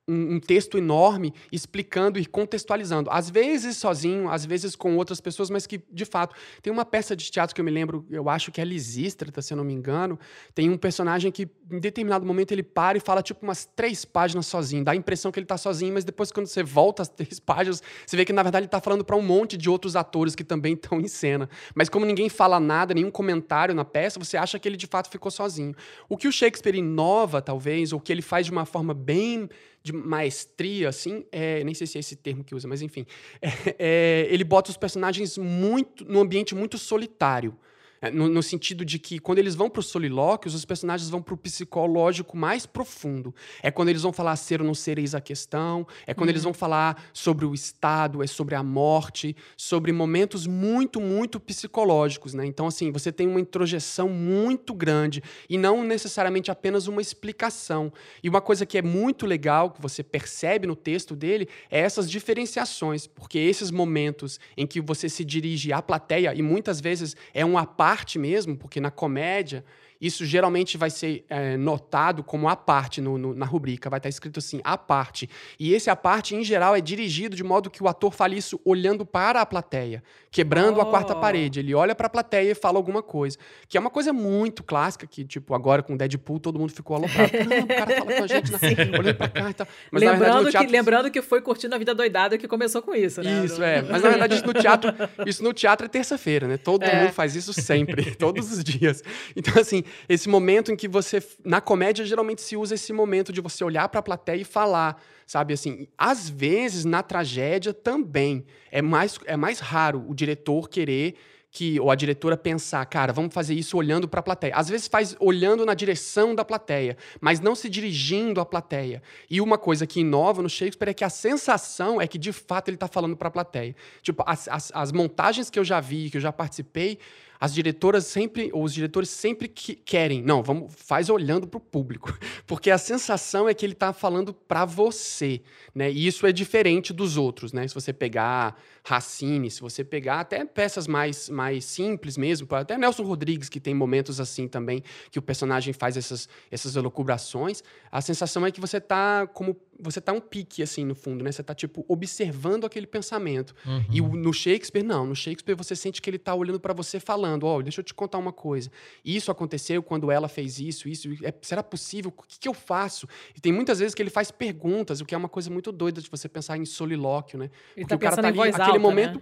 um, 0.07 0.35
um, 0.35 0.39
texto 0.39 0.77
enorme 0.77 1.33
explicando 1.51 2.17
e 2.17 2.25
contextualizando. 2.25 3.09
Às 3.11 3.29
vezes 3.29 3.75
sozinho, 3.77 4.29
às 4.29 4.45
vezes 4.45 4.75
com 4.75 4.95
outras 4.95 5.19
pessoas, 5.19 5.49
mas 5.49 5.67
que, 5.67 5.81
de 5.91 6.05
fato, 6.05 6.33
tem 6.61 6.71
uma 6.71 6.85
peça 6.85 7.15
de 7.15 7.29
teatro 7.29 7.53
que 7.53 7.59
eu 7.59 7.65
me 7.65 7.71
lembro, 7.71 8.05
eu 8.09 8.29
acho 8.29 8.51
que 8.51 8.61
é 8.61 8.65
Lisístrata, 8.65 9.41
se 9.41 9.53
eu 9.53 9.57
não 9.57 9.65
me 9.65 9.73
engano, 9.73 10.17
tem 10.55 10.69
um 10.69 10.77
personagem 10.77 11.31
que, 11.31 11.49
em 11.69 11.79
determinado 11.79 12.25
momento, 12.25 12.53
ele 12.53 12.63
para 12.63 12.97
e 12.97 13.01
fala, 13.01 13.21
tipo, 13.21 13.45
umas 13.45 13.65
três 13.65 14.05
páginas 14.05 14.47
sozinho. 14.47 14.83
Dá 14.83 14.91
a 14.91 14.95
impressão 14.95 15.31
que 15.31 15.39
ele 15.39 15.45
está 15.45 15.57
sozinho, 15.57 15.93
mas 15.93 16.05
depois, 16.05 16.31
quando 16.31 16.47
você 16.47 16.63
volta 16.63 17.01
as 17.01 17.09
três 17.09 17.39
páginas, 17.41 17.83
você 18.05 18.15
vê 18.15 18.23
que, 18.23 18.31
na 18.31 18.43
verdade, 18.43 18.63
ele 18.63 18.67
está 18.67 18.79
falando 18.79 19.03
para 19.03 19.15
um 19.15 19.21
monte 19.21 19.57
de 19.57 19.69
outros 19.69 19.95
atores 19.95 20.35
que 20.35 20.43
também 20.43 20.73
estão 20.75 21.01
em 21.01 21.07
cena. 21.07 21.49
Mas 21.75 21.89
como 21.89 22.05
ninguém 22.05 22.29
fala 22.29 22.59
nada, 22.59 22.93
nenhum 22.93 23.11
comentário 23.11 23.75
na 23.75 23.83
peça, 23.83 24.17
você 24.19 24.37
acha 24.37 24.57
que 24.57 24.67
ele, 24.67 24.77
de 24.77 24.87
fato, 24.87 25.09
ficou 25.09 25.29
sozinho. 25.29 25.75
O 26.07 26.15
que 26.15 26.27
o 26.27 26.31
Shakespeare 26.31 26.75
inova, 26.75 27.41
talvez, 27.41 27.91
ou 27.91 27.99
que 27.99 28.11
ele 28.11 28.21
faz 28.21 28.45
de 28.45 28.51
uma 28.51 28.65
forma 28.65 28.93
bem 28.93 29.49
de 29.87 29.93
maestria, 29.93 30.89
assim, 30.89 31.25
é, 31.31 31.63
nem 31.63 31.73
sei 31.73 31.87
se 31.87 31.97
é 31.97 31.99
esse 31.99 32.15
termo 32.15 32.43
que 32.43 32.53
usa, 32.53 32.67
mas 32.67 32.81
enfim, 32.81 33.05
é, 33.41 33.75
é, 33.79 34.27
ele 34.29 34.43
bota 34.43 34.69
os 34.69 34.77
personagens 34.77 35.37
muito 35.37 36.03
num 36.05 36.19
ambiente 36.19 36.53
muito 36.53 36.77
solitário. 36.77 37.57
É, 38.01 38.11
no, 38.11 38.27
no, 38.27 38.43
sentido 38.43 38.85
de 38.85 38.99
que 38.99 39.17
quando 39.17 39.39
eles 39.39 39.55
vão 39.55 39.69
para 39.69 39.79
os 39.79 39.87
solilóquios, 39.87 40.53
os 40.53 40.65
personagens 40.65 41.09
vão 41.09 41.21
para 41.21 41.33
o 41.33 41.37
psicológico 41.37 42.37
mais 42.37 42.65
profundo. 42.65 43.33
É 43.61 43.71
quando 43.71 43.89
eles 43.89 44.03
vão 44.03 44.13
falar 44.13 44.35
ser 44.35 44.61
ou 44.61 44.67
não 44.67 44.75
ser 44.75 44.99
eis 44.99 45.15
a 45.15 45.21
questão, 45.21 45.85
é 46.05 46.13
quando 46.13 46.27
uhum. 46.27 46.33
eles 46.33 46.43
vão 46.43 46.53
falar 46.53 47.09
sobre 47.11 47.45
o 47.45 47.53
Estado, 47.55 48.21
é 48.21 48.27
sobre 48.27 48.53
a 48.53 48.61
morte, 48.61 49.35
sobre 49.55 49.91
momentos 49.91 50.45
muito, 50.45 51.01
muito 51.01 51.39
psicológicos. 51.39 52.35
Né? 52.35 52.45
Então, 52.45 52.67
assim, 52.67 52.91
você 52.91 53.11
tem 53.11 53.27
uma 53.27 53.39
introjeção 53.39 54.09
muito 54.09 54.73
grande 54.75 55.23
e 55.49 55.57
não 55.57 55.83
necessariamente 55.83 56.51
apenas 56.51 56.87
uma 56.87 57.01
explicação. 57.01 57.91
E 58.21 58.29
uma 58.29 58.41
coisa 58.41 58.65
que 58.65 58.77
é 58.77 58.81
muito 58.81 59.25
legal, 59.25 59.71
que 59.71 59.81
você 59.81 60.03
percebe 60.03 60.67
no 60.67 60.75
texto 60.75 61.15
dele, 61.15 61.49
é 61.71 61.79
essas 61.79 62.09
diferenciações, 62.09 63.07
porque 63.07 63.39
esses 63.39 63.71
momentos 63.71 64.39
em 64.55 64.67
que 64.67 64.79
você 64.79 65.09
se 65.09 65.25
dirige 65.25 65.73
à 65.73 65.81
plateia, 65.81 66.35
e 66.35 66.43
muitas 66.43 66.79
vezes 66.79 67.15
é 67.33 67.43
um 67.43 67.57
aparato 67.57 67.86
parte 67.87 68.19
mesmo, 68.19 68.57
porque 68.57 68.81
na 68.81 68.91
comédia 68.91 69.63
isso 69.99 70.25
geralmente 70.25 70.77
vai 70.77 70.89
ser 70.89 71.25
é, 71.29 71.57
notado 71.57 72.23
como 72.23 72.47
a 72.47 72.55
parte 72.55 73.01
no, 73.01 73.17
no, 73.17 73.33
na 73.33 73.45
rubrica, 73.45 73.89
vai 73.89 73.99
estar 73.99 74.09
escrito 74.09 74.39
assim, 74.39 74.61
a 74.63 74.77
parte. 74.77 75.29
E 75.59 75.73
esse 75.73 75.89
a 75.89 75.95
parte, 75.95 76.35
em 76.35 76.43
geral, 76.43 76.75
é 76.75 76.81
dirigido 76.81 77.35
de 77.35 77.43
modo 77.43 77.69
que 77.69 77.83
o 77.83 77.87
ator 77.87 78.13
fale 78.13 78.37
isso 78.37 78.59
olhando 78.63 79.05
para 79.05 79.41
a 79.41 79.45
plateia, 79.45 80.03
quebrando 80.31 80.77
oh. 80.77 80.81
a 80.81 80.85
quarta 80.85 81.13
oh. 81.13 81.19
parede. 81.19 81.59
Ele 81.59 81.73
olha 81.73 81.95
para 81.95 82.07
a 82.07 82.09
plateia 82.09 82.51
e 82.51 82.55
fala 82.55 82.77
alguma 82.77 83.01
coisa. 83.01 83.37
Que 83.67 83.77
é 83.77 83.79
uma 83.79 83.89
coisa 83.89 84.13
muito 84.13 84.63
clássica, 84.63 85.07
que, 85.07 85.23
tipo, 85.23 85.53
agora 85.53 85.81
com 85.81 85.97
Deadpool 85.97 86.39
todo 86.39 86.59
mundo 86.59 86.71
ficou 86.71 86.95
aloprado. 86.95 87.31
O 87.31 87.67
cara 87.67 87.97
fala 87.97 88.13
com 88.13 88.23
a 88.23 88.27
gente, 88.27 88.51
né? 88.51 88.59
olhando 88.99 89.15
pra 89.15 89.29
cá 89.29 89.49
e 89.49 89.53
tal. 89.53 89.67
Mas, 89.91 90.01
lembrando, 90.01 90.19
verdade, 90.19 90.51
teatro... 90.51 90.67
que, 90.67 90.71
lembrando 90.71 91.11
que 91.11 91.21
foi 91.21 91.41
curtindo 91.41 91.75
a 91.75 91.77
vida 91.77 91.93
doidada 91.93 92.37
que 92.37 92.47
começou 92.47 92.81
com 92.81 92.93
isso, 92.93 93.21
né? 93.21 93.45
Isso, 93.45 93.61
é. 93.63 93.81
Mas 93.81 94.01
na 94.01 94.09
verdade, 94.09 94.35
isso 94.35 94.45
no 94.45 94.53
teatro, 94.53 94.93
isso 95.25 95.43
no 95.43 95.53
teatro 95.53 95.85
é 95.85 95.89
terça-feira, 95.89 96.47
né? 96.47 96.57
Todo 96.57 96.83
é. 96.83 97.01
mundo 97.01 97.13
faz 97.13 97.35
isso 97.35 97.53
sempre, 97.53 98.13
todos 98.15 98.51
os 98.51 98.63
dias. 98.63 99.03
Então, 99.35 99.59
assim, 99.59 99.83
esse 100.07 100.29
momento 100.29 100.71
em 100.71 100.75
que 100.75 100.87
você. 100.87 101.21
Na 101.43 101.61
comédia, 101.61 102.05
geralmente 102.05 102.41
se 102.41 102.55
usa 102.55 102.75
esse 102.75 102.91
momento 102.93 103.31
de 103.31 103.41
você 103.41 103.63
olhar 103.63 103.87
para 103.89 103.99
a 103.99 104.03
plateia 104.03 104.41
e 104.41 104.45
falar, 104.45 105.01
sabe? 105.25 105.53
Assim, 105.53 105.87
às 105.97 106.29
vezes, 106.29 106.85
na 106.85 107.03
tragédia 107.03 107.73
também. 107.73 108.45
É 108.71 108.81
mais, 108.81 109.19
é 109.25 109.37
mais 109.37 109.59
raro 109.59 110.05
o 110.07 110.13
diretor 110.13 110.69
querer 110.69 111.15
que 111.57 111.79
ou 111.79 111.89
a 111.89 111.95
diretora 111.95 112.37
pensar, 112.37 112.85
cara, 112.85 113.11
vamos 113.11 113.33
fazer 113.33 113.55
isso 113.55 113.77
olhando 113.77 114.07
para 114.07 114.19
a 114.19 114.23
plateia. 114.23 114.53
Às 114.55 114.69
vezes 114.69 114.87
faz 114.87 115.15
olhando 115.19 115.65
na 115.65 115.73
direção 115.73 116.35
da 116.35 116.45
plateia, 116.45 116.95
mas 117.19 117.39
não 117.39 117.55
se 117.55 117.69
dirigindo 117.69 118.39
à 118.39 118.45
plateia. 118.45 119.01
E 119.29 119.41
uma 119.41 119.57
coisa 119.57 119.87
que 119.87 120.01
inova 120.01 120.43
no 120.43 120.49
Shakespeare 120.49 120.89
é 120.89 120.93
que 120.93 121.03
a 121.03 121.09
sensação 121.09 121.99
é 121.99 122.07
que 122.07 122.17
de 122.17 122.31
fato 122.31 122.69
ele 122.69 122.75
está 122.75 122.87
falando 122.87 123.17
para 123.17 123.29
a 123.29 123.31
plateia. 123.31 123.75
Tipo, 124.01 124.23
as, 124.27 124.47
as, 124.47 124.71
as 124.73 124.91
montagens 124.91 125.49
que 125.49 125.57
eu 125.57 125.63
já 125.63 125.79
vi, 125.79 126.09
que 126.09 126.17
eu 126.17 126.21
já 126.21 126.31
participei, 126.31 126.99
as 127.39 127.53
diretoras 127.53 128.05
sempre, 128.05 128.49
ou 128.53 128.63
os 128.63 128.73
diretores 128.73 129.09
sempre 129.09 129.47
que 129.47 129.75
querem, 129.75 130.21
não, 130.21 130.41
vamos, 130.41 130.73
faz 130.75 131.09
olhando 131.09 131.47
para 131.47 131.57
o 131.57 131.61
público, 131.61 132.17
porque 132.47 132.71
a 132.71 132.77
sensação 132.77 133.47
é 133.47 133.53
que 133.53 133.65
ele 133.65 133.73
está 133.73 133.93
falando 133.93 134.33
para 134.33 134.65
você, 134.65 135.41
né? 135.73 135.91
E 135.91 136.07
isso 136.07 136.25
é 136.25 136.31
diferente 136.31 136.91
dos 136.93 137.17
outros, 137.17 137.53
né? 137.53 137.67
Se 137.67 137.73
você 137.73 137.93
pegar 137.93 138.59
Racine, 138.83 139.51
se 139.51 139.61
você 139.61 139.83
pegar 139.83 140.21
até 140.21 140.45
peças 140.45 140.87
mais, 140.87 141.29
mais 141.29 141.65
simples 141.65 142.17
mesmo, 142.17 142.47
até 142.55 142.77
Nelson 142.77 143.03
Rodrigues 143.03 143.49
que 143.49 143.59
tem 143.59 143.73
momentos 143.73 144.19
assim 144.19 144.47
também 144.47 144.83
que 145.11 145.19
o 145.19 145.21
personagem 145.21 145.73
faz 145.73 145.97
essas 145.97 146.29
essas 146.49 146.75
elucubrações, 146.75 147.63
a 147.91 148.01
sensação 148.01 148.45
é 148.45 148.51
que 148.51 148.61
você 148.61 148.77
está 148.77 149.27
como 149.27 149.55
você 149.79 150.01
tá 150.01 150.11
um 150.13 150.19
pique, 150.19 150.63
assim, 150.63 150.85
no 150.85 150.95
fundo, 150.95 151.23
né? 151.23 151.31
Você 151.31 151.43
tá, 151.43 151.53
tipo, 151.53 151.85
observando 151.87 152.65
aquele 152.65 152.87
pensamento. 152.87 153.55
Uhum. 153.65 153.85
E 153.91 154.01
o, 154.01 154.07
no 154.15 154.33
Shakespeare, 154.33 154.83
não. 154.83 155.05
No 155.05 155.15
Shakespeare, 155.15 155.55
você 155.55 155.75
sente 155.75 156.01
que 156.01 156.09
ele 156.09 156.17
tá 156.17 156.33
olhando 156.33 156.59
para 156.59 156.73
você 156.73 156.99
falando, 156.99 157.45
ó, 157.45 157.57
oh, 157.57 157.63
deixa 157.63 157.81
eu 157.81 157.83
te 157.83 157.93
contar 157.93 158.17
uma 158.17 158.33
coisa. 158.33 158.71
Isso 159.03 159.31
aconteceu 159.31 159.81
quando 159.83 160.11
ela 160.11 160.27
fez 160.27 160.59
isso, 160.59 160.87
isso. 160.87 161.09
É, 161.23 161.33
será 161.41 161.61
possível? 161.61 162.13
O 162.15 162.23
que, 162.23 162.39
que, 162.39 162.47
eu 162.47 162.53
faço? 162.53 163.07
E 163.35 163.39
tem 163.39 163.51
muitas 163.51 163.79
vezes 163.79 163.93
que 163.93 164.01
ele 164.01 164.09
faz 164.09 164.31
perguntas, 164.31 165.01
o 165.01 165.05
que 165.05 165.13
é 165.13 165.17
uma 165.17 165.29
coisa 165.29 165.49
muito 165.49 165.71
doida 165.71 166.01
de 166.01 166.09
você 166.09 166.27
pensar 166.27 166.57
em 166.57 166.65
solilóquio, 166.65 167.39
né? 167.39 167.49
Ele 167.75 167.85
Porque 167.85 167.89
tá 167.89 167.95
o 167.95 167.99
cara 167.99 168.21
tá 168.21 168.27
ali, 168.27 168.39
aquele 168.39 168.61
alta, 168.61 168.79
momento... 168.79 169.15
Né? 169.15 169.21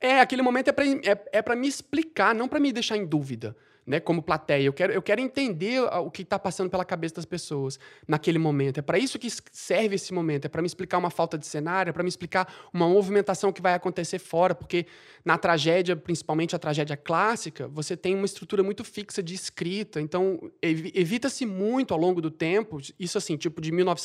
É, 0.00 0.20
aquele 0.20 0.42
momento 0.42 0.68
é 0.68 0.72
para 0.72 0.86
é, 0.86 1.28
é 1.32 1.42
pra 1.42 1.56
me 1.56 1.66
explicar, 1.66 2.32
não 2.32 2.46
para 2.46 2.60
me 2.60 2.72
deixar 2.72 2.96
em 2.96 3.04
dúvida 3.04 3.56
né, 3.88 3.98
como 3.98 4.22
plateia. 4.22 4.64
Eu 4.64 4.72
quero, 4.72 4.92
eu 4.92 5.00
quero 5.00 5.18
entender 5.18 5.80
o 5.80 6.10
que 6.10 6.20
está 6.20 6.38
passando 6.38 6.68
pela 6.68 6.84
cabeça 6.84 7.14
das 7.14 7.24
pessoas 7.24 7.80
naquele 8.06 8.38
momento. 8.38 8.78
É 8.78 8.82
para 8.82 8.98
isso 8.98 9.18
que 9.18 9.28
serve 9.50 9.94
esse 9.94 10.12
momento. 10.12 10.44
É 10.44 10.48
para 10.48 10.60
me 10.60 10.66
explicar 10.66 10.98
uma 10.98 11.08
falta 11.08 11.38
de 11.38 11.46
cenário, 11.46 11.88
é 11.88 11.92
para 11.92 12.02
me 12.02 12.08
explicar 12.08 12.52
uma 12.72 12.86
movimentação 12.86 13.50
que 13.50 13.62
vai 13.62 13.72
acontecer 13.72 14.18
fora, 14.18 14.54
porque 14.54 14.84
na 15.24 15.38
tragédia, 15.38 15.96
principalmente 15.96 16.54
a 16.54 16.58
tragédia 16.58 16.98
clássica, 16.98 17.66
você 17.68 17.96
tem 17.96 18.14
uma 18.14 18.26
estrutura 18.26 18.62
muito 18.62 18.84
fixa 18.84 19.22
de 19.22 19.34
escrita. 19.34 20.02
Então, 20.02 20.38
evita-se 20.62 21.46
muito 21.46 21.94
ao 21.94 21.98
longo 21.98 22.20
do 22.20 22.30
tempo, 22.30 22.78
isso 23.00 23.16
assim, 23.16 23.38
tipo 23.38 23.58
de, 23.58 23.70
19, 23.70 24.00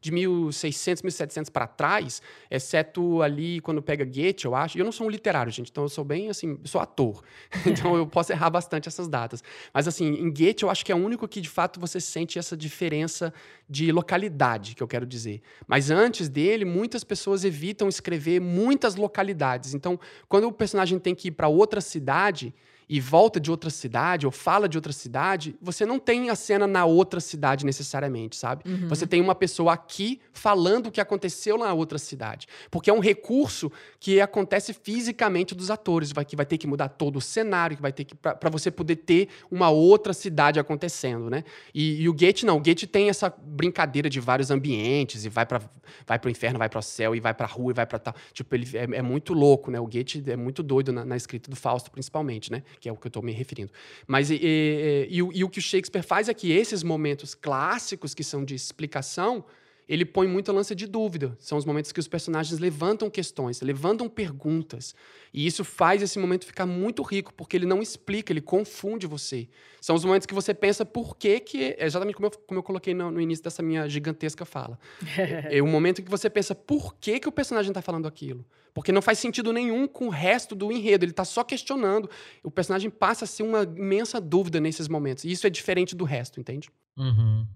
de 0.00 0.10
1600, 0.10 1.02
1700 1.04 1.48
para 1.48 1.68
trás, 1.68 2.20
exceto 2.50 3.22
ali 3.22 3.60
quando 3.60 3.80
pega 3.80 4.04
Goethe, 4.04 4.46
eu 4.46 4.56
acho. 4.56 4.76
Eu 4.76 4.84
não 4.84 4.90
sou 4.90 5.06
um 5.06 5.10
literário, 5.10 5.52
gente, 5.52 5.70
então 5.70 5.84
eu 5.84 5.88
sou 5.88 6.04
bem 6.04 6.28
assim, 6.28 6.58
sou 6.64 6.80
ator. 6.80 7.22
então 7.64 7.96
eu 7.96 8.04
posso 8.04 8.32
errar 8.32 8.50
bastante 8.50 8.88
essas 8.88 9.06
datas 9.06 9.27
Mas 9.72 9.86
assim, 9.86 10.06
em 10.06 10.30
Goethe 10.32 10.62
eu 10.62 10.70
acho 10.70 10.84
que 10.84 10.92
é 10.92 10.94
o 10.94 10.98
único 10.98 11.26
que 11.28 11.40
de 11.40 11.48
fato 11.48 11.78
você 11.78 12.00
sente 12.00 12.38
essa 12.38 12.56
diferença 12.56 13.32
de 13.68 13.92
localidade, 13.92 14.74
que 14.74 14.82
eu 14.82 14.88
quero 14.88 15.04
dizer. 15.04 15.42
Mas 15.66 15.90
antes 15.90 16.28
dele, 16.28 16.64
muitas 16.64 17.04
pessoas 17.04 17.44
evitam 17.44 17.88
escrever 17.88 18.40
muitas 18.40 18.96
localidades. 18.96 19.74
Então, 19.74 19.98
quando 20.28 20.48
o 20.48 20.52
personagem 20.52 20.98
tem 20.98 21.14
que 21.14 21.28
ir 21.28 21.32
para 21.32 21.48
outra 21.48 21.80
cidade, 21.80 22.54
e 22.88 23.00
volta 23.00 23.38
de 23.38 23.50
outra 23.50 23.68
cidade 23.70 24.24
ou 24.24 24.32
fala 24.32 24.68
de 24.68 24.78
outra 24.78 24.92
cidade, 24.92 25.54
você 25.60 25.84
não 25.84 25.98
tem 25.98 26.30
a 26.30 26.34
cena 26.34 26.66
na 26.66 26.84
outra 26.84 27.20
cidade 27.20 27.66
necessariamente, 27.66 28.36
sabe? 28.36 28.62
Uhum. 28.66 28.88
Você 28.88 29.06
tem 29.06 29.20
uma 29.20 29.34
pessoa 29.34 29.74
aqui 29.74 30.20
falando 30.32 30.86
o 30.86 30.90
que 30.90 31.00
aconteceu 31.00 31.58
na 31.58 31.72
outra 31.72 31.98
cidade. 31.98 32.46
Porque 32.70 32.88
é 32.88 32.92
um 32.92 33.00
recurso 33.00 33.70
que 34.00 34.20
acontece 34.20 34.72
fisicamente 34.72 35.54
dos 35.54 35.70
atores, 35.70 36.12
vai, 36.12 36.24
que 36.24 36.34
vai 36.34 36.46
ter 36.46 36.56
que 36.56 36.66
mudar 36.66 36.88
todo 36.88 37.16
o 37.16 37.20
cenário, 37.20 37.76
que 37.76 37.82
vai 37.82 37.92
ter 37.92 38.04
que 38.04 38.14
para 38.14 38.48
você 38.50 38.70
poder 38.70 38.96
ter 38.96 39.28
uma 39.50 39.68
outra 39.68 40.12
cidade 40.12 40.58
acontecendo, 40.58 41.28
né? 41.28 41.44
E, 41.74 42.02
e 42.02 42.08
o 42.08 42.12
Goethe 42.12 42.46
não, 42.46 42.56
o 42.56 42.60
Goethe 42.60 42.86
tem 42.86 43.08
essa 43.08 43.28
brincadeira 43.28 44.08
de 44.08 44.20
vários 44.20 44.50
ambientes 44.50 45.24
e 45.24 45.28
vai 45.28 45.44
para 45.44 45.60
vai 46.06 46.18
pro 46.18 46.30
inferno, 46.30 46.58
vai 46.58 46.68
para 46.68 46.78
o 46.78 46.82
céu 46.82 47.14
e 47.14 47.20
vai 47.20 47.34
para 47.34 47.46
a 47.46 47.48
rua 47.48 47.72
e 47.72 47.74
vai 47.74 47.86
para 47.86 47.98
tal. 47.98 48.14
Tipo, 48.32 48.54
ele 48.54 48.68
é, 48.76 48.98
é, 48.98 49.02
muito 49.02 49.32
louco, 49.32 49.70
né? 49.70 49.80
O 49.80 49.86
Goethe 49.86 50.22
é 50.30 50.36
muito 50.36 50.62
doido 50.62 50.92
na, 50.92 51.04
na 51.04 51.16
escrita 51.16 51.50
do 51.50 51.56
Fausto, 51.56 51.90
principalmente, 51.90 52.50
né? 52.50 52.62
Que 52.78 52.88
é 52.88 52.92
o 52.92 52.96
que 52.96 53.06
eu 53.06 53.10
estou 53.10 53.22
me 53.22 53.32
referindo. 53.32 53.72
Mas 54.06 54.30
e, 54.30 54.38
e, 54.42 55.08
e, 55.10 55.16
e, 55.16 55.44
o 55.44 55.48
que 55.48 55.58
o 55.58 55.62
Shakespeare 55.62 56.04
faz 56.04 56.28
é 56.28 56.34
que 56.34 56.52
esses 56.52 56.82
momentos 56.82 57.34
clássicos 57.34 58.14
que 58.14 58.24
são 58.24 58.44
de 58.44 58.54
explicação, 58.54 59.44
ele 59.88 60.04
põe 60.04 60.28
muita 60.28 60.52
lança 60.52 60.74
de 60.74 60.86
dúvida. 60.86 61.34
São 61.40 61.56
os 61.56 61.64
momentos 61.64 61.92
que 61.92 61.98
os 61.98 62.06
personagens 62.06 62.60
levantam 62.60 63.08
questões, 63.08 63.60
levantam 63.62 64.08
perguntas. 64.08 64.94
E 65.32 65.46
isso 65.46 65.64
faz 65.64 66.02
esse 66.02 66.18
momento 66.18 66.44
ficar 66.44 66.66
muito 66.66 67.02
rico, 67.02 67.32
porque 67.32 67.56
ele 67.56 67.64
não 67.64 67.80
explica, 67.80 68.32
ele 68.32 68.42
confunde 68.42 69.06
você. 69.06 69.48
São 69.80 69.96
os 69.96 70.04
momentos 70.04 70.26
que 70.26 70.34
você 70.34 70.52
pensa 70.52 70.84
por 70.84 71.16
que 71.16 71.40
que... 71.40 71.76
É 71.78 71.86
exatamente 71.86 72.16
como 72.16 72.26
eu, 72.26 72.30
como 72.30 72.58
eu 72.58 72.62
coloquei 72.62 72.92
no, 72.92 73.10
no 73.10 73.20
início 73.20 73.42
dessa 73.42 73.62
minha 73.62 73.88
gigantesca 73.88 74.44
fala. 74.44 74.78
é, 75.16 75.56
é 75.58 75.62
o 75.62 75.66
momento 75.66 76.00
em 76.00 76.04
que 76.04 76.10
você 76.10 76.28
pensa 76.28 76.54
por 76.54 76.94
que, 76.96 77.18
que 77.18 77.28
o 77.28 77.32
personagem 77.32 77.70
está 77.70 77.80
falando 77.80 78.06
aquilo. 78.06 78.44
Porque 78.74 78.92
não 78.92 79.00
faz 79.00 79.18
sentido 79.18 79.52
nenhum 79.52 79.88
com 79.88 80.06
o 80.06 80.10
resto 80.10 80.54
do 80.54 80.70
enredo. 80.70 81.04
Ele 81.04 81.12
está 81.12 81.24
só 81.24 81.42
questionando. 81.42 82.10
O 82.44 82.50
personagem 82.50 82.90
passa 82.90 83.24
a 83.24 83.28
ser 83.28 83.42
uma 83.42 83.62
imensa 83.62 84.20
dúvida 84.20 84.60
nesses 84.60 84.86
momentos. 84.86 85.24
E 85.24 85.30
isso 85.30 85.46
é 85.46 85.50
diferente 85.50 85.96
do 85.96 86.04
resto, 86.04 86.38
entende? 86.38 86.68
Uhum. 86.96 87.46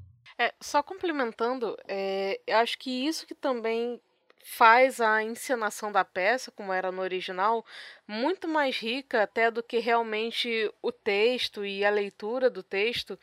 É, 0.43 0.53
só 0.61 0.82
complementando, 0.82 1.78
é, 1.86 2.40
eu 2.49 2.57
acho 2.57 2.76
que 2.76 3.07
isso 3.07 3.24
que 3.28 3.34
também 3.34 4.01
faz 4.43 5.01
a 5.01 5.22
encenação 5.22 5.93
da 5.93 6.05
peça, 6.05 6.51
como 6.51 6.72
era 6.72 6.90
no 6.90 7.01
original, 7.01 7.64
muito 8.09 8.49
mais 8.49 8.76
rica 8.76 9.22
até 9.22 9.53
do 9.53 9.62
que 9.62 9.78
realmente 9.78 10.68
o 10.82 10.90
texto 10.90 11.64
e 11.64 11.84
a 11.84 11.90
leitura 11.90 12.51
do 12.51 12.61
texto, 12.61 13.16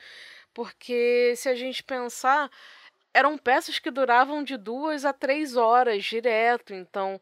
porque 0.53 1.33
se 1.35 1.49
a 1.49 1.55
gente 1.55 1.83
pensar, 1.83 2.49
eram 3.13 3.37
peças 3.37 3.79
que 3.79 3.91
duravam 3.91 4.41
de 4.41 4.55
duas 4.55 5.03
a 5.03 5.11
três 5.11 5.57
horas 5.57 6.05
direto, 6.05 6.73
então 6.73 7.19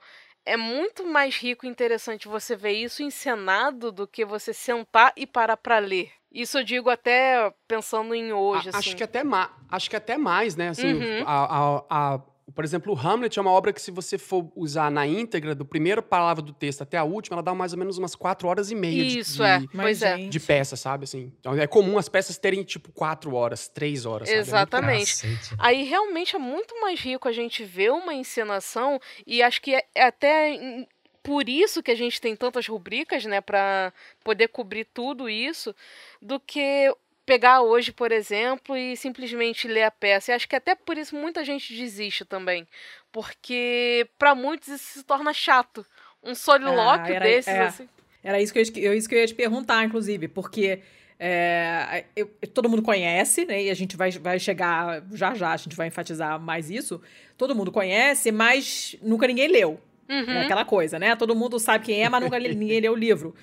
é 0.47 0.55
muito 0.55 1.05
mais 1.05 1.35
rico 1.35 1.65
e 1.65 1.69
interessante 1.69 2.27
você 2.27 2.55
ver 2.55 2.71
isso 2.71 3.03
encenado 3.03 3.91
do 3.91 4.07
que 4.07 4.23
você 4.23 4.53
sentar 4.53 5.11
e 5.15 5.27
parar 5.27 5.57
para 5.57 5.77
ler. 5.77 6.09
Isso 6.31 6.57
eu 6.57 6.63
digo 6.63 6.89
até 6.89 7.53
pensando 7.67 8.15
em 8.15 8.31
hoje. 8.31 8.67
A, 8.67 8.69
assim. 8.69 8.89
Acho 8.89 8.95
que 8.95 9.03
até 9.03 9.23
mais, 9.23 9.49
acho 9.69 9.89
que 9.89 9.95
até 9.95 10.17
mais, 10.17 10.55
né? 10.55 10.69
Assim, 10.69 10.93
uhum. 10.93 11.23
a, 11.25 11.83
a, 11.89 12.15
a 12.15 12.21
por 12.53 12.63
exemplo, 12.63 12.93
o 12.93 12.97
Hamlet 12.97 13.37
é 13.37 13.41
uma 13.41 13.51
obra 13.51 13.73
que, 13.73 13.81
se 13.81 13.91
você 13.91 14.17
for 14.17 14.49
usar 14.55 14.89
na 14.89 15.05
íntegra, 15.05 15.53
do 15.53 15.65
primeiro 15.65 16.01
palavra 16.01 16.41
do 16.41 16.53
texto 16.53 16.81
até 16.81 16.97
a 16.97 17.03
última, 17.03 17.35
ela 17.35 17.43
dá 17.43 17.53
mais 17.53 17.73
ou 17.73 17.79
menos 17.79 17.97
umas 17.97 18.15
quatro 18.15 18.47
horas 18.47 18.71
e 18.71 18.75
meia 18.75 19.03
Isso, 19.03 19.37
de, 19.37 19.43
é. 19.43 19.59
de, 19.59 19.67
pois 19.67 20.01
é. 20.01 20.17
de 20.17 20.39
peça, 20.39 20.75
sabe? 20.75 21.03
Assim, 21.03 21.31
então, 21.39 21.53
é 21.55 21.67
comum 21.67 21.97
as 21.97 22.07
peças 22.07 22.37
terem, 22.37 22.63
tipo, 22.63 22.91
quatro 22.91 23.35
horas, 23.35 23.67
três 23.67 24.05
horas. 24.05 24.29
Sabe? 24.29 24.39
É 24.39 24.41
Exatamente. 24.41 25.27
É 25.27 25.37
Aí, 25.59 25.83
realmente, 25.83 26.35
é 26.35 26.39
muito 26.39 26.79
mais 26.79 26.99
rico 26.99 27.27
a 27.27 27.31
gente 27.33 27.63
ver 27.63 27.91
uma 27.91 28.13
encenação 28.13 28.99
e 29.25 29.43
acho 29.43 29.61
que 29.61 29.75
é, 29.75 29.85
é 29.93 30.05
até 30.05 30.87
por 31.21 31.49
isso 31.49 31.83
que 31.83 31.91
a 31.91 31.95
gente 31.95 32.21
tem 32.21 32.33
tantas 32.37 32.65
rubricas, 32.65 33.25
né, 33.25 33.41
para 33.41 33.91
poder 34.23 34.47
cobrir 34.47 34.85
tudo 34.85 35.29
isso, 35.29 35.75
do 36.21 36.39
que 36.39 36.89
pegar 37.27 37.61
hoje, 37.61 37.91
por 37.91 38.09
exemplo, 38.09 38.75
e 38.77 38.95
simplesmente 38.95 39.67
ler 39.67 39.83
a 39.83 39.91
peça. 39.91 40.31
E 40.31 40.33
acho 40.33 40.47
que 40.47 40.55
até 40.55 40.73
por 40.73 40.97
isso 40.97 41.13
muita 41.13 41.43
gente 41.43 41.75
desiste 41.75 42.23
também, 42.23 42.65
porque 43.11 44.07
para 44.17 44.33
muitos 44.33 44.69
isso 44.69 44.99
se 44.99 45.03
torna 45.03 45.33
chato. 45.33 45.85
Um 46.23 46.33
solilóquio 46.33 47.13
ah, 47.13 47.15
era, 47.15 47.25
desses, 47.25 47.53
é, 47.53 47.59
assim. 47.59 47.89
Era 48.23 48.41
isso 48.41 48.53
que, 48.53 48.59
eu, 48.59 48.93
isso 48.93 49.09
que 49.09 49.13
eu 49.13 49.19
ia 49.19 49.27
te 49.27 49.35
perguntar, 49.35 49.83
inclusive, 49.83 50.29
porque 50.29 50.79
é, 51.19 52.05
eu, 52.15 52.27
todo 52.53 52.69
mundo 52.69 52.81
conhece, 52.81 53.45
né? 53.45 53.63
E 53.63 53.69
a 53.69 53.73
gente 53.73 53.97
vai, 53.97 54.09
vai 54.11 54.39
chegar 54.39 55.03
já 55.11 55.35
já, 55.35 55.51
a 55.51 55.57
gente 55.57 55.75
vai 55.75 55.87
enfatizar 55.87 56.39
mais 56.39 56.69
isso. 56.69 57.01
Todo 57.37 57.53
mundo 57.53 57.73
conhece, 57.73 58.31
mas 58.31 58.95
nunca 59.01 59.27
ninguém 59.27 59.49
leu. 59.49 59.79
Uhum. 60.09 60.31
É 60.31 60.45
aquela 60.45 60.63
coisa, 60.63 60.97
né? 60.97 61.13
Todo 61.17 61.35
mundo 61.35 61.59
sabe 61.59 61.85
quem 61.85 62.03
é, 62.03 62.07
mas 62.07 62.23
nunca 62.23 62.39
ninguém 62.39 62.79
leu 62.79 62.93
o 62.93 62.95
livro. 62.95 63.35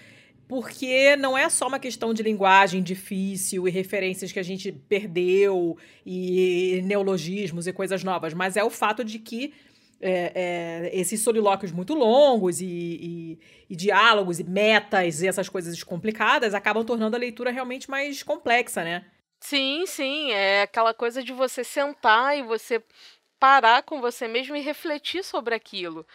Porque 0.46 1.16
não 1.16 1.36
é 1.36 1.48
só 1.48 1.66
uma 1.66 1.78
questão 1.78 2.12
de 2.12 2.22
linguagem 2.22 2.82
difícil 2.82 3.66
e 3.66 3.70
referências 3.70 4.30
que 4.30 4.38
a 4.38 4.42
gente 4.42 4.70
perdeu 4.70 5.76
e 6.04 6.82
neologismos 6.84 7.66
e 7.66 7.72
coisas 7.72 8.04
novas, 8.04 8.34
mas 8.34 8.56
é 8.56 8.62
o 8.62 8.70
fato 8.70 9.02
de 9.02 9.18
que 9.18 9.54
é, 10.00 10.32
é, 10.34 10.90
esses 10.92 11.22
solilóquios 11.22 11.72
muito 11.72 11.94
longos 11.94 12.60
e, 12.60 12.66
e, 12.66 13.38
e, 13.70 13.76
diálogos 13.76 14.38
e 14.38 14.44
metas 14.44 15.22
e 15.22 15.26
essas 15.26 15.48
coisas 15.48 15.82
complicadas 15.82 16.52
acabam 16.52 16.84
tornando 16.84 17.16
a 17.16 17.18
leitura 17.18 17.50
realmente 17.50 17.88
mais 17.88 18.22
complexa, 18.22 18.84
né? 18.84 19.06
Sim, 19.40 19.84
sim. 19.86 20.30
É 20.32 20.62
aquela 20.62 20.92
coisa 20.92 21.22
de 21.22 21.32
você 21.32 21.64
sentar 21.64 22.36
e 22.36 22.42
você 22.42 22.82
parar 23.38 23.82
com 23.82 24.00
você 24.00 24.28
mesmo 24.28 24.56
e 24.56 24.60
refletir 24.60 25.22
sobre 25.24 25.54
aquilo. 25.54 26.06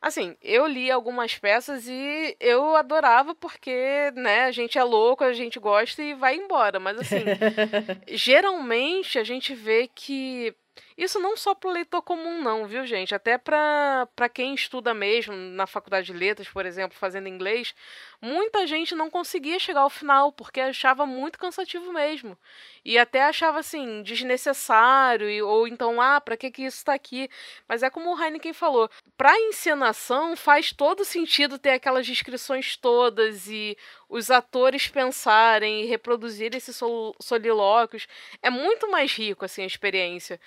Assim, 0.00 0.36
eu 0.42 0.66
li 0.66 0.90
algumas 0.90 1.36
peças 1.36 1.88
e 1.88 2.36
eu 2.40 2.76
adorava 2.76 3.34
porque, 3.34 4.12
né, 4.14 4.44
a 4.44 4.52
gente 4.52 4.78
é 4.78 4.84
louco, 4.84 5.24
a 5.24 5.32
gente 5.32 5.58
gosta 5.58 6.02
e 6.02 6.14
vai 6.14 6.36
embora. 6.36 6.78
Mas, 6.78 6.98
assim, 6.98 7.24
geralmente 8.08 9.18
a 9.18 9.24
gente 9.24 9.54
vê 9.54 9.88
que 9.92 10.54
isso 10.98 11.20
não 11.20 11.36
só 11.36 11.54
para 11.54 11.70
o 11.70 11.72
leitor 11.72 12.02
comum, 12.02 12.42
não, 12.42 12.66
viu, 12.66 12.84
gente? 12.84 13.14
Até 13.14 13.38
para 13.38 14.28
quem 14.34 14.52
estuda 14.52 14.92
mesmo 14.92 15.32
na 15.32 15.64
faculdade 15.64 16.08
de 16.08 16.12
letras, 16.12 16.48
por 16.48 16.66
exemplo, 16.66 16.98
fazendo 16.98 17.28
inglês, 17.28 17.72
muita 18.20 18.66
gente 18.66 18.96
não 18.96 19.08
conseguia 19.08 19.60
chegar 19.60 19.82
ao 19.82 19.90
final 19.90 20.32
porque 20.32 20.60
achava 20.60 21.06
muito 21.06 21.38
cansativo 21.38 21.92
mesmo. 21.92 22.36
E 22.84 22.98
até 22.98 23.22
achava 23.22 23.60
assim, 23.60 24.02
desnecessário, 24.02 25.46
ou 25.46 25.68
então, 25.68 26.00
ah, 26.00 26.20
para 26.20 26.36
que, 26.36 26.50
que 26.50 26.64
isso 26.64 26.78
está 26.78 26.94
aqui? 26.94 27.30
Mas 27.68 27.84
é 27.84 27.90
como 27.90 28.12
o 28.12 28.20
Heineken 28.20 28.52
falou: 28.52 28.90
para 29.16 29.38
encenação 29.38 30.34
faz 30.34 30.72
todo 30.72 31.04
sentido 31.04 31.60
ter 31.60 31.70
aquelas 31.70 32.06
descrições 32.06 32.76
todas 32.76 33.46
e 33.46 33.78
os 34.08 34.30
atores 34.30 34.88
pensarem 34.88 35.82
e 35.82 35.86
reproduzir 35.86 36.54
esses 36.54 36.76
sol 36.76 37.14
solilóquios. 37.20 38.06
É 38.42 38.50
muito 38.50 38.90
mais 38.90 39.12
rico 39.12 39.44
assim 39.44 39.62
a 39.62 39.66
experiência. 39.66 40.40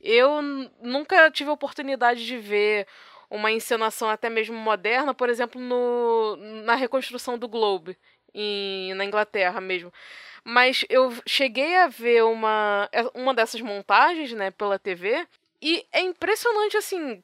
Eu 0.00 0.42
nunca 0.82 1.30
tive 1.30 1.50
oportunidade 1.50 2.26
de 2.26 2.36
ver 2.36 2.86
uma 3.30 3.50
encenação 3.50 4.08
até 4.10 4.28
mesmo 4.28 4.56
moderna, 4.56 5.14
por 5.14 5.28
exemplo, 5.28 5.60
no, 5.60 6.36
na 6.64 6.74
reconstrução 6.74 7.38
do 7.38 7.48
Globe, 7.48 7.96
em, 8.34 8.92
na 8.94 9.04
Inglaterra 9.04 9.60
mesmo. 9.60 9.92
Mas 10.44 10.84
eu 10.90 11.12
cheguei 11.26 11.76
a 11.76 11.88
ver 11.88 12.22
uma, 12.24 12.88
é, 12.92 13.02
uma 13.14 13.32
dessas 13.32 13.60
montagens, 13.62 14.32
né, 14.32 14.50
pela 14.50 14.78
TV, 14.78 15.26
e 15.62 15.86
é 15.90 16.00
impressionante, 16.00 16.76
assim, 16.76 17.22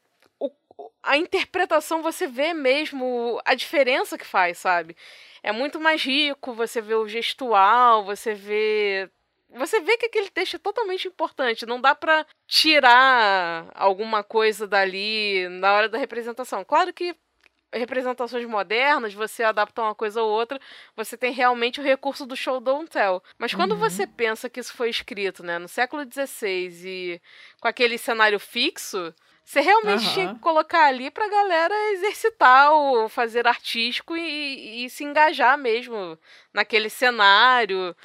a 1.03 1.17
interpretação, 1.17 2.03
você 2.03 2.27
vê 2.27 2.55
mesmo 2.55 3.41
a 3.45 3.55
diferença 3.55 4.17
que 4.17 4.27
faz, 4.27 4.59
sabe? 4.59 4.97
É 5.43 5.53
muito 5.53 5.81
mais 5.81 6.03
rico, 6.03 6.53
você 6.53 6.81
vê 6.81 6.95
o 6.95 7.09
gestual, 7.09 8.05
você 8.05 8.35
vê 8.35 9.11
você 9.53 9.81
vê 9.81 9.97
que 9.97 10.07
aquele 10.07 10.31
texto 10.31 10.55
é 10.55 10.59
totalmente 10.59 11.09
importante. 11.09 11.67
Não 11.67 11.81
dá 11.81 11.93
para 11.95 12.25
tirar 12.47 13.69
alguma 13.75 14.23
coisa 14.23 14.67
dali 14.67 15.49
na 15.49 15.73
hora 15.73 15.89
da 15.89 15.99
representação. 15.99 16.65
Claro 16.65 16.93
que 16.93 17.17
representações 17.73 18.45
modernas, 18.47 19.15
você 19.15 19.45
adapta 19.45 19.83
uma 19.83 19.95
coisa 19.95 20.23
ou 20.23 20.29
outra, 20.29 20.61
você 20.97 21.17
tem 21.17 21.33
realmente 21.33 21.81
o 21.81 21.85
recurso 21.85 22.27
do 22.27 22.37
show 22.37 22.61
don't 22.61 22.91
tell. 22.91 23.23
Mas 23.39 23.55
quando 23.55 23.73
uhum. 23.73 23.79
você 23.79 24.07
pensa 24.07 24.49
que 24.49 24.61
isso 24.61 24.73
foi 24.73 24.91
escrito, 24.91 25.45
né, 25.45 25.59
no 25.59 25.69
século 25.69 26.03
XVI 26.03 26.71
e 26.85 27.23
com 27.61 27.69
aquele 27.69 27.97
cenário 27.97 28.41
fixo, 28.41 29.15
você 29.51 29.61
realmente 29.63 30.07
uhum. 30.07 30.13
tinha 30.15 30.35
que 30.35 30.39
colocar 30.39 30.87
ali 30.87 31.11
pra 31.11 31.29
galera 31.29 31.75
exercitar 31.95 32.73
o 32.73 33.09
fazer 33.09 33.49
artístico 33.49 34.17
e, 34.17 34.85
e 34.85 34.91
se 34.91 35.03
engajar 35.03 35.59
mesmo 35.59 36.17
naquele 36.55 36.89
cenário 36.89 37.97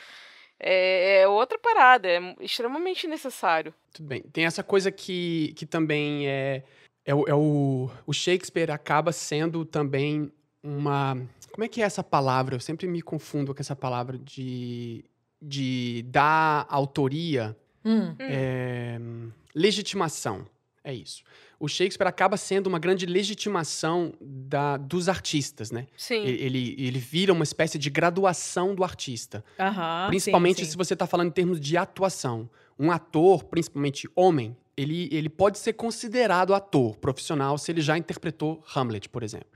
é, 0.60 1.22
é 1.22 1.28
outra 1.28 1.60
parada, 1.60 2.08
é 2.08 2.36
extremamente 2.42 3.06
necessário. 3.06 3.72
Tudo 3.94 4.08
bem. 4.08 4.24
Tem 4.34 4.46
essa 4.46 4.64
coisa 4.64 4.92
que, 4.92 5.54
que 5.56 5.68
também 5.68 6.28
é. 6.28 6.64
É, 7.06 7.14
o, 7.14 7.28
é 7.28 7.36
o, 7.36 7.92
o 8.08 8.12
Shakespeare 8.12 8.72
acaba 8.72 9.12
sendo 9.12 9.64
também 9.66 10.32
uma. 10.64 11.16
Como 11.52 11.64
é 11.64 11.68
que 11.68 11.80
é 11.80 11.86
essa 11.86 12.04
palavra? 12.04 12.56
Eu 12.56 12.60
sempre 12.60 12.88
me 12.88 13.04
confundo 13.04 13.54
com 13.54 13.62
essa 13.62 13.76
palavra 13.76 14.18
de, 14.18 15.06
de 15.40 16.04
dar 16.08 16.66
autoria. 16.70 17.56
Hum. 17.86 18.16
É, 18.18 18.98
legitimação. 19.54 20.48
É 20.86 20.94
isso 20.94 21.24
o 21.60 21.68
Shakespeare 21.68 22.08
acaba 22.08 22.38
sendo 22.38 22.68
uma 22.68 22.80
grande 22.80 23.06
legitimação 23.06 24.14
da, 24.22 24.78
dos 24.78 25.08
artistas, 25.08 25.72
né? 25.72 25.88
Sim. 25.98 26.24
Ele, 26.24 26.76
ele 26.78 27.00
vira 27.00 27.32
uma 27.32 27.44
espécie 27.44 27.78
de 27.78 27.90
graduação 27.90 28.76
do 28.76 28.84
artista. 28.84 29.44
Uhum, 29.58 30.08
principalmente 30.10 30.58
sim, 30.58 30.66
sim. 30.66 30.72
se 30.72 30.78
você 30.78 30.94
está 30.94 31.08
falando 31.08 31.30
em 31.30 31.32
termos 31.32 31.60
de 31.60 31.78
atuação. 31.78 32.50
Um 32.78 32.92
ator, 32.92 33.46
principalmente 33.46 34.10
homem, 34.16 34.56
ele, 34.76 35.08
ele 35.12 35.30
pode 35.30 35.58
ser 35.58 35.74
considerado 35.74 36.54
ator 36.54 36.98
profissional 36.98 37.58
se 37.58 37.72
ele 37.72 37.82
já 37.82 37.98
interpretou 37.98 38.62
Hamlet, 38.76 39.08
por 39.08 39.24
exemplo. 39.24 39.48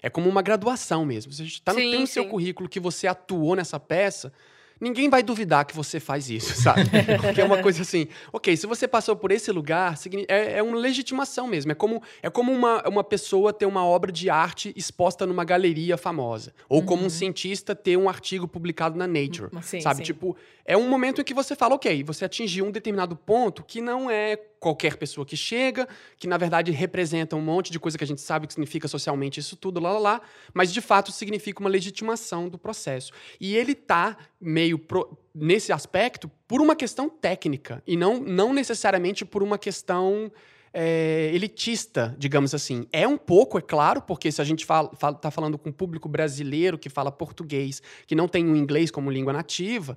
É 0.00 0.08
como 0.08 0.28
uma 0.28 0.42
graduação 0.42 1.04
mesmo. 1.04 1.32
Você 1.32 1.42
está 1.42 1.72
no, 1.72 1.78
tem 1.78 2.00
no 2.00 2.06
seu 2.06 2.26
currículo 2.28 2.68
que 2.68 2.78
você 2.78 3.08
atuou 3.08 3.56
nessa 3.56 3.80
peça, 3.80 4.32
ninguém 4.80 5.08
vai 5.08 5.22
duvidar 5.22 5.64
que 5.64 5.74
você 5.74 6.00
faz 6.00 6.30
isso, 6.30 6.54
sabe? 6.60 6.82
Porque 7.20 7.40
é 7.40 7.44
uma 7.44 7.62
coisa 7.62 7.82
assim, 7.82 8.08
ok, 8.32 8.56
se 8.56 8.66
você 8.66 8.86
passou 8.86 9.16
por 9.16 9.32
esse 9.32 9.50
lugar, 9.50 9.94
é, 10.28 10.58
é 10.58 10.62
uma 10.62 10.76
legitimação 10.76 11.46
mesmo. 11.46 11.72
É 11.72 11.74
como, 11.74 12.02
é 12.22 12.30
como 12.30 12.52
uma, 12.52 12.82
uma 12.88 13.04
pessoa 13.04 13.52
ter 13.52 13.66
uma 13.66 13.84
obra 13.84 14.10
de 14.12 14.30
arte 14.30 14.72
exposta 14.76 15.26
numa 15.26 15.44
galeria 15.44 15.96
famosa. 15.96 16.52
Ou 16.68 16.80
uhum. 16.80 16.86
como 16.86 17.00
um 17.02 17.04
uhum. 17.04 17.10
cientista 17.10 17.74
ter 17.74 17.96
um 17.96 18.08
artigo 18.08 18.46
publicado 18.46 18.96
na 18.96 19.06
Nature. 19.06 19.50
Sim, 19.62 19.80
sabe? 19.80 19.98
Sim. 19.98 20.04
Tipo, 20.04 20.36
é 20.64 20.76
um 20.76 20.88
momento 20.88 21.20
em 21.20 21.24
que 21.24 21.34
você 21.34 21.56
fala, 21.56 21.74
ok, 21.74 22.02
você 22.04 22.24
atingiu 22.24 22.66
um 22.66 22.70
determinado 22.70 23.16
ponto 23.16 23.62
que 23.62 23.80
não 23.80 24.10
é 24.10 24.36
qualquer 24.60 24.96
pessoa 24.96 25.24
que 25.24 25.36
chega, 25.36 25.88
que 26.16 26.26
na 26.26 26.36
verdade 26.36 26.70
representa 26.72 27.36
um 27.36 27.40
monte 27.40 27.70
de 27.70 27.78
coisa 27.78 27.96
que 27.96 28.04
a 28.04 28.06
gente 28.06 28.20
sabe 28.20 28.46
que 28.46 28.52
significa 28.52 28.88
socialmente 28.88 29.40
isso 29.40 29.56
tudo, 29.56 29.80
lá, 29.80 29.92
lá, 29.92 29.98
lá, 29.98 30.22
mas 30.52 30.72
de 30.72 30.80
fato 30.80 31.12
significa 31.12 31.60
uma 31.60 31.70
legitimação 31.70 32.48
do 32.48 32.58
processo. 32.58 33.12
E 33.40 33.56
ele 33.56 33.74
tá 33.74 34.16
meio 34.40 34.78
pro, 34.78 35.16
nesse 35.34 35.72
aspecto 35.72 36.30
por 36.46 36.60
uma 36.60 36.74
questão 36.74 37.08
técnica 37.08 37.82
e 37.86 37.96
não, 37.96 38.20
não 38.20 38.52
necessariamente 38.52 39.24
por 39.24 39.42
uma 39.42 39.58
questão 39.58 40.30
é, 40.72 41.30
elitista, 41.34 42.14
digamos 42.18 42.54
assim. 42.54 42.86
É 42.92 43.06
um 43.06 43.16
pouco, 43.16 43.58
é 43.58 43.62
claro, 43.62 44.02
porque 44.02 44.30
se 44.30 44.40
a 44.40 44.44
gente 44.44 44.60
está 44.60 44.88
fala, 44.94 45.14
tá 45.14 45.30
falando 45.30 45.58
com 45.58 45.70
um 45.70 45.72
público 45.72 46.08
brasileiro 46.08 46.78
que 46.78 46.88
fala 46.88 47.10
português, 47.10 47.82
que 48.06 48.14
não 48.14 48.28
tem 48.28 48.46
o 48.46 48.56
inglês 48.56 48.90
como 48.90 49.10
língua 49.10 49.32
nativa, 49.32 49.96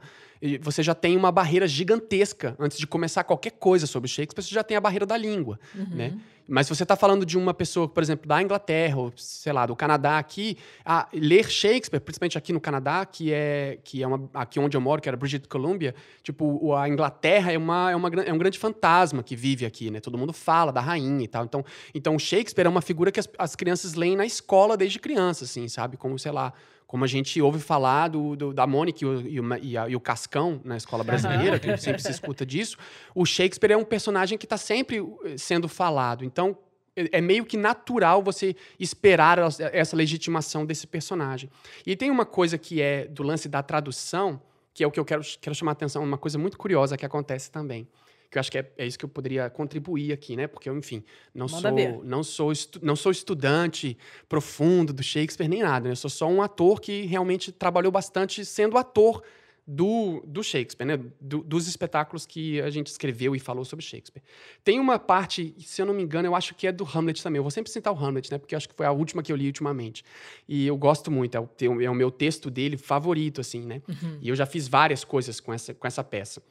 você 0.61 0.82
já 0.82 0.95
tem 0.95 1.15
uma 1.15 1.32
barreira 1.32 1.67
gigantesca 1.67 2.55
antes 2.57 2.78
de 2.78 2.88
começar 2.88 3.24
qualquer 3.24 3.51
coisa 3.51 3.86
sobre 3.86 4.09
Shakespeare, 4.09 4.43
você 4.43 4.53
já 4.53 4.63
tem 4.63 4.76
a 4.76 4.82
barreira 4.82 5.05
da 5.05 5.15
língua, 5.15 5.59
uhum. 5.76 5.95
né? 5.95 6.17
Mas 6.47 6.67
se 6.67 6.75
você 6.75 6.83
está 6.83 6.95
falando 6.95 7.25
de 7.25 7.37
uma 7.37 7.53
pessoa, 7.53 7.87
por 7.87 8.01
exemplo, 8.01 8.27
da 8.27 8.41
Inglaterra, 8.41 8.97
ou 8.97 9.13
sei 9.15 9.53
lá, 9.53 9.65
do 9.65 9.75
Canadá 9.75 10.17
aqui, 10.17 10.57
a 10.85 11.07
ler 11.13 11.49
Shakespeare, 11.49 11.99
principalmente 11.99 12.37
aqui 12.37 12.51
no 12.53 12.59
Canadá, 12.59 13.05
que 13.05 13.31
é, 13.31 13.79
que 13.83 14.03
é 14.03 14.07
uma, 14.07 14.29
aqui 14.33 14.59
onde 14.59 14.75
eu 14.75 14.81
moro, 14.81 15.01
que 15.01 15.09
era 15.09 15.17
British 15.17 15.47
Columbia, 15.47 15.95
tipo, 16.23 16.73
a 16.73 16.87
Inglaterra 16.87 17.51
é, 17.51 17.57
uma, 17.57 17.91
é, 17.91 17.95
uma, 17.95 18.09
é 18.09 18.33
um 18.33 18.37
grande 18.37 18.59
fantasma 18.59 19.23
que 19.23 19.35
vive 19.35 19.65
aqui, 19.65 19.89
né? 19.89 19.99
Todo 19.99 20.17
mundo 20.17 20.33
fala 20.33 20.71
da 20.71 20.81
rainha 20.81 21.23
e 21.23 21.27
tal. 21.27 21.45
Então, 21.45 21.63
então 21.93 22.19
Shakespeare 22.19 22.65
é 22.65 22.69
uma 22.69 22.81
figura 22.81 23.11
que 23.11 23.19
as, 23.19 23.29
as 23.37 23.55
crianças 23.55 23.93
leem 23.93 24.15
na 24.15 24.25
escola 24.25 24.75
desde 24.77 24.99
criança, 24.99 25.45
assim, 25.45 25.67
sabe? 25.67 25.97
Como, 25.97 26.17
sei 26.19 26.31
lá, 26.31 26.53
como 26.91 27.05
a 27.05 27.07
gente 27.07 27.41
ouve 27.41 27.61
falar 27.61 28.09
do, 28.09 28.35
do 28.35 28.53
da 28.53 28.67
Mônica 28.67 28.99
e 29.01 29.07
o, 29.07 29.55
e, 29.61 29.77
a, 29.77 29.87
e 29.87 29.95
o, 29.95 29.99
Cascão 30.01 30.59
na 30.61 30.75
escola 30.75 31.05
brasileira, 31.05 31.57
que 31.57 31.77
sempre 31.77 32.01
se 32.01 32.11
escuta 32.11 32.45
disso, 32.45 32.77
o 33.15 33.25
Shakespeare 33.25 33.71
é 33.71 33.77
um 33.77 33.85
personagem 33.85 34.37
que 34.37 34.45
está 34.45 34.57
sempre 34.57 34.97
eh, 34.97 35.37
sendo 35.37 35.69
falado. 35.69 36.25
Então, 36.25 36.57
é, 36.93 37.19
é 37.19 37.21
meio 37.21 37.45
que 37.45 37.55
natural 37.55 38.21
você 38.21 38.57
esperar 38.77 39.37
essa 39.71 39.95
legitimação 39.95 40.65
desse 40.65 40.85
personagem. 40.85 41.49
E 41.87 41.95
tem 41.95 42.11
uma 42.11 42.25
coisa 42.25 42.57
que 42.57 42.81
é 42.81 43.05
do 43.05 43.23
lance 43.23 43.47
da 43.47 43.63
tradução, 43.63 44.41
que 44.73 44.83
é 44.83 44.87
o 44.87 44.91
que 44.91 44.99
eu 44.99 45.05
quero, 45.05 45.21
quero 45.39 45.55
chamar 45.55 45.71
a 45.71 45.73
atenção, 45.73 46.03
uma 46.03 46.17
coisa 46.17 46.37
muito 46.37 46.57
curiosa 46.57 46.97
que 46.97 47.05
acontece 47.05 47.49
também, 47.49 47.87
que 48.32 48.38
eu 48.38 48.39
acho 48.39 48.49
que 48.51 48.57
é, 48.57 48.71
é 48.77 48.88
isso 48.88 48.97
que 48.97 49.03
eu 49.05 49.09
poderia 49.09 49.49
contribuir 49.49 50.13
aqui, 50.13 50.36
né? 50.38 50.47
Porque 50.47 50.69
eu, 50.69 50.77
enfim, 50.77 51.03
não 51.36 51.47
Manda 51.47 51.67
sou, 51.67 51.75
ver. 51.75 51.99
não 52.03 52.23
sou, 52.23 52.53
não 52.82 52.95
sou 52.95 53.11
estudante 53.11 53.97
profundo 54.29 54.93
do 54.93 55.03
Shakespeare 55.03 55.47
nem 55.49 55.61
nada. 55.61 55.86
né? 55.89 55.91
Eu 55.91 55.95
sou 55.97 56.09
só 56.09 56.27
um 56.27 56.41
ator 56.41 56.79
que 56.79 57.01
realmente 57.03 57.51
trabalhou 57.51 57.91
bastante 57.91 58.43
sendo 58.45 58.77
ator 58.77 59.21
do, 59.67 60.23
do 60.25 60.41
Shakespeare, 60.43 60.86
né? 60.88 60.97
Do- 61.19 61.43
dos 61.43 61.67
espetáculos 61.67 62.25
que 62.25 62.59
a 62.61 62.69
gente 62.69 62.88
escreveu 62.88 63.36
e 63.36 63.39
falou 63.39 63.63
sobre 63.63 63.86
Shakespeare. 63.86 64.23
Tem 64.63 64.79
uma 64.79 64.97
parte, 64.97 65.53
se 65.59 65.82
eu 65.82 65.86
não 65.86 65.93
me 65.93 66.01
engano, 66.01 66.27
eu 66.27 66.36
acho 66.36 66.55
que 66.55 66.65
é 66.67 66.71
do 66.71 66.84
Hamlet 66.84 67.21
também. 67.21 67.38
Eu 67.38 67.43
vou 67.43 67.51
sempre 67.51 67.71
citar 67.71 67.93
o 67.93 67.97
Hamlet, 67.97 68.32
né? 68.32 68.38
Porque 68.38 68.55
eu 68.55 68.57
acho 68.57 68.67
que 68.67 68.75
foi 68.75 68.86
a 68.86 68.91
última 68.91 69.21
que 69.21 69.32
eu 69.32 69.36
li 69.36 69.45
ultimamente. 69.45 70.03
E 70.47 70.65
eu 70.65 70.75
gosto 70.77 71.11
muito, 71.11 71.36
é 71.36 71.39
o, 71.39 71.49
é 71.82 71.89
o 71.89 71.93
meu 71.95 72.09
texto 72.09 72.49
dele 72.49 72.75
favorito, 72.77 73.39
assim, 73.39 73.61
né? 73.61 73.82
E 74.21 74.29
eu 74.29 74.36
já 74.36 74.45
fiz 74.45 74.67
várias 74.67 75.03
coisas 75.03 75.39
com 75.39 75.53
essa, 75.53 75.73
com 75.73 75.86
essa 75.86 76.03
peça. 76.03 76.41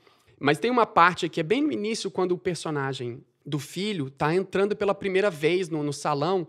Mas 0.41 0.59
tem 0.59 0.71
uma 0.71 0.87
parte 0.87 1.29
que 1.29 1.39
é 1.39 1.43
bem 1.43 1.61
no 1.63 1.71
início, 1.71 2.11
quando 2.11 2.33
o 2.33 2.39
personagem 2.39 3.23
do 3.45 3.59
filho 3.59 4.09
tá 4.09 4.35
entrando 4.35 4.75
pela 4.75 4.95
primeira 4.95 5.31
vez 5.31 5.69
no, 5.69 5.83
no 5.83 5.93
salão 5.93 6.49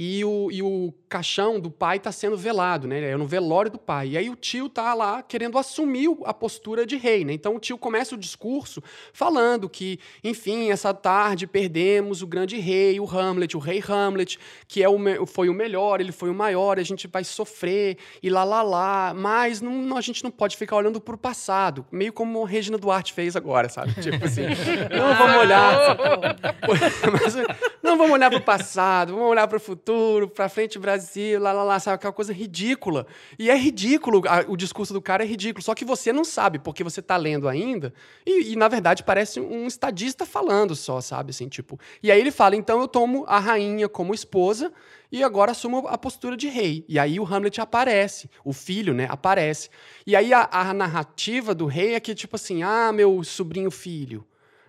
e 0.00 0.24
o, 0.24 0.48
e 0.52 0.62
o 0.62 0.94
caixão 1.08 1.58
do 1.58 1.72
pai 1.72 1.98
tá 1.98 2.12
sendo 2.12 2.36
velado, 2.36 2.86
né? 2.86 3.00
É 3.10 3.16
no 3.16 3.26
velório 3.26 3.68
do 3.68 3.78
pai. 3.78 4.10
E 4.10 4.16
aí 4.16 4.30
o 4.30 4.36
tio 4.36 4.68
tá 4.68 4.94
lá 4.94 5.24
querendo 5.24 5.58
assumir 5.58 6.06
o- 6.06 6.22
a 6.24 6.32
postura 6.32 6.86
de 6.86 6.96
rei, 6.96 7.24
né? 7.24 7.32
Então 7.32 7.56
o 7.56 7.58
tio 7.58 7.76
começa 7.76 8.14
o 8.14 8.18
discurso 8.18 8.80
falando 9.12 9.68
que, 9.68 9.98
enfim, 10.22 10.70
essa 10.70 10.94
tarde 10.94 11.48
perdemos 11.48 12.22
o 12.22 12.28
grande 12.28 12.58
rei, 12.60 13.00
o 13.00 13.04
Hamlet, 13.10 13.56
o 13.56 13.60
rei 13.60 13.82
Hamlet, 13.88 14.38
que 14.68 14.84
é 14.84 14.88
o, 14.88 15.26
foi 15.26 15.48
o 15.48 15.54
melhor, 15.54 16.00
ele 16.00 16.12
foi 16.12 16.30
o 16.30 16.34
maior, 16.34 16.78
a 16.78 16.84
gente 16.84 17.08
vai 17.08 17.24
sofrer 17.24 17.98
e 18.22 18.30
lá 18.30 18.44
lá 18.44 18.62
lá, 18.62 19.12
mas 19.16 19.60
não, 19.60 19.96
a 19.96 20.00
gente 20.00 20.22
não 20.22 20.30
pode 20.30 20.56
ficar 20.56 20.76
olhando 20.76 21.00
pro 21.00 21.18
passado, 21.18 21.84
meio 21.90 22.12
como 22.12 22.44
Regina 22.44 22.78
Duarte 22.78 23.12
fez 23.12 23.34
agora, 23.34 23.68
sabe? 23.68 23.94
Tipo 24.00 24.24
assim, 24.24 24.42
não 24.96 25.14
vamos 25.16 25.36
olhar 25.38 25.96
mas, 27.12 27.34
não 27.82 27.96
vamos 27.98 28.12
olhar 28.12 28.30
para 28.30 28.38
o 28.38 28.42
passado, 28.42 29.14
vamos 29.14 29.28
olhar 29.30 29.48
para 29.48 29.56
o 29.56 29.60
futuro, 29.60 29.87
para 30.34 30.48
frente 30.48 30.78
Brasil, 30.78 31.40
lá, 31.40 31.52
lá, 31.52 31.62
lá, 31.62 31.80
sabe? 31.80 31.96
Aquela 31.96 32.12
coisa 32.12 32.32
ridícula. 32.32 33.06
E 33.38 33.50
é 33.50 33.56
ridículo, 33.56 34.22
a- 34.26 34.44
o 34.48 34.56
discurso 34.56 34.92
do 34.92 35.00
cara 35.02 35.22
é 35.24 35.26
ridículo, 35.26 35.62
só 35.62 35.74
que 35.74 35.84
você 35.84 36.12
não 36.12 36.24
sabe, 36.24 36.58
porque 36.58 36.82
você 36.84 37.00
tá 37.02 37.16
lendo 37.16 37.48
ainda, 37.48 37.92
e, 38.26 38.52
e, 38.52 38.56
na 38.56 38.68
verdade 38.68 39.02
parece 39.02 39.40
um 39.40 39.66
estadista 39.66 40.24
falando 40.26 40.74
só, 40.74 41.00
sabe? 41.00 41.30
Assim, 41.30 41.48
tipo. 41.48 41.78
E 42.02 42.10
aí 42.10 42.20
ele 42.20 42.30
fala: 42.30 42.56
então 42.56 42.80
eu 42.80 42.88
tomo 42.88 43.24
a 43.26 43.38
rainha 43.38 43.88
como 43.88 44.14
esposa 44.14 44.72
e 45.10 45.22
agora 45.24 45.52
assumo 45.52 45.86
a 45.88 45.96
postura 45.96 46.36
de 46.36 46.48
rei. 46.48 46.84
E 46.88 46.98
aí 46.98 47.18
o 47.18 47.24
Hamlet 47.24 47.60
aparece, 47.60 48.30
o 48.44 48.52
filho, 48.52 48.92
né, 48.94 49.06
aparece. 49.10 49.70
E 50.06 50.14
aí 50.14 50.32
a, 50.32 50.48
a 50.50 50.72
narrativa 50.74 51.54
do 51.54 51.66
rei 51.66 51.94
é 51.94 52.00
que, 52.00 52.14
tipo 52.14 52.36
assim, 52.36 52.62
ah, 52.62 52.92
meu 52.92 53.22
sobrinho 53.24 53.70
filho, 53.70 54.24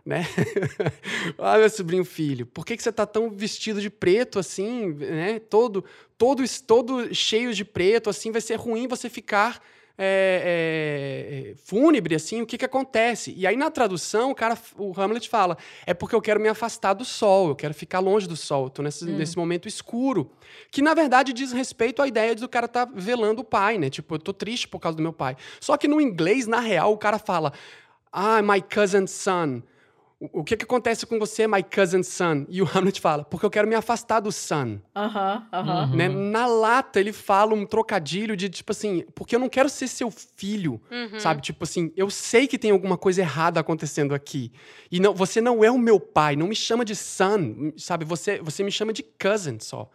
né? 0.10 0.26
ah, 1.38 1.58
meu 1.58 1.70
sobrinho 1.70 2.04
filho, 2.04 2.46
por 2.48 2.66
que, 2.66 2.76
que 2.76 2.82
você 2.82 2.92
tá 2.92 3.06
tão 3.06 3.30
vestido 3.30 3.80
de 3.80 3.90
preto 3.90 4.40
assim, 4.40 4.88
né? 4.94 5.40
Todo, 5.40 5.86
todo, 6.18 6.44
todo 6.66 7.14
cheio 7.14 7.54
de 7.54 7.64
preto, 7.64 8.10
assim, 8.10 8.32
vai 8.32 8.42
ser 8.42 8.56
ruim 8.56 8.88
você 8.88 9.08
ficar 9.08 9.62
é, 10.02 11.52
é, 11.52 11.56
fúnebre, 11.64 12.16
assim, 12.16 12.42
o 12.42 12.46
que 12.48 12.58
que 12.58 12.66
acontece? 12.66 13.34
E 13.38 13.46
aí 13.46 13.56
na 13.56 13.70
tradução, 13.70 14.32
o 14.32 14.36
cara, 14.36 14.58
o 14.78 15.00
Hamlet 15.00 15.30
fala, 15.30 15.58
é 15.86 15.94
porque 15.94 16.16
eu 16.16 16.22
quero 16.22 16.40
me 16.40 16.48
afastar 16.48 16.94
do 16.94 17.06
sol, 17.06 17.50
eu 17.50 17.56
quero 17.56 17.74
ficar 17.74 18.00
longe 18.00 18.28
do 18.28 18.36
sol, 18.36 18.64
eu 18.64 18.70
tô 18.70 18.82
nesse, 18.82 19.06
nesse 19.06 19.38
momento 19.38 19.68
escuro, 19.68 20.32
que 20.72 20.82
na 20.82 20.96
verdade 20.96 21.34
diz 21.34 21.52
respeito 21.52 22.02
à 22.02 22.08
ideia 22.08 22.34
de 22.34 22.44
o 22.44 22.50
cara 22.50 22.68
tá 22.68 22.86
velando 22.86 23.42
o 23.42 23.44
pai, 23.46 23.78
né? 23.78 23.90
Tipo, 23.90 24.16
eu 24.16 24.20
tô 24.20 24.34
triste 24.34 24.68
por 24.68 24.80
causa 24.80 24.96
do 24.96 25.04
meu 25.04 25.14
pai. 25.14 25.38
Só 25.60 25.78
que 25.78 25.88
no 25.88 26.02
inglês, 26.02 26.48
na 26.48 26.62
real, 26.62 26.94
o 26.94 26.98
cara 26.98 27.20
fala, 27.20 27.54
ah, 28.12 28.42
my 28.42 28.62
cousin's 28.62 29.12
son. 29.12 29.62
O, 30.20 30.42
o 30.42 30.44
que 30.44 30.58
que 30.58 30.66
acontece 30.66 31.06
com 31.06 31.18
você, 31.18 31.48
my 31.48 31.64
cousin's 31.64 32.08
son? 32.08 32.46
E 32.50 32.62
o 32.62 32.66
Hamlet 32.66 33.00
fala, 33.00 33.24
porque 33.24 33.46
eu 33.46 33.50
quero 33.50 33.68
me 33.68 33.76
afastar 33.76 34.20
do 34.20 34.32
son. 34.32 34.80
Aham, 34.96 35.48
aham. 35.54 35.84
Uhum. 35.92 35.96
Né? 35.96 36.10
Na 36.10 36.46
lata, 36.46 37.00
ele 37.00 37.14
fala 37.14 37.54
um 37.54 37.66
trocadilho 37.66 38.36
de 38.36 38.50
tipo 38.50 38.72
assim, 38.72 39.06
porque 39.16 39.36
eu 39.36 39.40
não 39.40 39.48
quero 39.48 39.70
ser 39.70 39.88
seu 39.88 40.12
filho, 40.12 40.82
Uhum. 40.92 41.18
sabe? 41.20 41.42
Tipo 41.42 41.64
assim, 41.64 41.92
eu 41.96 42.10
sei 42.10 42.48
que 42.48 42.58
tem 42.58 42.72
alguma 42.72 42.98
coisa 42.98 43.22
errada 43.22 43.60
acontecendo 43.62 44.14
aqui. 44.14 44.52
E 44.92 45.00
não, 45.00 45.14
você 45.14 45.40
não 45.40 45.64
é 45.64 45.72
o 45.72 45.78
meu 45.78 46.00
pai, 46.00 46.36
não 46.36 46.48
me 46.48 46.56
chama 46.56 46.84
de 46.84 46.96
son, 46.96 47.72
sabe? 47.78 48.04
Você, 48.04 48.40
você 48.42 48.62
me 48.64 48.72
chama 48.72 48.92
de 48.92 49.04
cousin 49.04 49.58
só. 49.60 49.90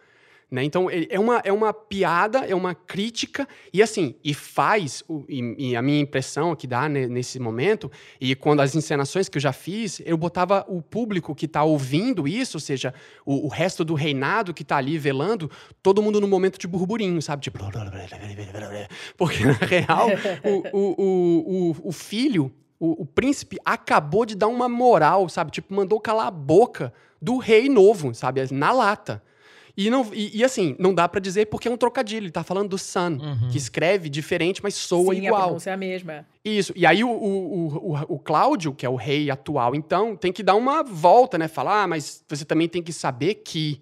Né? 0.55 0.63
Então, 0.63 0.87
é 0.89 1.19
uma, 1.19 1.41
é 1.43 1.51
uma 1.51 1.73
piada, 1.73 2.45
é 2.45 2.55
uma 2.55 2.73
crítica, 2.73 3.45
e 3.73 3.83
assim, 3.83 4.15
e 4.23 4.33
faz, 4.33 5.03
e, 5.27 5.71
e 5.71 5.75
a 5.75 5.81
minha 5.81 5.99
impressão 5.99 6.55
que 6.55 6.65
dá 6.65 6.87
nesse 6.87 7.41
momento, 7.41 7.91
e 8.21 8.33
quando 8.35 8.61
as 8.61 8.73
encenações 8.73 9.27
que 9.27 9.37
eu 9.37 9.41
já 9.41 9.51
fiz, 9.51 10.01
eu 10.05 10.15
botava 10.15 10.65
o 10.69 10.81
público 10.81 11.35
que 11.35 11.45
está 11.45 11.61
ouvindo 11.65 12.25
isso, 12.25 12.55
ou 12.55 12.61
seja, 12.61 12.93
o, 13.25 13.47
o 13.47 13.49
resto 13.49 13.83
do 13.83 13.95
reinado 13.95 14.53
que 14.53 14.61
está 14.61 14.77
ali 14.77 14.97
velando, 14.97 15.51
todo 15.83 16.01
mundo 16.01 16.21
no 16.21 16.27
momento 16.27 16.57
de 16.57 16.69
burburinho, 16.69 17.21
sabe? 17.21 17.41
Tipo. 17.41 17.57
Porque, 19.17 19.43
na 19.43 19.53
real, 19.53 20.07
o, 20.41 20.77
o, 20.77 20.95
o, 21.03 21.71
o, 21.71 21.89
o 21.89 21.91
filho, 21.91 22.49
o, 22.79 23.01
o 23.01 23.05
príncipe, 23.05 23.57
acabou 23.65 24.25
de 24.25 24.35
dar 24.35 24.47
uma 24.47 24.69
moral, 24.69 25.27
sabe? 25.27 25.51
Tipo, 25.51 25.73
mandou 25.73 25.99
calar 25.99 26.27
a 26.27 26.31
boca 26.31 26.93
do 27.21 27.39
rei 27.39 27.67
novo, 27.67 28.13
sabe? 28.13 28.41
Na 28.53 28.71
lata. 28.71 29.21
E, 29.77 29.89
não, 29.89 30.09
e, 30.13 30.37
e, 30.37 30.43
assim, 30.43 30.75
não 30.79 30.93
dá 30.93 31.07
pra 31.09 31.19
dizer 31.19 31.47
porque 31.47 31.67
é 31.67 31.71
um 31.71 31.75
trocadilho. 31.77 32.23
Ele 32.25 32.31
tá 32.31 32.43
falando 32.43 32.69
do 32.69 32.77
Sun, 32.77 33.17
Uhum. 33.21 33.49
que 33.51 33.57
escreve 33.57 34.07
diferente, 34.09 34.61
mas 34.63 34.73
soa 34.75 35.13
Sim, 35.13 35.21
a 35.21 35.25
igual. 35.25 35.43
pronúncia 35.43 35.69
é 35.69 35.73
a 35.73 35.77
mesma. 35.77 36.25
Isso. 36.43 36.71
E 36.75 36.85
aí 36.85 37.03
o, 37.03 37.09
o, 37.09 37.91
o, 37.93 38.15
o 38.15 38.19
Cláudio, 38.19 38.73
que 38.73 38.85
é 38.85 38.89
o 38.89 38.95
rei 38.95 39.29
atual, 39.29 39.75
então, 39.75 40.15
tem 40.15 40.31
que 40.31 40.41
dar 40.43 40.55
uma 40.55 40.81
volta, 40.83 41.37
né? 41.37 41.47
Falar, 41.47 41.83
ah, 41.83 41.87
mas 41.87 42.23
você 42.27 42.45
também 42.45 42.67
tem 42.69 42.81
que 42.81 42.93
saber 42.93 43.35
que 43.35 43.81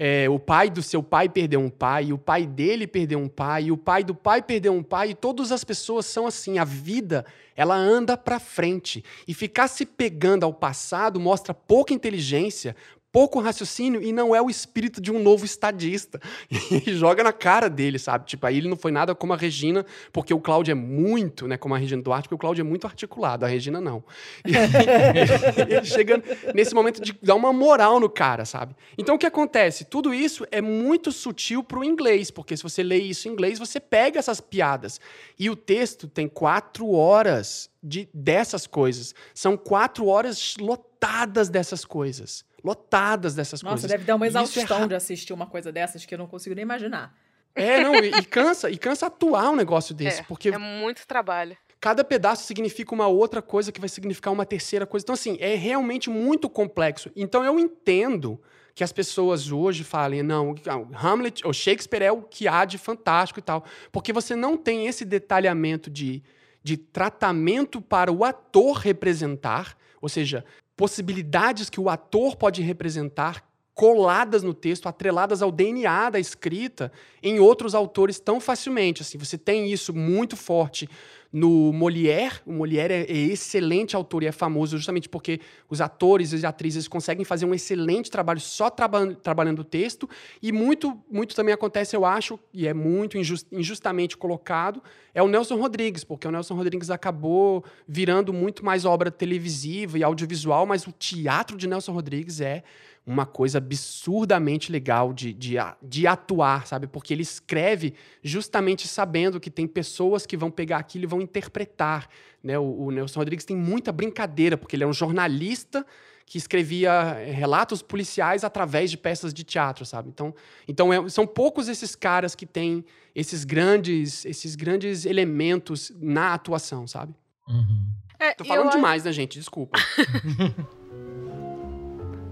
é, 0.00 0.28
o 0.30 0.38
pai 0.38 0.70
do 0.70 0.80
seu 0.80 1.02
pai 1.02 1.28
perdeu 1.28 1.58
um 1.60 1.68
pai, 1.68 2.12
o 2.12 2.18
pai 2.18 2.46
dele 2.46 2.86
perdeu 2.86 3.18
um 3.18 3.28
pai, 3.28 3.70
o 3.72 3.76
pai 3.76 4.04
do 4.04 4.14
pai 4.14 4.40
perdeu 4.40 4.72
um 4.72 4.82
pai, 4.82 5.10
e 5.10 5.14
todas 5.14 5.50
as 5.50 5.64
pessoas 5.64 6.06
são 6.06 6.24
assim. 6.24 6.56
A 6.58 6.64
vida, 6.64 7.26
ela 7.56 7.74
anda 7.74 8.16
pra 8.16 8.38
frente. 8.38 9.04
E 9.26 9.34
ficar 9.34 9.66
se 9.66 9.84
pegando 9.84 10.44
ao 10.44 10.54
passado 10.54 11.18
mostra 11.18 11.52
pouca 11.52 11.92
inteligência, 11.92 12.76
pouco 13.10 13.40
raciocínio 13.40 14.02
e 14.02 14.12
não 14.12 14.34
é 14.34 14.42
o 14.42 14.50
espírito 14.50 15.00
de 15.00 15.10
um 15.10 15.22
novo 15.22 15.44
estadista. 15.44 16.20
E 16.88 16.92
joga 16.92 17.24
na 17.24 17.32
cara 17.32 17.68
dele, 17.68 17.98
sabe? 17.98 18.26
Tipo, 18.26 18.46
aí 18.46 18.58
ele 18.58 18.68
não 18.68 18.76
foi 18.76 18.92
nada 18.92 19.14
como 19.14 19.32
a 19.32 19.36
Regina, 19.36 19.84
porque 20.12 20.32
o 20.32 20.40
Cláudio 20.40 20.72
é 20.72 20.74
muito, 20.74 21.48
né, 21.48 21.56
como 21.56 21.74
a 21.74 21.78
Regina 21.78 22.00
Duarte, 22.02 22.28
porque 22.28 22.34
o 22.34 22.38
Cláudio 22.38 22.62
é 22.62 22.64
muito 22.64 22.86
articulado, 22.86 23.44
a 23.44 23.48
Regina 23.48 23.80
não. 23.80 24.04
E 24.44 24.52
ele 25.60 25.84
chega 25.84 26.22
nesse 26.54 26.74
momento 26.74 27.00
de 27.00 27.18
dar 27.22 27.34
uma 27.34 27.52
moral 27.52 27.98
no 27.98 28.08
cara, 28.08 28.44
sabe? 28.44 28.76
Então 28.96 29.14
o 29.16 29.18
que 29.18 29.26
acontece? 29.26 29.84
Tudo 29.84 30.12
isso 30.12 30.46
é 30.50 30.60
muito 30.60 31.10
sutil 31.10 31.62
pro 31.62 31.84
inglês, 31.84 32.30
porque 32.30 32.56
se 32.56 32.62
você 32.62 32.82
lê 32.82 32.98
isso 32.98 33.28
em 33.28 33.32
inglês, 33.32 33.58
você 33.58 33.80
pega 33.80 34.18
essas 34.18 34.40
piadas. 34.40 35.00
E 35.38 35.50
o 35.50 35.56
texto 35.56 36.06
tem 36.06 36.28
quatro 36.28 36.92
horas 36.92 37.70
de, 37.82 38.08
dessas 38.12 38.66
coisas. 38.66 39.14
São 39.34 39.56
quatro 39.56 40.06
horas 40.06 40.56
lotadas 40.58 41.48
dessas 41.48 41.84
coisas 41.84 42.47
lotadas 42.64 43.34
dessas 43.34 43.62
Nossa, 43.62 43.74
coisas. 43.74 43.90
deve 43.90 44.04
dar 44.04 44.16
uma 44.16 44.26
é 44.26 44.28
exaustão 44.28 44.80
ra- 44.80 44.86
de 44.86 44.94
assistir 44.94 45.32
uma 45.32 45.46
coisa 45.46 45.70
dessas 45.72 46.04
que 46.04 46.14
eu 46.14 46.18
não 46.18 46.26
consigo 46.26 46.54
nem 46.54 46.62
imaginar. 46.62 47.14
É, 47.54 47.80
não, 47.82 47.94
e, 47.96 48.08
e 48.10 48.24
cansa, 48.24 48.70
e 48.70 48.76
cansa 48.78 49.06
atuar 49.06 49.50
um 49.50 49.56
negócio 49.56 49.94
desse, 49.94 50.20
É, 50.20 50.24
porque 50.24 50.50
é 50.50 50.58
muito 50.58 51.06
trabalho. 51.06 51.56
cada 51.80 52.04
pedaço 52.04 52.44
significa 52.44 52.94
uma 52.94 53.06
outra 53.08 53.40
coisa 53.42 53.72
que 53.72 53.80
vai 53.80 53.88
significar 53.88 54.32
uma 54.32 54.44
terceira 54.46 54.86
coisa. 54.86 55.02
Então, 55.04 55.14
assim, 55.14 55.36
é 55.40 55.54
realmente 55.54 56.08
muito 56.10 56.48
complexo. 56.48 57.10
Então, 57.16 57.44
eu 57.44 57.58
entendo 57.58 58.40
que 58.74 58.84
as 58.84 58.92
pessoas 58.92 59.50
hoje 59.50 59.82
falem, 59.82 60.22
não, 60.22 60.54
Hamlet 60.94 61.44
ou 61.44 61.52
Shakespeare 61.52 62.02
é 62.02 62.12
o 62.12 62.22
que 62.22 62.46
há 62.46 62.64
de 62.64 62.78
fantástico 62.78 63.40
e 63.40 63.42
tal. 63.42 63.64
Porque 63.90 64.12
você 64.12 64.36
não 64.36 64.56
tem 64.56 64.86
esse 64.86 65.04
detalhamento 65.04 65.90
de, 65.90 66.22
de 66.62 66.76
tratamento 66.76 67.80
para 67.80 68.12
o 68.12 68.24
ator 68.24 68.76
representar, 68.76 69.76
ou 70.00 70.08
seja, 70.08 70.44
possibilidades 70.78 71.68
que 71.68 71.80
o 71.80 71.90
ator 71.90 72.36
pode 72.36 72.62
representar 72.62 73.44
coladas 73.74 74.44
no 74.44 74.54
texto, 74.54 74.88
atreladas 74.88 75.42
ao 75.42 75.50
DNA 75.50 76.10
da 76.10 76.20
escrita 76.20 76.92
em 77.20 77.40
outros 77.40 77.74
autores 77.74 78.20
tão 78.20 78.40
facilmente. 78.40 79.02
Assim, 79.02 79.18
você 79.18 79.36
tem 79.36 79.72
isso 79.72 79.92
muito 79.92 80.36
forte 80.36 80.88
no 81.32 81.72
Molière. 81.72 82.40
O 82.46 82.52
Molière 82.52 82.92
é, 82.92 83.02
é 83.02 83.16
excelente 83.16 83.94
autor 83.94 84.22
e 84.22 84.26
é 84.26 84.32
famoso 84.32 84.76
justamente 84.76 85.08
porque 85.08 85.40
os 85.68 85.80
atores 85.80 86.32
e 86.32 86.46
atrizes 86.46 86.88
conseguem 86.88 87.24
fazer 87.24 87.44
um 87.44 87.54
excelente 87.54 88.10
trabalho 88.10 88.40
só 88.40 88.70
traba 88.70 89.14
trabalhando 89.14 89.60
o 89.60 89.64
texto. 89.64 90.08
E 90.42 90.52
muito, 90.52 90.98
muito 91.10 91.34
também 91.34 91.52
acontece, 91.52 91.94
eu 91.94 92.04
acho, 92.04 92.38
e 92.52 92.66
é 92.66 92.74
muito 92.74 93.18
injus- 93.18 93.46
injustamente 93.52 94.16
colocado, 94.16 94.82
é 95.14 95.22
o 95.22 95.28
Nelson 95.28 95.56
Rodrigues, 95.56 96.04
porque 96.04 96.26
o 96.26 96.30
Nelson 96.30 96.54
Rodrigues 96.54 96.90
acabou 96.90 97.64
virando 97.86 98.32
muito 98.32 98.64
mais 98.64 98.84
obra 98.84 99.10
televisiva 99.10 99.98
e 99.98 100.02
audiovisual, 100.02 100.64
mas 100.64 100.86
o 100.86 100.92
teatro 100.92 101.56
de 101.56 101.66
Nelson 101.66 101.92
Rodrigues 101.92 102.40
é 102.40 102.62
uma 103.08 103.24
coisa 103.24 103.56
absurdamente 103.56 104.70
legal 104.70 105.14
de, 105.14 105.32
de, 105.32 105.54
de 105.82 106.06
atuar, 106.06 106.66
sabe? 106.66 106.86
Porque 106.86 107.14
ele 107.14 107.22
escreve 107.22 107.94
justamente 108.22 108.86
sabendo 108.86 109.40
que 109.40 109.50
tem 109.50 109.66
pessoas 109.66 110.26
que 110.26 110.36
vão 110.36 110.50
pegar 110.50 110.76
aquilo 110.76 111.04
e 111.04 111.06
vão 111.06 111.22
interpretar. 111.22 112.06
Né? 112.44 112.58
O, 112.58 112.84
o 112.84 112.90
Nelson 112.90 113.18
Rodrigues 113.18 113.46
tem 113.46 113.56
muita 113.56 113.90
brincadeira, 113.92 114.58
porque 114.58 114.76
ele 114.76 114.84
é 114.84 114.86
um 114.86 114.92
jornalista 114.92 115.86
que 116.26 116.36
escrevia 116.36 116.90
eh, 117.18 117.30
relatos 117.32 117.80
policiais 117.80 118.44
através 118.44 118.90
de 118.90 118.98
peças 118.98 119.32
de 119.32 119.42
teatro, 119.42 119.86
sabe? 119.86 120.10
Então, 120.10 120.34
então 120.68 120.92
é, 120.92 121.08
são 121.08 121.26
poucos 121.26 121.66
esses 121.66 121.96
caras 121.96 122.34
que 122.34 122.44
têm 122.44 122.84
esses 123.14 123.42
grandes, 123.42 124.26
esses 124.26 124.54
grandes 124.54 125.06
elementos 125.06 125.90
na 125.98 126.34
atuação, 126.34 126.86
sabe? 126.86 127.14
Uhum. 127.48 127.86
É, 128.18 128.34
Tô 128.34 128.44
falando 128.44 128.66
eu- 128.66 128.72
demais, 128.72 129.04
né, 129.04 129.12
gente? 129.12 129.38
Desculpa. 129.38 129.78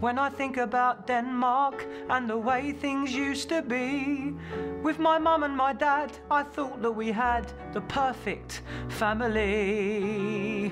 When 0.00 0.18
I 0.18 0.28
think 0.28 0.58
about 0.58 1.06
Denmark 1.06 1.86
and 2.10 2.28
the 2.28 2.36
way 2.36 2.72
things 2.72 3.14
used 3.14 3.48
to 3.48 3.62
be, 3.62 4.34
with 4.82 4.98
my 4.98 5.18
mum 5.18 5.42
and 5.42 5.56
my 5.56 5.72
dad, 5.72 6.12
I 6.30 6.42
thought 6.42 6.82
that 6.82 6.90
we 6.92 7.10
had 7.10 7.50
the 7.72 7.80
perfect 7.80 8.60
family. 8.88 10.70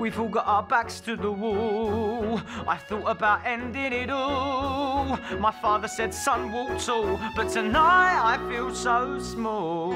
We've 0.00 0.18
all 0.18 0.28
got 0.28 0.46
our 0.48 0.64
backs 0.64 1.00
to 1.00 1.14
the 1.16 1.30
wall. 1.30 2.40
I 2.66 2.76
thought 2.76 3.08
about 3.08 3.46
ending 3.46 3.92
it 3.92 4.10
all. 4.10 5.16
My 5.38 5.52
father 5.52 5.86
said, 5.88 6.12
son, 6.12 6.52
walk 6.52 6.78
tall. 6.80 7.20
But 7.36 7.48
tonight 7.50 8.20
I 8.20 8.36
feel 8.50 8.74
so 8.74 9.20
small. 9.20 9.92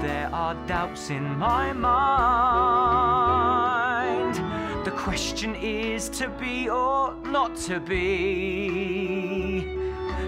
There 0.00 0.28
are 0.32 0.54
doubts 0.66 1.10
in 1.10 1.38
my 1.38 1.72
mind. 1.72 3.49
The 5.10 5.16
question 5.16 5.56
is 5.56 6.08
to 6.10 6.28
be 6.28 6.70
or 6.70 7.16
not 7.24 7.56
to 7.66 7.80
be. 7.80 9.60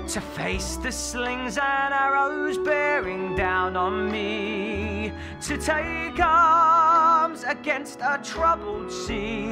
To 0.08 0.20
face 0.20 0.74
the 0.74 0.90
slings 0.90 1.56
and 1.56 1.94
arrows 1.94 2.58
bearing 2.58 3.36
down 3.36 3.76
on 3.76 4.10
me. 4.10 5.12
To 5.42 5.56
take 5.56 6.18
arms 6.18 7.44
against 7.44 8.00
a 8.00 8.18
troubled 8.24 8.90
sea. 8.90 9.46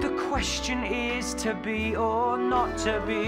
The 0.00 0.14
question 0.28 0.84
is 0.84 1.34
to 1.34 1.54
be 1.54 1.96
or 1.96 2.38
not 2.38 2.78
to 2.78 3.02
be. 3.08 3.24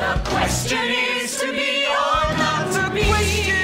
The 0.00 0.20
question 0.24 0.88
is 0.88 1.38
to 1.38 1.52
be 1.52 1.86
or 1.86 2.36
not 2.36 2.72
to 2.72 2.90
be. 2.92 3.04
Question 3.04 3.61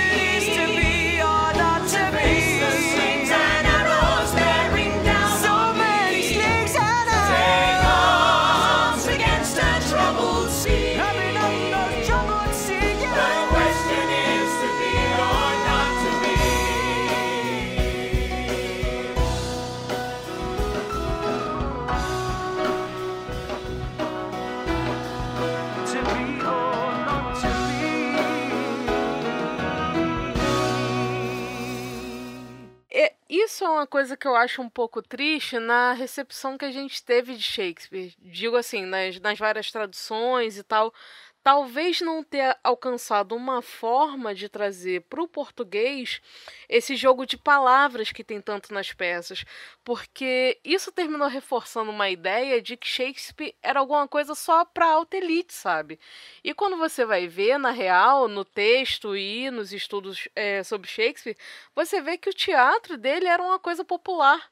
isso 33.59 33.64
é 33.64 33.68
uma 33.70 33.88
coisa 33.88 34.16
que 34.16 34.28
eu 34.28 34.36
acho 34.36 34.62
um 34.62 34.68
pouco 34.68 35.02
triste 35.02 35.59
na 35.59 35.92
recepção 35.92 36.56
que 36.56 36.64
a 36.64 36.70
gente 36.70 37.02
teve 37.02 37.34
de 37.34 37.42
Shakespeare. 37.42 38.14
Digo 38.20 38.54
assim, 38.56 38.86
nas, 38.86 39.18
nas 39.18 39.36
várias 39.36 39.72
traduções 39.72 40.56
e 40.56 40.62
tal. 40.62 40.94
Talvez 41.43 42.01
não 42.01 42.22
ter 42.22 42.59
alcançado 42.62 43.34
uma 43.34 43.62
forma 43.62 44.34
de 44.34 44.49
trazer 44.49 45.03
para 45.03 45.22
o 45.22 45.28
português 45.28 46.20
esse 46.68 46.95
jogo 46.95 47.24
de 47.24 47.39
palavras 47.39 48.12
que 48.12 48.22
tem 48.22 48.41
tanto 48.41 48.74
nas 48.74 48.93
peças, 48.93 49.45
porque 49.82 50.61
isso 50.62 50.93
terminou 50.93 51.28
reforçando 51.28 51.91
uma 51.91 52.11
ideia 52.11 52.61
de 52.61 52.76
que 52.76 52.86
Shakespeare 52.86 53.55
era 53.62 53.80
alguma 53.80 54.07
coisa 54.07 54.34
só 54.34 54.64
para 54.64 54.86
alta 54.86 55.16
elite, 55.16 55.55
sabe? 55.55 55.99
E 56.45 56.53
quando 56.53 56.76
você 56.76 57.05
vai 57.07 57.26
ver, 57.28 57.59
na 57.59 57.70
real, 57.70 58.28
no 58.28 58.45
texto 58.45 59.16
e 59.16 59.51
nos 59.51 59.72
estudos 59.72 60.28
é, 60.34 60.62
sobre 60.62 60.89
Shakespeare, 60.89 61.36
você 61.74 62.01
vê 62.03 62.18
que 62.18 62.28
o 62.28 62.34
teatro 62.34 62.99
dele 62.99 63.26
era 63.26 63.43
uma 63.43 63.59
coisa 63.59 63.84
popular. 63.84 64.51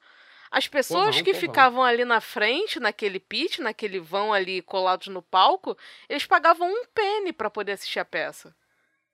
As 0.57 0.67
pessoas 0.69 1.17
Povão, 1.17 1.25
que 1.25 1.33
povão. 1.33 1.41
ficavam 1.41 1.83
ali 1.85 2.05
na 2.05 2.21
frente, 2.21 2.81
naquele 2.81 3.21
pitch, 3.21 3.59
naquele 3.59 4.01
vão 4.01 4.33
ali 4.33 4.63
colados 4.63 5.09
no 5.09 5.23
palco, 5.23 5.77
eles 6.09 6.25
pagavam 6.27 6.69
um 6.69 6.85
penny 6.95 7.33
para 7.33 7.51
poder 7.51 7.73
assistir 7.73 7.99
a 8.01 8.05
peça 8.05 8.55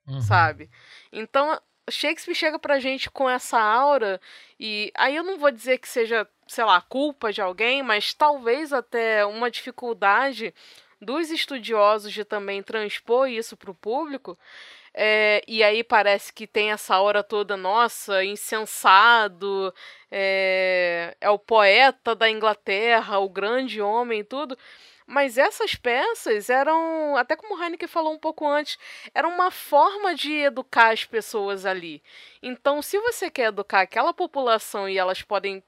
Uhum. 0.07 0.21
sabe? 0.21 0.71
Então, 1.13 1.61
Shakespeare 1.91 2.35
chega 2.35 2.59
pra 2.59 2.79
gente 2.79 3.11
com 3.11 3.29
essa 3.29 3.61
aura 3.61 4.21
e 4.59 4.93
aí 4.97 5.17
eu 5.17 5.25
não 5.25 5.39
vou 5.39 5.51
dizer 5.51 5.79
que 5.79 5.89
seja, 5.89 6.29
sei 6.47 6.65
lá, 6.65 6.81
culpa 6.81 7.33
de 7.33 7.41
alguém, 7.43 7.83
mas 7.83 8.15
talvez 8.15 8.73
até 8.73 9.25
uma 9.27 9.51
dificuldade 9.51 10.55
dos 11.01 11.31
estudiosos 11.31 12.13
de 12.13 12.25
também 12.25 12.63
transpor 12.63 13.29
isso 13.29 13.57
pro 13.57 13.75
público. 13.75 14.39
É, 14.95 15.43
e 15.49 15.63
aí 15.63 15.83
parece 15.83 16.33
que 16.33 16.47
tem 16.47 16.71
essa 16.71 16.95
aura 16.95 17.23
toda, 17.23 17.57
nossa, 17.57 18.25
insensado, 18.25 19.73
é, 20.11 21.17
é 21.21 21.31
o 21.31 21.39
poeta 21.39 22.15
da 22.15 22.29
Inglaterra, 22.31 23.19
o 23.19 23.29
grande 23.29 23.81
homem 23.81 24.21
e 24.21 24.25
tudo. 24.25 24.57
Mas 25.07 25.37
essas 25.39 25.75
peças 25.75 26.49
eram, 26.49 27.17
até 27.17 27.37
como 27.37 27.55
o 27.57 27.63
Heineken 27.63 27.89
falou 27.89 28.13
um 28.13 28.19
pouco 28.19 28.47
antes, 28.47 28.79
era 29.15 29.27
uma 29.27 29.51
forma 29.51 30.15
de 30.15 30.33
educar 30.33 30.93
as 30.93 31.05
pessoas 31.05 31.67
ali. 31.67 32.03
Então, 32.43 32.81
se 32.83 32.99
você 32.99 33.31
quer 33.31 33.49
educar 33.49 33.81
aquela 33.81 34.13
população 34.15 34.89
e 34.89 34.99
elas 34.99 35.23
podem 35.23 35.63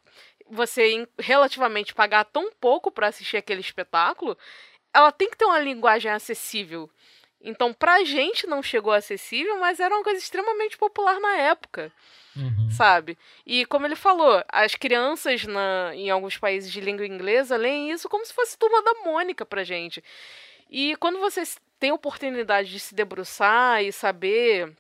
você 0.47 1.07
relativamente 1.18 1.95
pagar 1.95 2.25
tão 2.25 2.51
pouco 2.61 2.91
para 2.91 3.09
assistir 3.09 3.37
aquele 3.39 3.61
espetáculo, 3.61 4.37
ela 4.93 5.11
tem 5.11 5.29
que 5.31 5.37
ter 5.37 5.45
uma 5.45 5.59
linguagem 5.59 6.11
acessível. 6.11 6.89
Então, 7.45 7.73
pra 7.75 8.03
gente 8.05 8.47
não 8.47 8.63
chegou 8.63 8.93
acessível, 8.93 9.61
mas 9.61 9.79
era 9.79 9.95
uma 9.95 10.03
coisa 10.03 10.19
extremamente 10.19 10.79
popular 10.79 11.21
na 11.21 11.37
época 11.37 11.93
Uhum. 12.37 12.69
sabe? 12.69 13.17
E 13.47 13.65
como 13.67 13.87
ele 13.87 13.95
falou, 13.95 14.43
as 14.49 14.75
crianças 14.75 15.45
na, 15.45 15.93
em 15.95 16.11
alguns 16.11 16.37
países 16.37 16.73
de 16.73 16.81
língua 16.81 17.07
inglesa 17.07 17.57
leem 17.57 17.93
isso 17.93 18.09
como 18.09 18.27
se 18.27 18.35
fosse 18.35 18.59
turma 18.59 18.83
da 18.83 18.95
Mônica 19.05 19.47
pra 19.47 19.63
gente. 19.63 20.03
E 20.69 20.97
quando 20.97 21.21
você 21.21 21.43
tem 21.79 21.93
oportunidade 21.93 22.71
de 22.71 22.81
se 22.81 22.95
debruçar 22.95 23.85
e 23.85 23.93
saber 23.93 24.75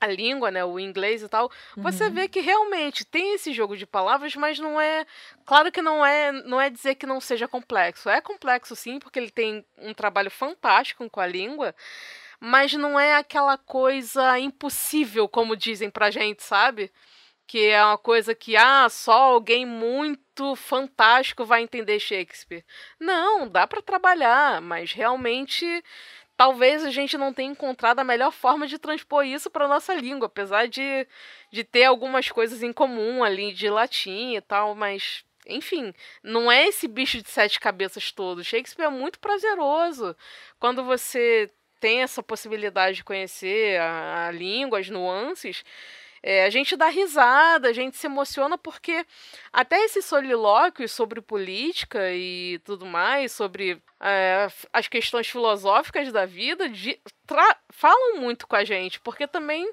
a 0.00 0.06
língua, 0.06 0.50
né, 0.50 0.64
o 0.64 0.78
inglês 0.78 1.22
e 1.22 1.28
tal, 1.28 1.50
você 1.76 2.10
vê 2.10 2.28
que 2.28 2.40
realmente 2.40 3.04
tem 3.04 3.34
esse 3.34 3.52
jogo 3.52 3.76
de 3.76 3.86
palavras, 3.86 4.36
mas 4.36 4.58
não 4.58 4.80
é, 4.80 5.06
claro 5.44 5.72
que 5.72 5.80
não 5.80 6.04
é, 6.04 6.32
não 6.32 6.60
é 6.60 6.68
dizer 6.68 6.96
que 6.96 7.06
não 7.06 7.20
seja 7.20 7.48
complexo. 7.48 8.08
É 8.08 8.20
complexo 8.20 8.76
sim, 8.76 8.98
porque 8.98 9.18
ele 9.18 9.30
tem 9.30 9.64
um 9.78 9.94
trabalho 9.94 10.30
fantástico 10.30 11.08
com 11.08 11.20
a 11.20 11.26
língua, 11.26 11.74
mas 12.38 12.74
não 12.74 13.00
é 13.00 13.16
aquela 13.16 13.56
coisa 13.56 14.38
impossível, 14.38 15.28
como 15.28 15.56
dizem 15.56 15.88
pra 15.88 16.10
gente, 16.10 16.42
sabe? 16.42 16.92
Que 17.46 17.68
é 17.68 17.82
uma 17.82 17.96
coisa 17.96 18.34
que, 18.34 18.56
ah, 18.56 18.88
só 18.90 19.12
alguém 19.12 19.64
muito 19.64 20.54
fantástico 20.56 21.44
vai 21.44 21.62
entender 21.62 21.98
Shakespeare. 22.00 22.64
Não, 23.00 23.48
dá 23.48 23.66
pra 23.66 23.80
trabalhar, 23.80 24.60
mas 24.60 24.92
realmente 24.92 25.82
talvez 26.36 26.84
a 26.84 26.90
gente 26.90 27.16
não 27.16 27.32
tenha 27.32 27.50
encontrado 27.50 28.00
a 28.00 28.04
melhor 28.04 28.30
forma 28.32 28.66
de 28.66 28.78
transpor 28.78 29.24
isso 29.24 29.50
para 29.50 29.68
nossa 29.68 29.94
língua, 29.94 30.26
apesar 30.26 30.68
de, 30.68 31.06
de 31.50 31.64
ter 31.64 31.84
algumas 31.84 32.30
coisas 32.30 32.62
em 32.62 32.72
comum 32.72 33.24
ali 33.24 33.52
de 33.52 33.68
latim 33.70 34.34
e 34.36 34.40
tal, 34.40 34.74
mas 34.74 35.24
enfim, 35.48 35.94
não 36.22 36.50
é 36.50 36.66
esse 36.66 36.88
bicho 36.88 37.22
de 37.22 37.30
sete 37.30 37.60
cabeças 37.60 38.10
todo. 38.10 38.42
Shakespeare 38.42 38.86
é 38.86 38.90
muito 38.90 39.20
prazeroso. 39.20 40.16
Quando 40.58 40.84
você 40.84 41.48
tem 41.80 42.02
essa 42.02 42.22
possibilidade 42.22 42.96
de 42.96 43.04
conhecer 43.04 43.80
a, 43.80 44.26
a 44.26 44.30
língua, 44.32 44.80
as 44.80 44.88
nuances, 44.88 45.64
é, 46.28 46.44
a 46.44 46.50
gente 46.50 46.74
dá 46.76 46.88
risada, 46.88 47.68
a 47.68 47.72
gente 47.72 47.96
se 47.96 48.04
emociona 48.06 48.58
porque 48.58 49.06
até 49.52 49.78
esses 49.84 50.04
solilóquios 50.04 50.90
sobre 50.90 51.20
política 51.20 52.12
e 52.12 52.58
tudo 52.64 52.84
mais, 52.84 53.30
sobre 53.30 53.80
é, 54.00 54.48
as 54.72 54.88
questões 54.88 55.28
filosóficas 55.28 56.10
da 56.12 56.26
vida, 56.26 56.68
de- 56.68 56.98
tra- 57.24 57.56
falam 57.70 58.16
muito 58.20 58.44
com 58.48 58.56
a 58.56 58.64
gente, 58.64 58.98
porque 59.00 59.28
também 59.28 59.64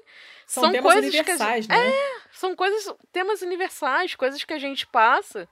São, 0.46 0.62
são, 0.64 0.70
temas 0.72 0.92
coisas 0.92 1.10
que 1.10 1.16
a 1.18 1.20
universais, 1.22 1.64
gente, 1.64 1.74
né? 1.76 1.92
são 2.32 2.54
coisas, 2.54 2.94
temas 3.10 3.42
universais, 3.42 4.14
coisas 4.14 4.44
que 4.44 4.52
a 4.52 4.58
gente 4.60 4.86
passa, 4.86 5.48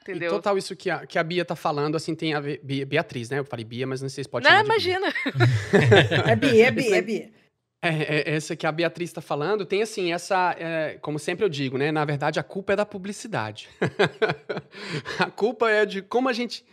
entendeu? 0.02 0.30
total 0.32 0.58
isso 0.58 0.74
que 0.74 0.90
a, 0.90 1.06
que 1.06 1.16
a 1.16 1.22
Bia 1.22 1.44
tá 1.44 1.54
falando, 1.54 1.94
assim, 1.96 2.14
tem 2.16 2.34
a 2.34 2.40
ver... 2.40 2.58
Bia- 2.62 2.84
Beatriz, 2.86 3.30
né? 3.30 3.38
Eu 3.38 3.44
falei 3.44 3.64
Bia, 3.64 3.86
mas 3.86 4.02
não 4.02 4.08
sei 4.08 4.24
se 4.24 4.30
pode 4.30 4.44
Não, 4.48 4.56
Bia. 4.56 4.64
imagina. 4.64 5.14
É 6.26 6.34
bi, 6.34 6.60
é 6.60 6.70
bi, 6.72 6.80
Esse 6.86 6.94
é 6.94 7.02
bi. 7.02 7.32
É, 7.82 7.88
é, 7.88 8.34
essa 8.34 8.54
que 8.54 8.66
a 8.66 8.72
Beatriz 8.72 9.08
está 9.08 9.22
falando 9.22 9.64
tem 9.64 9.80
assim 9.80 10.12
essa, 10.12 10.54
é, 10.58 10.98
como 11.00 11.18
sempre 11.18 11.46
eu 11.46 11.48
digo, 11.48 11.78
né? 11.78 11.90
Na 11.90 12.04
verdade 12.04 12.38
a 12.38 12.42
culpa 12.42 12.74
é 12.74 12.76
da 12.76 12.84
publicidade. 12.84 13.70
a 15.18 15.30
culpa 15.30 15.70
é 15.70 15.86
de 15.86 16.02
como 16.02 16.28
a 16.28 16.32
gente 16.32 16.64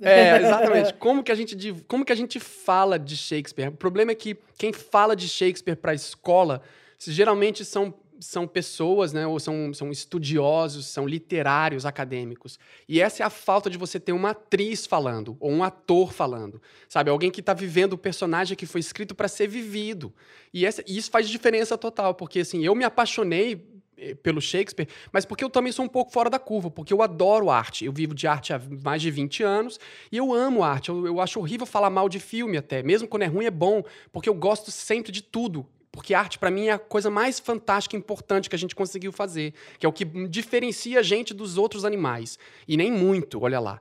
é, 0.00 0.38
exatamente. 0.38 0.94
Como 0.94 1.22
que, 1.22 1.30
a 1.30 1.34
gente, 1.34 1.84
como 1.86 2.04
que 2.04 2.12
a 2.12 2.16
gente 2.16 2.40
fala 2.40 2.98
de 2.98 3.16
Shakespeare? 3.16 3.68
O 3.68 3.76
problema 3.76 4.12
é 4.12 4.14
que 4.14 4.36
quem 4.56 4.72
fala 4.72 5.14
de 5.14 5.28
Shakespeare 5.28 5.76
para 5.76 5.92
a 5.92 5.94
escola 5.94 6.62
geralmente 6.98 7.64
são 7.64 7.92
são 8.20 8.46
pessoas, 8.46 9.12
né, 9.12 9.26
ou 9.26 9.40
são, 9.40 9.72
são 9.72 9.90
estudiosos, 9.90 10.86
são 10.86 11.06
literários 11.06 11.86
acadêmicos. 11.86 12.58
E 12.88 13.00
essa 13.00 13.22
é 13.22 13.26
a 13.26 13.30
falta 13.30 13.70
de 13.70 13.78
você 13.78 13.98
ter 13.98 14.12
uma 14.12 14.30
atriz 14.30 14.86
falando, 14.86 15.36
ou 15.40 15.50
um 15.50 15.64
ator 15.64 16.12
falando, 16.12 16.60
sabe? 16.88 17.10
Alguém 17.10 17.30
que 17.30 17.40
está 17.40 17.54
vivendo 17.54 17.94
o 17.94 17.98
personagem 17.98 18.56
que 18.56 18.66
foi 18.66 18.80
escrito 18.80 19.14
para 19.14 19.26
ser 19.26 19.48
vivido. 19.48 20.12
E, 20.52 20.66
essa, 20.66 20.84
e 20.86 20.96
isso 20.96 21.10
faz 21.10 21.28
diferença 21.28 21.78
total, 21.78 22.14
porque 22.14 22.40
assim, 22.40 22.64
eu 22.64 22.74
me 22.74 22.84
apaixonei 22.84 23.66
eh, 23.96 24.14
pelo 24.14 24.40
Shakespeare, 24.40 24.88
mas 25.12 25.24
porque 25.24 25.42
eu 25.42 25.50
também 25.50 25.72
sou 25.72 25.84
um 25.84 25.88
pouco 25.88 26.12
fora 26.12 26.28
da 26.28 26.38
curva, 26.38 26.70
porque 26.70 26.92
eu 26.92 27.02
adoro 27.02 27.50
arte. 27.50 27.84
Eu 27.84 27.92
vivo 27.92 28.14
de 28.14 28.26
arte 28.26 28.52
há 28.52 28.60
mais 28.82 29.00
de 29.02 29.10
20 29.10 29.42
anos 29.42 29.80
e 30.12 30.16
eu 30.16 30.32
amo 30.32 30.62
arte. 30.62 30.88
Eu, 30.88 31.06
eu 31.06 31.20
acho 31.20 31.38
horrível 31.38 31.66
falar 31.66 31.90
mal 31.90 32.08
de 32.08 32.18
filme 32.18 32.56
até, 32.56 32.82
mesmo 32.82 33.08
quando 33.08 33.22
é 33.22 33.26
ruim 33.26 33.46
é 33.46 33.50
bom, 33.50 33.82
porque 34.12 34.28
eu 34.28 34.34
gosto 34.34 34.70
sempre 34.70 35.10
de 35.10 35.22
tudo. 35.22 35.66
Porque 35.92 36.14
arte, 36.14 36.38
para 36.38 36.52
mim, 36.52 36.68
é 36.68 36.72
a 36.72 36.78
coisa 36.78 37.10
mais 37.10 37.40
fantástica 37.40 37.96
e 37.96 37.98
importante 37.98 38.48
que 38.48 38.54
a 38.54 38.58
gente 38.58 38.76
conseguiu 38.76 39.10
fazer, 39.10 39.52
que 39.76 39.84
é 39.84 39.88
o 39.88 39.92
que 39.92 40.04
diferencia 40.04 41.00
a 41.00 41.02
gente 41.02 41.34
dos 41.34 41.58
outros 41.58 41.84
animais. 41.84 42.38
E 42.68 42.76
nem 42.76 42.92
muito, 42.92 43.42
olha 43.42 43.58
lá. 43.58 43.80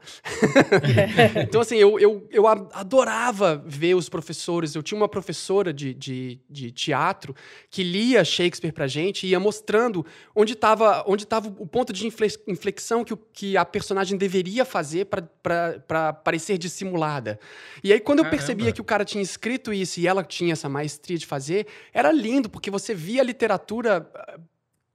então, 1.43 1.61
assim, 1.61 1.77
eu, 1.77 1.99
eu, 1.99 2.27
eu 2.31 2.47
adorava 2.47 3.61
ver 3.63 3.93
os 3.93 4.09
professores. 4.09 4.73
Eu 4.73 4.81
tinha 4.81 4.97
uma 4.97 5.07
professora 5.07 5.71
de, 5.71 5.93
de, 5.93 6.39
de 6.49 6.71
teatro 6.71 7.35
que 7.69 7.83
lia 7.83 8.25
Shakespeare 8.25 8.71
pra 8.71 8.87
gente 8.87 9.27
e 9.27 9.29
ia 9.29 9.39
mostrando 9.39 10.03
onde 10.35 10.53
estava 10.53 11.03
onde 11.05 11.27
tava 11.27 11.47
o 11.59 11.67
ponto 11.67 11.93
de 11.93 12.07
inflexão 12.47 13.03
que, 13.03 13.13
o, 13.13 13.17
que 13.17 13.55
a 13.55 13.63
personagem 13.63 14.17
deveria 14.17 14.65
fazer 14.65 15.05
para 15.05 16.13
parecer 16.13 16.57
dissimulada. 16.57 17.39
E 17.83 17.93
aí, 17.93 17.99
quando 17.99 18.19
eu 18.19 18.29
percebia 18.29 18.71
que 18.71 18.81
o 18.81 18.83
cara 18.83 19.05
tinha 19.05 19.21
escrito 19.21 19.71
isso 19.71 19.99
e 19.99 20.07
ela 20.07 20.23
tinha 20.23 20.53
essa 20.53 20.67
maestria 20.67 21.17
de 21.17 21.27
fazer, 21.27 21.67
era 21.99 22.11
lindo, 22.11 22.49
porque 22.49 22.71
você 22.71 22.93
via 22.95 23.21
a 23.21 23.25
literatura 23.25 24.09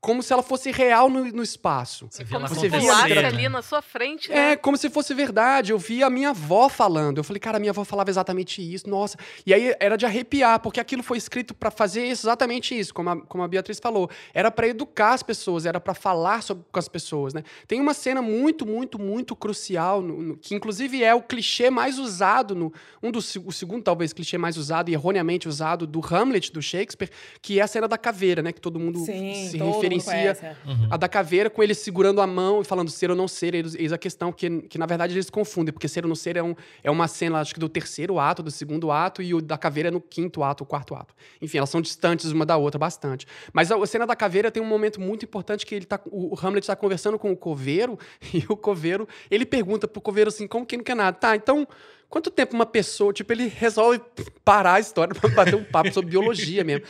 como 0.05 0.23
se 0.23 0.35
ela 0.35 0.43
fosse 0.43 0.71
real 0.71 1.09
no, 1.09 1.25
no 1.33 1.43
espaço. 1.43 2.07
Você 2.11 2.23
via, 2.25 2.39
você 2.41 2.69
via 2.69 3.27
ali 3.27 3.49
na 3.49 3.63
sua 3.63 3.81
frente, 3.81 4.29
né? 4.29 4.53
É, 4.53 4.57
como 4.57 4.77
se 4.77 4.91
fosse 4.91 5.15
verdade. 5.15 5.73
Eu 5.73 5.79
via 5.79 6.05
a 6.05 6.11
minha 6.11 6.29
avó 6.29 6.69
falando. 6.69 7.17
Eu 7.17 7.25
falei, 7.25 7.41
cara, 7.41 7.59
minha 7.59 7.71
avó 7.71 7.85
falava 7.85 8.11
exatamente 8.11 8.61
isso. 8.61 8.87
Nossa. 8.87 9.17
E 9.47 9.55
aí 9.55 9.75
era 9.81 9.97
de 9.97 10.05
arrepiar, 10.05 10.61
porque 10.61 10.79
aquilo 10.79 11.03
foi 11.03 11.17
escrito 11.17 11.55
para 11.55 11.71
fazer 11.71 12.03
exatamente 12.03 12.79
isso, 12.79 12.93
como 12.93 13.09
a, 13.09 13.17
como 13.23 13.43
a 13.43 13.49
Beatriz 13.49 13.81
falou. 13.81 14.11
Era 14.35 14.51
para 14.51 14.69
educar 14.69 15.15
as 15.15 15.23
pessoas, 15.23 15.65
era 15.65 15.81
para 15.81 15.95
falar 15.95 16.43
sobre, 16.43 16.67
com 16.71 16.79
as 16.79 16.87
pessoas, 16.87 17.33
né? 17.33 17.43
Tem 17.67 17.81
uma 17.81 17.95
cena 17.95 18.21
muito, 18.21 18.67
muito, 18.67 19.01
muito 19.01 19.35
crucial, 19.35 20.03
no, 20.03 20.23
no, 20.23 20.37
que 20.37 20.55
inclusive 20.55 21.03
é 21.03 21.15
o 21.15 21.23
clichê 21.23 21.71
mais 21.71 21.99
usado, 21.99 22.55
no, 22.55 22.71
um 23.03 23.11
dos, 23.11 23.37
o 23.37 23.51
segundo, 23.51 23.83
talvez, 23.83 24.13
clichê 24.13 24.37
mais 24.37 24.59
usado 24.59 24.91
e 24.91 24.93
erroneamente 24.93 25.49
usado 25.49 25.87
do 25.87 26.05
Hamlet, 26.05 26.53
do 26.53 26.61
Shakespeare, 26.61 27.11
que 27.41 27.59
é 27.59 27.63
a 27.63 27.67
cena 27.67 27.89
da 27.89 27.97
caveira, 27.97 28.43
né? 28.43 28.53
Que 28.53 28.61
todo 28.61 28.79
mundo 28.79 28.99
Sim, 28.99 29.49
se 29.49 29.57
refere 29.57 29.94
referencia 29.97 30.57
uhum. 30.67 30.89
a 30.91 30.97
da 30.97 31.09
caveira 31.09 31.51
com 31.51 31.63
ele 31.63 31.75
segurando 31.75 32.21
a 32.21 32.27
mão 32.27 32.61
e 32.61 32.65
falando 32.65 32.91
ser 32.91 33.11
ou 33.11 33.17
não 33.17 33.29
ser. 33.29 33.55
Eis 33.55 33.93
a 33.93 33.99
questão 33.99 34.33
que, 34.33 34.63
que, 34.63 34.79
na 34.79 34.87
verdade, 34.87 35.15
eles 35.15 35.31
confundem, 35.31 35.73
porque 35.73 35.89
ser 35.89 36.05
ou 36.05 36.09
não 36.09 36.15
ser 36.15 36.37
é, 36.37 36.43
um, 36.43 36.55
é 36.83 36.91
uma 36.91 37.09
cena, 37.09 37.41
acho 37.41 37.55
que 37.55 37.61
do 37.61 37.69
terceiro 37.69 38.19
ato, 38.19 38.43
do 38.43 38.51
segundo 38.51 38.91
ato, 38.91 39.23
e 39.23 39.35
o 39.35 39.41
da 39.41 39.59
caveira 39.59 39.89
é 39.89 39.93
no 39.93 40.01
quinto 40.01 40.43
ato, 40.43 40.65
o 40.65 40.67
quarto 40.67 40.95
ato. 40.95 41.15
Enfim, 41.41 41.59
elas 41.59 41.71
são 41.71 41.81
distantes 41.81 42.31
uma 42.31 42.47
da 42.47 42.57
outra 42.57 42.79
bastante. 42.79 43.27
Mas 43.53 43.71
a, 43.71 43.77
a 43.77 43.87
cena 43.87 44.07
da 44.07 44.17
caveira 44.17 44.51
tem 44.51 44.63
um 44.63 44.67
momento 44.67 45.01
muito 45.01 45.25
importante 45.25 45.67
que 45.67 45.75
ele 45.75 45.85
tá, 45.85 46.01
o, 46.07 46.35
o 46.35 46.39
Hamlet 46.39 46.65
está 46.65 46.77
conversando 46.77 47.19
com 47.19 47.33
o 47.33 47.37
coveiro, 47.37 47.99
e 48.33 48.45
o 48.49 48.57
coveiro, 48.57 49.09
ele 49.31 49.47
pergunta 49.47 49.87
pro 49.87 50.01
coveiro 50.01 50.29
assim, 50.29 50.47
como 50.47 50.67
que 50.67 50.77
não 50.77 50.85
quer 50.85 50.97
nada? 50.97 51.17
Tá, 51.17 51.37
então 51.37 51.67
Quanto 52.15 52.31
tempo 52.31 52.55
uma 52.55 52.65
pessoa, 52.65 53.13
tipo, 53.13 53.33
ele 53.33 53.49
resolve 53.49 54.01
parar 54.45 54.75
a 54.75 54.79
história 54.79 55.13
para 55.13 55.29
bater 55.31 55.57
um 55.57 55.65
papo 55.65 55.93
sobre 55.93 56.13
biologia 56.13 56.63
mesmo? 56.63 56.87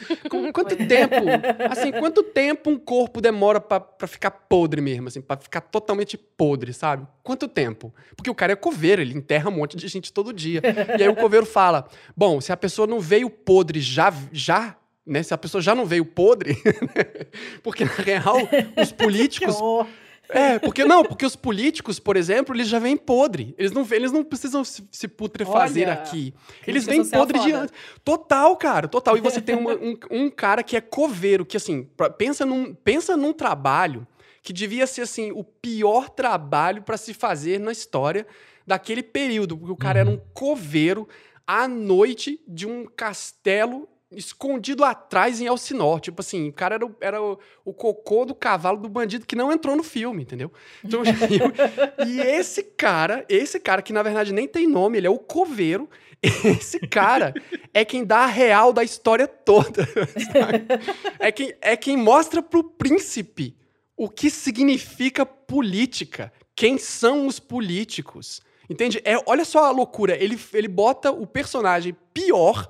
Quanto 0.52 0.76
tempo, 0.76 1.14
assim, 1.70 1.90
quanto 1.92 2.22
tempo 2.22 2.68
um 2.68 2.76
corpo 2.78 3.22
demora 3.22 3.58
para 3.58 4.06
ficar 4.06 4.30
podre 4.30 4.82
mesmo, 4.82 5.08
assim, 5.08 5.22
para 5.22 5.40
ficar 5.40 5.62
totalmente 5.62 6.18
podre, 6.18 6.74
sabe? 6.74 7.06
Quanto 7.22 7.48
tempo? 7.48 7.90
Porque 8.14 8.28
o 8.28 8.34
cara 8.34 8.52
é 8.52 8.56
coveiro, 8.56 9.00
ele 9.00 9.16
enterra 9.16 9.48
um 9.48 9.54
monte 9.54 9.78
de 9.78 9.88
gente 9.88 10.12
todo 10.12 10.30
dia. 10.30 10.60
E 10.98 11.02
aí 11.02 11.08
o 11.08 11.16
coveiro 11.16 11.46
fala: 11.46 11.88
"Bom, 12.14 12.38
se 12.38 12.52
a 12.52 12.56
pessoa 12.58 12.86
não 12.86 13.00
veio 13.00 13.30
podre 13.30 13.80
já 13.80 14.12
já 14.30 14.76
né? 15.06 15.22
Se 15.22 15.34
a 15.34 15.38
pessoa 15.38 15.60
já 15.60 15.74
não 15.74 15.84
veio 15.84 16.04
podre, 16.04 16.52
né? 16.64 17.26
porque 17.62 17.84
na 17.84 17.92
real 17.92 18.36
os 18.76 18.92
políticos 18.92 19.56
é, 20.28 20.58
porque 20.58 20.84
não, 20.84 21.04
porque 21.04 21.26
os 21.26 21.36
políticos, 21.36 21.98
por 21.98 22.16
exemplo, 22.16 22.54
eles 22.54 22.68
já 22.68 22.78
vêm 22.78 22.96
podre. 22.96 23.54
Eles 23.58 23.72
não, 23.72 23.86
eles 23.90 24.12
não 24.12 24.24
precisam 24.24 24.64
se, 24.64 24.86
se 24.90 25.06
putrefazer 25.06 25.88
Olha, 25.88 25.94
aqui. 25.94 26.34
Eles 26.66 26.86
vêm 26.86 27.04
podre 27.08 27.38
de 27.38 27.52
antes. 27.52 27.74
Total, 28.04 28.56
cara, 28.56 28.88
total. 28.88 29.16
E 29.16 29.20
você 29.20 29.40
tem 29.40 29.56
uma, 29.56 29.74
um, 29.74 29.96
um 30.10 30.30
cara 30.30 30.62
que 30.62 30.76
é 30.76 30.80
coveiro, 30.80 31.44
que 31.44 31.56
assim, 31.56 31.88
pensa 32.16 32.44
num, 32.46 32.74
pensa 32.74 33.16
num 33.16 33.32
trabalho 33.32 34.06
que 34.42 34.52
devia 34.52 34.86
ser 34.86 35.02
assim 35.02 35.32
o 35.32 35.42
pior 35.42 36.10
trabalho 36.10 36.82
para 36.82 36.96
se 36.96 37.14
fazer 37.14 37.58
na 37.58 37.72
história 37.72 38.26
daquele 38.66 39.02
período, 39.02 39.56
porque 39.56 39.72
o 39.72 39.76
cara 39.76 40.02
uhum. 40.04 40.12
era 40.12 40.16
um 40.16 40.20
coveiro 40.32 41.08
à 41.46 41.68
noite 41.68 42.40
de 42.46 42.66
um 42.66 42.86
castelo 42.86 43.88
escondido 44.16 44.84
atrás 44.84 45.40
em 45.40 45.46
Elsinore. 45.46 46.00
Tipo 46.00 46.20
assim, 46.20 46.48
o 46.48 46.52
cara 46.52 46.76
era, 46.76 46.86
o, 46.86 46.96
era 47.00 47.22
o, 47.22 47.38
o, 47.64 47.72
cocô 47.72 48.24
do 48.24 48.34
cavalo 48.34 48.78
do 48.78 48.88
bandido 48.88 49.26
que 49.26 49.36
não 49.36 49.52
entrou 49.52 49.76
no 49.76 49.82
filme, 49.82 50.22
entendeu? 50.22 50.52
Então, 50.84 51.02
e 52.06 52.20
esse 52.20 52.62
cara, 52.62 53.24
esse 53.28 53.60
cara 53.60 53.82
que 53.82 53.92
na 53.92 54.02
verdade 54.02 54.32
nem 54.32 54.48
tem 54.48 54.66
nome, 54.66 54.98
ele 54.98 55.06
é 55.06 55.10
o 55.10 55.18
coveiro. 55.18 55.88
Esse 56.42 56.80
cara 56.80 57.34
é 57.74 57.84
quem 57.84 58.02
dá 58.02 58.20
a 58.20 58.26
real 58.26 58.72
da 58.72 58.82
história 58.82 59.28
toda. 59.28 59.86
É 61.18 61.30
quem, 61.30 61.54
é 61.60 61.76
quem 61.76 61.96
mostra 61.96 62.42
pro 62.42 62.64
príncipe 62.64 63.54
o 63.96 64.08
que 64.08 64.30
significa 64.30 65.24
política. 65.24 66.32
Quem 66.54 66.78
são 66.78 67.26
os 67.26 67.38
políticos? 67.38 68.42
Entende? 68.68 69.00
É, 69.04 69.16
olha 69.26 69.44
só 69.44 69.64
a 69.64 69.70
loucura. 69.70 70.16
Ele, 70.16 70.38
ele 70.52 70.68
bota 70.68 71.10
o 71.10 71.26
personagem 71.26 71.96
pior 72.12 72.68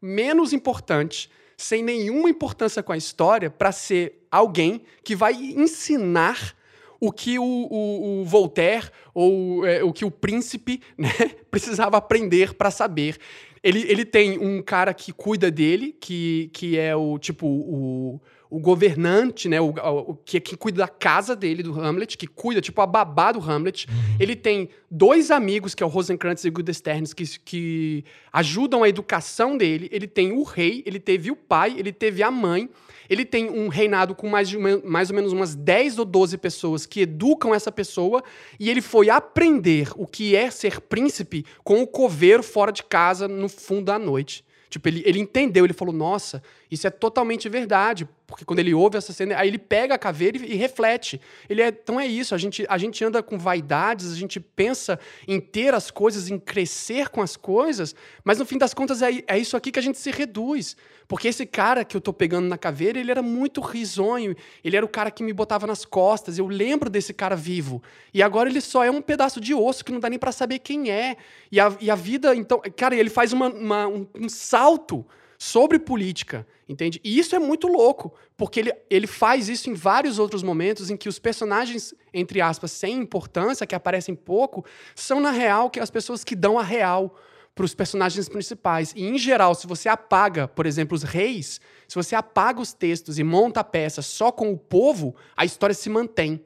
menos 0.00 0.52
importante, 0.52 1.30
sem 1.56 1.82
nenhuma 1.82 2.28
importância 2.28 2.82
com 2.82 2.92
a 2.92 2.96
história, 2.96 3.50
para 3.50 3.72
ser 3.72 4.26
alguém 4.30 4.82
que 5.02 5.16
vai 5.16 5.34
ensinar 5.34 6.54
o 7.00 7.12
que 7.12 7.38
o, 7.38 7.44
o, 7.44 8.20
o 8.20 8.24
Voltaire 8.24 8.90
ou 9.14 9.66
é, 9.66 9.82
o 9.82 9.92
que 9.92 10.04
o 10.04 10.10
príncipe 10.10 10.80
né, 10.96 11.10
precisava 11.50 11.96
aprender 11.96 12.54
para 12.54 12.70
saber. 12.70 13.18
Ele, 13.62 13.80
ele 13.90 14.04
tem 14.04 14.38
um 14.38 14.62
cara 14.62 14.94
que 14.94 15.12
cuida 15.12 15.50
dele, 15.50 15.96
que, 16.00 16.50
que 16.52 16.78
é 16.78 16.94
o 16.94 17.18
tipo 17.18 17.46
o 17.46 18.20
o 18.50 18.58
governante, 18.58 19.48
né, 19.48 19.60
o, 19.60 19.68
o, 19.70 20.14
que, 20.14 20.40
que 20.40 20.56
cuida 20.56 20.78
da 20.78 20.88
casa 20.88 21.34
dele, 21.34 21.62
do 21.62 21.78
Hamlet, 21.80 22.16
que 22.16 22.26
cuida, 22.26 22.60
tipo, 22.60 22.80
a 22.80 22.86
babá 22.86 23.32
do 23.32 23.40
Hamlet. 23.40 23.86
Uhum. 23.88 24.16
Ele 24.20 24.36
tem 24.36 24.68
dois 24.90 25.30
amigos, 25.30 25.74
que 25.74 25.82
é 25.82 25.86
o 25.86 25.88
Rosencrantz 25.88 26.44
e 26.44 26.48
o 26.48 26.52
Guildenstern, 26.52 27.06
que, 27.14 27.38
que 27.40 28.04
ajudam 28.32 28.82
a 28.82 28.88
educação 28.88 29.56
dele. 29.56 29.88
Ele 29.92 30.06
tem 30.06 30.32
o 30.32 30.42
rei, 30.42 30.82
ele 30.86 31.00
teve 31.00 31.30
o 31.30 31.36
pai, 31.36 31.74
ele 31.78 31.92
teve 31.92 32.22
a 32.22 32.30
mãe. 32.30 32.68
Ele 33.08 33.24
tem 33.24 33.48
um 33.48 33.68
reinado 33.68 34.14
com 34.14 34.28
mais, 34.28 34.48
de, 34.48 34.58
mais 34.58 35.10
ou 35.10 35.16
menos 35.16 35.32
umas 35.32 35.54
10 35.54 35.98
ou 35.98 36.04
12 36.04 36.38
pessoas 36.38 36.86
que 36.86 37.02
educam 37.02 37.54
essa 37.54 37.70
pessoa, 37.70 38.22
e 38.58 38.68
ele 38.68 38.80
foi 38.80 39.10
aprender 39.10 39.90
o 39.94 40.06
que 40.06 40.34
é 40.34 40.50
ser 40.50 40.80
príncipe 40.80 41.44
com 41.62 41.82
o 41.82 41.86
coveiro 41.86 42.42
fora 42.42 42.72
de 42.72 42.82
casa 42.82 43.28
no 43.28 43.48
fundo 43.48 43.84
da 43.84 43.98
noite. 43.98 44.44
Tipo, 44.68 44.88
ele, 44.88 45.02
ele 45.06 45.20
entendeu, 45.20 45.64
ele 45.64 45.72
falou, 45.72 45.94
nossa, 45.94 46.42
isso 46.70 46.86
é 46.86 46.90
totalmente 46.90 47.48
verdade. 47.48 48.08
Porque 48.26 48.44
quando 48.44 48.58
ele 48.58 48.74
ouve 48.74 48.98
essa 48.98 49.12
cena, 49.12 49.38
aí 49.38 49.48
ele 49.48 49.58
pega 49.58 49.94
a 49.94 49.98
caveira 49.98 50.36
e, 50.36 50.52
e, 50.52 50.54
reflete. 50.56 51.20
Ele 51.48 51.62
é, 51.62 51.68
então 51.68 52.00
é 52.00 52.06
isso, 52.06 52.34
a 52.34 52.38
gente, 52.38 52.66
a 52.68 52.76
gente 52.76 53.04
anda 53.04 53.22
com 53.22 53.38
vaidades, 53.38 54.12
a 54.12 54.16
gente 54.16 54.40
pensa 54.40 54.98
em 55.28 55.40
ter 55.40 55.72
as 55.72 55.92
coisas, 55.92 56.28
em 56.28 56.38
crescer 56.38 57.08
com 57.08 57.22
as 57.22 57.36
coisas, 57.36 57.94
mas 58.24 58.38
no 58.38 58.44
fim 58.44 58.58
das 58.58 58.74
contas 58.74 59.00
é, 59.00 59.22
é 59.28 59.38
isso 59.38 59.56
aqui 59.56 59.70
que 59.70 59.78
a 59.78 59.82
gente 59.82 59.98
se 59.98 60.10
reduz. 60.10 60.76
Porque 61.06 61.28
esse 61.28 61.46
cara 61.46 61.84
que 61.84 61.96
eu 61.96 62.00
tô 62.00 62.12
pegando 62.12 62.48
na 62.48 62.58
caveira, 62.58 62.98
ele 62.98 63.12
era 63.12 63.22
muito 63.22 63.60
risonho, 63.60 64.34
ele 64.64 64.76
era 64.76 64.84
o 64.84 64.88
cara 64.88 65.08
que 65.08 65.22
me 65.22 65.32
botava 65.32 65.64
nas 65.64 65.84
costas, 65.84 66.36
eu 66.36 66.48
lembro 66.48 66.90
desse 66.90 67.14
cara 67.14 67.36
vivo. 67.36 67.80
E 68.12 68.20
agora 68.20 68.50
ele 68.50 68.60
só 68.60 68.84
é 68.84 68.90
um 68.90 69.00
pedaço 69.00 69.40
de 69.40 69.54
osso 69.54 69.84
que 69.84 69.92
não 69.92 70.00
dá 70.00 70.10
nem 70.10 70.18
para 70.18 70.32
saber 70.32 70.58
quem 70.58 70.90
é. 70.90 71.16
E 71.52 71.60
a, 71.60 71.72
e 71.80 71.88
a 71.88 71.94
vida, 71.94 72.34
então, 72.34 72.60
cara, 72.76 72.96
ele 72.96 73.10
faz 73.10 73.32
uma, 73.32 73.48
uma 73.48 73.86
um, 73.86 74.04
um 74.18 74.28
salto 74.28 75.06
sobre 75.38 75.78
política, 75.78 76.46
entende? 76.68 77.00
E 77.04 77.18
isso 77.18 77.34
é 77.36 77.38
muito 77.38 77.66
louco, 77.66 78.14
porque 78.36 78.60
ele, 78.60 78.72
ele 78.88 79.06
faz 79.06 79.48
isso 79.48 79.68
em 79.70 79.74
vários 79.74 80.18
outros 80.18 80.42
momentos 80.42 80.90
em 80.90 80.96
que 80.96 81.08
os 81.08 81.18
personagens, 81.18 81.94
entre 82.12 82.40
aspas, 82.40 82.72
sem 82.72 82.98
importância, 82.98 83.66
que 83.66 83.74
aparecem 83.74 84.14
pouco, 84.14 84.64
são 84.94 85.20
na 85.20 85.30
real 85.30 85.70
que 85.70 85.80
as 85.80 85.90
pessoas 85.90 86.24
que 86.24 86.36
dão 86.36 86.58
a 86.58 86.62
real. 86.62 87.14
para 87.54 87.64
os 87.64 87.74
personagens 87.74 88.28
principais. 88.28 88.92
E, 88.94 89.02
em 89.02 89.16
geral, 89.16 89.54
se 89.54 89.66
você 89.66 89.88
apaga, 89.88 90.46
por 90.46 90.66
exemplo, 90.66 90.94
os 90.94 91.02
reis, 91.02 91.58
se 91.88 91.94
você 91.94 92.14
apaga 92.14 92.60
os 92.60 92.74
textos 92.74 93.18
e 93.18 93.24
monta 93.24 93.60
a 93.60 93.64
peça 93.64 94.02
só 94.02 94.30
com 94.30 94.52
o 94.52 94.58
povo, 94.58 95.16
a 95.34 95.42
história 95.42 95.74
se 95.74 95.88
mantém. 95.88 96.44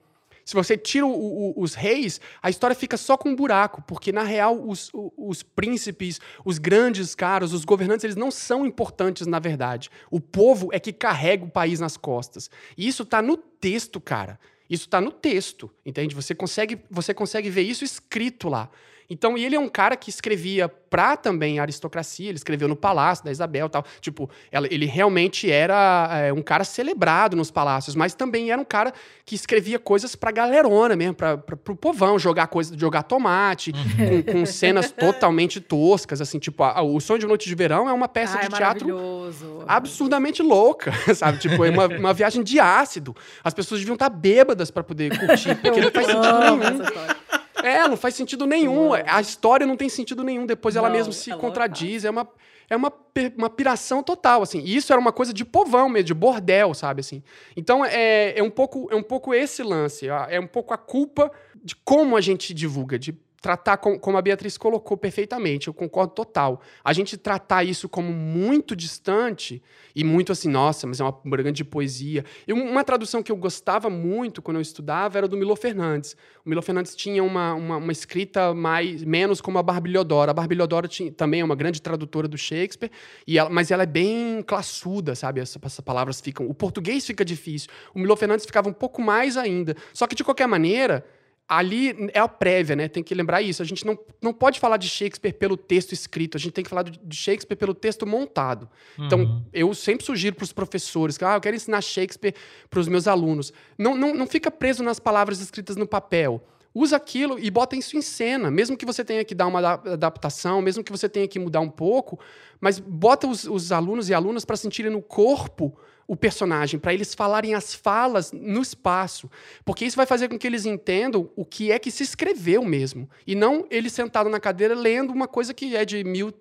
Se 0.51 0.55
você 0.57 0.77
tira 0.77 1.07
o, 1.07 1.13
o, 1.13 1.63
os 1.63 1.75
reis, 1.75 2.21
a 2.43 2.51
história 2.51 2.75
fica 2.75 2.97
só 2.97 3.17
com 3.17 3.29
um 3.29 3.37
buraco, 3.37 3.83
porque 3.83 4.11
na 4.11 4.25
real 4.25 4.61
os, 4.61 4.91
os, 5.17 5.45
príncipes, 5.45 6.21
os 6.45 6.59
grandes 6.59 7.15
caras, 7.15 7.53
os 7.53 7.65
governantes, 7.65 8.03
eles 8.03 8.17
não 8.17 8.33
são 8.33 8.67
importantes 8.67 9.29
na 9.29 9.39
verdade. 9.39 9.93
O 10.11 10.19
povo 10.19 10.69
é 10.73 10.81
que 10.81 10.93
carrega 10.93 11.45
o 11.45 11.49
país 11.49 11.79
nas 11.79 11.97
costas. 11.97 12.51
E 12.77 12.89
isso 12.89 13.05
está 13.05 13.23
no 13.23 13.37
texto, 13.37 14.01
cara. 14.01 14.41
Isso 14.69 14.87
está 14.87 15.01
no 15.01 15.13
texto, 15.13 15.71
entende? 15.87 16.17
Você 16.17 16.35
consegue, 16.35 16.81
você 16.91 17.15
consegue 17.15 17.49
ver 17.49 17.63
isso 17.63 17.85
escrito 17.85 18.49
lá. 18.49 18.69
Então, 19.11 19.37
e 19.37 19.45
ele 19.45 19.57
é 19.57 19.61
um 19.61 19.69
cara 19.69 19.97
que 19.97 20.09
escrevia 20.09 20.69
pra 20.69 21.17
também 21.17 21.59
a 21.59 21.63
aristocracia, 21.63 22.29
ele 22.29 22.37
escreveu 22.37 22.69
no 22.69 22.77
Palácio 22.77 23.25
da 23.25 23.31
Isabel 23.31 23.69
tal. 23.69 23.85
Tipo, 24.01 24.31
ela, 24.51 24.69
ele 24.71 24.87
realmente 24.87 25.51
era 25.51 26.09
é, 26.13 26.33
um 26.33 26.43
cara 26.43 26.63
celebrado 26.65 27.37
nos 27.37 27.51
palácios, 27.51 27.95
mas 27.95 28.15
também 28.15 28.51
era 28.51 28.61
um 28.61 28.65
cara 28.65 28.93
que 29.25 29.35
escrevia 29.35 29.79
coisas 29.79 30.15
pra 30.15 30.31
galerona 30.31 30.95
mesmo, 30.95 31.15
pra, 31.15 31.37
pra, 31.37 31.57
pro 31.57 31.77
povão, 31.77 32.19
jogar 32.19 32.47
coisa, 32.47 32.77
jogar 32.79 33.03
tomate, 33.03 33.73
uhum. 33.73 34.23
com, 34.23 34.33
com, 34.33 34.47
cenas 34.47 34.91
totalmente 34.95 35.61
toscas, 35.61 36.21
assim, 36.21 36.39
tipo, 36.39 36.63
a, 36.63 36.79
a, 36.79 36.83
O 36.83 37.01
Sonho 37.01 37.21
de 37.21 37.27
Noite 37.27 37.49
de 37.49 37.55
Verão 37.55 37.89
é 37.89 37.93
uma 37.93 38.09
peça 38.09 38.39
ah, 38.39 38.41
de 38.41 38.47
é 38.47 38.59
teatro 38.59 39.31
absurdamente 39.67 40.43
louca, 40.43 40.93
sabe? 41.15 41.39
Tipo, 41.39 41.65
é 41.65 41.71
uma, 41.71 41.87
uma 41.87 42.15
viagem 42.15 42.43
de 42.43 42.59
ácido. 42.59 43.15
As 43.43 43.55
pessoas 43.55 43.81
deviam 43.81 43.95
estar 43.95 44.09
bêbadas 44.09 44.71
para 44.71 44.83
poder 44.83 45.19
curtir, 45.19 45.55
porque 45.63 45.81
não 45.81 45.91
faz 45.91 46.07
sentido 46.07 46.39
nenhum. 46.39 47.40
É, 47.63 47.89
não 47.89 47.97
faz 47.97 48.15
sentido 48.15 48.47
nenhum. 48.47 48.93
A 48.93 49.21
história 49.21 49.67
não 49.67 49.77
tem 49.77 49.89
sentido 49.89 50.25
nenhum. 50.25 50.47
Depois 50.47 50.77
ela 50.77 50.91
mesma 50.91 51.13
se 51.13 51.31
é 51.31 51.37
contradiz. 51.37 52.05
É 52.05 52.11
uma, 52.11 52.29
é 52.69 52.77
uma, 52.77 52.93
uma 53.37 53.51
piração 53.51 54.03
total, 54.03 54.43
assim. 54.43 54.61
E 54.61 54.77
isso 54.77 54.93
era 54.93 55.01
uma 55.01 55.13
coisa 55.13 55.33
de 55.33 55.45
povão 55.45 55.89
mesmo, 55.89 56.07
de 56.07 56.15
bordel, 56.15 56.73
sabe, 56.75 57.01
assim. 57.01 57.23
Então, 57.57 57.85
é, 57.85 58.39
é, 58.39 58.43
um, 58.43 58.51
pouco, 58.51 58.89
é 58.91 58.95
um 58.95 59.03
pouco 59.03 59.35
esse 59.35 59.63
lance. 59.63 60.09
É 60.09 60.41
um 60.41 60.47
pouco 60.47 60.73
a 60.73 60.79
culpa 60.79 61.31
de 61.63 61.75
como 61.77 62.17
a 62.17 62.21
gente 62.21 62.55
divulga, 62.55 62.99
de 62.99 63.13
tratar 63.41 63.79
com, 63.79 63.99
como 63.99 64.19
a 64.19 64.23
Beatriz 64.23 64.59
colocou 64.59 64.97
perfeitamente, 64.97 65.69
eu 65.69 65.75
concordo 65.75 66.13
total. 66.13 66.61
A 66.85 66.93
gente 66.93 67.17
tratar 67.17 67.65
isso 67.65 67.89
como 67.89 68.13
muito 68.13 68.77
distante 68.77 69.63
e 69.95 70.05
muito 70.05 70.31
assim, 70.31 70.49
nossa, 70.49 70.87
mas 70.87 71.01
é 71.01 71.05
uma 71.05 71.37
grande 71.37 71.65
poesia. 71.65 72.25
E 72.47 72.53
uma 72.53 72.85
tradução 72.85 73.23
que 73.23 73.33
eu 73.33 73.37
gostava 73.37 73.89
muito 73.89 74.43
quando 74.43 74.59
eu 74.59 74.61
estudava 74.61 75.17
era 75.17 75.27
do 75.27 75.37
Milo 75.37 75.57
Fernandes. 75.57 76.15
O 76.45 76.49
Milo 76.49 76.61
Fernandes 76.61 76.95
tinha 76.95 77.25
uma, 77.25 77.55
uma, 77.55 77.77
uma 77.79 77.93
escrita 77.93 78.53
mais 78.53 79.03
menos 79.05 79.41
como 79.41 79.59
a 79.59 79.63
Barbilhodora. 79.63 80.33
A 80.33 80.35
Barbilhodora 80.35 80.87
tinha, 80.87 81.11
também 81.11 81.41
é 81.41 81.45
uma 81.45 81.57
grande 81.57 81.81
tradutora 81.81 82.29
do 82.29 82.37
Shakespeare, 82.37 82.91
e 83.27 83.39
ela, 83.39 83.49
mas 83.49 83.71
ela 83.71 83.85
é 83.85 83.87
bem 83.87 84.43
classuda, 84.47 85.15
sabe? 85.15 85.41
Essas, 85.41 85.59
essas 85.63 85.81
palavras 85.81 86.21
ficam. 86.21 86.47
O 86.47 86.53
português 86.53 87.07
fica 87.07 87.25
difícil. 87.25 87.71
O 87.95 87.99
Milo 87.99 88.17
Fernandes 88.17 88.45
ficava 88.45 88.69
um 88.69 88.73
pouco 88.73 89.01
mais 89.01 89.39
ainda. 89.39 89.75
Só 89.95 90.07
que, 90.07 90.15
de 90.15 90.23
qualquer 90.23 90.47
maneira 90.47 91.05
ali 91.51 91.97
é 92.15 92.21
a 92.21 92.29
prévia, 92.29 92.77
né? 92.77 92.87
Tem 92.87 93.03
que 93.03 93.13
lembrar 93.13 93.43
isso. 93.43 93.61
A 93.61 93.65
gente 93.65 93.85
não, 93.85 93.99
não 94.23 94.33
pode 94.33 94.61
falar 94.61 94.77
de 94.77 94.89
Shakespeare 94.89 95.33
pelo 95.33 95.57
texto 95.57 95.91
escrito, 95.91 96.37
a 96.37 96.41
gente 96.41 96.53
tem 96.53 96.63
que 96.63 96.71
falar 96.71 96.85
de 96.85 97.17
Shakespeare 97.17 97.57
pelo 97.57 97.75
texto 97.75 98.07
montado. 98.07 98.71
Então, 98.97 99.19
uhum. 99.19 99.25
Então, 99.25 99.47
eu 99.53 99.75
sempre 99.75 100.07
sugiro 100.07 100.37
para 100.37 100.45
os 100.45 100.53
professores 100.53 101.19
que 101.19 101.25
ah, 101.25 101.35
eu 101.35 101.41
quero 101.41 101.57
ensinar 101.57 101.81
Shakespeare 101.81 102.37
para 102.71 102.79
os 102.79 102.87
meus 102.87 103.09
alunos. 103.09 103.53
Não, 103.77 103.97
não, 103.97 104.15
não 104.15 104.29
fica 104.29 104.49
preso 104.49 104.85
nas 104.85 105.01
palavras 105.01 105.41
escritas 105.41 105.75
no 105.75 105.89
papel. 105.89 106.41
Usa 106.73 106.97
aquilo 106.97 107.37
e 107.37 107.51
bota 107.51 107.75
isso 107.75 107.97
em 107.97 108.03
cena, 108.03 108.49
mesmo 108.49 108.77
que 108.77 108.87
você 108.87 109.05
tenha 109.05 109.25
que 109.25 109.35
dar 109.35 109.49
uma 109.49 109.59
adaptação, 109.59 110.63
mesmo 110.63 110.85
que 110.85 110.93
você 110.93 111.09
tenha 111.09 111.27
que 111.27 111.41
mudar 111.41 111.59
um 111.59 111.69
pouco, 111.69 112.21
mas 112.61 112.79
bota 112.79 113.27
os, 113.27 113.43
os 113.45 113.73
alunos 113.73 114.09
e 114.09 114.15
alunas 114.15 114.45
para 114.45 114.55
sentirem 114.55 114.93
no 114.93 115.03
corpo 115.03 115.77
o 116.11 116.17
personagem, 116.17 116.81
para 116.81 116.93
eles 116.93 117.15
falarem 117.15 117.55
as 117.55 117.73
falas 117.73 118.33
no 118.33 118.61
espaço. 118.61 119.31
Porque 119.65 119.85
isso 119.85 119.97
vai 119.97 120.07
fazer 120.07 120.29
com 120.29 120.37
que 120.37 120.45
eles 120.45 120.67
entendam 120.67 121.31
o 121.37 121.45
que 121.45 121.71
é 121.71 121.79
que 121.79 121.89
se 121.89 122.03
escreveu 122.03 122.65
mesmo. 122.65 123.09
E 123.25 123.37
não 123.37 123.65
ele 123.71 123.89
sentado 123.89 124.29
na 124.29 124.41
cadeira 124.41 124.75
lendo 124.75 125.13
uma 125.13 125.29
coisa 125.29 125.55
que 125.55 125.77
é 125.77 125.85
de 125.85 126.03
mil, 126.03 126.35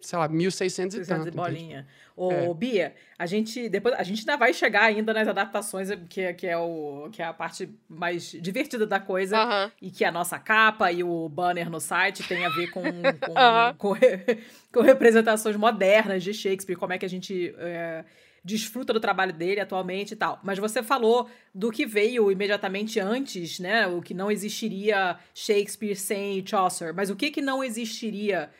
sei 0.00 0.18
lá, 0.18 0.26
1600 0.26 0.96
e 0.96 1.06
tanto. 1.06 1.30
bolinha. 1.30 1.86
Ô, 2.16 2.32
é. 2.32 2.52
Bia, 2.54 2.94
a 3.16 3.24
gente 3.24 3.68
depois 3.68 3.94
a 3.94 4.02
gente 4.02 4.18
ainda 4.20 4.36
vai 4.36 4.52
chegar 4.52 4.82
ainda 4.82 5.14
nas 5.14 5.28
adaptações, 5.28 5.88
que, 6.08 6.34
que, 6.34 6.48
é, 6.48 6.58
o, 6.58 7.08
que 7.12 7.22
é 7.22 7.24
a 7.24 7.32
parte 7.32 7.70
mais 7.88 8.32
divertida 8.32 8.84
da 8.88 8.98
coisa. 8.98 9.40
Uh 9.40 9.48
-huh. 9.48 9.72
E 9.82 9.90
que 9.92 10.04
a 10.04 10.10
nossa 10.10 10.36
capa 10.36 10.90
e 10.90 11.04
o 11.04 11.28
banner 11.28 11.70
no 11.70 11.78
site 11.78 12.26
tem 12.26 12.44
a 12.44 12.48
ver 12.48 12.70
com, 12.70 12.82
com, 13.24 13.32
uh 13.32 13.36
-huh. 13.36 13.76
com, 13.76 13.94
com, 14.74 14.80
representações 14.80 15.54
modernas 15.54 16.24
de 16.24 16.34
Shakespeare, 16.34 16.76
como 16.76 16.92
é 16.92 16.98
que 16.98 17.06
a 17.06 17.08
gente. 17.08 17.54
É, 17.56 18.04
desfruta 18.44 18.92
do 18.92 19.00
trabalho 19.00 19.32
dele 19.32 19.60
atualmente 19.60 20.12
e 20.12 20.16
tal. 20.16 20.40
Mas 20.42 20.58
você 20.58 20.82
falou 20.82 21.28
do 21.54 21.70
que 21.70 21.86
veio 21.86 22.30
imediatamente 22.30 22.98
antes, 22.98 23.58
né? 23.58 23.86
O 23.86 24.02
que 24.02 24.14
não 24.14 24.30
existiria 24.30 25.18
Shakespeare 25.34 25.94
sem 25.94 26.44
Chaucer. 26.44 26.92
Mas 26.92 27.10
o 27.10 27.16
que 27.16 27.30
que 27.30 27.40
não 27.40 27.62
existiria 27.62 28.50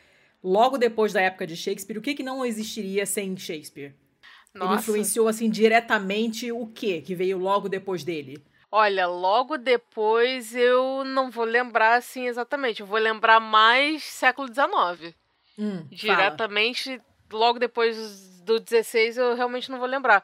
logo 0.43 0.77
depois 0.77 1.11
da 1.11 1.21
época 1.21 1.45
de 1.45 1.57
Shakespeare? 1.57 1.97
O 1.97 2.01
que 2.01 2.15
que 2.15 2.23
não 2.23 2.45
existiria 2.45 3.05
sem 3.05 3.35
Shakespeare? 3.35 3.93
Nossa. 4.53 4.71
Ele 4.71 4.79
influenciou 4.79 5.27
assim 5.27 5.49
diretamente 5.49 6.51
o 6.51 6.67
que 6.67 7.01
que 7.01 7.15
veio 7.15 7.37
logo 7.37 7.67
depois 7.67 8.03
dele? 8.03 8.43
Olha, 8.71 9.05
logo 9.05 9.57
depois 9.57 10.55
eu 10.55 11.03
não 11.03 11.29
vou 11.29 11.45
lembrar 11.45 11.95
assim 11.95 12.27
exatamente. 12.27 12.81
Eu 12.81 12.87
vou 12.87 12.97
lembrar 12.97 13.39
mais 13.39 14.03
século 14.03 14.47
XIX. 14.47 15.13
Hum, 15.57 15.85
diretamente 15.91 16.97
fala. 16.97 17.03
logo 17.31 17.59
depois 17.59 18.32
do 18.43 18.59
16 18.59 19.17
eu 19.17 19.35
realmente 19.35 19.71
não 19.71 19.79
vou 19.79 19.87
lembrar. 19.87 20.23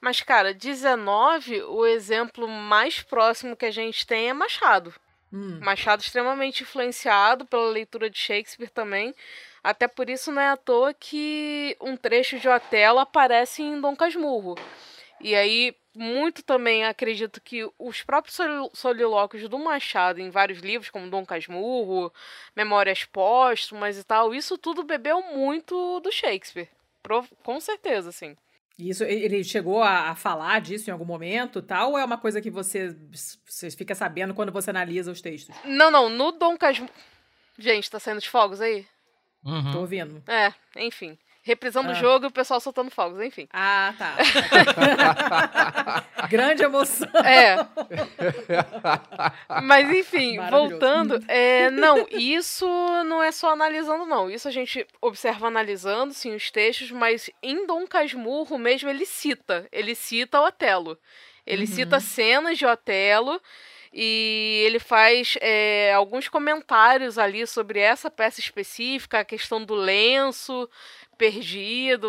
Mas, 0.00 0.20
cara, 0.20 0.52
19, 0.52 1.62
o 1.62 1.86
exemplo 1.86 2.46
mais 2.46 3.02
próximo 3.02 3.56
que 3.56 3.66
a 3.66 3.70
gente 3.70 4.06
tem 4.06 4.28
é 4.28 4.32
Machado. 4.32 4.94
Hum. 5.32 5.58
Machado 5.60 6.02
extremamente 6.02 6.62
influenciado 6.62 7.44
pela 7.46 7.68
leitura 7.68 8.08
de 8.08 8.18
Shakespeare 8.18 8.70
também. 8.70 9.14
Até 9.62 9.88
por 9.88 10.08
isso 10.08 10.30
não 10.30 10.40
é 10.40 10.50
à 10.50 10.56
toa 10.56 10.94
que 10.94 11.76
um 11.80 11.96
trecho 11.96 12.38
de 12.38 12.48
Otelo 12.48 13.00
aparece 13.00 13.62
em 13.62 13.80
Dom 13.80 13.96
Casmurro. 13.96 14.54
E 15.20 15.34
aí, 15.34 15.74
muito 15.94 16.42
também 16.42 16.84
acredito 16.84 17.40
que 17.40 17.68
os 17.78 18.02
próprios 18.02 18.38
solilóquios 18.74 19.48
do 19.48 19.58
Machado 19.58 20.20
em 20.20 20.30
vários 20.30 20.60
livros, 20.60 20.90
como 20.90 21.10
Dom 21.10 21.24
Casmurro, 21.24 22.12
Memórias 22.54 23.04
Póstumas 23.04 23.98
e 23.98 24.04
tal, 24.04 24.34
isso 24.34 24.58
tudo 24.58 24.84
bebeu 24.84 25.22
muito 25.22 26.00
do 26.00 26.12
Shakespeare. 26.12 26.68
Com 27.42 27.60
certeza, 27.60 28.12
sim. 28.12 28.36
Isso, 28.78 29.04
ele 29.04 29.42
chegou 29.42 29.82
a, 29.82 30.10
a, 30.10 30.14
falar 30.14 30.60
disso 30.60 30.90
em 30.90 30.92
algum 30.92 31.04
momento, 31.04 31.62
tal? 31.62 31.92
Ou 31.92 31.98
é 31.98 32.04
uma 32.04 32.18
coisa 32.18 32.42
que 32.42 32.50
você, 32.50 32.94
você 33.46 33.70
fica 33.70 33.94
sabendo 33.94 34.34
quando 34.34 34.52
você 34.52 34.68
analisa 34.68 35.10
os 35.10 35.22
textos? 35.22 35.54
Não, 35.64 35.90
não. 35.90 36.08
No 36.10 36.32
Dom 36.32 36.56
Casmurro... 36.56 36.92
Gente, 37.58 37.90
tá 37.90 37.98
saindo 37.98 38.20
de 38.20 38.28
fogos 38.28 38.60
aí? 38.60 38.86
Uhum. 39.42 39.72
Tô 39.72 39.80
ouvindo. 39.80 40.22
É, 40.26 40.52
enfim 40.76 41.16
reprisando 41.46 41.90
ah. 41.90 41.92
o 41.92 41.94
jogo 41.94 42.24
e 42.24 42.28
o 42.28 42.32
pessoal 42.32 42.58
soltando 42.58 42.90
fogos, 42.90 43.20
enfim. 43.20 43.46
Ah, 43.52 43.94
tá. 43.96 44.16
Grande 46.28 46.64
emoção. 46.64 47.08
É. 47.24 47.56
Mas 49.62 49.88
enfim, 49.88 50.40
voltando, 50.50 51.22
é, 51.28 51.70
não, 51.70 52.04
isso 52.10 52.66
não 53.04 53.22
é 53.22 53.30
só 53.30 53.52
analisando, 53.52 54.04
não. 54.04 54.28
Isso 54.28 54.48
a 54.48 54.50
gente 54.50 54.84
observa 55.00 55.46
analisando, 55.46 56.12
sim, 56.12 56.34
os 56.34 56.50
textos, 56.50 56.90
mas 56.90 57.30
em 57.40 57.64
Dom 57.64 57.86
Casmurro 57.86 58.58
mesmo 58.58 58.90
ele 58.90 59.06
cita. 59.06 59.68
Ele 59.70 59.94
cita 59.94 60.40
Otelo. 60.40 60.98
Ele 61.46 61.62
uhum. 61.62 61.68
cita 61.68 62.00
cenas 62.00 62.58
de 62.58 62.66
Otelo 62.66 63.40
e 63.98 64.62
ele 64.66 64.78
faz 64.78 65.38
é, 65.40 65.90
alguns 65.94 66.28
comentários 66.28 67.16
ali 67.18 67.46
sobre 67.46 67.78
essa 67.78 68.10
peça 68.10 68.40
específica, 68.40 69.20
a 69.20 69.24
questão 69.24 69.64
do 69.64 69.74
lenço, 69.74 70.68
perdido, 71.16 72.08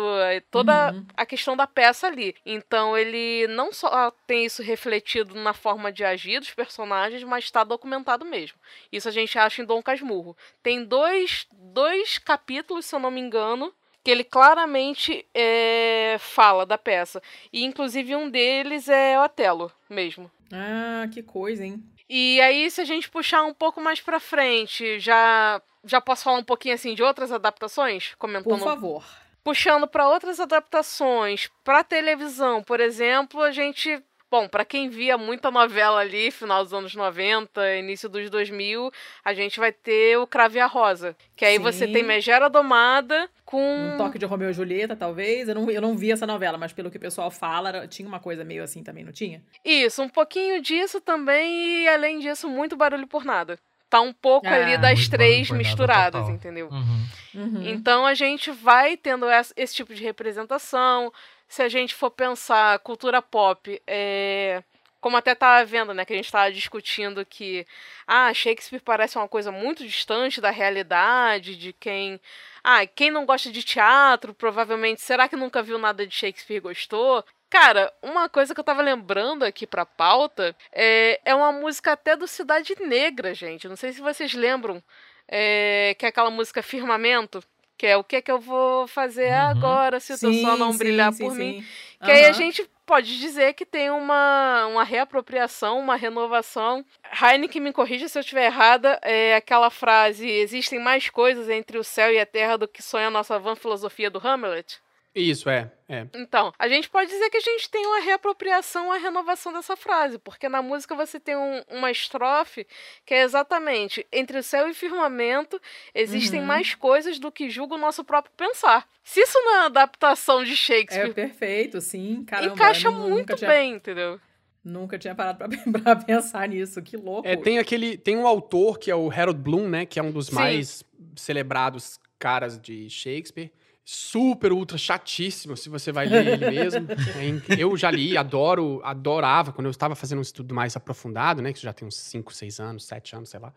toda 0.50 0.92
uhum. 0.92 1.06
a 1.16 1.26
questão 1.26 1.56
da 1.56 1.66
peça 1.66 2.06
ali. 2.06 2.34
Então 2.44 2.96
ele 2.96 3.46
não 3.48 3.72
só 3.72 4.10
tem 4.26 4.44
isso 4.44 4.62
refletido 4.62 5.34
na 5.34 5.52
forma 5.52 5.90
de 5.92 6.04
agir 6.04 6.40
dos 6.40 6.54
personagens, 6.54 7.22
mas 7.24 7.44
está 7.44 7.64
documentado 7.64 8.24
mesmo. 8.24 8.58
Isso 8.92 9.08
a 9.08 9.12
gente 9.12 9.38
acha 9.38 9.62
em 9.62 9.64
Dom 9.64 9.82
Casmurro. 9.82 10.36
Tem 10.62 10.84
dois, 10.84 11.46
dois 11.52 12.18
capítulos, 12.18 12.86
se 12.86 12.94
eu 12.94 13.00
não 13.00 13.10
me 13.10 13.20
engano, 13.20 13.72
que 14.02 14.10
ele 14.10 14.24
claramente 14.24 15.26
é, 15.34 16.16
fala 16.18 16.64
da 16.64 16.78
peça. 16.78 17.22
E 17.52 17.64
inclusive 17.64 18.16
um 18.16 18.30
deles 18.30 18.88
é 18.88 19.20
Otelo 19.20 19.70
mesmo. 19.88 20.30
Ah, 20.52 21.06
que 21.12 21.22
coisa, 21.22 21.64
hein? 21.64 21.82
E 22.08 22.40
aí, 22.40 22.70
se 22.70 22.80
a 22.80 22.84
gente 22.84 23.10
puxar 23.10 23.42
um 23.44 23.52
pouco 23.52 23.80
mais 23.80 24.00
pra 24.00 24.18
frente, 24.18 24.98
já 24.98 25.60
já 25.84 26.00
posso 26.00 26.24
falar 26.24 26.38
um 26.38 26.44
pouquinho 26.44 26.74
assim 26.74 26.94
de 26.94 27.02
outras 27.02 27.30
adaptações? 27.30 28.14
Comentando. 28.18 28.44
Por 28.44 28.60
favor. 28.60 29.04
Puxando 29.44 29.86
para 29.86 30.08
outras 30.08 30.40
adaptações, 30.40 31.48
para 31.64 31.84
televisão, 31.84 32.62
por 32.62 32.80
exemplo, 32.80 33.40
a 33.40 33.50
gente 33.50 34.02
Bom, 34.30 34.46
para 34.46 34.64
quem 34.64 34.90
via 34.90 35.16
muita 35.16 35.50
novela 35.50 36.00
ali, 36.00 36.30
final 36.30 36.62
dos 36.62 36.74
anos 36.74 36.94
90, 36.94 37.76
início 37.76 38.08
dos 38.10 38.28
2000, 38.28 38.90
a 39.24 39.32
gente 39.32 39.58
vai 39.58 39.72
ter 39.72 40.18
o 40.18 40.26
Crave 40.26 40.60
a 40.60 40.66
Rosa. 40.66 41.16
Que 41.34 41.46
aí 41.46 41.56
Sim. 41.56 41.62
você 41.62 41.88
tem 41.88 42.02
Megera 42.02 42.50
Domada 42.50 43.28
com. 43.44 43.58
Um 43.94 43.96
toque 43.96 44.18
de 44.18 44.26
Romeu 44.26 44.50
e 44.50 44.52
Julieta, 44.52 44.94
talvez. 44.94 45.48
Eu 45.48 45.54
não, 45.54 45.70
eu 45.70 45.80
não 45.80 45.96
vi 45.96 46.12
essa 46.12 46.26
novela, 46.26 46.58
mas 46.58 46.72
pelo 46.74 46.90
que 46.90 46.98
o 46.98 47.00
pessoal 47.00 47.30
fala, 47.30 47.88
tinha 47.88 48.06
uma 48.06 48.20
coisa 48.20 48.44
meio 48.44 48.62
assim 48.62 48.82
também, 48.82 49.02
não 49.02 49.12
tinha? 49.12 49.42
Isso, 49.64 50.02
um 50.02 50.08
pouquinho 50.10 50.60
disso 50.60 51.00
também, 51.00 51.84
e 51.84 51.88
além 51.88 52.18
disso, 52.18 52.48
muito 52.50 52.76
barulho 52.76 53.06
por 53.06 53.24
nada. 53.24 53.58
Tá 53.88 54.02
um 54.02 54.12
pouco 54.12 54.46
Ah, 54.46 54.52
ali 54.54 54.76
das 54.76 55.08
três 55.08 55.50
misturadas, 55.50 56.20
total. 56.20 56.34
entendeu? 56.34 56.68
Uhum. 56.68 57.06
Uhum. 57.34 57.62
Então 57.68 58.04
a 58.04 58.12
gente 58.12 58.50
vai 58.50 58.94
tendo 58.98 59.24
esse 59.56 59.74
tipo 59.74 59.94
de 59.94 60.02
representação. 60.04 61.10
Se 61.48 61.62
a 61.62 61.68
gente 61.68 61.94
for 61.94 62.10
pensar 62.10 62.78
cultura 62.80 63.22
pop, 63.22 63.80
é, 63.86 64.62
como 65.00 65.16
até 65.16 65.32
estava 65.32 65.64
vendo, 65.64 65.94
né, 65.94 66.04
que 66.04 66.12
a 66.12 66.16
gente 66.16 66.26
estava 66.26 66.52
discutindo 66.52 67.24
que 67.24 67.66
ah, 68.06 68.32
Shakespeare 68.34 68.80
parece 68.82 69.16
uma 69.16 69.28
coisa 69.28 69.50
muito 69.52 69.84
distante 69.84 70.40
da 70.40 70.50
realidade, 70.50 71.56
de 71.56 71.72
quem 71.72 72.20
ah, 72.62 72.86
quem 72.86 73.10
não 73.10 73.24
gosta 73.24 73.50
de 73.50 73.62
teatro, 73.62 74.34
provavelmente, 74.34 75.00
será 75.00 75.28
que 75.28 75.36
nunca 75.36 75.62
viu 75.62 75.78
nada 75.78 76.06
de 76.06 76.14
Shakespeare 76.14 76.58
e 76.58 76.60
gostou? 76.60 77.24
Cara, 77.48 77.92
uma 78.02 78.28
coisa 78.28 78.52
que 78.54 78.60
eu 78.60 78.64
tava 78.64 78.82
lembrando 78.82 79.42
aqui 79.44 79.66
pra 79.66 79.86
pauta 79.86 80.54
é, 80.70 81.18
é 81.24 81.34
uma 81.34 81.50
música 81.52 81.92
até 81.92 82.14
do 82.14 82.26
Cidade 82.28 82.74
Negra, 82.80 83.32
gente. 83.34 83.66
Não 83.68 83.76
sei 83.76 83.92
se 83.92 84.00
vocês 84.02 84.34
lembram. 84.34 84.82
é, 85.28 85.94
que 85.98 86.06
é 86.06 86.08
aquela 86.08 86.30
música 86.30 86.62
Firmamento. 86.62 87.42
Que 87.78 87.86
é 87.86 87.96
o 87.96 88.02
que 88.02 88.16
é 88.16 88.20
que 88.20 88.30
eu 88.30 88.40
vou 88.40 88.86
fazer 88.88 89.30
Uhum. 89.30 89.50
agora 89.50 90.00
se 90.00 90.12
o 90.12 90.18
teu 90.18 90.32
sol 90.34 90.56
não 90.56 90.72
sim, 90.72 90.78
brilhar 90.78 91.12
sim, 91.12 91.24
por 91.24 91.32
sim. 91.32 91.38
mim. 91.38 91.64
Que 92.04 92.10
aí 92.10 92.24
a 92.26 92.32
gente 92.32 92.68
pode 92.84 93.18
dizer 93.18 93.54
que 93.54 93.64
tem 93.64 93.90
uma, 93.90 94.66
uma 94.66 94.84
reapropriação, 94.84 95.78
uma 95.78 95.94
renovação. 95.96 96.84
Heineken 97.22 97.60
me 97.62 97.72
corrija 97.72 98.08
se 98.08 98.18
eu 98.18 98.20
estiver 98.20 98.46
errada. 98.46 98.98
É 99.02 99.36
aquela 99.36 99.70
frase: 99.70 100.28
existem 100.28 100.78
mais 100.78 101.08
coisas 101.08 101.48
entre 101.48 101.78
o 101.78 101.84
céu 101.84 102.12
e 102.12 102.18
a 102.18 102.26
terra 102.26 102.56
do 102.56 102.68
que 102.68 102.82
sonha 102.82 103.06
a 103.06 103.10
nossa 103.10 103.38
van 103.38 103.54
filosofia 103.56 104.10
do 104.10 104.18
Hamlet. 104.18 104.80
Isso, 105.18 105.48
é. 105.50 105.70
é. 105.88 106.06
Então, 106.14 106.52
a 106.58 106.68
gente 106.68 106.88
pode 106.88 107.10
dizer 107.10 107.28
que 107.30 107.36
a 107.36 107.40
gente 107.40 107.68
tem 107.70 107.84
uma 107.86 108.00
reapropriação, 108.00 108.86
uma 108.86 108.98
renovação 108.98 109.52
dessa 109.52 109.76
frase, 109.76 110.18
porque 110.18 110.48
na 110.48 110.62
música 110.62 110.94
você 110.94 111.18
tem 111.18 111.36
um- 111.36 111.62
uma 111.68 111.90
estrofe 111.90 112.66
que 113.04 113.14
é 113.14 113.22
exatamente 113.22 114.06
entre 114.12 114.38
o 114.38 114.42
céu 114.42 114.68
e 114.68 114.72
o 114.72 114.74
firmamento 114.74 115.60
existem 115.94 116.40
Uhum. 116.40 116.46
mais 116.46 116.74
coisas 116.74 117.18
do 117.18 117.30
que 117.32 117.50
julga 117.50 117.74
o 117.74 117.78
nosso 117.78 118.04
próprio 118.04 118.32
pensar. 118.36 118.86
Se 119.02 119.20
isso 119.20 119.38
na 119.44 119.66
adaptação 119.66 120.44
de 120.44 120.52
É 120.52 120.56
Shakespeare 120.56 121.14
perfeito, 121.14 121.80
sim. 121.80 122.24
Caramba, 122.26 122.54
encaixa 122.54 122.90
nunca 122.90 123.08
muito 123.08 123.36
tinha- 123.36 123.50
bem, 123.50 123.74
entendeu? 123.74 124.20
Nunca 124.64 124.98
tinha 124.98 125.14
parado 125.14 125.38
pra, 125.38 125.48
pra 125.82 125.96
pensar 125.96 126.46
nisso. 126.48 126.82
Que 126.82 126.96
louco. 126.96 127.26
É, 127.26 127.36
tem 127.36 127.58
aquele. 127.58 127.96
Tem 127.96 128.16
um 128.16 128.26
autor 128.26 128.78
que 128.78 128.90
é 128.90 128.94
o 128.94 129.10
Harold 129.10 129.40
Bloom, 129.40 129.66
né? 129.66 129.86
Que 129.86 129.98
é 129.98 130.02
um 130.02 130.10
dos 130.10 130.26
Sim. 130.26 130.34
mais 130.34 130.84
celebrados 131.16 131.98
caras 132.18 132.58
de 132.60 132.88
Shakespeare. 132.90 133.50
Super, 133.90 134.52
ultra 134.52 134.76
chatíssimo, 134.76 135.56
se 135.56 135.70
você 135.70 135.90
vai 135.90 136.06
ler 136.06 136.26
ele 136.26 136.50
mesmo. 136.50 136.86
Eu 137.58 137.74
já 137.74 137.90
li, 137.90 138.18
adoro, 138.18 138.82
adorava, 138.84 139.50
quando 139.50 139.64
eu 139.64 139.70
estava 139.70 139.94
fazendo 139.94 140.18
um 140.18 140.22
estudo 140.22 140.54
mais 140.54 140.76
aprofundado, 140.76 141.40
né? 141.40 141.54
Que 141.54 141.62
já 141.62 141.72
tem 141.72 141.88
uns 141.88 141.96
5, 141.96 142.34
6 142.34 142.60
anos, 142.60 142.84
7 142.84 143.16
anos, 143.16 143.30
sei 143.30 143.40
lá. 143.40 143.50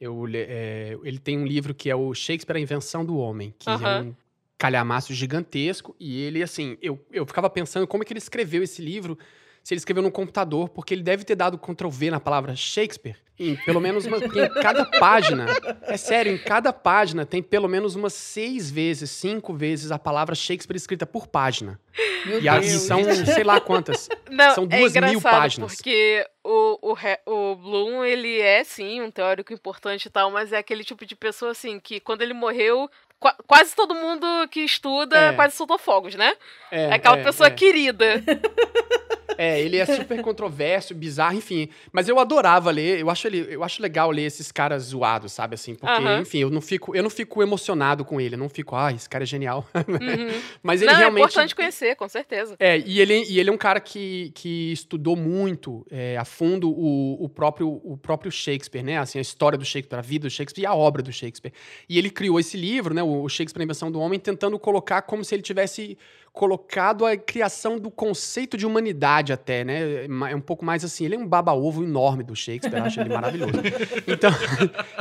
Eu, 0.00 0.24
é, 0.34 0.98
ele 1.04 1.20
tem 1.20 1.38
um 1.38 1.46
livro 1.46 1.72
que 1.72 1.88
é 1.88 1.94
o 1.94 2.12
Shakespeare, 2.12 2.56
a 2.56 2.60
Invenção 2.60 3.04
do 3.04 3.16
Homem, 3.16 3.54
que 3.56 3.70
é 3.70 4.02
um 4.02 4.12
calhamaço 4.58 5.14
gigantesco. 5.14 5.94
E 6.00 6.20
ele, 6.20 6.42
assim, 6.42 6.76
eu, 6.82 7.00
eu 7.12 7.24
ficava 7.24 7.48
pensando 7.48 7.86
como 7.86 8.02
é 8.02 8.06
que 8.06 8.12
ele 8.12 8.18
escreveu 8.18 8.64
esse 8.64 8.82
livro, 8.82 9.16
se 9.62 9.72
ele 9.72 9.78
escreveu 9.78 10.02
no 10.02 10.10
computador, 10.10 10.68
porque 10.68 10.94
ele 10.94 11.02
deve 11.04 11.22
ter 11.22 11.36
dado 11.36 11.56
Ctrl 11.56 11.90
V 11.90 12.10
na 12.10 12.18
palavra 12.18 12.56
Shakespeare. 12.56 13.18
Em 13.38 13.54
pelo 13.54 13.80
menos 13.80 14.06
uma, 14.06 14.16
em 14.16 14.48
cada 14.62 14.84
página. 14.86 15.46
É 15.82 15.96
sério, 15.96 16.32
em 16.32 16.38
cada 16.38 16.72
página 16.72 17.26
tem 17.26 17.42
pelo 17.42 17.68
menos 17.68 17.94
umas 17.94 18.14
seis 18.14 18.70
vezes, 18.70 19.10
cinco 19.10 19.52
vezes 19.52 19.90
a 19.90 19.98
palavra 19.98 20.34
Shakespeare 20.34 20.76
escrita 20.76 21.06
por 21.06 21.26
página. 21.26 21.78
Meu 22.24 22.40
E, 22.40 22.48
a, 22.48 22.56
e 22.56 22.60
Deus. 22.60 22.72
são 22.82 23.02
sei 23.26 23.44
lá 23.44 23.60
quantas. 23.60 24.08
Não, 24.30 24.54
São 24.54 24.64
é 24.64 24.78
duas 24.78 24.92
mil 24.94 25.02
engraçado 25.02 25.22
páginas. 25.22 25.74
porque 25.74 26.26
o, 26.42 26.92
o, 26.92 26.96
o 27.26 27.56
Bloom, 27.56 28.04
ele 28.04 28.40
é, 28.40 28.64
sim, 28.64 29.00
um 29.02 29.10
teórico 29.10 29.52
importante 29.52 30.06
e 30.06 30.10
tal, 30.10 30.30
mas 30.30 30.52
é 30.52 30.58
aquele 30.58 30.82
tipo 30.84 31.04
de 31.04 31.14
pessoa, 31.14 31.52
assim, 31.52 31.78
que 31.78 32.00
quando 32.00 32.22
ele 32.22 32.34
morreu, 32.34 32.90
qua- 33.18 33.36
quase 33.46 33.74
todo 33.74 33.94
mundo 33.94 34.26
que 34.50 34.60
estuda 34.60 35.16
É. 35.16 35.32
quase 35.32 35.56
soltou 35.56 35.78
fogos, 35.78 36.14
né? 36.14 36.34
É, 36.70 36.84
É, 36.84 36.92
aquela 36.94 37.18
é, 37.18 37.22
pessoa 37.24 37.48
é. 37.48 37.50
querida. 37.50 38.22
É, 39.38 39.60
ele 39.60 39.76
é 39.76 39.84
super 39.84 40.22
controverso, 40.22 40.94
bizarro, 40.94 41.36
enfim. 41.36 41.68
Mas 41.92 42.08
eu 42.08 42.18
adorava 42.18 42.70
ler, 42.70 42.98
eu 43.00 43.10
acho, 43.10 43.26
ele, 43.26 43.46
eu 43.50 43.62
acho 43.62 43.82
legal 43.82 44.10
ler 44.10 44.22
esses 44.22 44.50
caras 44.50 44.84
zoados, 44.84 45.30
sabe, 45.32 45.54
assim? 45.56 45.74
Porque, 45.74 46.02
enfim, 46.22 46.38
eu 46.38 46.48
não, 46.48 46.62
fico, 46.62 46.96
eu 46.96 47.02
não 47.02 47.10
fico 47.10 47.42
emocionado 47.42 48.02
com 48.02 48.18
ele, 48.18 48.34
eu 48.34 48.38
não 48.38 48.48
fico, 48.48 48.74
ah, 48.74 48.90
esse 48.92 49.06
cara 49.06 49.24
é 49.24 49.26
genial. 49.26 49.66
Uhum. 49.86 50.40
Mas 50.62 50.80
ele 50.80 50.90
Não, 50.90 50.96
é 50.96 51.00
realmente... 51.00 51.22
importante 51.24 51.54
conhecer, 51.54 51.96
com 51.96 52.08
certeza. 52.08 52.56
É, 52.58 52.78
e 52.78 52.98
ele, 53.00 53.24
e 53.28 53.38
ele 53.38 53.50
é 53.50 53.52
um 53.52 53.58
cara 53.58 53.78
que, 53.80 54.30
que 54.34 54.72
estudou 54.72 55.16
muito 55.16 55.86
é, 55.90 56.16
a 56.16 56.24
fundo 56.24 56.70
o, 56.70 57.22
o, 57.24 57.28
próprio, 57.28 57.68
o 57.84 57.96
próprio 57.96 58.30
Shakespeare, 58.32 58.82
né? 58.82 58.98
Assim, 58.98 59.18
a 59.18 59.22
história 59.22 59.58
do 59.58 59.64
Shakespeare, 59.64 59.98
a 59.98 60.02
vida 60.02 60.26
do 60.28 60.30
Shakespeare 60.30 60.62
e 60.64 60.66
a 60.66 60.74
obra 60.74 61.02
do 61.02 61.12
Shakespeare. 61.12 61.52
E 61.88 61.98
ele 61.98 62.08
criou 62.10 62.40
esse 62.40 62.56
livro, 62.56 62.94
né? 62.94 63.02
O 63.06 63.28
Shakespeare, 63.28 63.62
a 63.62 63.64
Invenção 63.64 63.90
do 63.90 64.00
Homem, 64.00 64.18
tentando 64.18 64.58
colocar 64.58 65.02
como 65.02 65.24
se 65.24 65.34
ele 65.34 65.42
tivesse 65.42 65.96
colocado 66.36 67.06
a 67.06 67.16
criação 67.16 67.78
do 67.78 67.90
conceito 67.90 68.58
de 68.58 68.66
humanidade 68.66 69.32
até, 69.32 69.64
né? 69.64 70.04
É 70.04 70.36
um 70.36 70.40
pouco 70.40 70.66
mais 70.66 70.84
assim, 70.84 71.06
ele 71.06 71.14
é 71.14 71.18
um 71.18 71.26
baba-ovo 71.26 71.82
enorme 71.82 72.22
do 72.22 72.36
Shakespeare, 72.36 72.78
eu 72.78 72.84
acho 72.84 73.00
ele 73.00 73.08
maravilhoso. 73.08 73.54
Então, 74.06 74.30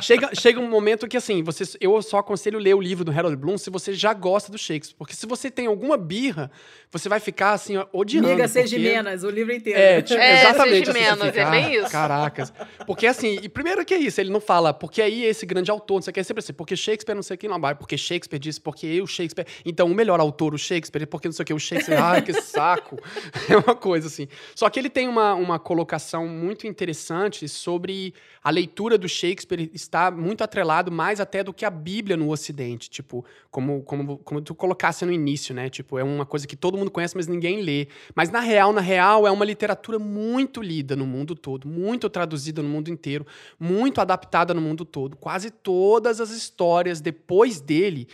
chega, 0.02 0.30
chega 0.34 0.60
um 0.60 0.70
momento 0.70 1.08
que, 1.08 1.18
assim, 1.18 1.44
você, 1.44 1.64
eu 1.82 2.02
só 2.02 2.20
aconselho 2.20 2.58
ler 2.58 2.74
o 2.74 2.80
livro 2.80 3.04
do 3.04 3.12
Harold 3.12 3.36
Bloom 3.36 3.58
se 3.58 3.70
você 3.70 3.94
já 3.94 4.14
gosta 4.14 4.50
do 4.50 4.58
Shakespeare. 4.58 4.96
Porque 4.98 5.14
se 5.14 5.26
você 5.26 5.52
tem 5.52 5.68
alguma 5.68 5.98
birra, 5.98 6.50
você 6.90 7.10
vai 7.10 7.20
ficar, 7.20 7.52
assim, 7.52 7.76
ó, 7.76 7.86
odiando. 7.92 8.30
Miga 8.30 8.48
porque... 8.48 8.68
seja 8.68 8.80
menos, 8.80 9.24
o 9.24 9.30
livro 9.30 9.54
inteiro. 9.54 9.78
É, 9.78 10.02
tipo, 10.02 10.20
É, 10.26 10.42
exatamente. 10.42 10.86
seja 10.86 10.92
assim, 10.92 11.00
menos, 11.02 11.20
você 11.20 11.32
fica, 11.32 11.42
é 11.42 11.52
bem 11.52 11.66
"Ah, 11.66 11.76
isso." 11.76 11.92
Caracas. 11.92 12.54
Porque 12.88 13.06
assim, 13.06 13.40
e 13.44 13.50
primeiro 13.50 13.84
que 13.84 13.94
é 13.94 13.98
isso, 13.98 14.22
ele 14.22 14.32
não 14.32 14.40
fala, 14.40 14.74
porque 14.74 15.02
aí 15.02 15.26
esse 15.26 15.46
grande 15.46 15.70
autor, 15.70 15.96
não 15.96 16.02
sei 16.02 16.12
o 16.12 16.14
que, 16.14 16.20
é 16.22 16.24
sempre 16.24 16.42
assim, 16.42 16.54
porque 16.54 16.76
Shakespeare 16.78 17.14
não 17.16 17.24
sei 17.24 17.36
o 17.36 17.38
que, 17.38 17.48
não, 17.48 17.60
mas 17.60 17.78
porque 17.78 17.98
Shakespeare 17.98 18.40
disse, 18.40 18.62
porque 18.62 18.88
eu, 18.88 19.06
Shakespeare. 19.06 19.46
Então, 19.66 19.88
o 19.88 19.94
melhor 19.94 20.20
autor, 20.22 20.54
o 20.54 20.58
Shakespeare, 20.58 21.06
porque 21.06 21.25
não 21.28 21.34
sei 21.34 21.44
o 21.44 21.46
que, 21.46 21.54
o 21.54 21.60
Shakespeare, 21.60 22.24
que 22.24 22.34
saco. 22.42 22.98
É 23.50 23.58
uma 23.58 23.76
coisa 23.76 24.08
assim. 24.08 24.28
Só 24.56 24.70
que 24.70 24.80
ele 24.80 24.90
tem 24.90 25.08
uma, 25.08 25.34
uma 25.36 25.60
colocação 25.60 26.28
muito 26.28 26.66
interessante 26.66 27.48
sobre 27.48 28.14
a 28.44 28.50
leitura 28.50 28.98
do 28.98 29.08
Shakespeare 29.08 29.70
está 29.74 30.10
muito 30.10 30.44
atrelado 30.44 30.92
mais 30.92 31.20
até 31.20 31.44
do 31.44 31.54
que 31.54 31.66
a 31.66 31.70
Bíblia 31.70 32.18
no 32.18 32.30
Ocidente. 32.30 32.90
Tipo, 32.90 33.26
como, 33.52 33.84
como, 33.84 34.18
como 34.20 34.42
tu 34.42 34.56
colocasse 34.56 35.06
no 35.06 35.12
início, 35.12 35.54
né? 35.54 35.70
Tipo, 35.70 35.98
é 35.98 36.04
uma 36.04 36.26
coisa 36.26 36.48
que 36.48 36.56
todo 36.56 36.78
mundo 36.78 36.92
conhece, 36.92 37.16
mas 37.16 37.28
ninguém 37.28 37.62
lê. 37.62 37.88
Mas 38.16 38.30
na 38.30 38.40
real, 38.40 38.74
na 38.74 38.82
real, 38.82 39.28
é 39.28 39.32
uma 39.32 39.46
literatura 39.46 40.00
muito 40.00 40.62
lida 40.62 40.96
no 40.96 41.06
mundo 41.06 41.36
todo, 41.36 41.68
muito 41.68 42.10
traduzida 42.10 42.62
no 42.62 42.70
mundo 42.70 42.90
inteiro, 42.90 43.26
muito 43.60 44.00
adaptada 44.02 44.54
no 44.54 44.62
mundo 44.62 44.86
todo. 44.86 45.16
Quase 45.16 45.50
todas 45.50 46.22
as 46.22 46.30
histórias 46.30 47.02
depois 47.02 47.60
dele 47.60 48.08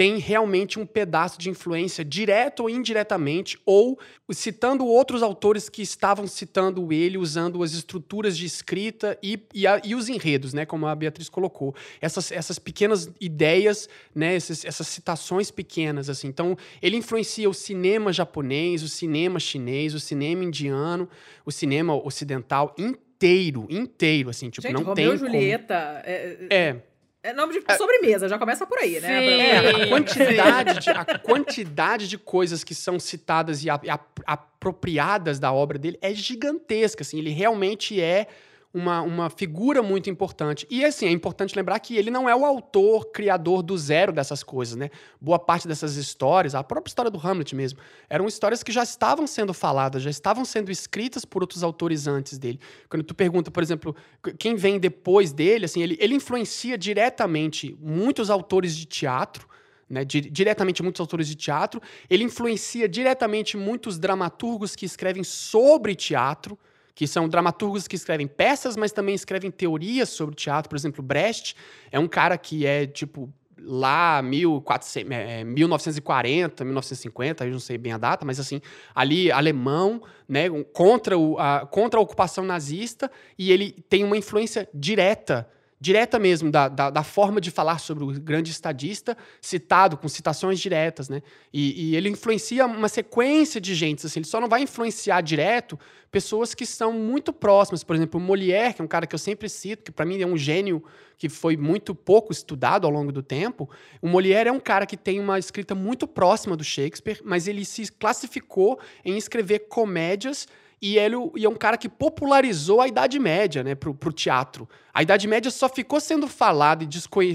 têm 0.00 0.16
realmente 0.16 0.78
um 0.80 0.86
pedaço 0.86 1.38
de 1.38 1.50
influência, 1.50 2.02
direto 2.02 2.60
ou 2.60 2.70
indiretamente, 2.70 3.58
ou 3.66 3.98
citando 4.32 4.86
outros 4.86 5.22
autores 5.22 5.68
que 5.68 5.82
estavam 5.82 6.26
citando 6.26 6.90
ele, 6.90 7.18
usando 7.18 7.62
as 7.62 7.74
estruturas 7.74 8.34
de 8.34 8.46
escrita 8.46 9.18
e, 9.22 9.38
e, 9.52 9.66
a- 9.66 9.78
e 9.84 9.94
os 9.94 10.08
enredos, 10.08 10.54
né? 10.54 10.64
Como 10.64 10.86
a 10.86 10.94
Beatriz 10.94 11.28
colocou. 11.28 11.74
Essas, 12.00 12.32
essas 12.32 12.58
pequenas 12.58 13.10
ideias, 13.20 13.90
né? 14.14 14.34
Essas, 14.34 14.64
essas 14.64 14.86
citações 14.86 15.50
pequenas, 15.50 16.08
assim. 16.08 16.28
Então, 16.28 16.56
ele 16.80 16.96
influencia 16.96 17.50
o 17.50 17.52
cinema 17.52 18.10
japonês, 18.10 18.82
o 18.82 18.88
cinema 18.88 19.38
chinês, 19.38 19.92
o 19.92 20.00
cinema 20.00 20.42
indiano, 20.42 21.06
o 21.44 21.52
cinema 21.52 21.94
ocidental 21.94 22.74
inteiro, 22.78 23.66
inteiro, 23.68 24.30
assim. 24.30 24.48
Tipo, 24.48 24.66
Gente, 24.66 24.72
não 24.72 24.80
Romeu 24.82 24.94
tem 24.94 25.04
e 25.04 25.08
como- 25.18 25.18
Julieta 25.30 26.02
é, 26.06 26.46
É, 26.48 26.76
é 27.22 27.32
nome 27.32 27.52
de 27.60 27.76
sobremesa, 27.76 28.28
já 28.28 28.38
começa 28.38 28.66
por 28.66 28.78
aí, 28.78 28.98
né? 29.00 29.08
Sim. 29.20 29.40
É, 29.40 29.60
Sim. 29.74 29.82
a 29.82 29.88
quantidade, 29.88 30.78
de, 30.80 30.90
a 30.90 31.18
quantidade 31.18 32.08
de 32.08 32.16
coisas 32.18 32.64
que 32.64 32.74
são 32.74 32.98
citadas 32.98 33.62
e 33.64 33.68
a- 33.70 33.80
e 33.82 33.90
a- 33.90 34.00
apropriadas 34.26 35.38
da 35.38 35.52
obra 35.52 35.78
dele 35.78 35.98
é 36.02 36.14
gigantesca, 36.14 37.02
assim, 37.02 37.18
ele 37.18 37.30
realmente 37.30 38.00
é 38.00 38.26
uma, 38.72 39.02
uma 39.02 39.28
figura 39.28 39.82
muito 39.82 40.08
importante. 40.08 40.66
E, 40.70 40.84
assim, 40.84 41.06
é 41.06 41.10
importante 41.10 41.56
lembrar 41.56 41.78
que 41.80 41.96
ele 41.96 42.10
não 42.10 42.28
é 42.28 42.34
o 42.34 42.44
autor, 42.44 43.10
criador 43.10 43.62
do 43.62 43.76
zero 43.76 44.12
dessas 44.12 44.42
coisas, 44.42 44.76
né? 44.76 44.90
Boa 45.20 45.38
parte 45.38 45.66
dessas 45.66 45.96
histórias, 45.96 46.54
a 46.54 46.62
própria 46.62 46.90
história 46.90 47.10
do 47.10 47.18
Hamlet 47.18 47.54
mesmo, 47.54 47.80
eram 48.08 48.26
histórias 48.26 48.62
que 48.62 48.70
já 48.70 48.82
estavam 48.82 49.26
sendo 49.26 49.52
faladas, 49.52 50.02
já 50.02 50.10
estavam 50.10 50.44
sendo 50.44 50.70
escritas 50.70 51.24
por 51.24 51.42
outros 51.42 51.62
autores 51.64 52.06
antes 52.06 52.38
dele. 52.38 52.60
Quando 52.88 53.02
tu 53.02 53.14
pergunta, 53.14 53.50
por 53.50 53.62
exemplo, 53.62 53.94
qu- 54.22 54.36
quem 54.38 54.54
vem 54.54 54.78
depois 54.78 55.32
dele, 55.32 55.64
assim, 55.64 55.82
ele, 55.82 55.96
ele 56.00 56.14
influencia 56.14 56.78
diretamente 56.78 57.76
muitos 57.80 58.30
autores 58.30 58.76
de 58.76 58.86
teatro, 58.86 59.48
né, 59.88 60.04
di 60.04 60.20
diretamente 60.20 60.84
muitos 60.84 61.00
autores 61.00 61.26
de 61.26 61.34
teatro. 61.34 61.82
Ele 62.08 62.22
influencia 62.22 62.88
diretamente 62.88 63.56
muitos 63.56 63.98
dramaturgos 63.98 64.76
que 64.76 64.86
escrevem 64.86 65.24
sobre 65.24 65.96
teatro, 65.96 66.56
que 67.00 67.06
são 67.06 67.26
dramaturgos 67.26 67.88
que 67.88 67.96
escrevem 67.96 68.26
peças, 68.26 68.76
mas 68.76 68.92
também 68.92 69.14
escrevem 69.14 69.50
teorias 69.50 70.10
sobre 70.10 70.34
teatro. 70.34 70.68
Por 70.68 70.76
exemplo, 70.76 71.02
Brecht 71.02 71.56
é 71.90 71.98
um 71.98 72.06
cara 72.06 72.36
que 72.36 72.66
é, 72.66 72.86
tipo, 72.86 73.32
lá 73.58 74.20
1400, 74.20 75.10
é, 75.10 75.42
1940, 75.42 76.62
1950, 76.62 77.46
eu 77.46 77.52
não 77.52 77.58
sei 77.58 77.78
bem 77.78 77.92
a 77.92 77.96
data, 77.96 78.26
mas 78.26 78.38
assim, 78.38 78.60
ali 78.94 79.32
alemão, 79.32 80.02
né, 80.28 80.50
contra, 80.74 81.16
o, 81.16 81.38
a, 81.38 81.66
contra 81.66 81.98
a 81.98 82.02
ocupação 82.02 82.44
nazista, 82.44 83.10
e 83.38 83.50
ele 83.50 83.72
tem 83.88 84.04
uma 84.04 84.18
influência 84.18 84.68
direta 84.74 85.48
direta 85.80 86.18
mesmo 86.18 86.50
da, 86.50 86.68
da, 86.68 86.90
da, 86.90 87.02
forma 87.02 87.40
de 87.40 87.50
falar 87.50 87.78
sobre 87.78 88.04
o 88.04 88.08
grande 88.20 88.50
estadista, 88.50 89.16
citado 89.40 89.96
com 89.96 90.06
citações 90.08 90.60
diretas, 90.60 91.08
né? 91.08 91.22
E, 91.52 91.90
e, 91.90 91.96
ele 91.96 92.10
influencia 92.10 92.66
uma 92.66 92.88
sequência 92.88 93.58
de 93.58 93.74
gente, 93.74 94.04
assim, 94.04 94.20
ele 94.20 94.26
só 94.26 94.40
não 94.40 94.48
vai 94.48 94.62
influenciar 94.62 95.22
direto 95.22 95.78
pessoas 96.10 96.54
que 96.54 96.66
são 96.66 96.92
muito 96.92 97.32
próximas, 97.32 97.82
por 97.82 97.96
exemplo, 97.96 98.20
o 98.20 98.22
Molière, 98.22 98.74
que 98.74 98.82
é 98.82 98.84
um 98.84 98.88
cara 98.88 99.06
que 99.06 99.14
eu 99.14 99.18
sempre 99.18 99.48
cito, 99.48 99.84
que 99.84 99.92
para 99.92 100.04
mim 100.04 100.20
é 100.20 100.26
um 100.26 100.36
gênio 100.36 100.84
que 101.16 101.28
foi 101.28 101.56
muito 101.56 101.94
pouco 101.94 102.32
estudado 102.32 102.86
ao 102.86 102.92
longo 102.92 103.12
do 103.12 103.22
tempo. 103.22 103.70
O 104.02 104.08
Molière 104.08 104.48
é 104.48 104.52
um 104.52 104.60
cara 104.60 104.84
que 104.84 104.96
tem 104.96 105.20
uma 105.20 105.38
escrita 105.38 105.74
muito 105.74 106.06
próxima 106.06 106.56
do 106.56 106.64
Shakespeare, 106.64 107.20
mas 107.24 107.46
ele 107.46 107.64
se 107.64 107.90
classificou 107.92 108.78
em 109.04 109.16
escrever 109.16 109.60
comédias 109.68 110.46
e 110.82 110.96
ele 110.96 111.16
e 111.36 111.44
é 111.44 111.48
um 111.48 111.54
cara 111.54 111.76
que 111.76 111.88
popularizou 111.88 112.80
a 112.80 112.88
Idade 112.88 113.18
Média 113.18 113.62
né, 113.62 113.74
para 113.74 113.90
o 113.90 114.12
teatro. 114.12 114.68
A 114.94 115.02
Idade 115.02 115.28
Média 115.28 115.50
só 115.50 115.68
ficou 115.68 116.00
sendo 116.00 116.26
falada 116.26 116.82
e, 116.82 116.88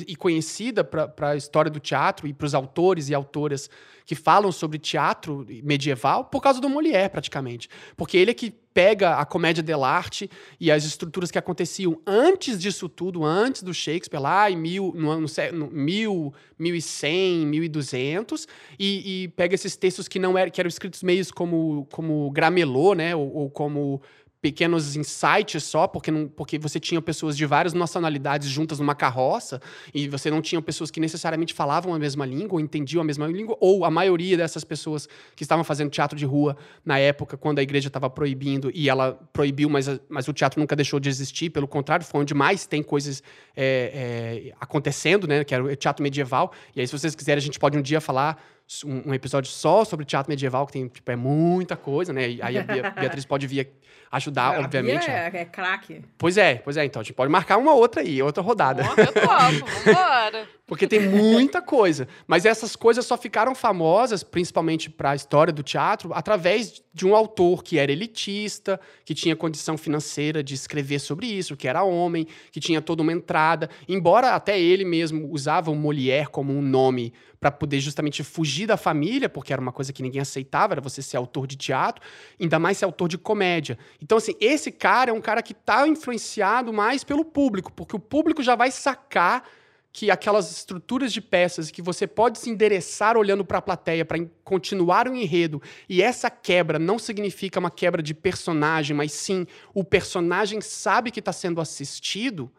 e 0.08 0.16
conhecida 0.16 0.84
para 0.84 1.30
a 1.30 1.36
história 1.36 1.70
do 1.70 1.80
teatro 1.80 2.28
e 2.28 2.34
para 2.34 2.46
os 2.46 2.56
autores 2.56 3.10
e 3.10 3.14
autoras 3.14 3.70
que 4.06 4.16
falam 4.16 4.52
sobre 4.52 4.80
teatro 4.80 5.46
medieval 5.64 6.26
por 6.26 6.42
causa 6.42 6.60
do 6.60 6.70
Molière, 6.70 7.10
praticamente. 7.10 7.70
Porque 7.96 8.18
ele 8.18 8.32
é 8.32 8.34
que 8.34 8.56
pega 8.76 9.16
a 9.16 9.26
comédia 9.26 9.64
dell'arte 9.64 10.30
e 10.60 10.70
as 10.70 10.84
estruturas 10.84 11.32
que 11.32 11.40
aconteciam 11.40 11.98
antes 12.06 12.60
disso 12.60 12.90
tudo, 12.90 13.24
antes 13.24 13.64
do 13.64 13.74
Shakespeare, 13.74 14.22
lá 14.22 14.52
em 14.52 14.58
mil, 14.58 14.92
no, 14.94 15.22
no, 15.22 15.28
no 15.54 15.68
mil, 15.72 16.34
1100, 16.60 17.46
1200, 17.46 18.46
e, 18.78 19.24
e 19.24 19.28
pega 19.30 19.56
esses 19.56 19.78
textos 19.78 20.10
que 20.10 20.20
não 20.20 20.38
eram, 20.38 20.52
que 20.52 20.60
eram 20.60 20.68
escritos 20.68 21.02
meios 21.04 21.32
como, 21.32 21.88
como 21.90 22.30
gramelô, 22.32 22.94
né, 22.94 23.16
ou, 23.16 23.34
ou 23.34 23.50
como 23.50 24.02
pequenos 24.46 24.96
insights 24.96 25.64
só, 25.64 25.88
porque, 25.88 26.12
não, 26.12 26.28
porque 26.28 26.60
você 26.60 26.80
tinha 26.80 27.02
pessoas 27.02 27.36
de 27.36 27.48
várias 27.48 27.74
nacionalidades 27.74 28.48
juntas 28.48 28.78
numa 28.78 28.94
carroça, 28.94 29.60
e 29.92 30.08
você 30.08 30.30
não 30.30 30.40
tinha 30.40 30.62
pessoas 30.62 30.92
que 30.92 31.00
necessariamente 31.00 31.52
falavam 31.52 31.96
a 31.96 31.98
mesma 31.98 32.28
língua, 32.28 32.54
ou 32.54 32.60
entendiam 32.60 33.02
a 33.02 33.04
mesma 33.04 33.26
língua, 33.26 33.58
ou 33.60 33.84
a 33.84 33.90
maioria 33.90 34.38
dessas 34.38 34.64
pessoas 34.64 35.10
que 35.36 35.42
estavam 35.42 35.64
fazendo 35.64 35.90
teatro 35.90 36.16
de 36.16 36.26
rua 36.26 36.56
na 36.86 37.00
época, 37.00 37.36
quando 37.36 37.58
a 37.58 37.64
igreja 37.64 37.88
estava 37.88 38.08
proibindo, 38.08 38.70
e 38.72 38.88
ela 38.88 39.14
proibiu, 39.34 39.68
mas, 39.68 39.88
mas 40.08 40.28
o 40.28 40.34
teatro 40.34 40.60
nunca 40.60 40.76
deixou 40.76 41.00
de 41.00 41.10
existir, 41.10 41.50
pelo 41.50 41.68
contrário, 41.68 42.06
foi 42.06 42.22
onde 42.22 42.36
mais 42.36 42.68
tem 42.68 42.84
coisas 42.84 43.24
é, 43.56 44.52
é, 44.52 44.54
acontecendo, 44.62 45.28
né, 45.28 45.44
que 45.44 45.56
era 45.56 45.64
o 45.64 45.76
teatro 45.76 46.04
medieval, 46.04 46.52
e 46.76 46.82
aí 46.82 46.86
se 46.86 46.94
vocês 46.94 47.16
quiserem 47.16 47.40
a 47.40 47.42
gente 47.42 47.58
pode 47.58 47.76
um 47.76 47.82
dia 47.82 48.00
falar 48.00 48.40
um, 48.84 49.14
episódio 49.14 49.52
só 49.52 49.86
sobre 49.86 50.06
teatro 50.06 50.32
medieval, 50.32 50.66
que 50.66 50.74
tem, 50.74 50.88
tipo, 50.88 51.12
é 51.12 51.16
muita 51.16 51.76
coisa, 51.76 52.12
né? 52.12 52.30
E 52.30 52.42
aí 52.42 52.58
a 52.58 52.64
Beatriz 53.00 53.26
pode 53.26 53.46
vir 53.46 53.70
ajudar, 54.12 54.56
a 54.56 54.60
obviamente. 54.60 55.06
Bia 55.06 55.14
é, 55.14 55.42
é 55.42 55.46
craque. 55.46 56.02
Pois 56.18 56.38
é, 56.38 56.56
pois 56.56 56.78
é. 56.78 56.86
Então, 56.86 57.00
a 57.00 57.04
gente 57.04 57.14
pode 57.14 57.32
marcar 57.32 57.58
uma 57.58 57.74
outra 57.74 58.02
aí, 58.02 58.22
outra 58.22 58.42
rodada. 58.42 58.84
Eu 58.84 58.96
topo, 58.96 59.68
vambora. 59.86 60.48
Porque 60.66 60.88
tem 60.88 61.00
muita 61.00 61.62
coisa. 61.62 62.08
Mas 62.26 62.44
essas 62.44 62.76
coisas 62.76 63.06
só 63.06 63.18
ficaram 63.18 63.54
famosas, 63.54 64.24
principalmente 64.24 64.90
para 64.90 65.12
a 65.12 65.16
história 65.16 65.54
do 65.54 65.62
teatro, 65.62 66.12
através 66.14 66.82
de 66.92 67.06
um 67.06 67.16
autor 67.16 67.64
que 67.64 67.78
era 67.78 67.92
elitista, 67.92 68.80
que 69.04 69.14
tinha 69.14 69.36
condição 69.36 69.78
financeira 69.78 70.44
de 70.44 70.56
escrever 70.56 71.00
sobre 71.00 71.28
isso, 71.28 71.56
que 71.56 71.68
era 71.68 71.84
homem, 71.84 72.26
que 72.52 72.60
tinha 72.60 72.82
toda 72.82 73.04
uma 73.04 73.14
entrada. 73.14 73.70
Embora 73.88 74.32
até 74.32 74.60
ele 74.60 74.86
mesmo 74.86 75.30
usava 75.32 75.70
o 75.70 75.76
Molière 75.76 76.30
como 76.30 76.52
um 76.52 76.62
nome 76.62 77.14
para 77.46 77.52
poder 77.52 77.80
justamente 77.80 78.24
fugir 78.24 78.66
da 78.66 78.76
família, 78.76 79.30
porque 79.30 79.54
era 79.54 79.62
uma 79.62 79.72
coisa 79.72 79.94
que 79.94 80.02
ninguém 80.02 80.20
aceitava, 80.20 80.74
era 80.74 80.82
você 80.82 81.00
ser 81.00 81.16
autor 81.18 81.46
de 81.46 81.56
teatro, 81.56 82.04
ainda 82.42 82.58
mais 82.58 82.80
ser 82.80 82.86
autor 82.86 83.08
de 83.08 83.20
comédia. 83.20 83.78
Então, 84.02 84.18
assim, 84.18 84.34
esse 84.42 84.72
cara 84.72 85.12
é 85.12 85.14
um 85.14 85.22
cara 85.22 85.44
que 85.44 85.52
está 85.52 85.88
influenciado 85.88 86.74
mais 86.74 87.04
pelo 87.04 87.24
público, 87.24 87.72
porque 87.72 87.96
o 87.96 88.00
público 88.00 88.42
já 88.42 88.56
vai 88.56 88.72
sacar 88.72 89.48
que 89.94 90.10
aquelas 90.10 90.52
estruturas 90.52 91.14
de 91.14 91.22
peças 91.22 91.70
que 91.70 91.84
você 91.84 92.08
pode 92.08 92.40
se 92.40 92.50
endereçar 92.50 93.16
olhando 93.16 93.46
para 93.46 93.60
a 93.60 93.62
plateia 93.62 94.04
para 94.04 94.18
continuar 94.44 95.08
o 95.08 95.16
enredo, 95.16 95.62
e 95.88 96.02
essa 96.02 96.32
quebra 96.32 96.80
não 96.80 96.98
significa 96.98 97.60
uma 97.60 97.70
quebra 97.70 98.02
de 98.02 98.16
personagem, 98.16 98.98
mas 98.98 99.12
sim 99.12 99.46
o 99.72 99.84
personagem 99.84 100.62
sabe 100.62 101.12
que 101.12 101.20
está 101.20 101.32
sendo 101.32 101.62
assistido, 101.62 102.52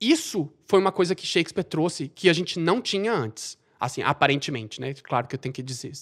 isso 0.00 0.48
foi 0.68 0.78
uma 0.78 0.92
coisa 0.92 1.16
que 1.16 1.26
Shakespeare 1.26 1.64
trouxe 1.64 2.06
que 2.14 2.28
a 2.28 2.32
gente 2.32 2.60
não 2.60 2.80
tinha 2.80 3.12
antes. 3.12 3.58
Assim, 3.80 4.02
aparentemente, 4.02 4.78
né? 4.78 4.92
Claro 4.92 5.26
que 5.26 5.34
eu 5.34 5.38
tenho 5.38 5.54
que 5.54 5.62
dizer, 5.62 5.92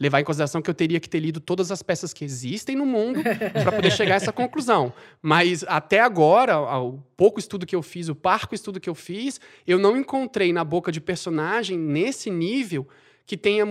levar 0.00 0.20
em 0.22 0.24
consideração 0.24 0.62
que 0.62 0.70
eu 0.70 0.74
teria 0.74 0.98
que 0.98 1.10
ter 1.10 1.20
lido 1.20 1.40
todas 1.40 1.70
as 1.70 1.82
peças 1.82 2.14
que 2.14 2.24
existem 2.24 2.74
no 2.74 2.86
mundo 2.86 3.20
para 3.62 3.70
poder 3.70 3.90
chegar 3.92 4.14
a 4.14 4.16
essa 4.16 4.32
conclusão. 4.32 4.94
Mas 5.20 5.62
até 5.68 6.00
agora, 6.00 6.58
o 6.80 7.02
pouco 7.14 7.38
estudo 7.38 7.66
que 7.66 7.76
eu 7.76 7.82
fiz, 7.82 8.08
o 8.08 8.14
parco 8.14 8.54
estudo 8.54 8.80
que 8.80 8.88
eu 8.88 8.94
fiz, 8.94 9.38
eu 9.66 9.78
não 9.78 9.94
encontrei 9.94 10.54
na 10.54 10.64
boca 10.64 10.90
de 10.90 11.02
personagem 11.02 11.78
nesse 11.78 12.30
nível 12.30 12.88
que 13.26 13.36
tenha, 13.36 13.66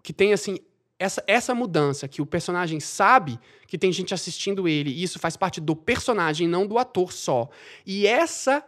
que 0.00 0.12
tenha 0.12 0.34
assim, 0.34 0.58
essa, 0.96 1.22
essa 1.26 1.54
mudança, 1.54 2.06
que 2.06 2.22
o 2.22 2.26
personagem 2.26 2.78
sabe 2.78 3.40
que 3.66 3.76
tem 3.76 3.90
gente 3.90 4.14
assistindo 4.14 4.68
ele, 4.68 4.90
e 4.90 5.02
isso 5.02 5.18
faz 5.18 5.36
parte 5.36 5.60
do 5.60 5.74
personagem, 5.74 6.46
não 6.46 6.64
do 6.64 6.78
ator 6.78 7.12
só. 7.12 7.48
E 7.84 8.06
essa 8.06 8.64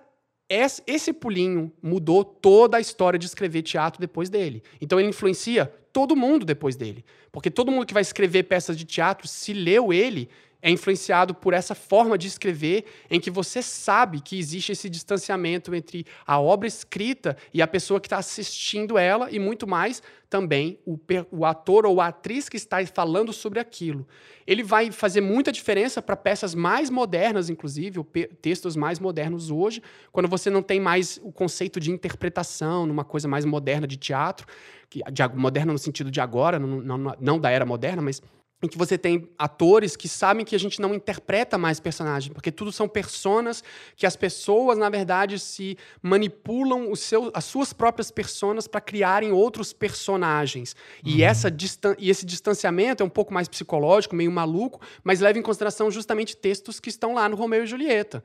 esse 0.48 1.12
pulinho 1.12 1.72
mudou 1.82 2.24
toda 2.24 2.76
a 2.76 2.80
história 2.80 3.18
de 3.18 3.26
escrever 3.26 3.62
teatro 3.62 4.00
depois 4.00 4.28
dele. 4.28 4.62
Então 4.80 4.98
ele 5.00 5.08
influencia 5.08 5.72
todo 5.96 6.14
mundo 6.14 6.44
depois 6.44 6.76
dele. 6.76 7.02
Porque 7.32 7.50
todo 7.50 7.72
mundo 7.72 7.86
que 7.86 7.94
vai 7.94 8.02
escrever 8.02 8.42
peças 8.42 8.76
de 8.76 8.84
teatro, 8.84 9.26
se 9.26 9.54
leu 9.54 9.94
ele, 9.94 10.28
é 10.60 10.70
influenciado 10.70 11.34
por 11.34 11.54
essa 11.54 11.74
forma 11.74 12.18
de 12.18 12.26
escrever 12.26 12.84
em 13.08 13.18
que 13.18 13.30
você 13.30 13.62
sabe 13.62 14.20
que 14.20 14.38
existe 14.38 14.72
esse 14.72 14.90
distanciamento 14.90 15.74
entre 15.74 16.04
a 16.26 16.38
obra 16.38 16.68
escrita 16.68 17.34
e 17.54 17.62
a 17.62 17.66
pessoa 17.66 17.98
que 17.98 18.08
está 18.08 18.18
assistindo 18.18 18.98
ela 18.98 19.30
e 19.30 19.38
muito 19.38 19.66
mais 19.66 20.02
também 20.28 20.78
o, 20.84 20.98
o, 21.30 21.46
ator 21.46 21.86
ou 21.86 21.98
a 21.98 22.08
atriz 22.08 22.46
que 22.46 22.58
está 22.58 22.84
falando 22.86 23.32
sobre 23.32 23.58
aquilo. 23.58 24.06
Ele 24.46 24.62
vai 24.62 24.90
fazer 24.90 25.22
muita 25.22 25.50
diferença 25.50 26.02
para 26.02 26.16
peças 26.16 26.54
mais 26.54 26.90
modernas, 26.90 27.48
inclusive, 27.48 28.04
textos 28.42 28.76
mais 28.76 28.98
modernos 28.98 29.50
hoje, 29.50 29.80
quando 30.12 30.28
você 30.28 30.50
não 30.50 30.62
tem 30.62 30.78
mais 30.78 31.18
o 31.22 31.32
conceito 31.32 31.80
de 31.80 31.90
interpretação 31.90 32.84
numa 32.84 33.04
coisa 33.04 33.26
mais 33.26 33.46
moderna 33.46 33.86
de 33.86 33.96
teatro, 33.96 34.46
que, 34.88 35.02
de, 35.10 35.28
moderna 35.34 35.72
no 35.72 35.78
sentido 35.78 36.10
de 36.10 36.20
agora, 36.20 36.58
não, 36.58 36.98
não, 36.98 37.16
não 37.20 37.38
da 37.38 37.50
era 37.50 37.66
moderna, 37.66 38.02
mas 38.02 38.20
em 38.62 38.68
que 38.68 38.78
você 38.78 38.96
tem 38.96 39.28
atores 39.38 39.96
que 39.96 40.08
sabem 40.08 40.44
que 40.44 40.54
a 40.54 40.58
gente 40.58 40.80
não 40.80 40.94
interpreta 40.94 41.58
mais 41.58 41.78
personagem, 41.78 42.32
porque 42.32 42.50
tudo 42.50 42.72
são 42.72 42.88
personas 42.88 43.62
que 43.94 44.06
as 44.06 44.16
pessoas, 44.16 44.78
na 44.78 44.88
verdade, 44.88 45.38
se 45.38 45.76
manipulam 46.00 46.90
o 46.90 46.96
seu, 46.96 47.30
as 47.34 47.44
suas 47.44 47.74
próprias 47.74 48.10
personas 48.10 48.66
para 48.66 48.80
criarem 48.80 49.30
outros 49.30 49.74
personagens. 49.74 50.74
Uhum. 51.04 51.12
E, 51.12 51.22
essa 51.22 51.54
e 51.98 52.08
esse 52.08 52.24
distanciamento 52.24 53.02
é 53.02 53.06
um 53.06 53.10
pouco 53.10 53.32
mais 53.32 53.46
psicológico, 53.46 54.16
meio 54.16 54.32
maluco, 54.32 54.80
mas 55.04 55.20
leva 55.20 55.38
em 55.38 55.42
consideração 55.42 55.90
justamente 55.90 56.34
textos 56.34 56.80
que 56.80 56.88
estão 56.88 57.12
lá 57.12 57.28
no 57.28 57.36
Romeu 57.36 57.64
e 57.64 57.66
Julieta 57.66 58.24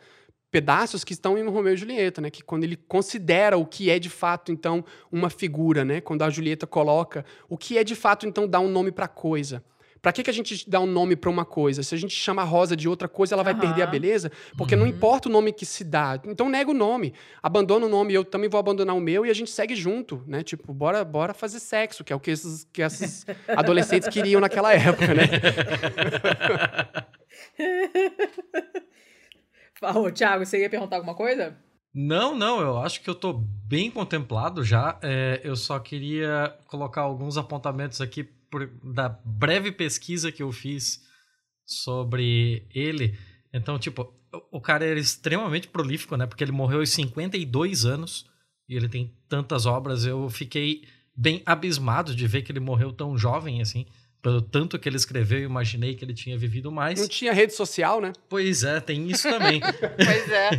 pedaços 0.52 1.04
que 1.04 1.14
estão 1.14 1.42
no 1.42 1.50
Romeu 1.50 1.74
e 1.74 1.78
Julieta, 1.78 2.22
né? 2.22 2.30
Que 2.30 2.44
quando 2.44 2.66
ele 2.66 2.76
considera 2.76 3.58
o 3.58 3.66
que 3.66 3.90
é 3.90 3.98
de 3.98 4.10
fato 4.10 4.52
então 4.52 4.84
uma 5.12 5.30
figura, 5.30 5.86
né? 5.86 6.02
Quando 6.02 6.24
a 6.24 6.30
Julieta 6.30 6.68
coloca 6.68 7.26
o 7.50 7.58
que 7.58 7.78
é 7.78 7.84
de 7.84 7.96
fato 7.96 8.28
então 8.28 8.48
dar 8.48 8.60
um 8.60 8.70
nome 8.70 8.92
para 8.92 9.08
coisa. 9.08 9.64
Para 10.02 10.12
que, 10.12 10.24
que 10.24 10.32
a 10.32 10.34
gente 10.34 10.68
dá 10.68 10.80
um 10.80 10.88
nome 10.88 11.16
para 11.16 11.30
uma 11.30 11.46
coisa? 11.46 11.84
Se 11.84 11.94
a 11.94 11.98
gente 11.98 12.16
chama 12.16 12.42
a 12.42 12.46
rosa 12.46 12.76
de 12.76 12.90
outra 12.90 13.08
coisa, 13.08 13.36
ela 13.36 13.44
vai 13.44 13.54
uhum. 13.54 13.60
perder 13.60 13.84
a 13.84 13.86
beleza? 13.86 14.32
Porque 14.58 14.74
uhum. 14.74 14.82
não 14.82 14.88
importa 14.88 15.30
o 15.30 15.32
nome 15.32 15.54
que 15.54 15.64
se 15.64 15.84
dá. 15.84 16.20
Então 16.26 16.50
nega 16.50 16.72
o 16.72 16.74
nome. 16.74 17.14
Abandona 17.42 17.86
o 17.86 17.90
nome, 17.90 18.12
eu 18.12 18.26
também 18.26 18.50
vou 18.50 18.60
abandonar 18.60 18.96
o 18.96 19.00
meu 19.00 19.28
e 19.28 19.30
a 19.30 19.34
gente 19.34 19.52
segue 19.52 19.76
junto, 19.76 20.24
né? 20.26 20.42
Tipo, 20.42 20.74
bora, 20.74 21.06
bora 21.06 21.36
fazer 21.36 21.60
sexo, 21.60 22.04
que 22.04 22.12
é 22.12 22.16
o 22.16 22.20
que 22.20 22.32
esses, 22.32 22.68
que 22.74 22.82
esses 22.82 23.28
adolescentes 23.48 24.10
queriam 24.10 24.42
naquela 24.42 24.74
época, 24.74 25.14
né? 25.14 25.24
Ô, 29.82 30.12
Thiago, 30.12 30.46
você 30.46 30.62
ia 30.62 30.70
perguntar 30.70 30.98
alguma 30.98 31.16
coisa? 31.16 31.58
Não, 31.94 32.36
não, 32.36 32.62
eu 32.62 32.78
acho 32.78 33.02
que 33.02 33.10
eu 33.10 33.16
tô 33.16 33.34
bem 33.34 33.92
contemplado 33.92 34.64
já. 34.64 34.98
É, 35.02 35.42
eu 35.44 35.56
só 35.56 35.80
queria 35.80 36.56
colocar 36.68 37.02
alguns 37.02 37.38
apontamentos 37.38 38.00
aqui 38.00 38.24
por, 38.24 38.68
da 38.84 39.10
breve 39.10 39.72
pesquisa 39.72 40.32
que 40.32 40.44
eu 40.44 40.52
fiz 40.52 41.02
sobre 41.66 42.68
ele. 42.74 43.18
Então, 43.54 43.78
tipo, 43.78 44.14
o 44.52 44.62
cara 44.62 44.86
era 44.86 45.00
extremamente 45.00 45.68
prolífico, 45.68 46.16
né? 46.16 46.26
Porque 46.26 46.44
ele 46.44 46.52
morreu 46.52 46.80
aos 46.80 46.92
52 46.92 47.86
anos 47.86 48.26
e 48.70 48.76
ele 48.76 48.88
tem 48.88 49.14
tantas 49.28 49.66
obras. 49.66 50.06
Eu 50.06 50.30
fiquei 50.30 50.84
bem 51.16 51.42
abismado 51.46 52.16
de 52.16 52.28
ver 52.28 52.42
que 52.42 52.52
ele 52.52 52.60
morreu 52.60 52.94
tão 52.94 53.18
jovem 53.18 53.62
assim. 53.62 53.86
Pelo 54.22 54.40
tanto 54.42 54.78
que 54.78 54.88
ele 54.88 54.98
escreveu, 54.98 55.40
eu 55.40 55.46
imaginei 55.46 55.96
que 55.96 56.06
ele 56.06 56.14
tinha 56.14 56.38
vivido 56.38 56.72
mais. 56.72 57.00
Não 57.00 57.08
tinha 57.08 57.34
rede 57.34 57.54
social, 57.54 58.00
né? 58.00 58.14
Pois 58.30 58.64
é, 58.64 58.80
tem 58.80 59.10
isso 59.10 59.28
também. 59.28 59.60
Pois 59.98 60.30
é. 60.32 60.50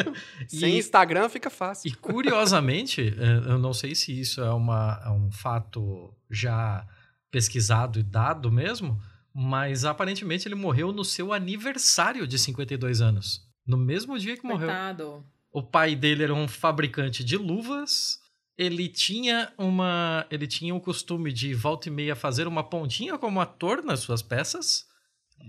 Sem 0.48 0.74
E- 0.74 0.78
Instagram 0.78 1.28
fica 1.28 1.50
fácil. 1.50 1.88
E 1.90 1.94
curiosamente, 1.94 3.14
eh, 3.18 3.50
eu 3.52 3.58
não 3.58 3.74
sei 3.74 3.94
se 3.94 4.18
isso 4.18 4.40
é, 4.40 4.50
uma, 4.50 5.02
é 5.04 5.10
um 5.10 5.30
fato 5.30 6.14
já 6.30 6.86
pesquisado 7.30 7.98
e 7.98 8.02
dado 8.02 8.50
mesmo, 8.50 8.98
mas 9.34 9.84
aparentemente 9.84 10.48
ele 10.48 10.54
morreu 10.54 10.90
no 10.92 11.04
seu 11.04 11.32
aniversário 11.32 12.26
de 12.26 12.38
52 12.38 13.00
anos. 13.00 13.46
No 13.66 13.76
mesmo 13.76 14.18
dia 14.18 14.36
que 14.36 14.44
morreu. 14.46 14.68
Coitado. 14.68 15.24
O 15.52 15.62
pai 15.62 15.94
dele 15.94 16.22
era 16.22 16.34
um 16.34 16.48
fabricante 16.48 17.22
de 17.22 17.36
luvas. 17.36 18.18
Ele 18.60 18.88
tinha 18.88 19.50
uma, 19.56 20.26
ele 20.30 20.46
tinha 20.46 20.74
o 20.74 20.80
costume 20.80 21.32
de 21.32 21.54
volta 21.54 21.88
e 21.88 21.90
meia 21.90 22.14
fazer 22.14 22.46
uma 22.46 22.62
pontinha 22.62 23.16
como 23.16 23.40
ator 23.40 23.82
nas 23.82 24.00
suas 24.00 24.20
peças. 24.20 24.86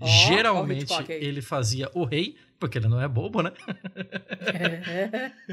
ó 0.00 0.04
o 0.06 0.08
Geralmente 0.08 0.90
aí. 0.94 1.22
ele 1.22 1.42
fazia 1.42 1.90
o 1.92 2.04
rei, 2.04 2.38
porque 2.58 2.78
ele 2.78 2.88
não 2.88 2.98
é 2.98 3.06
bobo, 3.06 3.42
né? 3.42 3.52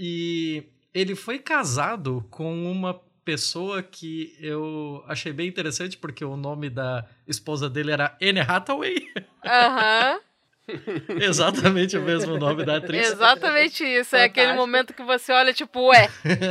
E 0.00 0.62
ele 0.94 1.16
foi 1.16 1.40
casado 1.40 2.24
com 2.30 2.70
uma 2.70 2.94
pessoa 3.24 3.82
que 3.82 4.36
eu 4.40 5.02
achei 5.08 5.32
bem 5.32 5.48
interessante, 5.48 5.96
porque 5.96 6.24
o 6.24 6.36
nome 6.36 6.70
da 6.70 7.04
esposa 7.26 7.68
dele 7.68 7.90
era 7.90 8.16
Anne 8.22 8.38
Hathaway. 8.40 8.94
Aham. 9.44 10.20
Exatamente 11.20 11.96
o 11.96 12.02
mesmo 12.02 12.36
nome 12.38 12.64
da 12.64 12.76
atriz. 12.76 13.12
Exatamente 13.12 13.82
isso. 13.84 14.14
É 14.16 14.24
aquele 14.24 14.48
Fantástico. 14.48 14.66
momento 14.66 14.94
que 14.94 15.02
você 15.02 15.32
olha, 15.32 15.52
tipo, 15.52 15.88
ué. 15.88 16.08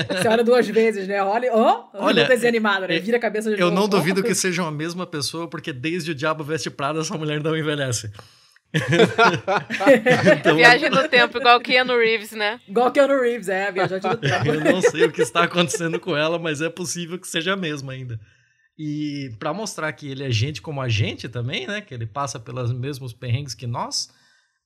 Você 0.09 0.27
olha 0.27 0.43
duas 0.43 0.67
vezes, 0.67 1.07
né? 1.07 1.21
Olha, 1.23 1.51
ó, 1.53 1.85
Olha, 1.93 2.03
olha, 2.05 2.25
desenho 2.27 2.49
animado, 2.49 2.87
né? 2.87 2.95
é- 2.97 2.99
Vira 2.99 3.17
a 3.17 3.19
cabeça 3.19 3.49
de 3.53 3.61
Eu 3.61 3.69
novo. 3.69 3.81
não 3.81 3.87
duvido 3.87 4.23
que 4.23 4.33
sejam 4.35 4.65
a 4.67 4.71
mesma 4.71 5.05
pessoa, 5.05 5.47
porque 5.49 5.71
desde 5.71 6.11
o 6.11 6.15
Diabo 6.15 6.43
Veste 6.43 6.69
Prada 6.69 6.99
essa 6.99 7.17
mulher 7.17 7.41
não 7.41 7.55
envelhece. 7.55 8.11
Então, 10.39 10.55
Viagem 10.55 10.89
no 10.89 11.07
tempo, 11.07 11.37
igual 11.37 11.57
o 11.57 11.61
Keanu 11.61 11.97
Reeves, 11.97 12.31
né? 12.31 12.59
Igual 12.67 12.91
Keanu 12.91 13.19
Reeves, 13.21 13.47
é, 13.49 13.71
viajante 13.71 14.07
do 14.07 14.17
tempo. 14.17 14.45
Eu 14.47 14.59
não 14.61 14.81
sei 14.81 15.05
o 15.05 15.11
que 15.11 15.21
está 15.21 15.43
acontecendo 15.43 15.99
com 15.99 16.15
ela, 16.15 16.37
mas 16.37 16.61
é 16.61 16.69
possível 16.69 17.17
que 17.17 17.27
seja 17.27 17.53
a 17.53 17.57
mesma 17.57 17.93
ainda. 17.93 18.19
E 18.77 19.35
para 19.39 19.53
mostrar 19.53 19.91
que 19.93 20.07
ele 20.07 20.23
é 20.23 20.29
gente 20.31 20.61
como 20.61 20.81
a 20.81 20.87
gente 20.87 21.27
também, 21.27 21.65
né? 21.65 21.81
Que 21.81 21.93
ele 21.93 22.05
passa 22.05 22.39
pelos 22.39 22.71
mesmos 22.71 23.11
perrengues 23.13 23.55
que 23.55 23.65
nós. 23.65 24.09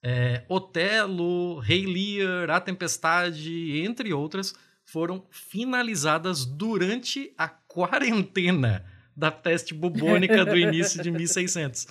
é, 0.03 0.43
Otelo, 0.49 1.59
Rei 1.59 1.85
Lear, 1.85 2.49
A 2.49 2.59
Tempestade, 2.59 3.81
entre 3.85 4.11
outras, 4.11 4.53
foram 4.83 5.25
finalizadas 5.29 6.43
durante 6.45 7.31
a 7.37 7.47
quarentena 7.47 8.83
da 9.15 9.31
peste 9.31 9.73
bubônica 9.73 10.43
do 10.43 10.57
início 10.57 11.01
de 11.01 11.11
1600. 11.11 11.87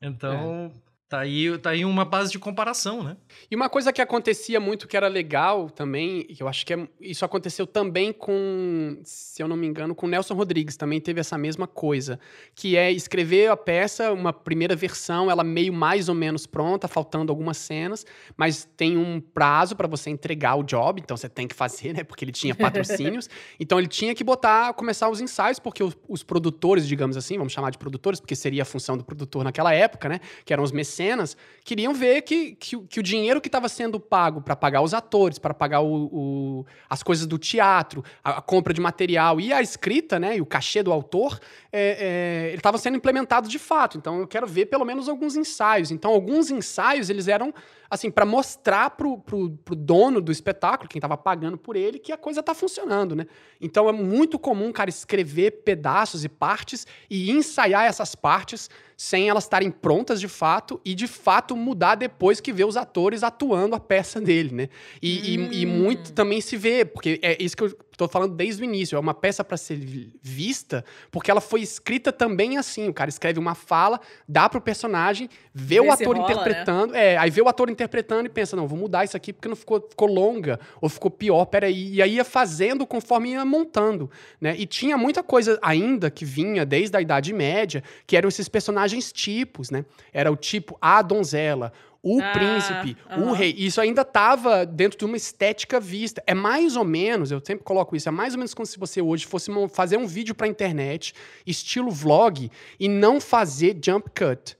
Então, 0.00 0.72
tá, 1.08 1.20
aí, 1.20 1.56
tá 1.58 1.70
aí 1.70 1.84
uma 1.84 2.04
base 2.04 2.30
de 2.30 2.38
comparação, 2.38 3.02
né? 3.02 3.16
E 3.50 3.56
uma 3.56 3.68
coisa 3.68 3.92
que 3.92 4.02
acontecia 4.02 4.60
muito 4.60 4.86
que 4.86 4.96
era 4.96 5.08
legal 5.08 5.70
também, 5.70 6.26
e 6.28 6.36
eu 6.38 6.46
acho 6.46 6.66
que 6.66 6.74
é- 6.74 6.88
isso 7.00 7.24
aconteceu 7.24 7.66
também 7.66 8.12
com, 8.12 9.00
se 9.04 9.42
eu 9.42 9.48
não 9.48 9.56
me 9.56 9.66
engano, 9.66 9.94
com 9.94 10.06
Nelson 10.06 10.34
Rodrigues, 10.34 10.76
também 10.76 11.00
teve 11.00 11.20
essa 11.20 11.38
mesma 11.38 11.66
coisa, 11.66 12.20
que 12.54 12.76
é 12.76 12.92
escrever 12.92 13.50
a 13.50 13.56
peça, 13.56 14.12
uma 14.12 14.32
primeira 14.32 14.76
versão, 14.76 15.30
ela 15.30 15.42
meio 15.42 15.72
mais 15.72 16.08
ou 16.08 16.14
menos 16.14 16.46
pronta, 16.46 16.86
faltando 16.86 17.32
algumas 17.32 17.56
cenas, 17.56 18.04
mas 18.36 18.68
tem 18.76 18.96
um 18.98 19.20
prazo 19.20 19.74
para 19.76 19.86
você 19.88 20.10
entregar 20.10 20.56
o 20.56 20.62
job, 20.62 21.00
então 21.00 21.16
você 21.16 21.28
tem 21.28 21.48
que 21.48 21.54
fazer, 21.54 21.94
né, 21.94 22.04
porque 22.04 22.24
ele 22.24 22.32
tinha 22.32 22.54
patrocínios. 23.16 23.28
então 23.58 23.78
ele 23.78 23.88
tinha 23.88 24.14
que 24.14 24.22
botar, 24.22 24.74
começar 24.74 25.08
os 25.08 25.20
ensaios, 25.20 25.58
porque 25.58 25.82
os, 25.82 25.96
os 26.08 26.22
produtores, 26.22 26.86
digamos 26.86 27.16
assim, 27.16 27.38
vamos 27.38 27.52
chamar 27.52 27.70
de 27.70 27.78
produtores, 27.78 28.20
porque 28.20 28.36
seria 28.36 28.62
a 28.62 28.66
função 28.66 28.96
do 28.96 29.04
produtor 29.04 29.42
naquela 29.42 29.72
época, 29.72 30.08
né, 30.08 30.20
que 30.44 30.52
eram 30.52 30.62
os 30.62 30.72
mecenas, 30.98 31.36
queriam 31.64 31.94
ver 31.94 32.22
que, 32.22 32.54
que, 32.56 32.76
o- 32.76 32.82
que 32.82 32.98
o 32.98 33.02
dinheiro 33.02 33.40
que 33.40 33.48
estava 33.48 33.68
sendo 33.68 34.00
pago 34.00 34.40
para 34.40 34.56
pagar 34.56 34.82
os 34.82 34.92
atores, 34.92 35.38
para 35.38 35.54
pagar 35.54 35.80
o, 35.80 36.06
o- 36.12 36.66
as 36.90 37.02
coisas 37.02 37.26
do 37.26 37.38
teatro, 37.38 38.02
a, 38.24 38.38
a 38.38 38.42
compra 38.42 38.74
de 38.74 38.80
material 38.80 39.40
e 39.40 39.52
a 39.52 39.62
escrita, 39.62 40.18
né, 40.18 40.36
e 40.36 40.40
o 40.40 40.46
cachê 40.46 40.82
do 40.82 40.92
autor, 40.92 41.38
é, 41.72 42.44
é, 42.46 42.48
ele 42.48 42.56
estava 42.56 42.78
sendo 42.78 42.96
implementado 42.96 43.48
de 43.48 43.58
fato. 43.58 43.98
Então 43.98 44.20
eu 44.20 44.26
quero 44.26 44.46
ver 44.46 44.66
pelo 44.66 44.84
menos 44.84 45.08
alguns 45.08 45.36
ensaios. 45.36 45.90
Então 45.90 46.10
alguns 46.12 46.50
ensaios 46.50 47.10
eles 47.10 47.28
eram 47.28 47.52
assim 47.90 48.10
para 48.10 48.26
mostrar 48.26 48.90
pro, 48.90 49.16
pro, 49.18 49.50
pro 49.64 49.74
dono 49.74 50.20
do 50.20 50.30
espetáculo, 50.30 50.88
quem 50.88 50.98
estava 50.98 51.16
pagando 51.16 51.56
por 51.56 51.74
ele, 51.74 51.98
que 51.98 52.12
a 52.12 52.18
coisa 52.18 52.42
tá 52.42 52.54
funcionando, 52.54 53.16
né? 53.16 53.26
Então 53.60 53.88
é 53.88 53.92
muito 53.92 54.38
comum, 54.38 54.70
cara, 54.72 54.90
escrever 54.90 55.62
pedaços 55.62 56.22
e 56.24 56.28
partes 56.28 56.86
e 57.08 57.30
ensaiar 57.30 57.84
essas 57.86 58.14
partes 58.14 58.68
sem 58.96 59.28
elas 59.30 59.44
estarem 59.44 59.70
prontas 59.70 60.20
de 60.20 60.28
fato 60.28 60.80
e 60.84 60.94
de 60.94 61.06
fato 61.06 61.56
mudar 61.56 61.94
depois 61.94 62.40
que 62.40 62.52
vê 62.52 62.64
os 62.64 62.76
atores 62.76 63.22
atuando 63.22 63.74
a 63.74 63.80
peça 63.80 64.20
dele, 64.20 64.54
né? 64.54 64.68
E, 65.00 65.34
e- 65.36 65.62
e 65.62 65.66
muito 65.66 66.12
também 66.12 66.40
se 66.40 66.56
vê, 66.56 66.84
porque 66.84 67.18
é 67.22 67.42
isso 67.42 67.56
que 67.56 67.62
eu 67.62 67.76
tô 67.98 68.08
falando 68.08 68.34
desde 68.34 68.62
o 68.62 68.64
início, 68.64 68.96
é 68.96 68.98
uma 68.98 69.12
peça 69.12 69.42
para 69.42 69.56
ser 69.56 69.76
vi- 69.76 70.14
vista, 70.22 70.84
porque 71.10 71.30
ela 71.30 71.40
foi 71.40 71.60
escrita 71.60 72.12
também 72.12 72.56
assim, 72.56 72.88
o 72.88 72.94
cara 72.94 73.10
escreve 73.10 73.38
uma 73.38 73.54
fala, 73.54 74.00
dá 74.26 74.48
pro 74.48 74.60
personagem, 74.60 75.28
vê, 75.52 75.74
Vê 75.74 75.80
o 75.80 75.90
ator 75.90 76.16
rola, 76.16 76.18
né? 76.18 76.32
interpretando, 76.32 76.94
é, 76.94 77.16
aí 77.16 77.28
vê 77.30 77.42
o 77.42 77.48
ator 77.48 77.68
interpretando 77.68 78.26
e 78.26 78.28
pensa, 78.28 78.54
não, 78.54 78.68
vou 78.68 78.78
mudar 78.78 79.04
isso 79.04 79.16
aqui 79.16 79.32
porque 79.32 79.48
não 79.48 79.56
ficou, 79.56 79.84
ficou 79.90 80.08
longa, 80.08 80.60
ou 80.80 80.88
ficou 80.88 81.10
pior, 81.10 81.44
peraí. 81.46 81.94
E 81.94 82.00
aí 82.02 82.14
ia 82.14 82.24
fazendo 82.24 82.86
conforme 82.86 83.30
ia 83.32 83.44
montando, 83.44 84.10
né? 84.40 84.54
E 84.56 84.64
tinha 84.64 84.96
muita 84.96 85.22
coisa 85.22 85.58
ainda 85.60 86.10
que 86.10 86.24
vinha 86.24 86.64
desde 86.64 86.96
a 86.96 87.00
Idade 87.02 87.32
Média, 87.32 87.82
que 88.06 88.16
eram 88.16 88.28
esses 88.28 88.48
personagens 88.48 89.12
tipos, 89.12 89.70
né? 89.70 89.84
Era 90.12 90.30
o 90.30 90.36
tipo 90.36 90.78
a 90.80 91.02
donzela, 91.02 91.72
o 92.02 92.20
Ah, 92.20 92.32
príncipe, 92.32 92.96
o 93.16 93.32
rei. 93.32 93.54
Isso 93.58 93.80
ainda 93.80 94.02
estava 94.02 94.64
dentro 94.64 94.98
de 94.98 95.04
uma 95.04 95.16
estética 95.16 95.80
vista. 95.80 96.22
É 96.26 96.34
mais 96.34 96.76
ou 96.76 96.84
menos, 96.84 97.30
eu 97.30 97.40
sempre 97.44 97.64
coloco 97.64 97.96
isso, 97.96 98.08
é 98.08 98.12
mais 98.12 98.34
ou 98.34 98.38
menos 98.38 98.54
como 98.54 98.66
se 98.66 98.78
você 98.78 99.02
hoje 99.02 99.26
fosse 99.26 99.50
fazer 99.70 99.96
um 99.96 100.06
vídeo 100.06 100.34
pra 100.34 100.46
internet, 100.46 101.12
estilo 101.46 101.90
vlog, 101.90 102.50
e 102.78 102.88
não 102.88 103.20
fazer 103.20 103.76
jump 103.84 104.08
cut. 104.10 104.56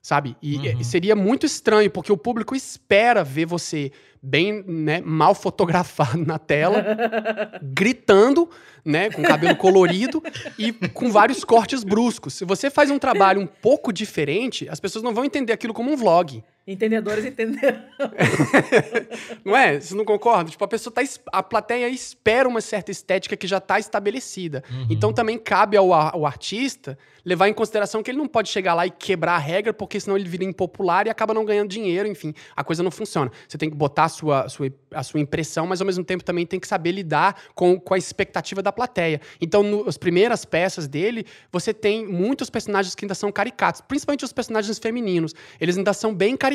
Sabe? 0.00 0.36
E 0.42 0.56
Uhum. 0.56 0.82
seria 0.82 1.14
muito 1.14 1.46
estranho, 1.46 1.88
porque 1.88 2.10
o 2.10 2.16
público 2.16 2.56
espera 2.56 3.22
ver 3.22 3.46
você 3.46 3.92
bem 4.20 4.64
né, 4.66 5.00
mal 5.00 5.32
fotografado 5.32 6.18
na 6.24 6.38
tela, 6.40 6.84
gritando, 7.62 8.48
né, 8.84 9.10
com 9.10 9.22
cabelo 9.22 9.54
colorido 9.56 10.20
e 10.58 10.72
com 10.72 11.10
vários 11.10 11.44
cortes 11.44 11.84
bruscos. 11.84 12.34
Se 12.34 12.44
você 12.44 12.68
faz 12.70 12.90
um 12.90 12.98
trabalho 12.98 13.40
um 13.40 13.46
pouco 13.46 13.92
diferente, 13.92 14.68
as 14.68 14.80
pessoas 14.80 15.04
não 15.04 15.14
vão 15.14 15.24
entender 15.24 15.52
aquilo 15.52 15.72
como 15.74 15.92
um 15.92 15.96
vlog. 15.96 16.42
Entendedores 16.66 17.24
entenderam. 17.24 17.82
Não 19.44 19.56
é? 19.56 19.80
Você 19.80 19.94
não 19.94 20.04
concorda? 20.04 20.50
Tipo, 20.50 20.64
a 20.64 20.68
pessoa 20.68 20.92
tá. 20.94 21.02
es- 21.02 21.20
A 21.32 21.42
plateia 21.42 21.88
espera 21.88 22.48
uma 22.48 22.60
certa 22.60 22.90
estética 22.90 23.36
que 23.36 23.46
já 23.46 23.58
está 23.58 23.78
estabelecida. 23.78 24.62
Então 24.88 25.12
também 25.12 25.38
cabe 25.38 25.76
ao, 25.76 25.92
ao 25.92 26.24
artista 26.26 26.96
levar 27.24 27.48
em 27.48 27.52
consideração 27.54 28.02
que 28.02 28.10
ele 28.10 28.18
não 28.18 28.26
pode 28.26 28.48
chegar 28.48 28.74
lá 28.74 28.84
e 28.86 28.90
quebrar 28.90 29.34
a 29.34 29.38
regra, 29.38 29.72
porque 29.72 29.98
senão 30.00 30.16
ele 30.16 30.28
vira 30.28 30.42
impopular 30.44 31.06
e 31.06 31.10
acaba 31.10 31.32
não 31.32 31.44
ganhando 31.44 31.68
dinheiro, 31.68 32.08
enfim, 32.08 32.34
a 32.56 32.64
coisa 32.64 32.82
não 32.82 32.90
funciona. 32.90 33.30
Você 33.46 33.56
tem 33.56 33.70
que 33.70 33.76
botar 33.76 34.04
a 34.04 34.08
sua, 34.08 34.40
a 34.42 34.48
sua, 34.48 34.72
a 34.92 35.02
sua 35.04 35.20
impressão, 35.20 35.64
mas 35.66 35.80
ao 35.80 35.86
mesmo 35.86 36.02
tempo 36.02 36.24
também 36.24 36.44
tem 36.44 36.58
que 36.58 36.66
saber 36.66 36.90
lidar 36.90 37.40
com, 37.54 37.78
com 37.78 37.94
a 37.94 37.98
expectativa 37.98 38.60
da 38.60 38.72
plateia. 38.72 39.20
Então, 39.40 39.62
no- 39.62 39.88
as 39.88 39.96
primeiras 39.96 40.44
peças 40.44 40.88
dele, 40.88 41.24
você 41.52 41.72
tem 41.72 42.04
muitos 42.06 42.50
personagens 42.50 42.94
que 42.96 43.04
ainda 43.04 43.14
são 43.14 43.30
caricatos, 43.30 43.80
principalmente 43.80 44.24
os 44.24 44.32
personagens 44.32 44.78
femininos. 44.80 45.32
Eles 45.60 45.78
ainda 45.78 45.92
são 45.92 46.12
bem 46.12 46.36
caricatos, 46.36 46.51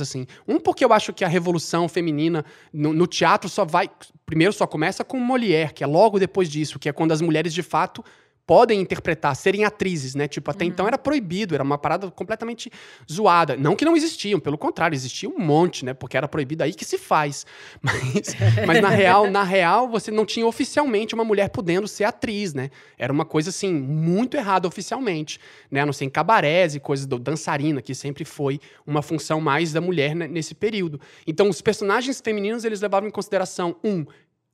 assim. 0.00 0.26
Um, 0.46 0.58
porque 0.58 0.84
eu 0.84 0.92
acho 0.92 1.12
que 1.12 1.24
a 1.24 1.28
revolução 1.28 1.88
feminina 1.88 2.44
no, 2.72 2.92
no 2.92 3.06
teatro 3.06 3.48
só 3.48 3.64
vai. 3.64 3.90
Primeiro 4.24 4.52
só 4.52 4.66
começa 4.66 5.04
com 5.04 5.18
Molière, 5.18 5.72
que 5.72 5.84
é 5.84 5.86
logo 5.86 6.18
depois 6.18 6.48
disso, 6.48 6.78
que 6.78 6.88
é 6.88 6.92
quando 6.92 7.12
as 7.12 7.20
mulheres 7.20 7.54
de 7.54 7.62
fato 7.62 8.04
podem 8.46 8.80
interpretar, 8.80 9.34
serem 9.34 9.64
atrizes, 9.64 10.14
né? 10.14 10.28
Tipo, 10.28 10.50
até 10.50 10.64
então 10.64 10.86
era 10.86 10.96
proibido, 10.96 11.54
era 11.54 11.64
uma 11.64 11.76
parada 11.76 12.10
completamente 12.10 12.70
zoada. 13.10 13.56
Não 13.56 13.74
que 13.74 13.84
não 13.84 13.96
existiam, 13.96 14.38
pelo 14.38 14.56
contrário, 14.56 14.94
existia 14.94 15.28
um 15.28 15.38
monte, 15.38 15.84
né? 15.84 15.92
Porque 15.92 16.16
era 16.16 16.28
proibido 16.28 16.62
aí 16.62 16.72
que 16.72 16.84
se 16.84 16.96
faz. 16.96 17.44
Mas, 17.82 18.36
mas 18.66 18.80
na 18.80 18.88
real, 18.88 19.30
na 19.30 19.42
real, 19.42 19.88
você 19.88 20.10
não 20.10 20.24
tinha 20.24 20.46
oficialmente 20.46 21.14
uma 21.14 21.24
mulher 21.24 21.48
podendo 21.48 21.88
ser 21.88 22.04
atriz, 22.04 22.52
né? 22.52 22.70
Era 22.98 23.12
uma 23.12 23.24
coisa 23.24 23.50
assim 23.50 23.72
muito 23.72 24.36
errada 24.36 24.68
oficialmente, 24.68 25.40
né? 25.70 25.80
A 25.80 25.86
não 25.86 25.92
ser 25.92 26.04
em 26.04 26.10
cabarés 26.10 26.74
e 26.74 26.80
coisas 26.80 27.06
do 27.06 27.18
dançarina, 27.18 27.80
que 27.80 27.94
sempre 27.94 28.24
foi 28.24 28.60
uma 28.86 29.02
função 29.02 29.40
mais 29.40 29.72
da 29.72 29.80
mulher 29.80 30.14
né, 30.14 30.26
nesse 30.26 30.54
período. 30.54 31.00
Então, 31.26 31.48
os 31.48 31.60
personagens 31.60 32.20
femininos 32.20 32.64
eles 32.64 32.80
levavam 32.80 33.08
em 33.08 33.12
consideração 33.12 33.76
um 33.82 34.04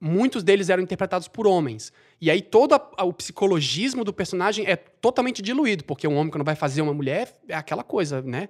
muitos 0.04 0.42
deles 0.42 0.68
eram 0.68 0.82
interpretados 0.82 1.28
por 1.28 1.46
homens. 1.46 1.92
E 2.20 2.28
aí 2.28 2.42
todo 2.42 2.74
a- 2.74 2.90
a- 2.96 3.04
o 3.04 3.12
psicologismo 3.12 4.02
do 4.04 4.12
personagem 4.12 4.66
é 4.66 4.74
totalmente 4.74 5.40
diluído, 5.40 5.84
porque 5.84 6.08
um 6.08 6.16
homem 6.16 6.30
quando 6.32 6.44
vai 6.44 6.56
fazer 6.56 6.82
uma 6.82 6.92
mulher 6.92 7.38
é 7.48 7.54
aquela 7.54 7.84
coisa, 7.84 8.20
né? 8.20 8.48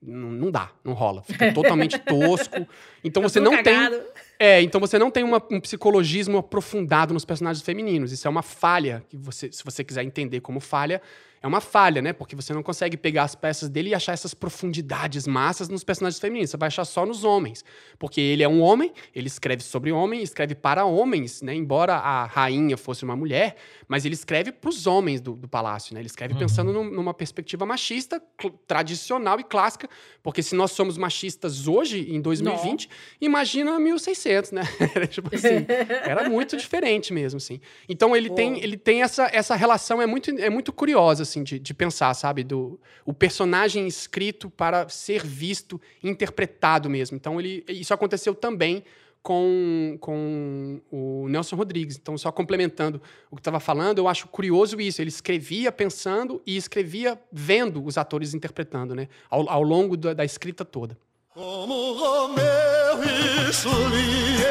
Não, 0.00 0.30
não 0.30 0.50
dá, 0.50 0.70
não 0.84 0.92
rola. 0.92 1.22
Fica 1.22 1.52
totalmente 1.54 1.98
tosco. 1.98 2.66
Então 3.02 3.22
você 3.22 3.40
não 3.40 3.52
tem 3.62 3.74
cagado. 3.74 4.00
É, 4.44 4.60
então 4.60 4.80
você 4.80 4.98
não 4.98 5.08
tem 5.08 5.22
uma- 5.22 5.40
um 5.52 5.60
psicologismo 5.60 6.38
aprofundado 6.38 7.14
nos 7.14 7.24
personagens 7.24 7.64
femininos. 7.64 8.10
Isso 8.10 8.26
é 8.26 8.30
uma 8.30 8.42
falha 8.42 9.04
que 9.08 9.16
você, 9.16 9.52
se 9.52 9.62
você 9.64 9.84
quiser 9.84 10.02
entender 10.02 10.40
como 10.40 10.58
falha, 10.58 11.00
é 11.40 11.46
uma 11.46 11.60
falha, 11.60 12.00
né? 12.00 12.12
Porque 12.12 12.36
você 12.36 12.52
não 12.54 12.62
consegue 12.62 12.96
pegar 12.96 13.24
as 13.24 13.34
peças 13.34 13.68
dele 13.68 13.90
e 13.90 13.94
achar 13.96 14.12
essas 14.12 14.32
profundidades 14.32 15.26
massas 15.26 15.68
nos 15.68 15.82
personagens 15.82 16.20
femininos. 16.20 16.50
Você 16.50 16.56
vai 16.56 16.68
achar 16.68 16.84
só 16.84 17.04
nos 17.04 17.24
homens. 17.24 17.64
Porque 17.98 18.20
ele 18.20 18.44
é 18.44 18.48
um 18.48 18.60
homem, 18.60 18.92
ele 19.12 19.26
escreve 19.26 19.60
sobre 19.64 19.90
homem, 19.90 20.22
escreve 20.22 20.54
para 20.54 20.84
homens, 20.84 21.42
né? 21.42 21.52
Embora 21.52 21.94
a 21.96 22.26
rainha 22.26 22.76
fosse 22.76 23.04
uma 23.04 23.16
mulher, 23.16 23.56
mas 23.88 24.04
ele 24.04 24.14
escreve 24.14 24.52
para 24.52 24.70
os 24.70 24.86
homens 24.86 25.20
do, 25.20 25.32
do 25.34 25.48
palácio, 25.48 25.94
né? 25.94 26.00
Ele 26.00 26.06
escreve 26.06 26.34
Uhum. 26.34 26.38
pensando 26.38 26.72
num- 26.72 26.90
numa 26.92 27.12
perspectiva 27.12 27.66
machista, 27.66 28.22
tradicional 28.66 29.40
e 29.40 29.42
clássica. 29.44 29.88
Porque 30.22 30.44
se 30.44 30.54
nós 30.54 30.70
somos 30.70 30.96
machistas 30.96 31.66
hoje, 31.66 32.06
em 32.14 32.20
2020, 32.20 32.88
imagina 33.20 33.80
1600, 33.80 34.22
né? 34.54 34.62
Era 34.94 35.06
tipo 35.06 35.34
assim, 35.34 35.66
era 36.04 36.28
muito 36.28 36.56
diferente 36.56 37.12
mesmo, 37.12 37.36
assim. 37.36 37.60
Então 37.88 38.14
ele 38.16 38.28
Pô. 38.28 38.34
tem, 38.34 38.62
ele 38.62 38.76
tem 38.76 39.02
essa, 39.02 39.28
essa 39.32 39.54
relação, 39.54 40.00
é 40.00 40.06
muito, 40.06 40.30
é 40.30 40.48
muito 40.48 40.72
curiosa, 40.72 41.22
assim, 41.22 41.42
de, 41.42 41.58
de 41.58 41.74
pensar, 41.74 42.14
sabe? 42.14 42.42
Do, 42.42 42.80
o 43.04 43.12
personagem 43.12 43.86
escrito 43.86 44.48
para 44.50 44.88
ser 44.88 45.24
visto, 45.24 45.80
interpretado 46.02 46.88
mesmo. 46.88 47.16
Então 47.16 47.38
ele, 47.40 47.64
isso 47.68 47.92
aconteceu 47.92 48.34
também 48.34 48.84
com, 49.22 49.96
com 50.00 50.80
o 50.90 51.28
Nelson 51.28 51.56
Rodrigues. 51.56 51.96
Então, 51.96 52.18
só 52.18 52.32
complementando 52.32 53.00
o 53.30 53.36
que 53.36 53.40
estava 53.40 53.60
falando, 53.60 53.98
eu 53.98 54.08
acho 54.08 54.26
curioso 54.28 54.80
isso. 54.80 55.00
Ele 55.00 55.08
escrevia 55.08 55.70
pensando 55.70 56.42
e 56.46 56.56
escrevia 56.56 57.18
vendo 57.30 57.84
os 57.84 57.96
atores 57.96 58.34
interpretando, 58.34 58.94
né? 58.94 59.08
Ao, 59.30 59.48
ao 59.48 59.62
longo 59.62 59.96
da, 59.96 60.12
da 60.12 60.24
escrita 60.24 60.64
toda. 60.64 60.98
Como 61.34 61.94
Romeu 61.94 63.02
e 63.02 63.50
Julieta, 63.50 64.44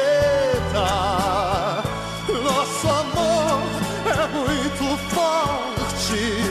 nosso 2.42 2.88
amor 2.88 3.62
é 4.10 4.26
muito 4.26 4.98
forte. 5.14 6.42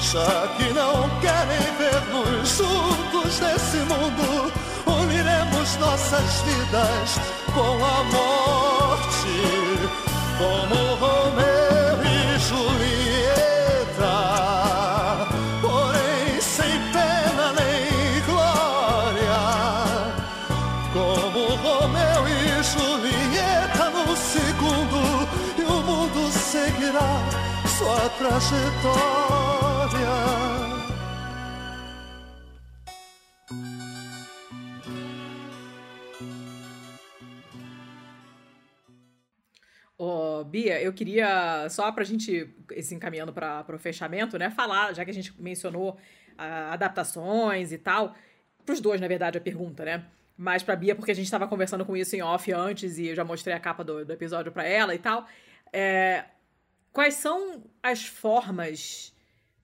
Já 0.00 0.48
que 0.56 0.72
não 0.72 1.10
querem 1.20 1.60
ver-nos 1.76 2.48
juntos 2.48 3.40
nesse 3.40 3.76
mundo, 3.76 4.50
uniremos 4.86 5.76
nossas 5.76 6.40
vidas 6.40 7.18
com 7.52 7.84
a 7.84 8.04
morte. 8.04 9.36
Como 10.38 10.85
trajetória. 28.10 29.66
Ô, 39.98 40.44
Bia, 40.44 40.80
eu 40.80 40.92
queria, 40.92 41.68
só 41.70 41.90
pra 41.90 42.04
gente, 42.04 42.54
se 42.82 42.94
encaminhando 42.94 43.32
para 43.32 43.64
o 43.74 43.78
fechamento, 43.78 44.38
né, 44.38 44.50
falar, 44.50 44.94
já 44.94 45.04
que 45.04 45.10
a 45.10 45.14
gente 45.14 45.34
mencionou 45.40 45.96
ah, 46.36 46.72
adaptações 46.74 47.72
e 47.72 47.78
tal, 47.78 48.14
pros 48.64 48.80
dois, 48.80 49.00
na 49.00 49.08
verdade, 49.08 49.38
a 49.38 49.40
pergunta, 49.40 49.84
né? 49.84 50.04
Mas 50.36 50.62
pra 50.62 50.76
Bia, 50.76 50.94
porque 50.94 51.12
a 51.12 51.14
gente 51.14 51.30
tava 51.30 51.48
conversando 51.48 51.84
com 51.84 51.96
isso 51.96 52.14
em 52.14 52.22
off 52.22 52.52
antes 52.52 52.98
e 52.98 53.08
eu 53.08 53.14
já 53.14 53.24
mostrei 53.24 53.54
a 53.54 53.60
capa 53.60 53.82
do, 53.82 54.04
do 54.04 54.12
episódio 54.12 54.52
pra 54.52 54.64
ela 54.64 54.94
e 54.94 54.98
tal. 54.98 55.26
É, 55.72 56.24
quais 56.96 57.16
são 57.16 57.62
as 57.82 58.06
formas 58.06 59.14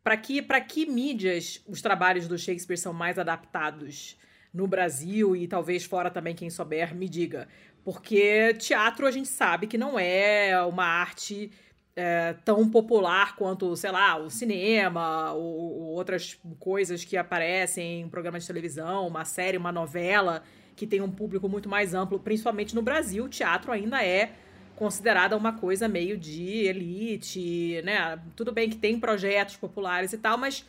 para 0.05 0.19
que, 0.19 0.43
pra 0.43 0.61
que 0.61 0.85
mídias 0.85 1.63
os 1.67 1.81
trabalhos 1.81 2.29
do 2.29 2.37
Shakespeare 2.37 2.77
são 2.77 2.93
mais 2.93 3.19
adaptados 3.19 4.19
no 4.53 4.67
Brasil 4.67 5.35
e 5.35 5.49
talvez 5.49 5.83
fora 5.83 6.11
também, 6.11 6.35
quem 6.35 6.51
souber, 6.51 6.95
me 6.95 7.09
diga. 7.09 7.49
Porque 7.83 8.53
teatro 8.59 9.07
a 9.07 9.11
gente 9.11 9.29
sabe 9.29 9.67
que 9.67 9.79
não 9.79 9.99
é 9.99 10.63
uma 10.67 10.85
arte 10.85 11.51
é, 11.97 12.35
tão 12.45 12.69
popular 12.69 13.35
quanto, 13.35 13.75
sei 13.77 13.91
lá, 13.91 14.19
o 14.19 14.29
cinema 14.29 15.33
ou, 15.33 15.43
ou 15.43 15.83
outras 15.95 16.39
coisas 16.61 17.03
que 17.03 17.17
aparecem 17.17 18.03
em 18.03 18.11
programas 18.11 18.43
de 18.43 18.47
televisão, 18.47 19.07
uma 19.07 19.25
série, 19.25 19.57
uma 19.57 19.73
novela, 19.73 20.43
que 20.77 20.87
tem 20.87 21.01
um 21.01 21.11
público 21.11 21.49
muito 21.49 21.67
mais 21.67 21.95
amplo, 21.95 22.21
principalmente 22.21 22.75
no 22.75 22.83
Brasil. 22.83 23.25
O 23.25 23.29
teatro 23.31 23.73
ainda 23.73 24.05
é 24.05 24.35
considerada 24.77 25.37
uma 25.37 25.53
coisa 25.59 25.89
meio 25.89 26.17
de 26.17 26.43
elite, 26.67 27.81
né? 27.85 28.21
Tudo 28.37 28.53
bem 28.53 28.69
que 28.71 28.77
tem 28.77 28.99
projetos 28.99 29.57
populares 29.57 30.13
e 30.13 30.19
tal, 30.19 30.37
mas 30.39 30.65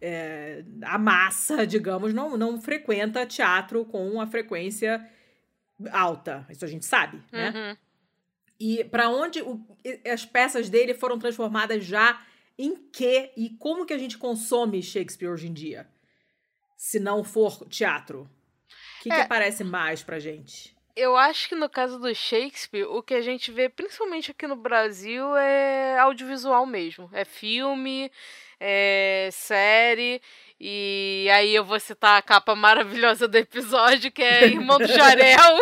é, 0.00 0.64
a 0.82 0.98
massa, 0.98 1.64
digamos, 1.66 2.12
não, 2.14 2.36
não 2.36 2.60
frequenta 2.60 3.26
teatro 3.26 3.84
com 3.84 4.08
uma 4.08 4.26
frequência 4.26 5.06
alta. 5.90 6.46
Isso 6.50 6.64
a 6.64 6.68
gente 6.68 6.84
sabe, 6.86 7.22
né? 7.32 7.50
Uhum. 7.54 7.76
E 8.60 8.84
para 8.84 9.08
onde 9.08 9.40
o- 9.42 9.64
as 10.12 10.24
peças 10.24 10.68
dele 10.68 10.92
foram 10.94 11.18
transformadas 11.18 11.84
já 11.84 12.20
em 12.58 12.74
quê 12.90 13.30
e 13.36 13.50
como 13.50 13.86
que 13.86 13.92
a 13.92 13.98
gente 13.98 14.18
consome 14.18 14.82
Shakespeare 14.82 15.28
hoje 15.30 15.46
em 15.46 15.52
dia? 15.52 15.86
Se 16.76 16.98
não 16.98 17.22
for 17.22 17.66
teatro. 17.68 18.22
O 18.98 19.02
que, 19.02 19.10
que 19.10 19.14
É. 19.14 19.22
aparece 19.22 19.62
mais 19.62 20.02
pra 20.02 20.18
gente? 20.18 20.76
Eu 21.00 21.16
acho 21.16 21.48
que 21.48 21.54
no 21.54 21.68
caso 21.68 21.98
do 22.00 22.12
Shakespeare, 22.12 22.82
o 22.84 23.00
que 23.02 23.14
a 23.14 23.20
gente 23.20 23.52
vê, 23.52 23.68
principalmente 23.68 24.32
aqui 24.32 24.48
no 24.48 24.56
Brasil, 24.56 25.36
é 25.36 25.96
audiovisual 26.00 26.66
mesmo. 26.66 27.08
É 27.12 27.24
filme, 27.24 28.10
é 28.58 29.28
série. 29.32 30.20
E 30.60 31.28
aí 31.32 31.54
eu 31.54 31.64
vou 31.64 31.78
citar 31.78 32.18
a 32.18 32.22
capa 32.22 32.56
maravilhosa 32.56 33.28
do 33.28 33.36
episódio, 33.36 34.10
que 34.10 34.22
é 34.24 34.46
Irmão 34.46 34.76
do 34.78 34.88
Jarel. 34.88 35.56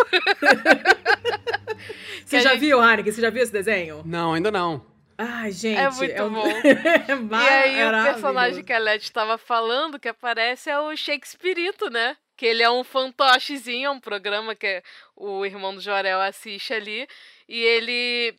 Você 2.24 2.40
já 2.40 2.50
gente- 2.52 2.60
viu, 2.60 2.80
Haneke? 2.80 3.12
Você 3.12 3.20
já 3.20 3.28
viu 3.30 3.42
esse 3.42 3.52
desenho? 3.52 4.02
Não, 4.04 4.32
ainda 4.32 4.50
não. 4.50 4.84
Ai, 5.18 5.52
gente. 5.52 5.78
É 5.78 5.90
muito 5.90 6.22
um- 6.22 6.30
bom. 6.30 6.46
é 6.46 6.62
E 7.44 7.48
aí 7.48 7.84
o 7.86 8.04
personagem 8.04 8.64
que 8.64 8.72
a 8.72 8.78
Leti 8.78 9.04
estava 9.04 9.36
falando, 9.38 9.98
que 9.98 10.08
aparece, 10.08 10.70
é 10.70 10.78
o 10.78 10.96
Shakespeareito, 10.96 11.90
né? 11.90 12.16
Que 12.36 12.46
ele 12.46 12.62
é 12.62 12.70
um 12.70 12.84
fantochezinho, 12.84 13.86
é 13.86 13.90
um 13.90 14.00
programa 14.00 14.54
que 14.54 14.82
o 15.14 15.44
irmão 15.44 15.74
do 15.74 15.80
Jorel 15.80 16.20
assiste 16.20 16.74
ali. 16.74 17.08
E 17.48 17.60
ele. 17.60 18.38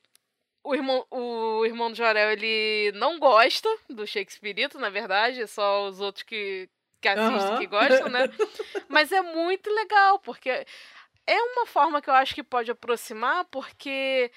O 0.64 0.76
irmão, 0.76 1.06
o 1.10 1.66
irmão 1.66 1.90
do 1.90 1.96
Jorel, 1.96 2.32
ele 2.32 2.92
não 2.96 3.20
gosta 3.20 3.70
do 3.90 4.06
Shakespeareito, 4.06 4.78
na 4.78 4.90
verdade, 4.90 5.42
é 5.42 5.48
só 5.48 5.88
os 5.88 6.02
outros 6.02 6.24
que, 6.24 6.70
que 7.02 7.08
assistem 7.08 7.52
Aham. 7.52 7.58
que 7.58 7.68
gostam, 7.68 8.10
né? 8.10 8.28
Mas 8.90 9.12
é 9.14 9.22
muito 9.22 9.70
legal, 9.72 10.20
porque 10.20 10.66
é 11.26 11.42
uma 11.42 11.66
forma 11.66 12.02
que 12.02 12.10
eu 12.10 12.14
acho 12.14 12.36
que 12.36 12.44
pode 12.44 12.70
aproximar, 12.70 13.46
porque 13.46 14.30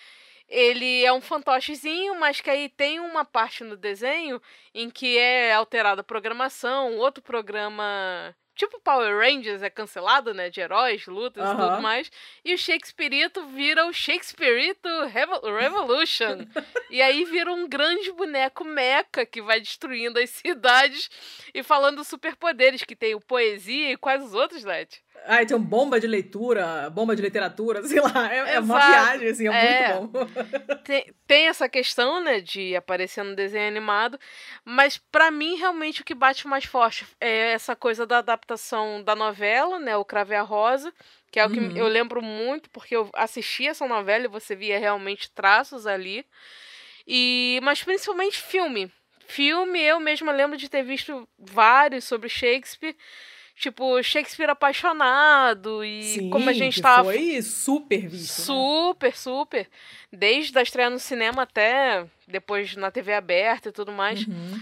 ele 0.50 1.04
é 1.04 1.12
um 1.12 1.20
fantochezinho, 1.20 2.18
mas 2.18 2.40
que 2.40 2.50
aí 2.50 2.68
tem 2.68 2.98
uma 2.98 3.24
parte 3.24 3.62
no 3.62 3.76
desenho 3.76 4.42
em 4.74 4.90
que 4.90 5.16
é 5.16 5.54
alterada 5.54 6.00
a 6.00 6.04
programação, 6.04 6.96
outro 6.96 7.22
programa. 7.22 8.34
Tipo 8.60 8.78
Power 8.78 9.16
Rangers 9.16 9.62
é 9.62 9.70
cancelado, 9.70 10.34
né? 10.34 10.50
De 10.50 10.60
heróis, 10.60 11.06
lutas 11.06 11.42
e 11.42 11.46
Aham. 11.50 11.70
tudo 11.70 11.82
mais. 11.82 12.12
E 12.44 12.52
o 12.52 12.58
Shakespeareito 12.58 13.42
vira 13.46 13.86
o 13.86 13.92
Shakespeareito 13.94 14.86
Revo- 15.06 15.40
Revolution. 15.56 16.44
e 16.90 17.00
aí 17.00 17.24
vira 17.24 17.50
um 17.50 17.66
grande 17.66 18.12
boneco 18.12 18.62
meca 18.62 19.24
que 19.24 19.40
vai 19.40 19.60
destruindo 19.60 20.18
as 20.20 20.28
cidades 20.44 21.08
e 21.54 21.62
falando 21.62 22.04
superpoderes, 22.04 22.84
que 22.84 22.94
tem 22.94 23.14
o 23.14 23.20
poesia 23.20 23.92
e 23.92 23.96
quais 23.96 24.22
os 24.22 24.34
outros, 24.34 24.62
Leti? 24.62 25.02
Ai, 25.26 25.46
tem 25.46 25.56
um 25.56 25.62
bomba 25.62 26.00
de 26.00 26.06
leitura, 26.06 26.90
bomba 26.90 27.14
de 27.14 27.22
literatura, 27.22 27.82
sei 27.86 28.00
lá. 28.00 28.32
É, 28.32 28.54
é 28.56 28.60
uma 28.60 28.78
viagem, 28.78 29.28
assim, 29.28 29.48
é, 29.48 29.50
É. 29.52 29.98
muito 29.98 30.12
bom. 30.12 30.24
tem, 30.84 31.04
tem 31.26 31.48
essa 31.48 31.68
questão, 31.68 32.22
né, 32.22 32.40
de 32.40 32.74
aparecer 32.74 33.22
no 33.22 33.36
desenho 33.36 33.68
animado, 33.68 34.18
mas 34.64 34.98
pra 34.98 35.30
mim 35.30 35.56
realmente 35.56 36.00
o 36.02 36.04
que 36.04 36.14
bate 36.14 36.46
mais 36.48 36.64
forte 36.64 37.06
é 37.20 37.52
essa 37.52 37.76
coisa 37.76 38.06
da 38.06 38.18
adaptação 38.18 39.02
da 39.02 39.14
novela, 39.14 39.78
né, 39.78 39.96
o 39.96 40.04
Crave 40.04 40.34
a 40.34 40.42
Rosa, 40.42 40.92
que 41.30 41.38
é 41.38 41.46
o 41.46 41.50
que 41.50 41.60
Uhum. 41.60 41.72
eu 41.76 41.86
lembro 41.86 42.20
muito 42.22 42.68
porque 42.70 42.96
eu 42.96 43.08
assisti 43.14 43.66
essa 43.68 43.86
novela 43.86 44.24
e 44.24 44.28
você 44.28 44.56
via 44.56 44.78
realmente 44.78 45.30
traços 45.30 45.86
ali. 45.86 46.24
E 47.06 47.60
mas 47.62 47.82
principalmente 47.82 48.38
filme. 48.40 48.90
Filme, 49.26 49.80
eu 49.80 50.00
mesma 50.00 50.32
lembro 50.32 50.56
de 50.56 50.68
ter 50.68 50.82
visto 50.82 51.28
vários 51.38 52.04
sobre 52.04 52.28
Shakespeare, 52.28 52.96
tipo 53.60 54.02
Shakespeare 54.02 54.50
apaixonado 54.50 55.84
e 55.84 56.02
Sim, 56.02 56.30
como 56.30 56.48
a 56.48 56.52
gente 56.52 56.80
tava 56.80 57.04
foi 57.04 57.42
super 57.42 58.08
visto. 58.08 58.38
né? 58.38 58.44
Super, 58.44 59.16
super. 59.16 59.68
Desde 60.10 60.58
a 60.58 60.62
estreia 60.62 60.88
no 60.88 60.98
cinema 60.98 61.42
até 61.42 62.06
depois 62.26 62.74
na 62.74 62.90
TV 62.90 63.12
aberta 63.12 63.68
e 63.68 63.72
tudo 63.72 63.92
mais. 63.92 64.26
Uhum. 64.26 64.60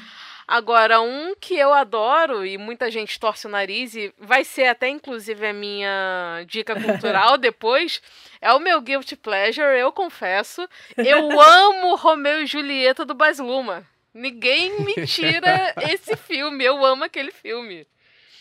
Agora, 0.49 1.01
um 1.01 1.35
que 1.39 1.55
eu 1.55 1.75
adoro 1.75 2.45
e 2.45 2.57
muita 2.57 2.91
gente 2.91 3.21
torce 3.21 3.47
o 3.47 3.51
nariz 3.51 3.95
e 3.95 4.13
vai 4.19 4.45
ser 4.45 4.67
até 4.67 4.89
inclusive 4.89 5.47
a 5.47 5.53
minha 5.53 6.43
dica 6.47 6.75
cultural 6.81 7.37
depois, 7.39 8.01
é 8.41 8.51
o 8.55 8.59
meu 8.59 8.81
guilty 8.81 9.15
pleasure, 9.15 9.79
eu 9.79 9.93
confesso. 9.93 10.67
Eu 10.97 11.29
amo 11.39 11.95
Romeu 11.97 12.43
e 12.43 12.47
Julieta 12.47 13.05
do 13.05 13.15
Baz 13.15 13.39
Luhrmann. 13.39 13.85
Ninguém 14.15 14.81
me 14.81 15.07
tira 15.07 15.75
esse 15.93 16.17
filme, 16.17 16.65
eu 16.65 16.83
amo 16.83 17.05
aquele 17.05 17.31
filme. 17.31 17.87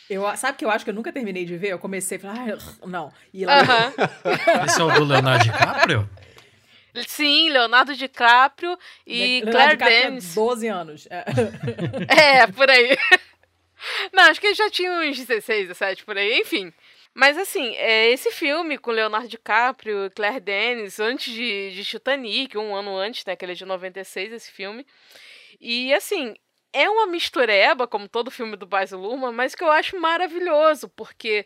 Eu, 0.09 0.38
sabe 0.38 0.57
que 0.57 0.63
eu 0.63 0.69
acho 0.69 0.85
que 0.85 0.91
eu 0.91 0.95
nunca 0.95 1.11
terminei 1.11 1.43
de 1.43 1.57
ver? 1.57 1.69
Eu 1.69 1.79
comecei 1.79 2.17
a 2.17 2.19
falar, 2.21 2.35
ah, 2.39 2.88
não. 2.88 3.11
E 3.34 3.45
lá, 3.45 3.59
Aham. 3.59 3.93
Esse 4.65 4.79
é 4.79 4.84
o 4.84 4.91
do 4.91 5.03
Leonardo 5.03 5.43
DiCaprio? 5.43 6.09
Sim, 7.05 7.49
Leonardo 7.49 7.95
DiCaprio 7.95 8.77
e 9.05 9.41
Leonardo 9.43 9.51
Claire 9.51 9.71
DiCaprio 9.71 9.97
tinha 9.97 10.09
Danes. 10.09 10.35
12 10.35 10.67
anos. 10.67 11.07
É. 11.09 11.25
É, 12.41 12.47
por 12.47 12.69
aí. 12.69 12.97
Não, 14.13 14.23
acho 14.23 14.39
que 14.39 14.47
ele 14.47 14.55
já 14.55 14.69
tinha 14.69 14.91
uns 14.91 15.17
16, 15.17 15.67
17, 15.67 16.05
por 16.05 16.17
aí, 16.17 16.39
enfim. 16.39 16.73
Mas 17.13 17.38
assim, 17.38 17.75
é, 17.75 18.09
esse 18.09 18.31
filme 18.31 18.77
com 18.77 18.91
Leonardo 18.91 19.27
DiCaprio 19.27 20.05
e 20.05 20.09
Claire 20.09 20.39
Danes, 20.39 20.99
antes 20.99 21.34
de, 21.34 21.71
de 21.71 21.84
Titanic, 21.84 22.57
um 22.57 22.75
ano 22.75 22.95
antes, 22.95 23.25
né, 23.25 23.35
que 23.35 23.43
ele 23.43 23.51
é 23.53 23.55
de 23.55 23.65
96, 23.65 24.34
esse 24.34 24.51
filme. 24.51 24.85
E 25.59 25.93
assim, 25.93 26.35
é 26.73 26.89
uma 26.89 27.07
mistureba, 27.07 27.88
como 27.88 28.07
todo 28.07 28.31
filme 28.31 28.56
do 28.56 28.65
Baz 28.65 28.91
Luhrmann, 28.91 29.34
mas 29.34 29.56
que 29.56 29.64
eu 29.64 29.72
acho 29.72 29.99
maravilhoso, 29.99 30.89
porque 30.89 31.45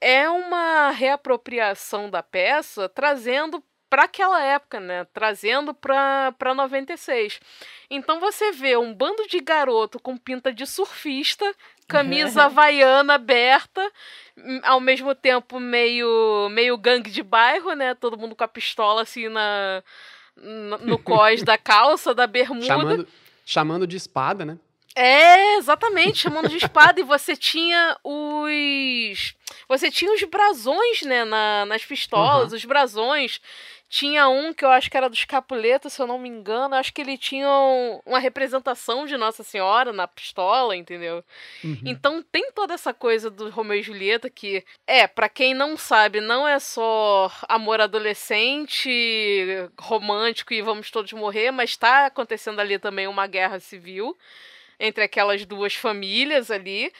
é 0.00 0.28
uma 0.28 0.90
reapropriação 0.90 2.10
da 2.10 2.22
peça, 2.22 2.88
trazendo 2.88 3.62
para 3.94 4.04
aquela 4.04 4.42
época, 4.42 4.80
né? 4.80 5.06
Trazendo 5.12 5.72
para 5.72 6.54
96. 6.54 7.38
Então 7.88 8.18
você 8.18 8.50
vê 8.50 8.76
um 8.76 8.92
bando 8.92 9.24
de 9.28 9.38
garoto 9.40 10.00
com 10.00 10.16
pinta 10.16 10.52
de 10.52 10.66
surfista, 10.66 11.48
camisa 11.86 12.42
havaiana 12.46 13.14
aberta, 13.14 13.80
hum, 14.36 14.60
ao 14.64 14.80
mesmo 14.80 15.14
tempo 15.14 15.60
meio 15.60 16.48
meio 16.50 16.76
gangue 16.76 17.08
de 17.08 17.22
bairro, 17.22 17.72
né? 17.74 17.94
Todo 17.94 18.18
mundo 18.18 18.34
com 18.34 18.42
a 18.42 18.48
pistola 18.48 19.02
assim 19.02 19.28
na 19.28 19.82
no 20.36 20.78
no 20.78 20.98
cós 20.98 21.44
da 21.44 21.56
calça, 21.56 22.12
da 22.12 22.26
bermuda. 22.26 22.66
Chamando, 22.66 23.08
chamando 23.44 23.86
de 23.86 23.96
espada, 23.96 24.44
né? 24.44 24.58
É, 24.96 25.56
exatamente, 25.56 26.18
chamando 26.18 26.48
de 26.48 26.56
espada. 26.56 27.00
E 27.00 27.02
você 27.02 27.34
tinha 27.36 27.96
os. 28.04 29.34
Você 29.68 29.90
tinha 29.90 30.12
os 30.12 30.22
brasões, 30.24 31.02
né, 31.02 31.24
na, 31.24 31.64
nas 31.66 31.84
pistolas, 31.84 32.52
os 32.52 32.64
brasões. 32.64 33.40
Tinha 33.88 34.28
um 34.28 34.52
que 34.52 34.64
eu 34.64 34.70
acho 34.70 34.90
que 34.90 34.96
era 34.96 35.08
dos 35.08 35.24
Capuletos, 35.24 35.92
se 35.92 36.02
eu 36.02 36.06
não 36.06 36.18
me 36.18 36.28
engano. 36.28 36.74
Eu 36.74 36.78
acho 36.80 36.92
que 36.92 37.00
ele 37.00 37.16
tinha 37.16 37.48
um- 37.48 38.00
uma 38.06 38.18
representação 38.18 39.06
de 39.06 39.16
Nossa 39.16 39.44
Senhora 39.44 39.92
na 39.92 40.08
pistola, 40.08 40.74
entendeu? 40.74 41.22
Então 41.84 42.20
tem 42.22 42.50
toda 42.52 42.74
essa 42.74 42.92
coisa 42.92 43.30
do 43.30 43.50
Romeu 43.50 43.78
e 43.78 43.82
Julieta 43.82 44.28
que, 44.28 44.64
é, 44.86 45.06
pra 45.06 45.28
quem 45.28 45.54
não 45.54 45.76
sabe, 45.76 46.20
não 46.20 46.46
é 46.46 46.58
só 46.58 47.30
amor 47.48 47.80
adolescente, 47.80 48.90
romântico 49.78 50.52
e 50.54 50.62
vamos 50.62 50.90
todos 50.90 51.12
morrer, 51.12 51.50
mas 51.52 51.76
tá 51.76 52.06
acontecendo 52.06 52.60
ali 52.60 52.78
também 52.78 53.06
uma 53.06 53.26
guerra 53.28 53.60
civil 53.60 54.16
entre 54.78 55.04
aquelas 55.04 55.44
duas 55.44 55.74
famílias 55.74 56.50
ali. 56.50 56.92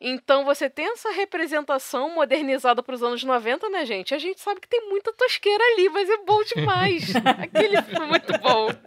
Então 0.00 0.44
você 0.44 0.70
tem 0.70 0.92
essa 0.92 1.10
representação 1.10 2.14
modernizada 2.14 2.82
para 2.84 2.94
os 2.94 3.02
anos 3.02 3.24
90, 3.24 3.68
né, 3.68 3.84
gente? 3.84 4.14
A 4.14 4.18
gente 4.18 4.40
sabe 4.40 4.60
que 4.60 4.68
tem 4.68 4.88
muita 4.88 5.12
tosqueira 5.12 5.62
ali, 5.72 5.88
mas 5.88 6.08
é 6.08 6.18
bom 6.18 6.40
demais. 6.44 7.12
Aquele 7.42 7.82
filme 7.82 8.04
é 8.04 8.08
muito 8.08 8.38
bom. 8.38 8.68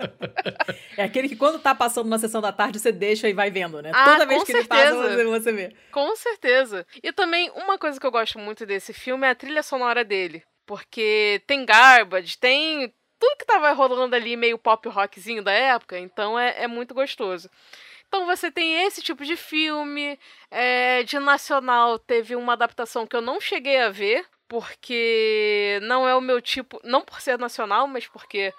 É 0.98 1.04
aquele 1.04 1.30
que 1.30 1.36
quando 1.36 1.58
tá 1.58 1.74
passando 1.74 2.10
na 2.10 2.20
sessão 2.20 2.42
da 2.42 2.52
tarde, 2.52 2.80
você 2.80 2.92
deixa 2.92 3.28
e 3.28 3.34
vai 3.34 3.50
vendo, 3.50 3.82
né? 3.82 3.92
Ah, 3.94 4.06
Toda 4.06 4.26
vez 4.26 4.42
com 4.42 4.46
que 4.46 4.52
ele 4.52 4.68
passa, 4.68 4.92
certeza. 4.92 5.24
você, 5.24 5.24
você 5.24 5.52
vê. 5.52 5.76
Com 5.92 6.16
certeza. 6.16 6.86
E 7.02 7.14
também, 7.14 7.50
uma 7.52 7.78
coisa 7.78 8.00
que 8.00 8.06
eu 8.06 8.12
gosto 8.12 8.38
muito 8.38 8.66
desse 8.66 8.92
filme 8.92 9.26
é 9.26 9.30
a 9.30 9.36
trilha 9.36 9.64
sonora 9.64 10.04
dele. 10.04 10.44
Porque 10.66 11.42
tem 11.48 11.66
Garbage, 11.66 12.38
tem 12.38 12.94
tudo 13.20 13.38
que 13.38 13.46
tava 13.46 13.72
rolando 13.72 14.16
ali, 14.16 14.36
meio 14.36 14.58
pop 14.58 14.88
rockzinho 14.90 15.44
da 15.44 15.52
época, 15.52 15.98
então 15.98 16.38
é, 16.38 16.64
é 16.64 16.68
muito 16.68 16.94
gostoso. 16.94 17.50
Então 18.12 18.26
você 18.26 18.52
tem 18.52 18.84
esse 18.84 19.02
tipo 19.02 19.24
de 19.24 19.38
filme. 19.38 20.20
é, 20.52 21.02
de 21.04 21.18
nacional 21.18 21.98
teve 21.98 22.36
uma 22.36 22.52
adaptação 22.52 23.08
que 23.08 23.16
eu 23.16 23.22
não 23.22 23.40
cheguei 23.40 23.80
a 23.80 23.90
ver, 23.90 24.26
porque 24.50 25.80
não 25.84 26.06
é 26.06 26.14
o 26.14 26.20
meu 26.20 26.42
tipo. 26.42 26.78
Não 26.84 27.02
por 27.02 27.22
ser 27.22 27.40
nacional, 27.40 27.88
mas 27.88 28.06
porque 28.06 28.54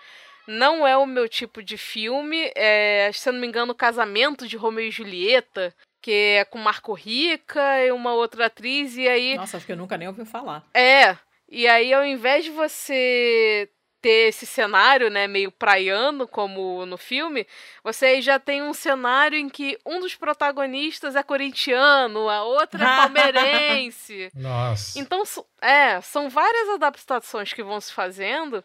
não 0.48 0.86
é 0.86 0.96
o 0.96 1.04
meu 1.04 1.28
tipo 1.28 1.62
de 1.62 1.76
filme. 1.76 2.50
É, 2.56 3.10
se 3.12 3.28
eu 3.28 3.34
não 3.34 3.40
me 3.40 3.46
engano, 3.46 3.74
Casamento 3.74 4.48
de 4.48 4.56
Romeu 4.56 4.86
e 4.86 4.90
Julieta, 4.90 5.74
que 6.00 6.38
é 6.38 6.46
com 6.46 6.56
Marco 6.56 6.94
Rica 6.94 7.84
e 7.84 7.92
uma 7.92 8.14
outra 8.14 8.46
atriz, 8.46 8.96
e 8.96 9.06
aí. 9.06 9.36
Nossa, 9.36 9.58
acho 9.58 9.66
que 9.66 9.72
eu 9.72 9.76
nunca 9.76 9.98
nem 9.98 10.08
ouvi 10.08 10.24
falar. 10.24 10.64
É. 10.72 11.14
E 11.46 11.68
aí, 11.68 11.92
ao 11.92 12.06
invés 12.06 12.44
de 12.46 12.50
você 12.50 13.68
ter 14.02 14.28
esse 14.28 14.44
cenário, 14.44 15.08
né, 15.08 15.28
meio 15.28 15.52
praiano, 15.52 16.26
como 16.26 16.84
no 16.84 16.98
filme, 16.98 17.46
você 17.84 18.20
já 18.20 18.38
tem 18.38 18.60
um 18.60 18.74
cenário 18.74 19.38
em 19.38 19.48
que 19.48 19.78
um 19.86 20.00
dos 20.00 20.16
protagonistas 20.16 21.14
é 21.14 21.22
corintiano, 21.22 22.28
a 22.28 22.42
outra 22.42 22.82
é 22.82 22.96
palmeirense. 22.96 24.30
Nossa. 24.36 24.98
Então, 24.98 25.22
é, 25.60 26.00
são 26.00 26.28
várias 26.28 26.68
adaptações 26.70 27.52
que 27.52 27.62
vão 27.62 27.80
se 27.80 27.92
fazendo. 27.92 28.62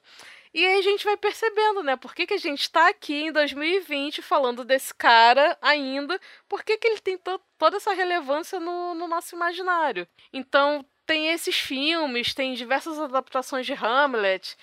E 0.53 0.65
aí 0.65 0.79
a 0.79 0.81
gente 0.81 1.05
vai 1.05 1.15
percebendo, 1.15 1.83
né? 1.83 1.95
Por 1.95 2.15
que, 2.15 2.25
que 2.25 2.33
a 2.33 2.39
gente 2.39 2.69
tá 2.71 2.87
aqui 2.89 3.25
em 3.25 3.31
2020 3.31 4.23
falando 4.23 4.65
desse 4.65 4.91
cara 4.93 5.55
ainda? 5.61 6.19
Por 6.49 6.63
que, 6.63 6.77
que 6.77 6.87
ele 6.87 6.99
tem 6.99 7.15
to- 7.17 7.39
toda 7.59 7.77
essa 7.77 7.93
relevância 7.93 8.59
no, 8.59 8.95
no 8.95 9.07
nosso 9.07 9.35
imaginário? 9.35 10.07
Então, 10.33 10.83
tem 11.05 11.29
esses 11.31 11.55
filmes, 11.57 12.33
tem 12.33 12.53
diversas 12.55 12.97
adaptações 12.99 13.65
de 13.67 13.73
Hamlet. 13.73 14.57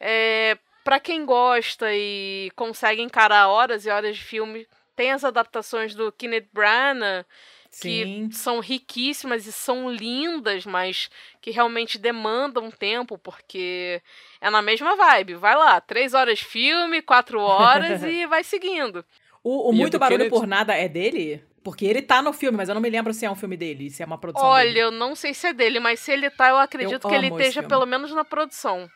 É, 0.00 0.56
para 0.82 0.98
quem 0.98 1.24
gosta 1.26 1.86
e 1.92 2.50
consegue 2.56 3.02
encarar 3.02 3.48
horas 3.48 3.84
e 3.84 3.90
horas 3.90 4.16
de 4.16 4.24
filme, 4.24 4.66
tem 4.96 5.12
as 5.12 5.24
adaptações 5.24 5.94
do 5.94 6.10
Kenneth 6.12 6.48
Branagh, 6.52 7.24
Sim. 7.70 8.28
que 8.30 8.36
são 8.36 8.58
riquíssimas 8.60 9.46
e 9.46 9.52
são 9.52 9.90
lindas, 9.90 10.64
mas 10.66 11.08
que 11.40 11.50
realmente 11.50 11.98
demandam 11.98 12.70
tempo, 12.70 13.16
porque 13.18 14.02
é 14.40 14.50
na 14.50 14.60
mesma 14.62 14.96
vibe. 14.96 15.34
Vai 15.34 15.54
lá, 15.54 15.80
três 15.80 16.14
horas 16.14 16.38
de 16.38 16.44
filme, 16.44 17.02
quatro 17.02 17.40
horas 17.40 18.02
e 18.04 18.26
vai 18.26 18.42
seguindo. 18.42 19.04
O, 19.44 19.70
o 19.70 19.72
Muito 19.72 19.98
Barulho 19.98 20.24
Kenneth- 20.24 20.30
por 20.30 20.46
Nada 20.46 20.74
é 20.74 20.88
dele? 20.88 21.44
Porque 21.62 21.84
ele 21.84 22.00
tá 22.00 22.22
no 22.22 22.32
filme, 22.32 22.56
mas 22.56 22.70
eu 22.70 22.74
não 22.74 22.80
me 22.82 22.88
lembro 22.88 23.12
se 23.12 23.26
é 23.26 23.30
um 23.30 23.34
filme 23.36 23.54
dele, 23.56 23.90
se 23.90 24.02
é 24.02 24.06
uma 24.06 24.16
produção 24.18 24.48
Olha, 24.48 24.64
dele. 24.64 24.78
eu 24.80 24.90
não 24.90 25.14
sei 25.14 25.34
se 25.34 25.46
é 25.46 25.52
dele, 25.52 25.78
mas 25.78 26.00
se 26.00 26.10
ele 26.10 26.30
tá, 26.30 26.48
eu 26.48 26.56
acredito 26.56 27.06
que 27.06 27.14
ele 27.14 27.28
esteja 27.28 27.52
filme. 27.60 27.68
pelo 27.68 27.84
menos 27.84 28.10
na 28.12 28.24
produção. 28.24 28.90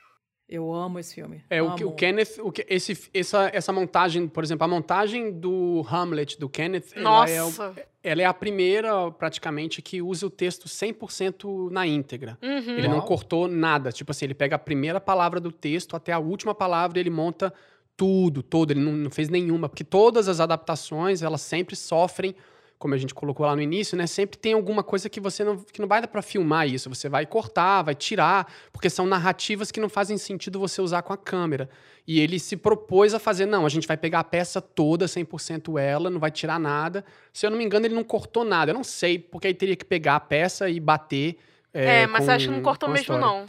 Eu 0.49 0.73
amo 0.75 0.99
esse 0.99 1.15
filme. 1.15 1.43
É, 1.49 1.63
o, 1.63 1.71
amo. 1.71 1.89
o 1.89 1.93
Kenneth, 1.93 2.39
o 2.39 2.53
esse, 2.69 3.11
essa, 3.15 3.51
essa 3.53 3.73
montagem, 3.73 4.29
por 4.29 4.45
exemplo, 4.45 4.65
a 4.65 4.69
montagem 4.69 5.33
do 5.33 5.85
Hamlet, 5.91 6.39
do 6.39 6.49
Kenneth, 6.49 6.93
ela 6.95 7.29
é, 7.29 7.39
Nossa. 7.39 7.75
ela 8.03 8.23
é 8.23 8.25
a 8.27 8.35
primeira, 8.35 9.11
praticamente, 9.11 9.81
que 9.81 10.03
usa 10.03 10.27
o 10.27 10.31
texto 10.31 10.69
100% 10.69 11.71
na 11.71 11.87
íntegra. 11.87 12.39
Uhum. 12.43 12.77
Ele 12.77 12.89
não 12.89 13.01
cortou 13.01 13.49
nada. 13.49 13.91
Tipo 13.91 14.11
assim, 14.11 14.27
ele 14.27 14.35
pega 14.35 14.57
a 14.57 14.59
primeira 14.59 15.01
palavra 15.01 15.41
do 15.41 15.51
texto 15.51 15.97
até 15.97 16.13
a 16.13 16.19
última 16.19 16.55
palavra 16.55 16.99
e 16.99 17.01
ele 17.01 17.11
monta 17.11 17.53
tudo, 17.97 18.43
todo. 18.43 18.71
Ele 18.71 18.81
não, 18.81 18.93
não 18.93 19.11
fez 19.11 19.31
nenhuma. 19.31 19.69
Porque 19.69 19.85
todas 19.85 20.29
as 20.29 20.41
adaptações, 20.41 21.23
elas 21.23 21.41
sempre 21.41 21.75
sofrem, 21.75 22.35
como 22.79 22.93
a 22.95 22.99
gente 22.99 23.15
colocou 23.15 23.47
lá 23.47 23.55
no 23.57 23.63
início, 23.63 23.97
né? 23.97 24.07
Sempre 24.07 24.37
tem 24.39 24.53
alguma 24.53 24.83
coisa 24.83 25.09
que 25.09 25.19
você 25.21 25.43
não, 25.45 25.57
que 25.59 25.81
não 25.81 25.89
vai 25.89 26.01
dar 26.01 26.09
pra 26.09 26.21
filmar 26.21 26.69
isso. 26.69 26.89
Você 26.89 27.09
vai 27.09 27.25
cortar, 27.25 27.83
vai 27.83 27.95
tirar, 27.95 28.53
porque 28.73 28.91
são 28.91 29.07
narrativas 29.07 29.71
que 29.71 29.81
não 29.81 29.89
fazem 29.89 30.19
sentido 30.19 30.59
você 30.59 30.83
usar 30.83 31.03
com 31.03 31.13
a 31.13 31.17
câmera. 31.17 31.69
E 32.07 32.21
ele 32.21 32.39
se 32.39 32.57
propôs 32.57 33.15
a 33.15 33.19
fazer, 33.19 33.47
não, 33.47 33.65
a 33.65 33.69
gente 33.71 33.87
vai 33.89 33.97
pegar 33.97 34.21
a 34.21 34.25
peça 34.25 34.61
toda, 34.61 35.07
100% 35.07 35.81
ela, 35.81 36.11
não 36.11 36.21
vai 36.21 36.31
tirar 36.31 36.61
nada. 36.61 37.03
Se 37.33 37.47
eu 37.47 37.51
não 37.51 37.57
me 37.57 37.65
engano, 37.65 37.87
ele 37.87 37.95
não 37.95 38.05
cortou 38.05 38.45
nada. 38.45 38.71
Eu 38.73 38.75
não 38.75 38.85
sei, 38.85 39.19
porque 39.19 39.47
aí 39.47 39.55
teria 39.55 39.77
que 39.77 39.85
pegar 39.85 40.17
a 40.17 40.21
peça 40.21 40.69
e 40.69 40.79
bater. 40.79 41.39
É, 41.73 42.07
mas 42.07 42.27
com- 42.27 42.31
acho 42.33 42.49
que 42.49 42.55
não 42.55 42.63
cortou 42.63 42.89
mesmo, 42.91 43.01
história. 43.03 43.25
não. 43.25 43.47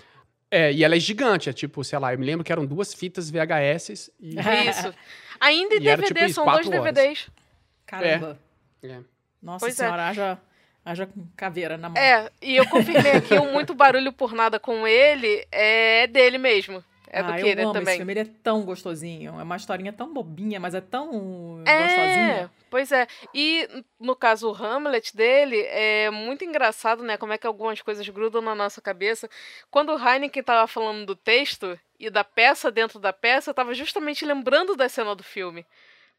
É, 0.49 0.71
e 0.71 0.83
ela 0.85 0.95
é 0.95 0.99
gigante, 0.99 1.49
é 1.49 1.53
tipo, 1.53 1.83
sei 1.83 1.99
lá, 1.99 2.13
eu 2.13 2.19
me 2.19 2.25
lembro 2.25 2.45
que 2.45 2.51
eram 2.51 2.65
duas 2.65 2.93
fitas 2.93 3.29
VHS 3.29 4.09
e. 4.21 4.35
Isso. 4.39 4.93
Ainda 5.41 5.75
em 5.75 5.81
E 5.81 5.87
era, 5.89 6.01
DVD, 6.01 6.13
tipo, 6.13 6.25
isso, 6.25 6.35
são 6.35 6.45
dois 6.45 6.67
horas. 6.67 6.81
DVDs. 6.93 7.27
Caramba. 7.85 8.39
É. 8.81 8.99
Nossa 9.45 9.65
Pois 9.65 9.79
é. 9.79 9.83
senhora, 9.83 10.07
haja, 10.07 10.37
haja 10.83 11.05
com 11.05 11.25
caveira 11.37 11.77
na 11.77 11.87
mão. 11.89 11.97
É, 12.01 12.29
e 12.41 12.55
eu 12.55 12.67
confirmei 12.67 13.11
aqui, 13.13 13.35
o 13.35 13.53
Muito 13.53 13.75
Barulho 13.75 14.11
por 14.11 14.33
Nada 14.33 14.59
com 14.59 14.87
ele 14.87 15.47
é 15.51 16.07
dele 16.07 16.37
mesmo. 16.39 16.83
É 17.07 17.23
do 17.23 17.31
ah, 17.31 17.39
eu 17.39 17.47
amo 17.53 17.61
esse 17.61 17.71
também. 17.73 17.97
filme, 17.97 18.11
ele 18.13 18.19
é 18.21 18.27
tão 18.43 18.63
gostosinho. 18.63 19.39
É 19.39 19.43
uma 19.43 19.55
historinha 19.55 19.93
tão 19.93 20.11
bobinha, 20.13 20.59
mas 20.59 20.73
é 20.75 20.81
tão 20.81 21.61
É, 21.65 21.83
gostosinha. 21.83 22.51
pois 22.69 22.91
é. 22.91 23.07
E 23.33 23.69
no 23.97 24.15
caso 24.17 24.49
o 24.49 24.53
Hamlet 24.53 25.15
dele 25.15 25.61
é 25.69 26.09
muito 26.09 26.43
engraçado, 26.43 27.03
né? 27.03 27.15
Como 27.15 27.31
é 27.31 27.37
que 27.37 27.47
algumas 27.47 27.81
coisas 27.81 28.09
grudam 28.09 28.41
na 28.41 28.53
nossa 28.53 28.81
cabeça. 28.81 29.29
Quando 29.71 29.93
o 29.93 29.97
Heineken 30.09 30.43
tava 30.43 30.67
falando 30.67 31.05
do 31.05 31.15
texto 31.15 31.79
e 31.97 32.09
da 32.09 32.23
peça 32.23 32.69
dentro 32.69 32.99
da 32.99 33.13
peça, 33.13 33.51
eu 33.51 33.53
tava 33.53 33.73
justamente 33.73 34.25
lembrando 34.25 34.75
da 34.75 34.89
cena 34.89 35.15
do 35.15 35.23
filme. 35.23 35.65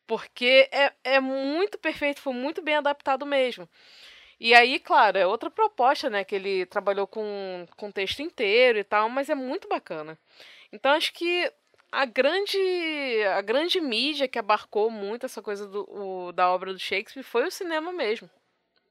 Porque 0.06 0.68
é, 0.72 0.92
é 1.02 1.20
muito 1.20 1.78
perfeito, 1.78 2.20
foi 2.20 2.32
muito 2.32 2.62
bem 2.62 2.76
adaptado 2.76 3.26
mesmo. 3.26 3.68
E 4.38 4.54
aí, 4.54 4.78
claro, 4.78 5.18
é 5.18 5.26
outra 5.26 5.50
proposta, 5.50 6.10
né? 6.10 6.24
Que 6.24 6.34
ele 6.34 6.66
trabalhou 6.66 7.06
com, 7.06 7.66
com 7.76 7.90
texto 7.90 8.20
inteiro 8.20 8.78
e 8.78 8.84
tal, 8.84 9.08
mas 9.08 9.30
é 9.30 9.34
muito 9.34 9.68
bacana. 9.68 10.18
Então 10.72 10.92
acho 10.92 11.12
que 11.12 11.50
a 11.90 12.04
grande 12.04 12.58
a 13.34 13.40
grande 13.40 13.80
mídia 13.80 14.28
que 14.28 14.38
abarcou 14.38 14.90
muito 14.90 15.24
essa 15.24 15.40
coisa 15.40 15.66
do, 15.66 15.88
o, 15.88 16.32
da 16.32 16.50
obra 16.52 16.72
do 16.72 16.78
Shakespeare 16.78 17.22
foi 17.22 17.46
o 17.46 17.50
cinema 17.50 17.92
mesmo. 17.92 18.28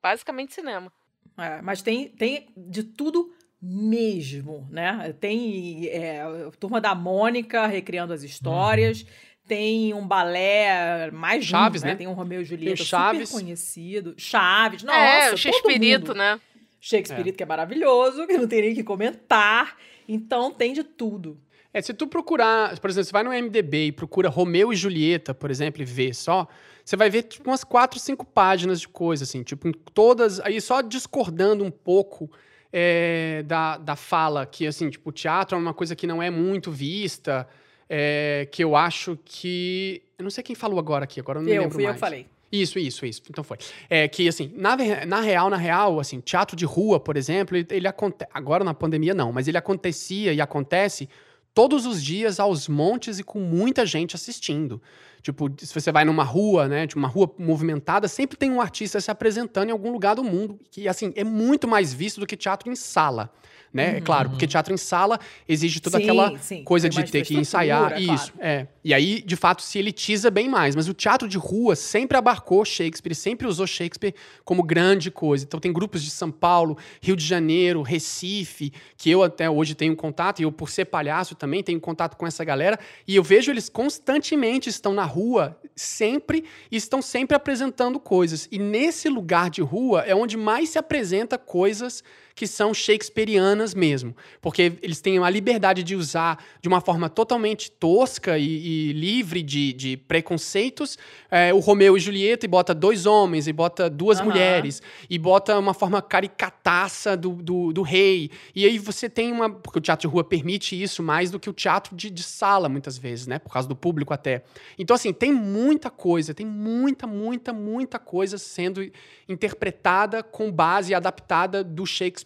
Basicamente 0.01 0.53
cinema. 0.53 0.91
É, 1.37 1.61
mas 1.61 1.81
tem, 1.81 2.09
tem 2.09 2.47
de 2.55 2.83
tudo 2.83 3.33
mesmo, 3.61 4.67
né? 4.69 5.13
Tem 5.19 5.87
é, 5.87 6.21
a 6.21 6.51
Turma 6.59 6.79
da 6.79 6.93
Mônica 6.95 7.65
recriando 7.65 8.13
as 8.13 8.23
histórias, 8.23 9.01
uhum. 9.01 9.07
Tem 9.47 9.93
um 9.93 10.07
balé 10.07 11.09
mais 11.11 11.45
Chaves, 11.45 11.83
né? 11.83 11.91
né? 11.91 11.95
Tem 11.95 12.07
um 12.07 12.13
Romeu 12.13 12.41
e 12.41 12.45
Julieta 12.45 12.77
tem 12.77 12.85
Chaves. 12.85 13.29
super 13.29 13.41
conhecido. 13.41 14.13
Chaves, 14.17 14.83
nossa, 14.83 14.99
É, 14.99 15.33
o 15.33 15.37
Shakespeare, 15.37 16.13
né? 16.15 16.39
Shakespeare, 16.79 17.29
é. 17.29 17.31
que 17.31 17.43
é 17.43 17.45
maravilhoso, 17.45 18.27
que 18.27 18.37
não 18.37 18.47
tem 18.47 18.61
nem 18.61 18.75
que 18.75 18.83
comentar. 18.83 19.75
Então 20.07 20.51
tem 20.51 20.73
de 20.73 20.83
tudo. 20.83 21.39
É, 21.73 21.81
se 21.81 21.93
tu 21.93 22.07
procurar, 22.07 22.79
por 22.79 22.89
exemplo, 22.89 23.05
você 23.05 23.11
vai 23.11 23.23
no 23.23 23.31
MDB 23.31 23.87
e 23.87 23.91
procura 23.91 24.29
Romeu 24.29 24.71
e 24.71 24.75
Julieta, 24.75 25.33
por 25.33 25.51
exemplo, 25.51 25.81
e 25.81 25.85
vê 25.85 26.13
só, 26.13 26.47
você 26.85 26.95
vai 26.95 27.09
ver 27.09 27.23
tipo, 27.23 27.49
umas 27.49 27.63
quatro, 27.63 27.99
cinco 27.99 28.25
páginas 28.25 28.79
de 28.79 28.87
coisa, 28.87 29.25
assim, 29.25 29.43
tipo, 29.43 29.69
todas, 29.93 30.39
aí 30.39 30.61
só 30.61 30.81
discordando 30.81 31.65
um 31.65 31.71
pouco 31.71 32.31
é, 32.71 33.43
da, 33.43 33.77
da 33.77 33.95
fala, 33.95 34.45
que, 34.45 34.65
assim, 34.65 34.89
tipo, 34.89 35.09
o 35.09 35.13
teatro 35.13 35.57
é 35.57 35.59
uma 35.59 35.73
coisa 35.73 35.95
que 35.95 36.07
não 36.07 36.23
é 36.23 36.29
muito 36.29 36.71
vista, 36.71 37.45
é, 37.89 38.47
que 38.51 38.63
eu 38.63 38.75
acho 38.75 39.17
que... 39.23 40.01
Eu 40.17 40.23
não 40.23 40.29
sei 40.29 40.43
quem 40.43 40.55
falou 40.55 40.79
agora 40.79 41.03
aqui, 41.03 41.19
agora 41.19 41.39
eu 41.39 41.43
não 41.43 41.49
eu, 41.49 41.61
lembro 41.61 41.75
fui 41.75 41.83
mais. 41.83 41.95
Eu 41.95 41.99
falei. 41.99 42.27
Isso, 42.51 42.79
isso, 42.79 43.05
isso. 43.05 43.21
Então 43.29 43.43
foi. 43.43 43.57
É 43.89 44.07
que, 44.07 44.27
assim, 44.27 44.51
na, 44.55 44.77
na 45.05 45.19
real, 45.19 45.49
na 45.49 45.57
real, 45.57 45.99
assim, 45.99 46.19
teatro 46.19 46.55
de 46.55 46.65
rua, 46.65 46.99
por 46.99 47.17
exemplo, 47.17 47.57
ele, 47.57 47.67
ele 47.69 47.87
acontece... 47.87 48.29
Agora 48.33 48.63
na 48.63 48.73
pandemia 48.73 49.13
não, 49.13 49.31
mas 49.31 49.47
ele 49.47 49.57
acontecia 49.57 50.33
e 50.33 50.39
acontece 50.39 51.09
todos 51.53 51.85
os 51.85 52.03
dias 52.03 52.39
aos 52.39 52.67
montes 52.67 53.19
e 53.19 53.23
com 53.23 53.39
muita 53.39 53.85
gente 53.85 54.15
assistindo. 54.15 54.81
Tipo, 55.21 55.49
se 55.57 55.73
você 55.73 55.91
vai 55.91 56.05
numa 56.05 56.23
rua, 56.23 56.67
né, 56.67 56.85
de 56.85 56.95
uma 56.95 57.07
rua 57.07 57.33
movimentada, 57.37 58.07
sempre 58.07 58.37
tem 58.37 58.51
um 58.51 58.61
artista 58.61 59.01
se 59.01 59.09
apresentando 59.09 59.69
em 59.69 59.71
algum 59.71 59.91
lugar 59.91 60.15
do 60.15 60.23
mundo, 60.23 60.59
que 60.69 60.87
assim, 60.87 61.11
é 61.15 61.23
muito 61.23 61.67
mais 61.67 61.93
visto 61.93 62.19
do 62.19 62.27
que 62.27 62.37
teatro 62.37 62.69
em 62.69 62.75
sala 62.75 63.31
né? 63.75 63.91
Uhum. 63.91 63.97
É 63.97 64.01
claro, 64.01 64.29
porque 64.29 64.47
teatro 64.47 64.73
em 64.73 64.77
sala 64.77 65.19
exige 65.45 65.81
toda 65.81 65.97
sim, 65.97 66.03
aquela 66.03 66.37
sim. 66.39 66.63
coisa 66.63 66.89
Tem 66.89 67.03
de 67.03 67.11
ter 67.11 67.25
que 67.25 67.35
ensaiar. 67.35 67.89
claro. 67.89 68.01
Isso, 68.01 68.31
é. 68.39 68.67
E 68.81 68.93
aí, 68.93 69.21
de 69.21 69.35
fato, 69.35 69.61
se 69.61 69.77
elitiza 69.77 70.31
bem 70.31 70.47
mais. 70.47 70.77
Mas 70.77 70.87
o 70.87 70.93
teatro 70.93 71.27
de 71.27 71.37
rua 71.37 71.75
sempre 71.75 72.17
abarcou 72.17 72.63
Shakespeare, 72.63 73.13
sempre 73.13 73.45
usou 73.45 73.67
Shakespeare 73.67 74.15
como 74.45 74.63
grande 74.63 75.11
coisa. 75.11 75.43
Então 75.43 75.59
tem 75.59 75.73
grupos 75.73 76.01
de 76.01 76.09
São 76.09 76.31
Paulo, 76.31 76.77
Rio 77.01 77.17
de 77.17 77.25
Janeiro, 77.25 77.81
Recife, 77.81 78.71
que 78.95 79.11
eu 79.11 79.21
até 79.21 79.49
hoje 79.49 79.75
tenho 79.75 79.93
contato, 79.93 80.39
e 80.39 80.43
eu, 80.43 80.53
por 80.53 80.69
ser 80.69 80.85
palhaço, 80.85 81.35
também 81.35 81.61
tenho 81.61 81.81
contato 81.81 82.15
com 82.15 82.25
essa 82.25 82.45
galera. 82.45 82.79
E 83.05 83.13
eu 83.13 83.23
vejo 83.23 83.51
eles 83.51 83.67
constantemente 83.67 84.69
estão 84.69 84.93
na 84.93 85.03
rua, 85.03 85.59
sempre, 85.75 86.45
e 86.71 86.77
estão 86.77 87.01
sempre 87.01 87.35
apresentando 87.35 87.99
coisas. 87.99 88.47
E 88.49 88.57
nesse 88.57 89.09
lugar 89.09 89.49
de 89.49 89.61
rua 89.61 90.03
é 90.03 90.15
onde 90.15 90.37
mais 90.37 90.69
se 90.69 90.77
apresenta 90.77 91.37
coisas 91.37 92.01
que 92.35 92.45
são 92.45 92.73
shakespearianas 92.73 93.73
mesmo. 93.73 94.15
Porque 94.41 94.73
eles 94.81 94.99
têm 94.99 95.17
a 95.17 95.29
liberdade 95.29 95.81
de 95.83 95.95
usar 95.95 96.43
de 96.61 96.67
uma 96.67 96.81
forma 96.81 97.09
totalmente 97.09 97.71
tosca 97.71 98.37
e, 98.37 98.89
e 98.89 98.93
livre 98.93 99.41
de, 99.41 99.71
de 99.71 99.97
preconceitos 99.97 100.97
é, 101.31 101.53
o 101.53 101.59
Romeu 101.59 101.95
e 101.95 101.99
Julieta 101.99 102.45
e 102.45 102.49
bota 102.49 102.73
dois 102.73 103.05
homens, 103.05 103.47
e 103.47 103.53
bota 103.53 103.89
duas 103.89 104.19
Aham. 104.19 104.29
mulheres, 104.29 104.81
e 105.09 105.17
bota 105.17 105.57
uma 105.57 105.73
forma 105.73 106.01
caricataça 106.01 107.15
do, 107.15 107.31
do, 107.31 107.71
do 107.71 107.81
rei. 107.81 108.29
E 108.53 108.65
aí 108.65 108.77
você 108.77 109.09
tem 109.09 109.31
uma. 109.31 109.49
Porque 109.49 109.79
o 109.79 109.81
teatro 109.81 110.07
de 110.07 110.13
rua 110.13 110.23
permite 110.23 110.81
isso 110.81 111.01
mais 111.01 111.31
do 111.31 111.39
que 111.39 111.49
o 111.49 111.53
teatro 111.53 111.95
de, 111.95 112.09
de 112.09 112.23
sala, 112.23 112.67
muitas 112.67 112.97
vezes, 112.97 113.27
né? 113.27 113.39
Por 113.39 113.51
causa 113.51 113.67
do 113.67 113.75
público 113.75 114.13
até. 114.13 114.43
Então, 114.77 114.95
assim, 114.95 115.13
tem 115.13 115.31
muita 115.31 115.89
coisa, 115.89 116.33
tem 116.33 116.45
muita, 116.45 117.07
muita, 117.07 117.53
muita 117.53 117.97
coisa 117.97 118.37
sendo 118.37 118.85
interpretada 119.27 120.21
com 120.21 120.51
base 120.51 120.91
e 120.91 120.95
adaptada 120.95 121.63
do 121.63 121.85
Shakespeare 121.85 122.24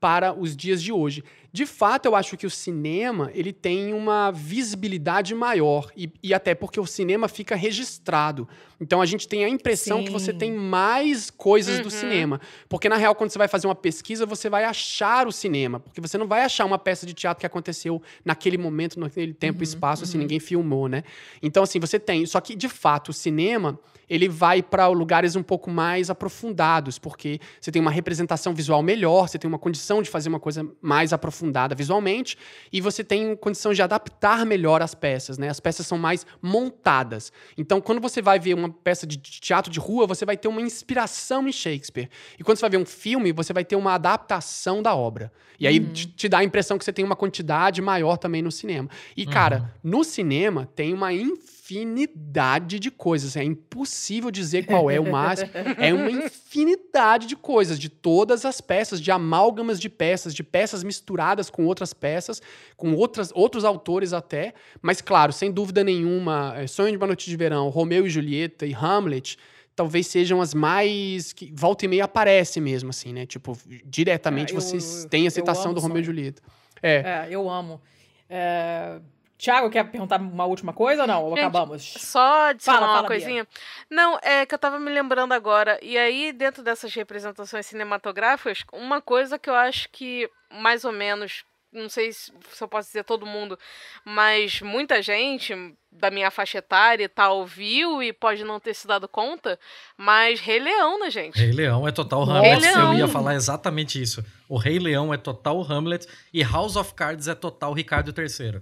para 0.00 0.32
os 0.32 0.56
dias 0.56 0.82
de 0.82 0.92
hoje. 0.92 1.24
De 1.50 1.64
fato, 1.64 2.06
eu 2.06 2.14
acho 2.14 2.36
que 2.36 2.46
o 2.46 2.50
cinema 2.50 3.30
ele 3.34 3.52
tem 3.52 3.94
uma 3.94 4.30
visibilidade 4.30 5.34
maior 5.34 5.90
e, 5.96 6.12
e 6.22 6.34
até 6.34 6.54
porque 6.54 6.78
o 6.78 6.86
cinema 6.86 7.26
fica 7.26 7.56
registrado. 7.56 8.46
Então 8.80 9.00
a 9.00 9.06
gente 9.06 9.26
tem 9.26 9.44
a 9.44 9.48
impressão 9.48 10.04
que 10.04 10.10
você 10.10 10.30
Sim. 10.32 10.38
tem 10.38 10.52
mais 10.52 11.30
coisas 11.30 11.80
do 11.80 11.84
Uhum. 11.84 11.90
cinema, 11.90 12.40
porque 12.68 12.88
na 12.88 12.96
real 12.96 13.14
quando 13.14 13.30
você 13.30 13.38
vai 13.38 13.48
fazer 13.48 13.66
uma 13.66 13.74
pesquisa 13.74 14.26
você 14.26 14.48
vai 14.50 14.64
achar 14.64 15.26
o 15.26 15.32
cinema, 15.32 15.80
porque 15.80 16.00
você 16.00 16.16
não 16.18 16.28
vai 16.28 16.42
achar 16.42 16.64
uma 16.64 16.78
peça 16.78 17.06
de 17.06 17.14
teatro 17.14 17.40
que 17.40 17.46
aconteceu 17.46 18.00
naquele 18.24 18.58
momento, 18.58 19.00
naquele 19.00 19.32
tempo, 19.32 19.62
e 19.62 19.64
espaço, 19.64 20.04
assim 20.04 20.18
ninguém 20.18 20.38
filmou, 20.38 20.86
né? 20.86 21.02
Então 21.42 21.62
assim 21.62 21.80
você 21.80 21.98
tem, 21.98 22.24
só 22.26 22.40
que 22.40 22.54
de 22.54 22.68
fato 22.68 23.08
o 23.08 23.12
cinema 23.12 23.78
ele 24.08 24.28
vai 24.28 24.62
para 24.62 24.86
lugares 24.88 25.36
um 25.36 25.42
pouco 25.42 25.70
mais 25.70 26.08
aprofundados, 26.08 26.98
porque 26.98 27.38
você 27.60 27.70
tem 27.70 27.80
uma 27.82 27.90
representação 27.90 28.54
visual 28.54 28.82
melhor, 28.82 29.28
você 29.28 29.38
tem 29.38 29.48
uma 29.48 29.58
condição 29.58 30.00
de 30.00 30.08
fazer 30.08 30.28
uma 30.28 30.40
coisa 30.40 30.66
mais 30.80 31.12
aprofundada 31.12 31.37
visualmente, 31.74 32.36
e 32.72 32.80
você 32.80 33.02
tem 33.04 33.36
condição 33.36 33.72
de 33.72 33.82
adaptar 33.82 34.44
melhor 34.46 34.82
as 34.82 34.94
peças, 34.94 35.38
né? 35.38 35.48
As 35.48 35.60
peças 35.60 35.86
são 35.86 35.98
mais 35.98 36.26
montadas. 36.40 37.32
Então, 37.56 37.80
quando 37.80 38.00
você 38.00 38.22
vai 38.22 38.38
ver 38.38 38.54
uma 38.54 38.70
peça 38.70 39.06
de 39.06 39.16
teatro 39.16 39.70
de 39.70 39.78
rua, 39.78 40.06
você 40.06 40.24
vai 40.24 40.36
ter 40.36 40.48
uma 40.48 40.60
inspiração 40.60 41.46
em 41.46 41.52
Shakespeare. 41.52 42.08
E 42.38 42.44
quando 42.44 42.58
você 42.58 42.62
vai 42.62 42.70
ver 42.70 42.78
um 42.78 42.86
filme, 42.86 43.32
você 43.32 43.52
vai 43.52 43.64
ter 43.64 43.76
uma 43.76 43.94
adaptação 43.94 44.82
da 44.82 44.94
obra. 44.94 45.32
E 45.58 45.66
aí 45.66 45.80
te, 45.80 46.06
te 46.06 46.28
dá 46.28 46.38
a 46.38 46.44
impressão 46.44 46.78
que 46.78 46.84
você 46.84 46.92
tem 46.92 47.04
uma 47.04 47.16
quantidade 47.16 47.82
maior 47.82 48.16
também 48.16 48.42
no 48.42 48.52
cinema. 48.52 48.88
E, 49.16 49.26
cara, 49.26 49.74
no 49.82 50.04
cinema 50.04 50.68
tem 50.74 50.94
uma 50.94 51.12
infinidade 51.12 51.57
de 52.78 52.90
coisas. 52.90 53.36
É 53.36 53.44
impossível 53.44 54.30
dizer 54.30 54.66
qual 54.66 54.90
é 54.90 54.98
o 54.98 55.04
máximo. 55.10 55.50
É 55.78 55.92
uma 55.92 56.10
infinidade 56.10 57.26
de 57.26 57.36
coisas, 57.36 57.78
de 57.78 57.88
todas 57.88 58.44
as 58.44 58.60
peças, 58.60 59.00
de 59.00 59.10
amálgamas 59.10 59.78
de 59.78 59.88
peças, 59.88 60.34
de 60.34 60.42
peças 60.42 60.82
misturadas 60.82 61.50
com 61.50 61.66
outras 61.66 61.92
peças, 61.92 62.40
com 62.76 62.94
outras, 62.94 63.30
outros 63.34 63.64
autores 63.64 64.12
até. 64.12 64.54
Mas, 64.80 65.00
claro, 65.00 65.32
sem 65.32 65.50
dúvida 65.52 65.84
nenhuma, 65.84 66.54
é, 66.56 66.66
Sonho 66.66 66.90
de 66.92 66.96
uma 66.96 67.06
Noite 67.06 67.28
de 67.28 67.36
Verão, 67.36 67.68
Romeu 67.68 68.06
e 68.06 68.10
Julieta 68.10 68.64
e 68.66 68.74
Hamlet 68.74 69.36
talvez 69.76 70.08
sejam 70.08 70.40
as 70.40 70.54
mais 70.54 71.32
que 71.32 71.52
volta 71.54 71.84
e 71.84 71.88
meia 71.88 72.02
aparece 72.04 72.60
mesmo 72.60 72.90
assim, 72.90 73.12
né? 73.12 73.24
Tipo, 73.26 73.56
diretamente 73.84 74.52
É, 74.52 74.56
eu- 74.56 74.60
vocês 74.60 75.06
têm 75.08 75.26
a 75.28 75.30
citação 75.30 75.72
do 75.72 75.78
Romeu 75.80 76.00
e. 76.00 76.04
Julieta. 76.04 76.42
É. 76.82 76.96
É, 76.96 77.28
eu 77.30 77.48
amo. 77.48 77.80
É... 78.28 78.98
Tiago, 79.38 79.70
quer 79.70 79.84
perguntar 79.84 80.20
uma 80.20 80.44
última 80.44 80.72
coisa 80.72 81.02
ou 81.02 81.08
não? 81.08 81.22
Ou 81.22 81.30
Gente, 81.30 81.38
acabamos? 81.40 81.94
Só 81.96 82.48
adicionar 82.48 82.78
Fala, 82.80 82.90
uma 82.90 82.96
fala, 82.96 83.06
coisinha. 83.06 83.46
Não, 83.88 84.18
é 84.20 84.44
que 84.44 84.52
eu 84.52 84.58
tava 84.58 84.80
me 84.80 84.90
lembrando 84.90 85.32
agora. 85.32 85.78
E 85.80 85.96
aí, 85.96 86.32
dentro 86.32 86.60
dessas 86.60 86.92
representações 86.92 87.64
cinematográficas, 87.64 88.64
uma 88.72 89.00
coisa 89.00 89.38
que 89.38 89.48
eu 89.48 89.54
acho 89.54 89.88
que, 89.90 90.28
mais 90.50 90.84
ou 90.84 90.90
menos, 90.90 91.44
não 91.72 91.88
sei 91.88 92.12
se 92.12 92.32
eu 92.60 92.66
posso 92.66 92.88
dizer 92.88 93.04
todo 93.04 93.24
mundo, 93.24 93.56
mas 94.04 94.60
muita 94.60 95.00
gente 95.00 95.54
da 95.92 96.10
minha 96.10 96.32
faixa 96.32 96.58
etária 96.58 97.04
e 97.04 97.08
tal 97.08 97.46
viu 97.46 98.02
e 98.02 98.12
pode 98.12 98.42
não 98.42 98.58
ter 98.58 98.74
se 98.74 98.88
dado 98.88 99.06
conta, 99.06 99.56
mas 99.96 100.40
Rei 100.40 100.58
Leão, 100.58 100.98
né, 100.98 101.10
gente? 101.10 101.38
Rei 101.38 101.52
Leão 101.52 101.86
é 101.86 101.92
total 101.92 102.24
Rei 102.24 102.54
Hamlet. 102.54 102.60
Leão. 102.60 102.92
Eu 102.92 102.98
ia 102.98 103.08
falar 103.08 103.36
exatamente 103.36 104.02
isso. 104.02 104.24
O 104.48 104.56
Rei 104.56 104.80
Leão 104.80 105.14
é 105.14 105.16
total 105.16 105.62
Hamlet 105.62 106.08
e 106.32 106.42
House 106.42 106.74
of 106.74 106.92
Cards 106.94 107.28
é 107.28 107.36
total 107.36 107.72
Ricardo 107.72 108.12
III. 108.16 108.60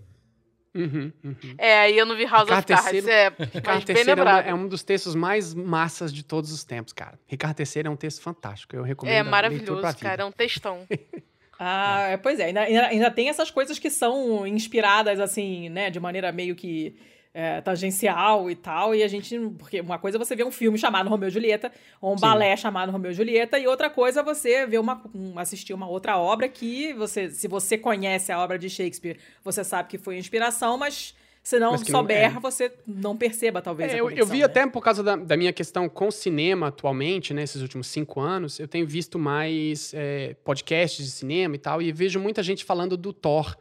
Uhum, 0.76 1.12
uhum. 1.24 1.54
É, 1.56 1.78
aí 1.80 1.96
eu 1.96 2.04
não 2.04 2.14
vi 2.14 2.24
House 2.24 2.48
Ricardo 2.48 2.72
of 2.72 2.82
Cards, 2.82 3.06
é, 3.06 3.32
Ricardo 3.52 3.90
III 3.90 3.96
é, 4.44 4.50
é 4.50 4.54
um 4.54 4.68
dos 4.68 4.82
textos 4.82 5.14
mais 5.14 5.54
massas 5.54 6.12
de 6.12 6.22
todos 6.22 6.52
os 6.52 6.64
tempos, 6.64 6.92
cara. 6.92 7.18
Ricardo 7.26 7.58
III 7.60 7.82
é 7.86 7.90
um 7.90 7.96
texto 7.96 8.20
fantástico. 8.20 8.76
Eu 8.76 8.82
recomendo. 8.82 9.14
É 9.14 9.22
maravilhoso, 9.22 9.96
cara, 9.98 10.22
é 10.22 10.24
um 10.24 10.32
textão. 10.32 10.86
Ah, 11.58 12.08
é, 12.08 12.16
pois 12.18 12.38
é, 12.38 12.44
ainda, 12.44 12.60
ainda, 12.60 12.86
ainda 12.86 13.10
tem 13.10 13.30
essas 13.30 13.50
coisas 13.50 13.78
que 13.78 13.88
são 13.88 14.46
inspiradas, 14.46 15.18
assim, 15.18 15.70
né, 15.70 15.88
de 15.88 15.98
maneira 15.98 16.30
meio 16.30 16.54
que 16.54 16.94
é, 17.38 17.60
tangencial 17.60 18.50
e 18.50 18.54
tal, 18.56 18.94
e 18.94 19.02
a 19.02 19.08
gente, 19.08 19.38
porque 19.58 19.78
uma 19.82 19.98
coisa 19.98 20.16
é 20.16 20.18
você 20.18 20.34
ver 20.34 20.44
um 20.44 20.50
filme 20.50 20.78
chamado 20.78 21.10
Romeu 21.10 21.28
e 21.28 21.30
Julieta, 21.30 21.70
ou 22.00 22.14
um 22.14 22.16
Sim. 22.16 22.22
balé 22.22 22.56
chamado 22.56 22.90
Romeu 22.90 23.10
e 23.10 23.14
Julieta, 23.14 23.58
e 23.58 23.66
outra 23.66 23.90
coisa 23.90 24.20
é 24.20 24.22
você 24.22 24.64
ver 24.64 24.78
uma, 24.78 25.02
um- 25.14 25.38
assistir 25.38 25.74
uma 25.74 25.86
outra 25.86 26.16
obra 26.16 26.48
que 26.48 26.94
você, 26.94 27.30
se 27.30 27.46
você 27.46 27.76
conhece 27.76 28.32
a 28.32 28.38
obra 28.42 28.58
de 28.58 28.70
Shakespeare, 28.70 29.18
você 29.44 29.62
sabe 29.62 29.90
que 29.90 29.98
foi 29.98 30.16
inspiração, 30.16 30.78
mas 30.78 31.14
se 31.42 31.58
não 31.60 31.72
que 31.78 31.92
não 31.92 32.00
souber, 32.00 32.34
é. 32.36 32.40
você 32.40 32.72
não 32.86 33.14
perceba, 33.14 33.60
talvez, 33.60 33.92
É, 33.92 34.00
eu, 34.00 34.10
eu 34.10 34.24
vi 34.26 34.38
né? 34.38 34.44
até 34.44 34.66
por 34.66 34.82
causa 34.82 35.02
da, 35.02 35.14
da 35.14 35.36
minha 35.36 35.52
questão 35.52 35.90
com 35.90 36.10
cinema 36.10 36.68
atualmente, 36.68 37.34
nesses 37.34 37.60
últimos 37.60 37.86
cinco 37.86 38.18
anos, 38.18 38.58
eu 38.58 38.66
tenho 38.66 38.86
visto 38.86 39.18
mais 39.18 39.92
é, 39.94 40.34
podcasts 40.42 41.04
de 41.04 41.10
cinema 41.12 41.54
e 41.54 41.58
tal, 41.58 41.82
e 41.82 41.92
vejo 41.92 42.18
muita 42.18 42.42
gente 42.42 42.64
falando 42.64 42.96
do 42.96 43.12
Thor. 43.12 43.54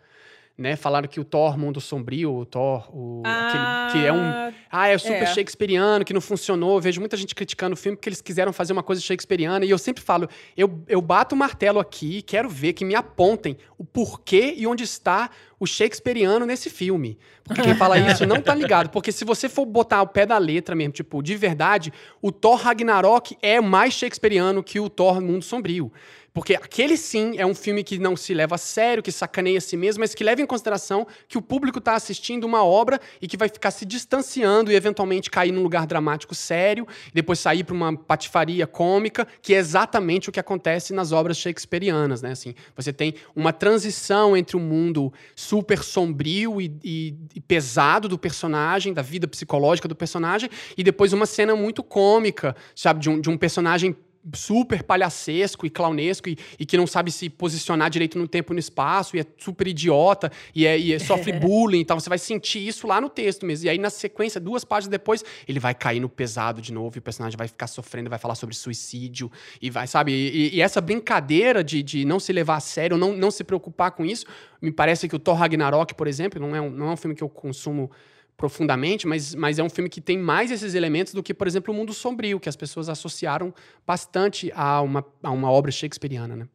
Né? 0.58 0.76
Falaram 0.76 1.08
que 1.08 1.20
o 1.20 1.26
Thor 1.26 1.58
Mundo 1.58 1.82
Sombrio, 1.82 2.34
o 2.34 2.46
Thor, 2.46 2.90
o, 2.96 3.22
aquele, 3.26 3.92
que 3.92 4.08
é 4.08 4.14
um. 4.14 4.54
Ah, 4.72 4.88
é 4.88 4.98
super 4.98 5.24
é. 5.24 5.26
shakespeariano, 5.26 6.06
que 6.06 6.14
não 6.14 6.22
funcionou. 6.22 6.76
Eu 6.76 6.82
vejo 6.82 7.00
muita 7.00 7.18
gente 7.18 7.36
criticando 7.36 7.74
o 7.74 7.78
filme 7.78 7.98
porque 7.98 8.10
eles 8.10 8.22
quiseram 8.22 8.54
fazer 8.54 8.72
uma 8.72 8.84
coisa 8.84 9.02
shakespeariana. 9.02 9.66
E 9.66 9.70
eu 9.70 9.78
sempre 9.78 10.02
falo, 10.02 10.30
eu, 10.56 10.82
eu 10.88 11.02
bato 11.02 11.36
o 11.36 11.38
martelo 11.38 11.80
aqui 11.80 12.20
e 12.20 12.22
quero 12.22 12.48
ver 12.50 12.74
que 12.74 12.86
me 12.86 12.96
apontem 12.96 13.58
o 13.78 13.84
porquê 13.84 14.54
e 14.58 14.66
onde 14.66 14.84
está 14.84 15.30
o 15.60 15.66
shakespeariano 15.66 16.46
nesse 16.46 16.70
filme. 16.70 17.18
Porque 17.44 17.62
quem 17.62 17.76
fala 17.76 17.98
isso 18.00 18.26
não 18.26 18.42
tá 18.42 18.56
ligado. 18.56 18.90
Porque 18.90 19.12
se 19.12 19.26
você 19.26 19.50
for 19.50 19.66
botar 19.66 20.02
o 20.02 20.08
pé 20.08 20.26
da 20.26 20.38
letra 20.38 20.74
mesmo, 20.74 20.94
tipo, 20.94 21.22
de 21.22 21.36
verdade, 21.36 21.92
o 22.22 22.32
Thor 22.32 22.58
Ragnarok 22.58 23.38
é 23.42 23.60
mais 23.60 23.94
shakespeariano 23.94 24.64
que 24.64 24.80
o 24.80 24.90
Thor 24.90 25.22
Mundo 25.22 25.44
Sombrio. 25.44 25.92
Porque 26.36 26.54
aquele 26.54 26.98
sim 26.98 27.36
é 27.38 27.46
um 27.46 27.56
filme 27.56 27.82
que 27.82 27.98
não 27.98 28.18
se 28.18 28.34
leva 28.34 28.56
a 28.56 28.58
sério, 28.58 29.02
que 29.02 29.10
sacaneia 29.10 29.58
a 29.58 29.62
si 29.62 29.78
mesmo, 29.78 30.02
mas 30.02 30.14
que 30.14 30.22
leva 30.22 30.42
em 30.42 30.46
consideração 30.46 31.08
que 31.30 31.38
o 31.38 31.42
público 31.42 31.80
está 31.80 31.96
assistindo 31.96 32.44
uma 32.44 32.62
obra 32.62 33.00
e 33.22 33.28
que 33.28 33.38
vai 33.38 33.48
ficar 33.48 33.72
se 33.72 33.86
distanciando 33.86 34.70
e 34.70 34.76
eventualmente 34.76 35.32
cair 35.32 35.54
num 35.54 35.64
lugar 35.64 35.88
dramático 35.88 36.36
sério, 36.36 36.86
depois 37.14 37.40
sair 37.40 37.64
para 37.64 37.74
uma 37.74 37.96
patifaria 37.96 38.68
cômica, 38.68 39.26
que 39.42 39.54
é 39.54 39.58
exatamente 39.58 40.28
o 40.28 40.32
que 40.34 40.40
acontece 40.40 40.92
nas 40.92 41.14
obras 41.14 41.38
shakespearianas, 41.38 42.22
né? 42.22 42.32
Assim, 42.32 42.54
você 42.76 42.92
tem 42.92 43.14
uma 43.34 43.54
transição 43.54 44.36
entre 44.36 44.58
o 44.58 44.60
mundo 44.60 45.14
super 45.38 45.82
sombrio 45.82 46.60
e, 46.60 46.78
e, 46.84 47.16
e 47.34 47.40
pesado 47.40 48.10
do 48.10 48.20
personagem, 48.20 48.94
da 48.94 49.02
vida 49.02 49.26
psicológica 49.26 49.88
do 49.88 49.96
personagem, 49.96 50.50
e 50.78 50.84
depois 50.84 51.14
uma 51.14 51.26
cena 51.26 51.56
muito 51.56 51.82
cômica, 51.82 52.54
sabe, 52.76 53.00
de 53.00 53.10
um, 53.10 53.22
de 53.22 53.30
um 53.30 53.38
personagem 53.38 53.96
super 54.34 54.84
palhacesco 54.84 55.66
e 55.66 55.70
clownesco 55.70 56.30
e, 56.30 56.38
e, 56.60 56.66
que 56.66 56.78
não 56.78 56.88
sabe 56.88 57.12
se 57.12 57.30
posicionar 57.30 57.90
direito 57.90 58.18
no 58.18 58.28
tempo 58.28 58.54
e 58.54 58.56
no 58.56 58.60
espaço 58.60 59.16
e 59.16 59.20
é 59.20 59.26
super 59.38 59.68
idiota 59.68 60.32
e, 60.54 60.66
é, 60.66 60.78
e 60.80 60.94
é, 60.94 61.00
sofre 61.00 61.32
bullying 61.40 61.80
então 61.80 62.00
você 62.00 62.10
vai 62.10 62.18
sentir 62.18 62.66
isso 62.68 62.88
lá 62.88 63.00
no 63.00 63.10
texto 63.10 63.46
mesmo. 63.46 63.68
E 63.68 63.70
aí, 63.70 63.78
na 63.78 63.90
sequência, 63.90 64.40
duas 64.40 64.64
páginas 64.64 64.90
depois, 64.90 65.24
ele 65.48 65.60
vai 65.60 65.74
cair 65.74 66.00
no 66.00 66.10
pesado 66.10 66.62
de 66.62 66.74
novo 66.74 66.98
e 66.98 67.00
o 67.00 67.02
personagem 67.02 67.38
vai 67.38 67.48
ficar 67.48 67.68
sofrendo, 67.68 68.10
vai 68.10 68.20
falar 68.20 68.36
sobre 68.36 68.56
suicídio 68.56 69.32
e 69.62 69.70
vai, 69.70 69.88
sabe? 69.88 70.12
E, 70.12 70.56
e 70.56 70.62
essa 70.62 70.82
brincadeira 70.82 71.64
de, 71.64 71.82
de 71.82 72.06
não 72.06 72.20
se 72.20 72.34
levar 72.34 72.56
a 72.56 72.60
sério, 72.60 72.98
não, 72.98 73.16
não 73.16 73.32
se 73.32 73.44
preocupar 73.44 73.92
com 73.92 74.06
isso, 74.06 74.26
me 74.62 74.72
parece 74.72 75.08
que 75.08 75.16
o 75.16 75.20
Thor 75.20 75.36
Ragnarok, 75.36 75.94
por 75.94 76.08
exemplo, 76.08 76.40
não 76.40 76.56
é 76.56 76.62
um, 76.62 76.70
não 76.70 76.90
é 76.90 76.92
um 76.92 76.98
filme 76.98 77.16
que 77.16 77.24
eu 77.24 77.30
consumo 77.30 77.92
profundamente, 78.38 79.08
mas, 79.08 79.34
mas 79.34 79.60
é 79.60 79.64
um 79.64 79.70
filme 79.70 79.90
que 79.90 80.02
tem 80.02 80.18
mais 80.18 80.52
esses 80.52 80.74
elementos 80.74 81.14
do 81.14 81.24
que, 81.24 81.34
por 81.34 81.48
exemplo, 81.48 81.74
O 81.74 81.78
Mundo 81.78 81.94
Sombrio, 81.94 82.40
que 82.40 82.50
as 82.50 82.56
pessoas 82.56 82.90
associaram 82.90 83.54
bastante 83.86 84.52
a 84.54 84.82
uma, 84.82 85.06
a 85.24 85.32
uma 85.32 85.50
obra 85.50 85.72
shakespeariana, 85.72 86.36
né? 86.36 86.48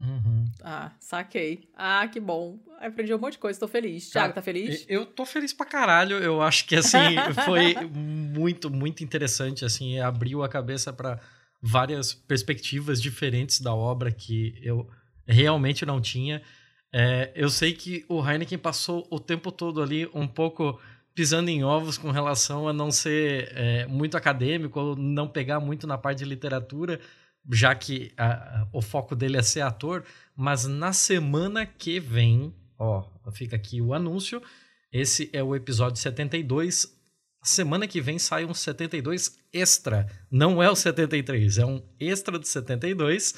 Uhum. 0.00 0.44
Ah, 0.62 0.90
saquei. 0.98 1.68
Ah, 1.76 2.08
que 2.08 2.18
bom. 2.18 2.58
Aprendi 2.80 3.14
um 3.14 3.18
monte 3.18 3.34
de 3.34 3.38
coisa, 3.38 3.60
tô 3.60 3.68
feliz. 3.68 4.10
Thiago, 4.10 4.34
tá 4.34 4.42
feliz? 4.42 4.84
Eu 4.88 5.06
tô 5.06 5.24
feliz 5.24 5.52
pra 5.52 5.64
caralho. 5.64 6.16
Eu 6.18 6.42
acho 6.42 6.66
que, 6.66 6.74
assim, 6.74 6.98
foi 7.44 7.74
muito, 7.86 8.68
muito 8.68 9.04
interessante, 9.04 9.64
assim, 9.64 10.00
abriu 10.00 10.42
a 10.42 10.48
cabeça 10.48 10.92
para 10.92 11.20
várias 11.60 12.12
perspectivas 12.12 13.00
diferentes 13.00 13.60
da 13.60 13.72
obra 13.72 14.10
que 14.10 14.58
eu 14.62 14.88
realmente 15.24 15.86
não 15.86 16.00
tinha. 16.00 16.42
É, 16.92 17.30
eu 17.36 17.48
sei 17.48 17.72
que 17.72 18.04
o 18.08 18.20
Heineken 18.28 18.58
passou 18.58 19.06
o 19.10 19.20
tempo 19.20 19.52
todo 19.52 19.80
ali 19.80 20.10
um 20.12 20.26
pouco 20.26 20.80
pisando 21.14 21.50
em 21.50 21.62
ovos 21.62 21.98
com 21.98 22.10
relação 22.10 22.66
a 22.68 22.72
não 22.72 22.90
ser 22.90 23.52
é, 23.54 23.86
muito 23.86 24.16
acadêmico 24.16 24.80
ou 24.80 24.96
não 24.96 25.28
pegar 25.28 25.60
muito 25.60 25.86
na 25.86 25.98
parte 25.98 26.18
de 26.18 26.24
literatura, 26.24 27.00
já 27.50 27.74
que 27.74 28.12
a, 28.16 28.32
a, 28.32 28.68
o 28.72 28.80
foco 28.80 29.14
dele 29.14 29.36
é 29.36 29.42
ser 29.42 29.60
ator. 29.60 30.04
Mas 30.34 30.66
na 30.66 30.92
semana 30.92 31.66
que 31.66 32.00
vem, 32.00 32.54
ó, 32.78 33.04
fica 33.32 33.56
aqui 33.56 33.80
o 33.80 33.94
anúncio. 33.94 34.42
Esse 34.92 35.28
é 35.32 35.42
o 35.42 35.54
episódio 35.54 36.00
72. 36.00 37.00
Semana 37.42 37.88
que 37.88 38.00
vem 38.00 38.18
sai 38.18 38.44
um 38.44 38.54
72 38.54 39.38
extra. 39.52 40.06
Não 40.30 40.62
é 40.62 40.70
o 40.70 40.76
73, 40.76 41.58
é 41.58 41.66
um 41.66 41.82
extra 41.98 42.38
do 42.38 42.46
72 42.46 43.34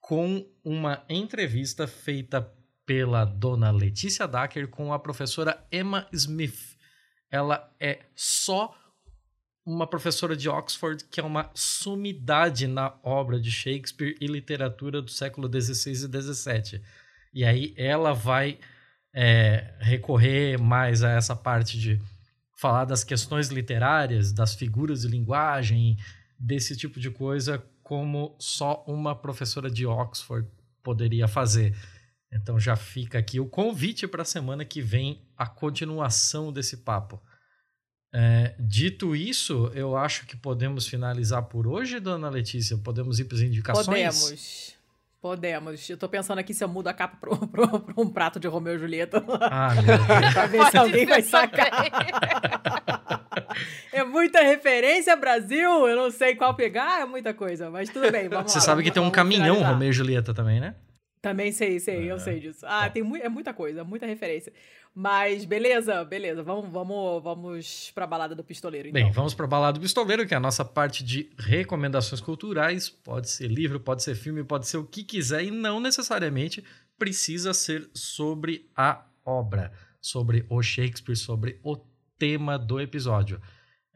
com 0.00 0.44
uma 0.64 1.04
entrevista 1.08 1.86
feita 1.86 2.52
pela 2.84 3.24
dona 3.24 3.70
Letícia 3.70 4.26
Dacker 4.26 4.66
com 4.66 4.92
a 4.92 4.98
professora 4.98 5.64
Emma 5.70 6.08
Smith 6.12 6.69
ela 7.30 7.72
é 7.78 8.00
só 8.14 8.76
uma 9.64 9.86
professora 9.86 10.36
de 10.36 10.48
Oxford 10.48 11.04
que 11.04 11.20
é 11.20 11.22
uma 11.22 11.50
sumidade 11.54 12.66
na 12.66 12.94
obra 13.02 13.38
de 13.38 13.50
Shakespeare 13.50 14.16
e 14.20 14.26
literatura 14.26 15.00
do 15.00 15.10
século 15.10 15.48
XVI 15.48 15.92
e 15.92 15.94
XVII. 15.96 16.82
E 17.32 17.44
aí 17.44 17.74
ela 17.76 18.12
vai 18.12 18.58
é, 19.14 19.74
recorrer 19.78 20.58
mais 20.58 21.02
a 21.02 21.10
essa 21.10 21.36
parte 21.36 21.78
de 21.78 22.00
falar 22.56 22.84
das 22.84 23.04
questões 23.04 23.48
literárias, 23.48 24.32
das 24.32 24.54
figuras 24.54 25.02
de 25.02 25.08
linguagem, 25.08 25.96
desse 26.38 26.76
tipo 26.76 26.98
de 26.98 27.10
coisa, 27.10 27.62
como 27.82 28.36
só 28.38 28.84
uma 28.86 29.14
professora 29.14 29.70
de 29.70 29.86
Oxford 29.86 30.48
poderia 30.82 31.28
fazer. 31.28 31.76
Então 32.32 32.58
já 32.58 32.76
fica 32.76 33.18
aqui 33.18 33.40
o 33.40 33.46
convite 33.46 34.06
para 34.06 34.22
a 34.22 34.26
semana 34.26 34.64
que 34.64 34.80
vem 34.80 35.20
a 35.40 35.46
continuação 35.46 36.52
desse 36.52 36.76
papo. 36.76 37.18
É, 38.12 38.54
dito 38.58 39.16
isso, 39.16 39.70
eu 39.74 39.96
acho 39.96 40.26
que 40.26 40.36
podemos 40.36 40.86
finalizar 40.86 41.44
por 41.44 41.66
hoje, 41.66 41.98
dona 41.98 42.28
Letícia. 42.28 42.76
Podemos 42.76 43.18
ir 43.18 43.24
para 43.24 43.36
as 43.38 43.42
indicações? 43.42 43.86
Podemos. 43.86 44.76
Podemos. 45.18 45.88
Eu 45.88 45.96
tô 45.96 46.10
pensando 46.10 46.40
aqui 46.40 46.52
se 46.52 46.62
eu 46.62 46.68
mudo 46.68 46.88
a 46.88 46.92
capa 46.92 47.16
para 47.16 47.94
um 47.96 48.10
prato 48.10 48.38
de 48.38 48.48
Romeu 48.48 48.74
e 48.74 48.78
Julieta. 48.78 49.24
Ah, 49.50 49.74
meu 49.74 49.84
Deus. 49.84 50.04
pra 50.34 50.46
ver 50.46 50.70
se 50.70 50.76
alguém 50.76 51.06
vai 51.06 51.22
sacar. 51.22 51.70
é 53.90 54.04
muita 54.04 54.42
referência, 54.42 55.16
Brasil. 55.16 55.88
Eu 55.88 55.96
não 55.96 56.10
sei 56.10 56.34
qual 56.34 56.54
pegar, 56.54 57.00
é 57.00 57.06
muita 57.06 57.32
coisa. 57.32 57.70
Mas 57.70 57.88
tudo 57.88 58.12
bem, 58.12 58.28
vamos 58.28 58.52
Você 58.52 58.58
lá, 58.58 58.64
sabe 58.64 58.82
vamos, 58.82 58.90
que 58.90 58.94
tem 58.94 59.02
um 59.02 59.10
caminhão 59.10 59.54
finalizar. 59.56 59.72
Romeu 59.72 59.88
e 59.88 59.92
Julieta 59.92 60.34
também, 60.34 60.60
né? 60.60 60.74
Também 61.22 61.52
sei, 61.52 61.78
sei, 61.78 62.08
É. 62.08 62.12
eu 62.12 62.18
sei 62.18 62.40
disso. 62.40 62.64
Ah, 62.66 62.88
tem 62.88 63.02
mu 63.02 63.14
é 63.16 63.28
muita 63.28 63.52
coisa, 63.52 63.84
muita 63.84 64.06
referência. 64.06 64.52
Mas 65.00 65.46
beleza, 65.46 66.04
beleza. 66.04 66.42
Vamos, 66.42 66.70
vamos, 66.70 67.22
vamos 67.22 67.90
pra 67.94 68.06
balada 68.06 68.34
do 68.34 68.44
pistoleiro, 68.44 68.88
então. 68.88 69.02
Bem, 69.02 69.10
vamos 69.10 69.32
para 69.32 69.46
Balada 69.46 69.78
do 69.78 69.80
Pistoleiro, 69.80 70.26
que 70.26 70.34
é 70.34 70.36
a 70.36 70.40
nossa 70.40 70.62
parte 70.62 71.02
de 71.02 71.30
recomendações 71.38 72.20
culturais. 72.20 72.90
Pode 72.90 73.30
ser 73.30 73.48
livro, 73.48 73.80
pode 73.80 74.02
ser 74.02 74.14
filme, 74.14 74.44
pode 74.44 74.68
ser 74.68 74.76
o 74.76 74.84
que 74.84 75.02
quiser 75.02 75.42
e 75.42 75.50
não 75.50 75.80
necessariamente 75.80 76.62
precisa 76.98 77.54
ser 77.54 77.88
sobre 77.94 78.68
a 78.76 79.06
obra, 79.24 79.72
sobre 80.02 80.44
o 80.50 80.60
Shakespeare, 80.62 81.16
sobre 81.16 81.58
o 81.64 81.78
tema 82.18 82.58
do 82.58 82.78
episódio. 82.78 83.40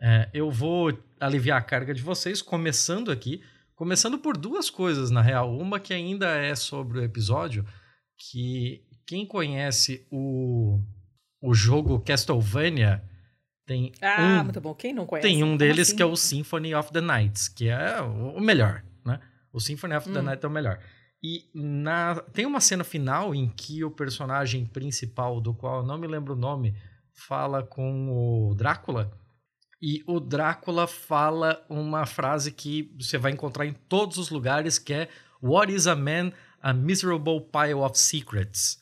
É, 0.00 0.30
eu 0.32 0.50
vou 0.50 0.98
aliviar 1.20 1.58
a 1.58 1.62
carga 1.62 1.92
de 1.92 2.00
vocês, 2.00 2.40
começando 2.40 3.12
aqui, 3.12 3.42
começando 3.74 4.16
por 4.16 4.38
duas 4.38 4.70
coisas, 4.70 5.10
na 5.10 5.20
real. 5.20 5.54
Uma 5.54 5.78
que 5.78 5.92
ainda 5.92 6.28
é 6.34 6.54
sobre 6.54 6.98
o 6.98 7.04
episódio, 7.04 7.62
que 8.16 8.82
quem 9.06 9.26
conhece 9.26 10.06
o, 10.10 10.80
o 11.48 11.54
jogo 11.54 12.00
Castlevania 12.00 13.02
tem 13.66 13.92
Ah, 14.00 14.40
um 14.40 14.44
muito 14.44 14.60
bom. 14.60 14.74
Quem 14.74 14.92
não 14.92 15.06
conhece? 15.06 15.26
tem 15.28 15.42
um 15.42 15.56
deles 15.56 15.88
assim? 15.88 15.96
que 15.96 16.02
é 16.02 16.06
o 16.06 16.16
Symphony 16.16 16.74
of 16.74 16.92
the 16.92 17.00
Nights, 17.00 17.48
que 17.48 17.68
é 17.68 18.00
o 18.02 18.36
o 18.36 18.40
melhor, 18.40 18.82
né? 19.04 19.20
O 19.52 19.60
Symphony 19.60 19.94
of 19.94 20.10
the 20.12 20.18
Hum. 20.20 20.22
Night 20.22 20.44
é 20.44 20.48
o 20.48 20.50
melhor. 20.50 20.78
E 21.22 21.48
na, 21.54 22.16
tem 22.32 22.44
uma 22.44 22.60
cena 22.60 22.84
final 22.84 23.34
em 23.34 23.48
que 23.48 23.82
o 23.82 23.90
personagem 23.90 24.66
principal, 24.66 25.40
do 25.40 25.54
qual 25.54 25.78
eu 25.78 25.86
não 25.86 25.96
me 25.96 26.06
lembro 26.06 26.34
o 26.34 26.36
nome, 26.36 26.76
fala 27.12 27.62
com 27.62 28.10
o 28.50 28.54
Drácula. 28.54 29.10
E 29.80 30.02
o 30.06 30.20
Drácula 30.20 30.86
fala 30.86 31.64
uma 31.68 32.04
frase 32.06 32.52
que 32.52 32.92
você 32.98 33.16
vai 33.16 33.32
encontrar 33.32 33.64
em 33.66 33.72
todos 33.72 34.18
os 34.18 34.28
lugares, 34.30 34.78
que 34.78 34.92
é 34.92 35.08
What 35.42 35.72
is 35.72 35.86
a 35.86 35.94
man? 35.96 36.32
A 36.60 36.72
miserable 36.74 37.40
pile 37.40 37.74
of 37.74 37.98
secrets. 37.98 38.78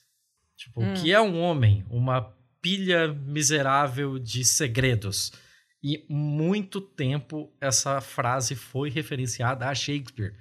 Tipo, 0.56 0.80
o 0.80 0.84
Hum. 0.84 0.94
que 0.94 1.12
é 1.12 1.20
um 1.20 1.40
homem? 1.40 1.84
Uma 1.90 2.32
pilha 2.62 3.09
miserável 3.09 4.18
de 4.18 4.44
segredos. 4.44 5.32
E 5.82 6.06
muito 6.09 6.80
tempo 6.80 7.52
essa 7.60 8.01
frase 8.01 8.55
foi 8.55 8.89
referenciada 8.89 9.68
a 9.68 9.74
Shakespeare. 9.74 10.32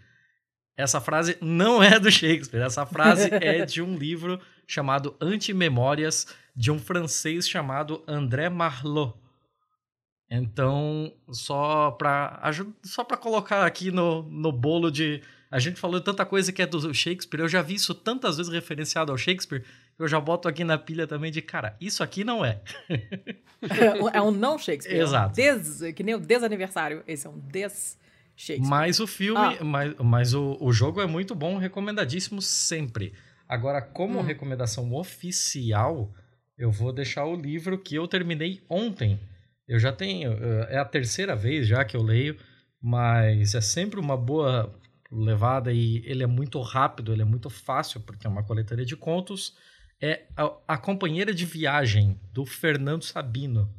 Essa 0.77 1.02
frase 1.02 1.38
não 1.41 1.81
é 1.81 1.99
do 1.99 2.11
Shakespeare, 2.11 2.61
essa 2.61 2.85
frase 2.85 3.30
é 3.41 3.65
de 3.65 3.81
um 3.81 3.98
livro 3.98 4.39
chamado 4.68 5.18
Antimemórias, 5.19 6.27
de 6.56 6.72
um 6.72 6.80
francês 6.80 7.49
chamado 7.49 8.03
André 8.07 8.49
Marlot. 8.49 9.19
Então, 10.30 11.14
só 11.30 11.91
para 11.91 12.41
só 12.84 13.03
para 13.03 13.18
colocar 13.18 13.65
aqui 13.65 13.91
no, 13.91 14.23
no 14.23 14.52
bolo 14.52 14.89
de 14.89 15.22
a 15.52 15.60
gente 15.60 15.80
falou 15.80 15.99
tanta 15.99 16.26
coisa 16.26 16.53
que 16.53 16.61
é 16.61 16.65
do 16.65 16.93
Shakespeare, 16.93 17.41
eu 17.41 17.49
já 17.49 17.61
vi 17.61 17.73
isso 17.73 17.93
tantas 17.93 18.38
vezes 18.38 18.52
referenciado 18.52 19.11
ao 19.11 19.18
Shakespeare, 19.18 19.65
eu 19.99 20.07
já 20.07 20.19
boto 20.19 20.47
aqui 20.47 20.63
na 20.63 20.77
pilha 20.77 21.05
também 21.07 21.31
de 21.31 21.41
cara, 21.41 21.76
isso 21.80 22.01
aqui 22.03 22.23
não 22.23 22.43
é. 22.43 22.61
é 24.13 24.22
um 24.22 24.31
não 24.31 24.57
Shakespeare. 24.57 24.99
Exato. 24.99 25.39
É 25.39 25.53
um 25.53 25.57
des, 25.59 25.93
que 25.93 26.03
nem 26.03 26.15
o 26.15 26.19
desaniversário. 26.19 27.03
Esse 27.07 27.27
é 27.27 27.30
um 27.30 27.38
des 27.39 27.97
Shakespeare. 28.35 28.69
Mas 28.69 28.99
o 28.99 29.07
filme, 29.07 29.39
Ah. 29.59 29.63
mas, 29.63 29.95
mas 29.99 30.34
o, 30.34 30.57
o 30.59 30.72
jogo 30.73 31.01
é 31.01 31.05
muito 31.05 31.35
bom, 31.35 31.57
recomendadíssimo 31.57 32.41
sempre. 32.41 33.13
Agora, 33.47 33.81
como 33.81 34.19
Hum. 34.19 34.23
recomendação 34.23 34.93
oficial, 34.93 36.13
eu 36.57 36.72
vou 36.72 36.91
deixar 36.93 37.26
o 37.26 37.35
livro 37.35 37.77
que 37.77 37.95
eu 37.95 38.07
terminei 38.07 38.61
ontem. 38.69 39.19
Eu 39.68 39.80
já 39.80 39.91
tenho, 39.91 40.31
eh, 40.34 40.68
é 40.72 40.77
a 40.77 40.85
terceira 40.85 41.35
vez 41.35 41.68
já 41.68 41.84
que 41.85 41.95
eu 41.95 42.01
leio, 42.01 42.38
mas 42.81 43.53
é 43.55 43.61
sempre 43.61 43.99
uma 43.99 44.18
boa 44.18 44.73
levada 45.11 45.72
e 45.73 46.01
ele 46.05 46.23
é 46.23 46.27
muito 46.27 46.59
rápido, 46.61 47.11
ele 47.11 47.22
é 47.22 47.26
muito 47.26 47.49
fácil, 47.49 47.99
porque 48.01 48.26
é 48.26 48.30
uma 48.30 48.43
coletânea 48.43 48.85
de 48.85 48.95
contos. 48.95 49.53
É 50.02 50.23
a, 50.36 50.52
a 50.68 50.78
Companheira 50.78 51.34
de 51.34 51.45
Viagem, 51.45 52.19
do 52.34 52.45
Fernando 52.45 53.03
Sabino. 53.03 53.69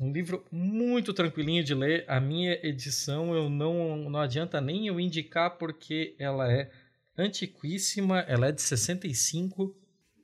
Um 0.00 0.10
livro 0.12 0.44
muito 0.50 1.12
tranquilinho 1.12 1.62
de 1.62 1.74
ler. 1.74 2.04
A 2.08 2.18
minha 2.18 2.52
edição 2.62 3.34
eu 3.34 3.50
não, 3.50 4.08
não 4.08 4.20
adianta 4.20 4.60
nem 4.60 4.86
eu 4.86 4.98
indicar, 4.98 5.58
porque 5.58 6.14
ela 6.18 6.50
é 6.50 6.70
antiquíssima, 7.16 8.20
ela 8.20 8.46
é 8.46 8.52
de 8.52 8.62
65, 8.62 9.76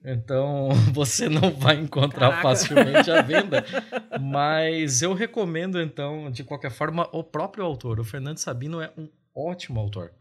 então 0.05 0.69
você 0.95 1.29
não 1.29 1.51
vai 1.51 1.77
encontrar 1.77 2.31
Caraca. 2.31 2.43
facilmente 2.43 3.11
à 3.11 3.21
venda. 3.21 3.65
Mas 4.21 5.03
eu 5.03 5.13
recomendo, 5.13 5.81
então, 5.83 6.31
de 6.31 6.45
qualquer 6.45 6.71
forma, 6.71 7.09
o 7.13 7.25
próprio 7.25 7.65
autor. 7.65 7.99
O 7.99 8.05
Fernando 8.05 8.39
Sabino 8.39 8.81
é 8.81 8.93
um 8.97 9.09
ótimo 9.35 9.81
autor. 9.81 10.13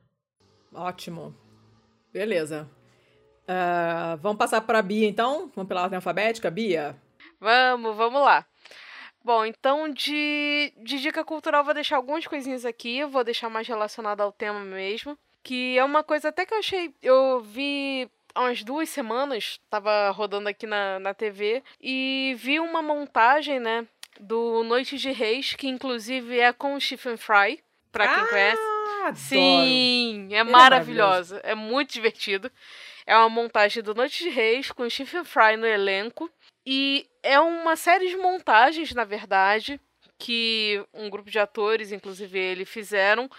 Ótimo. 0.73 1.35
Beleza. 2.11 2.67
Ah, 3.47 4.17
vamos 4.21 4.37
passar 4.37 4.61
para 4.61 4.79
a 4.79 4.81
Bia, 4.81 5.07
então? 5.07 5.51
Vamos 5.55 5.67
pela 5.67 5.83
ordem 5.83 5.97
alfabética? 5.97 6.49
Bia? 6.49 6.95
Vamos, 7.39 7.95
vamos 7.95 8.21
lá. 8.21 8.45
Bom, 9.23 9.45
então 9.45 9.89
de, 9.89 10.73
de 10.77 10.99
dica 10.99 11.23
cultural 11.23 11.63
vou 11.63 11.73
deixar 11.73 11.95
algumas 11.95 12.27
coisinhas 12.27 12.65
aqui, 12.65 13.05
vou 13.05 13.23
deixar 13.23 13.49
mais 13.49 13.67
relacionado 13.67 14.19
ao 14.19 14.33
tema 14.33 14.59
mesmo, 14.59 15.17
que 15.41 15.77
é 15.77 15.83
uma 15.83 16.03
coisa 16.03 16.29
até 16.29 16.45
que 16.45 16.53
eu 16.53 16.59
achei, 16.59 16.93
eu 17.01 17.39
vi 17.39 18.09
há 18.35 18.41
umas 18.41 18.63
duas 18.63 18.89
semanas, 18.89 19.61
tava 19.69 20.09
rodando 20.09 20.49
aqui 20.49 20.65
na, 20.65 20.99
na 20.99 21.13
TV, 21.13 21.63
e 21.81 22.35
vi 22.37 22.59
uma 22.59 22.81
montagem, 22.81 23.61
né, 23.61 23.87
do 24.19 24.61
Noite 24.63 24.97
de 24.97 25.11
Reis, 25.11 25.53
que 25.53 25.67
inclusive 25.67 26.39
é 26.39 26.51
com 26.51 26.75
o 26.75 26.81
Stephen 26.81 27.15
Fry, 27.15 27.63
pra 27.93 28.07
quem 28.13 28.25
conhece. 28.27 28.61
Ah, 28.61 29.07
adoro. 29.07 29.15
Sim, 29.15 30.29
é 30.31 30.37
é 30.37 30.43
maravilhosa. 30.43 31.39
É 31.43 31.53
muito 31.55 31.93
divertido. 31.93 32.51
É 33.05 33.15
uma 33.15 33.29
montagem 33.29 33.83
do 33.83 33.93
Noite 33.93 34.23
de 34.23 34.29
Reis 34.29 34.71
com 34.71 34.89
Stephen 34.89 35.23
Fry 35.23 35.57
no 35.57 35.65
elenco. 35.65 36.29
E 36.65 37.05
é 37.21 37.39
uma 37.39 37.75
série 37.75 38.07
de 38.07 38.17
montagens, 38.17 38.93
na 38.93 39.03
verdade, 39.03 39.79
que 40.17 40.83
um 40.93 41.09
grupo 41.09 41.29
de 41.29 41.39
atores, 41.39 41.91
inclusive 41.91 42.39
ele, 42.39 42.65
fizeram 42.65 43.29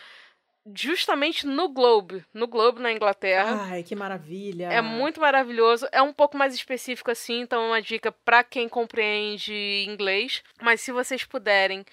justamente 0.74 1.46
no 1.46 1.68
Globe. 1.68 2.24
No 2.32 2.46
Globe, 2.46 2.80
na 2.80 2.92
Inglaterra. 2.92 3.66
Ai, 3.70 3.82
que 3.82 3.94
maravilha. 3.94 4.66
É 4.72 4.80
muito 4.80 5.20
maravilhoso. 5.20 5.86
É 5.92 6.00
um 6.00 6.12
pouco 6.12 6.36
mais 6.36 6.54
específico 6.54 7.10
assim, 7.10 7.40
então 7.40 7.62
é 7.62 7.66
uma 7.66 7.82
dica 7.82 8.12
para 8.12 8.42
quem 8.42 8.68
compreende 8.68 9.84
inglês. 9.88 10.42
Mas 10.62 10.80
se 10.80 10.92
vocês 10.92 11.24
puderem, 11.24 11.84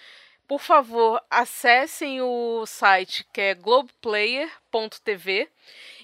por 0.52 0.60
favor, 0.60 1.24
acessem 1.30 2.22
o 2.22 2.66
site 2.66 3.26
que 3.32 3.40
é 3.40 3.54
globeplayer.tv 3.54 5.48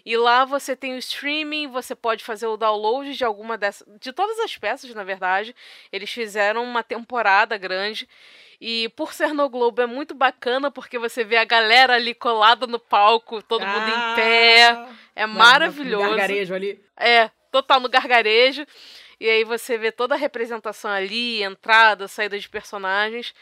e 0.06 0.16
lá 0.16 0.46
você 0.46 0.74
tem 0.74 0.94
o 0.96 0.98
streaming, 1.00 1.68
você 1.68 1.94
pode 1.94 2.24
fazer 2.24 2.48
o 2.48 2.56
download 2.56 3.14
de 3.14 3.26
alguma 3.26 3.58
dessas, 3.58 3.86
de 4.00 4.14
todas 4.14 4.40
as 4.40 4.58
peças, 4.58 4.94
na 4.96 5.04
verdade. 5.04 5.54
Eles 5.92 6.10
fizeram 6.10 6.64
uma 6.64 6.82
temporada 6.82 7.58
grande 7.58 8.08
e 8.62 8.88
por 8.96 9.12
ser 9.12 9.34
no 9.34 9.50
Globo 9.50 9.82
é 9.82 9.86
muito 9.86 10.16
bacana 10.16 10.72
porque 10.72 10.98
você 10.98 11.26
vê 11.26 11.36
a 11.36 11.44
galera 11.44 11.96
ali 11.96 12.14
colada 12.14 12.66
no 12.66 12.80
palco, 12.80 13.44
todo 13.44 13.68
mundo 13.68 13.90
em 13.90 14.16
pé. 14.16 14.62
É 15.14 15.22
Na- 15.24 15.28
no 15.28 15.34
maravilhoso. 15.34 16.08
Gargarejo 16.08 16.54
ali. 16.56 16.82
É, 16.96 17.30
total 17.52 17.82
no 17.82 17.90
gargarejo. 17.90 18.66
E 19.20 19.30
aí 19.30 19.44
você 19.44 19.78
vê 19.78 19.92
toda 19.92 20.16
a 20.16 20.18
representação 20.18 20.90
ali, 20.90 21.44
entrada, 21.44 22.08
saída 22.08 22.40
de 22.40 22.48
personagens. 22.48 23.34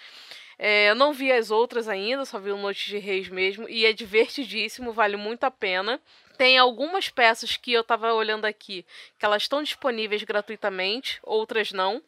É, 0.58 0.90
eu 0.90 0.96
não 0.96 1.14
vi 1.14 1.32
as 1.32 1.52
outras 1.52 1.88
ainda, 1.88 2.26
só 2.26 2.40
vi 2.40 2.52
o 2.52 2.58
Noite 2.58 2.88
de 2.88 2.98
Reis 2.98 3.28
mesmo. 3.28 3.68
E 3.70 3.86
é 3.86 3.94
divertidíssimo, 3.94 4.94
vale 4.94 5.18
muito 5.18 5.44
a 5.44 5.52
pena. 5.52 6.00
Tem 6.38 6.58
algumas 6.58 7.10
peças 7.10 7.58
que 7.58 7.72
eu 7.74 7.84
tava 7.84 8.14
olhando 8.14 8.46
aqui, 8.46 8.86
que 9.18 9.26
elas 9.26 9.44
estão 9.44 9.64
disponíveis 9.64 10.24
gratuitamente, 10.24 11.20
outras 11.24 11.72
não. 11.72 12.02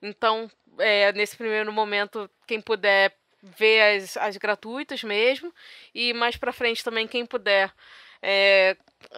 Então, 0.00 0.50
é, 0.78 1.12
nesse 1.12 1.36
primeiro 1.36 1.72
momento, 1.72 2.28
quem 2.46 2.60
puder 2.60 3.14
ver 3.42 3.96
as, 3.96 4.16
as 4.16 4.36
gratuitas 4.36 5.02
mesmo. 5.02 5.52
E 5.94 6.12
mais 6.12 6.36
pra 6.36 6.52
frente 6.52 6.84
também, 6.84 7.06
quem 7.06 7.26
puder 7.26 7.72
é, 8.22 8.76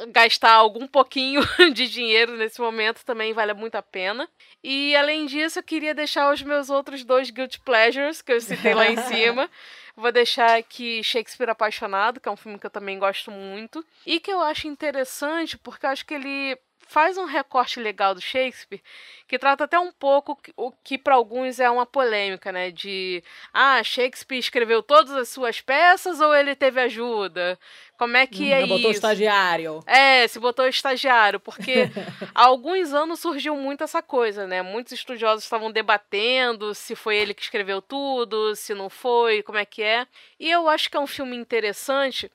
gastar 0.09 0.53
algum 0.53 0.87
pouquinho 0.87 1.43
de 1.73 1.89
dinheiro 1.89 2.37
nesse 2.37 2.61
momento 2.61 3.05
também 3.05 3.33
vale 3.33 3.53
muito 3.53 3.75
a 3.77 3.83
pena. 3.83 4.29
E 4.63 4.97
além 4.97 5.27
disso, 5.27 5.59
eu 5.59 5.63
queria 5.63 5.95
deixar 5.95 6.33
os 6.33 6.43
meus 6.43 6.71
outros 6.71 7.05
dois 7.05 7.31
Guilty 7.31 7.61
Pleasures 7.61 8.23
que 8.23 8.33
eu 8.33 8.41
citei 8.41 8.75
lá 8.75 8.89
em 8.89 8.97
cima. 8.97 9.51
Vou 9.97 10.11
deixar 10.11 10.59
aqui 10.59 11.05
Shakespeare 11.05 11.51
Apaixonado, 11.51 12.19
que 12.19 12.29
é 12.29 12.33
um 12.33 12.37
filme 12.37 12.59
que 12.59 12.67
eu 12.67 12.71
também 12.71 12.99
gosto 12.99 13.31
muito. 13.31 13.85
E 14.05 14.19
que 14.19 14.33
eu 14.33 14.41
acho 14.41 14.67
interessante, 14.67 15.57
porque 15.57 15.87
eu 15.87 15.91
acho 15.91 16.05
que 16.05 16.15
ele 16.15 16.59
faz 16.87 17.17
um 17.19 17.25
recorte 17.25 17.81
legal 17.81 18.15
do 18.15 18.21
Shakespeare, 18.21 18.83
que 19.27 19.39
trata 19.39 19.65
até 19.65 19.79
um 19.79 19.93
pouco 19.93 20.39
o 20.57 20.71
que 20.73 20.97
para 20.99 21.15
alguns 21.15 21.59
é 21.61 21.69
uma 21.71 21.87
polêmica, 21.87 22.53
né? 22.53 22.71
De 22.71 23.23
ah, 23.53 23.83
Shakespeare 23.83 24.39
escreveu 24.39 24.83
todas 24.83 25.13
as 25.13 25.29
suas 25.29 25.61
peças 25.61 26.21
ou 26.21 26.35
ele 26.35 26.55
teve 26.55 26.81
ajuda? 26.81 27.59
Como 27.99 28.17
é 28.17 28.27
que 28.27 28.51
Hum, 28.51 28.53
é 28.53 28.67
botou 28.67 28.89
o 28.89 28.93
isso? 28.93 29.01
estagiário. 29.01 29.85
É, 29.87 30.27
se 30.29 30.39
botou 30.39 30.67
estagiário, 30.67 31.39
porque 31.39 31.91
há 32.35 32.45
alguns 32.47 32.93
anos 32.95 33.21
surgiu 33.21 33.55
muito 33.57 33.85
essa 33.85 34.03
coisa, 34.03 34.47
né? 34.47 34.63
Muitos 34.63 34.93
estudiosos 34.95 35.45
estavam 35.45 35.71
debatendo 35.71 36.75
se 36.75 36.95
foi 36.95 37.17
ele 37.17 37.35
que 37.35 37.43
escreveu 37.43 37.83
tudo, 37.83 38.57
se 38.57 38.73
não 38.75 38.89
foi, 38.89 39.43
como 39.43 39.59
é 39.59 39.65
que 39.67 39.83
é. 39.83 40.07
E 40.41 40.51
eu 40.51 40.69
acho 40.69 40.91
que 40.91 40.97
é 40.97 41.01
um 41.01 41.07
filme 41.07 41.37
interessante 41.37 42.31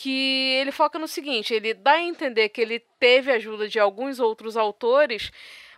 que 0.00 0.54
ele 0.60 0.70
foca 0.70 0.96
no 0.96 1.08
seguinte, 1.08 1.52
ele 1.52 1.74
dá 1.74 1.94
a 1.94 2.02
entender 2.02 2.50
que 2.50 2.60
ele 2.60 2.78
teve 3.00 3.32
ajuda 3.32 3.66
de 3.66 3.80
alguns 3.80 4.20
outros 4.20 4.56
autores, 4.56 5.32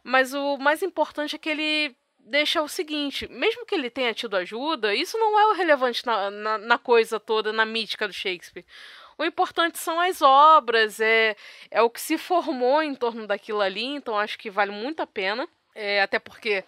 mas 0.05 0.35
o 0.35 0.59
mais 0.59 0.83
importante 0.83 1.37
é 1.37 1.39
que 1.39 1.49
ele 1.49 1.97
deixa 2.19 2.61
o 2.61 2.69
seguinte, 2.69 3.27
mesmo 3.31 3.65
que 3.65 3.75
ele 3.75 3.89
tenha 3.89 4.13
tido 4.13 4.37
ajuda, 4.37 4.95
isso 4.95 5.17
não 5.17 5.41
é 5.41 5.47
o 5.47 5.55
relevante 5.55 6.05
na, 6.05 6.31
na, 6.31 6.59
na 6.59 6.77
coisa 6.77 7.19
toda, 7.19 7.51
na 7.51 7.65
mítica 7.65 8.07
do 8.07 8.13
Shakespeare. 8.13 8.67
O 9.17 9.25
importante 9.25 9.79
são 9.79 9.99
as 9.99 10.21
obras, 10.21 11.01
é, 11.01 11.35
é 11.71 11.81
o 11.81 11.89
que 11.89 12.01
se 12.01 12.19
formou 12.19 12.83
em 12.83 12.95
torno 12.95 13.27
daquilo 13.27 13.63
ali, 13.63 13.87
então 13.87 14.19
acho 14.19 14.39
que 14.39 14.51
vale 14.51 14.71
muito 14.71 15.01
a 15.01 15.07
pena. 15.07 15.49
É, 15.75 16.03
até 16.03 16.19
porque 16.19 16.63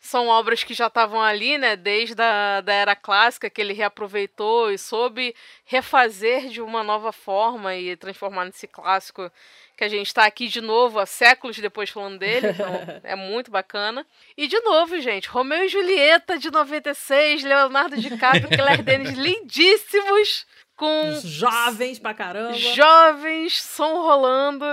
são 0.00 0.28
obras 0.28 0.64
que 0.64 0.72
já 0.72 0.86
estavam 0.86 1.20
ali, 1.20 1.58
né, 1.58 1.76
desde 1.76 2.20
a 2.20 2.62
da 2.62 2.72
era 2.72 2.96
clássica, 2.96 3.50
que 3.50 3.60
ele 3.60 3.74
reaproveitou 3.74 4.72
e 4.72 4.78
soube 4.78 5.34
refazer 5.64 6.48
de 6.48 6.62
uma 6.62 6.82
nova 6.82 7.12
forma 7.12 7.76
e 7.76 7.94
transformar 7.96 8.46
nesse 8.46 8.66
clássico 8.66 9.30
que 9.76 9.84
a 9.84 9.88
gente 9.88 10.08
está 10.08 10.26
aqui 10.26 10.48
de 10.48 10.60
novo, 10.60 10.98
há 10.98 11.06
séculos 11.06 11.58
depois 11.58 11.88
falando 11.88 12.18
dele, 12.18 12.48
então 12.48 12.66
é 13.04 13.14
muito 13.14 13.50
bacana. 13.50 14.06
E 14.36 14.46
de 14.46 14.58
novo, 14.60 14.98
gente, 15.00 15.28
Romeu 15.28 15.64
e 15.64 15.68
Julieta 15.68 16.38
de 16.38 16.50
96, 16.50 17.44
Leonardo 17.44 17.96
DiCaprio 17.96 18.48
e 18.50 18.56
Claire 18.56 18.82
Denis 18.82 19.16
lindíssimos, 19.16 20.46
com 20.76 21.12
Jovens 21.22 21.98
pra 21.98 22.14
caramba. 22.14 22.54
jovens, 22.54 23.62
som 23.62 24.02
rolando. 24.02 24.66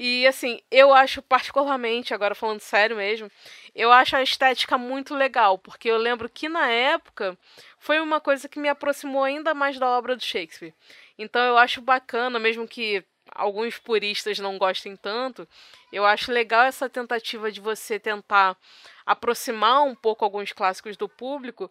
E 0.00 0.28
assim, 0.28 0.60
eu 0.70 0.94
acho 0.94 1.20
particularmente, 1.20 2.14
agora 2.14 2.32
falando 2.32 2.60
sério 2.60 2.94
mesmo, 2.96 3.28
eu 3.74 3.90
acho 3.90 4.14
a 4.14 4.22
estética 4.22 4.78
muito 4.78 5.12
legal, 5.12 5.58
porque 5.58 5.90
eu 5.90 5.96
lembro 5.96 6.28
que 6.28 6.48
na 6.48 6.68
época 6.68 7.36
foi 7.80 7.98
uma 7.98 8.20
coisa 8.20 8.48
que 8.48 8.60
me 8.60 8.68
aproximou 8.68 9.24
ainda 9.24 9.54
mais 9.54 9.76
da 9.76 9.88
obra 9.88 10.14
do 10.14 10.22
Shakespeare. 10.22 10.72
Então 11.18 11.42
eu 11.42 11.58
acho 11.58 11.80
bacana, 11.80 12.38
mesmo 12.38 12.68
que 12.68 13.02
alguns 13.32 13.76
puristas 13.76 14.38
não 14.38 14.56
gostem 14.56 14.94
tanto, 14.94 15.48
eu 15.92 16.06
acho 16.06 16.30
legal 16.30 16.62
essa 16.62 16.88
tentativa 16.88 17.50
de 17.50 17.60
você 17.60 17.98
tentar 17.98 18.56
aproximar 19.04 19.82
um 19.82 19.96
pouco 19.96 20.24
alguns 20.24 20.52
clássicos 20.52 20.96
do 20.96 21.08
público 21.08 21.68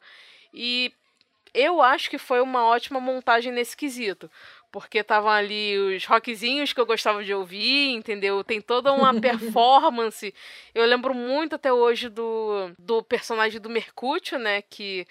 e 0.54 0.92
eu 1.54 1.82
acho 1.82 2.10
que 2.10 2.18
foi 2.18 2.42
uma 2.42 2.66
ótima 2.66 3.00
montagem 3.00 3.52
nesse 3.52 3.76
quesito. 3.76 4.30
Porque 4.72 5.00
estavam 5.00 5.30
ali 5.30 5.78
os 5.78 6.06
rockzinhos 6.06 6.74
que 6.74 6.80
eu 6.80 6.86
gostava 6.86 7.24
de 7.24 7.34
ouvir, 7.34 7.92
entendeu? 7.92 8.44
Tem 8.44 8.62
toda 8.62 8.92
uma 8.92 9.20
performance. 9.20 10.34
Eu 10.76 10.86
lembro 10.86 11.14
muito 11.14 11.56
até 11.56 11.72
hoje 11.72 12.10
do, 12.10 12.72
do 12.78 13.02
personagem 13.04 13.60
do 13.62 13.70
Mercúcio, 13.70 14.38
né? 14.38 14.62
Que 14.62 15.08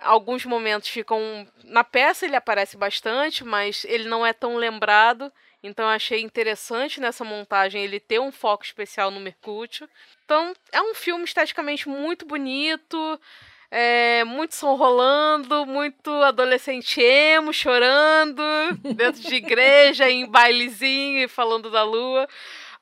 alguns 0.00 0.44
momentos 0.44 0.88
ficam. 0.88 1.46
Na 1.64 1.84
peça 1.84 2.26
ele 2.26 2.36
aparece 2.36 2.76
bastante, 2.76 3.44
mas 3.44 3.84
ele 3.84 4.08
não 4.08 4.24
é 4.24 4.32
tão 4.32 4.56
lembrado. 4.56 5.32
Então 5.62 5.84
eu 5.84 5.92
achei 5.92 6.20
interessante 6.20 7.00
nessa 7.00 7.24
montagem 7.24 7.84
ele 7.84 8.00
ter 8.00 8.18
um 8.18 8.32
foco 8.32 8.64
especial 8.64 9.10
no 9.10 9.20
Mercúcio. 9.20 9.88
Então 10.24 10.52
é 10.72 10.82
um 10.82 10.94
filme 10.94 11.24
esteticamente 11.24 11.88
muito 11.88 12.26
bonito. 12.26 13.20
É, 13.74 14.22
muito 14.24 14.54
som 14.54 14.74
rolando, 14.74 15.64
muito 15.64 16.10
adolescente 16.10 17.00
emo 17.00 17.54
chorando 17.54 18.42
dentro 18.94 19.22
de 19.22 19.34
igreja, 19.34 20.10
em 20.10 20.26
bailezinho 20.26 21.24
e 21.24 21.26
falando 21.28 21.70
da 21.70 21.82
lua. 21.82 22.28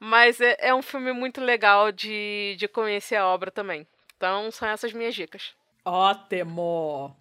Mas 0.01 0.41
é, 0.41 0.57
é 0.59 0.75
um 0.75 0.83
filme 0.83 1.13
muito 1.13 1.41
legal 1.41 1.93
de, 1.93 2.57
de 2.59 2.67
conhecer 2.67 3.15
a 3.15 3.29
obra 3.29 3.53
também. 3.53 3.87
Então, 4.17 4.51
são 4.51 4.67
essas 4.67 4.93
minhas 4.93 5.15
dicas. 5.15 5.55
Ótimo! 5.85 7.17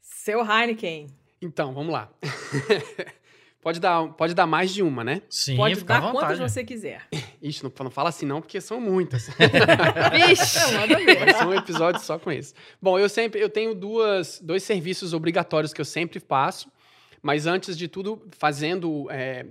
Seu 0.00 0.40
Heineken. 0.40 1.08
Então, 1.42 1.74
vamos 1.74 1.92
lá. 1.92 2.08
pode, 3.64 3.80
dar, 3.80 4.08
pode 4.08 4.34
dar 4.34 4.46
mais 4.46 4.74
de 4.74 4.82
uma, 4.82 5.02
né? 5.02 5.22
Sim, 5.28 5.56
Pode 5.56 5.82
dar 5.84 6.12
quantas 6.12 6.38
você 6.38 6.62
quiser. 6.62 7.00
Ixi, 7.42 7.64
não, 7.64 7.72
não 7.82 7.90
fala 7.90 8.10
assim 8.10 8.26
não, 8.26 8.42
porque 8.42 8.60
são 8.60 8.78
muitas. 8.78 9.28
Vixe! 10.12 10.58
É, 10.58 10.78
manda 10.78 10.96
ver. 10.98 11.18
Vai 11.18 11.34
ser 11.34 11.46
um 11.46 11.54
episódio 11.54 12.00
só 12.02 12.18
com 12.18 12.30
esse. 12.30 12.52
Bom, 12.80 12.98
eu 12.98 13.08
sempre 13.08 13.40
eu 13.40 13.48
tenho 13.48 13.74
duas, 13.74 14.38
dois 14.38 14.62
serviços 14.62 15.14
obrigatórios 15.14 15.72
que 15.72 15.80
eu 15.80 15.84
sempre 15.84 16.20
passo, 16.20 16.70
mas 17.22 17.46
antes 17.46 17.74
de 17.74 17.88
tudo, 17.88 18.22
fazendo, 18.38 19.10
é, 19.10 19.46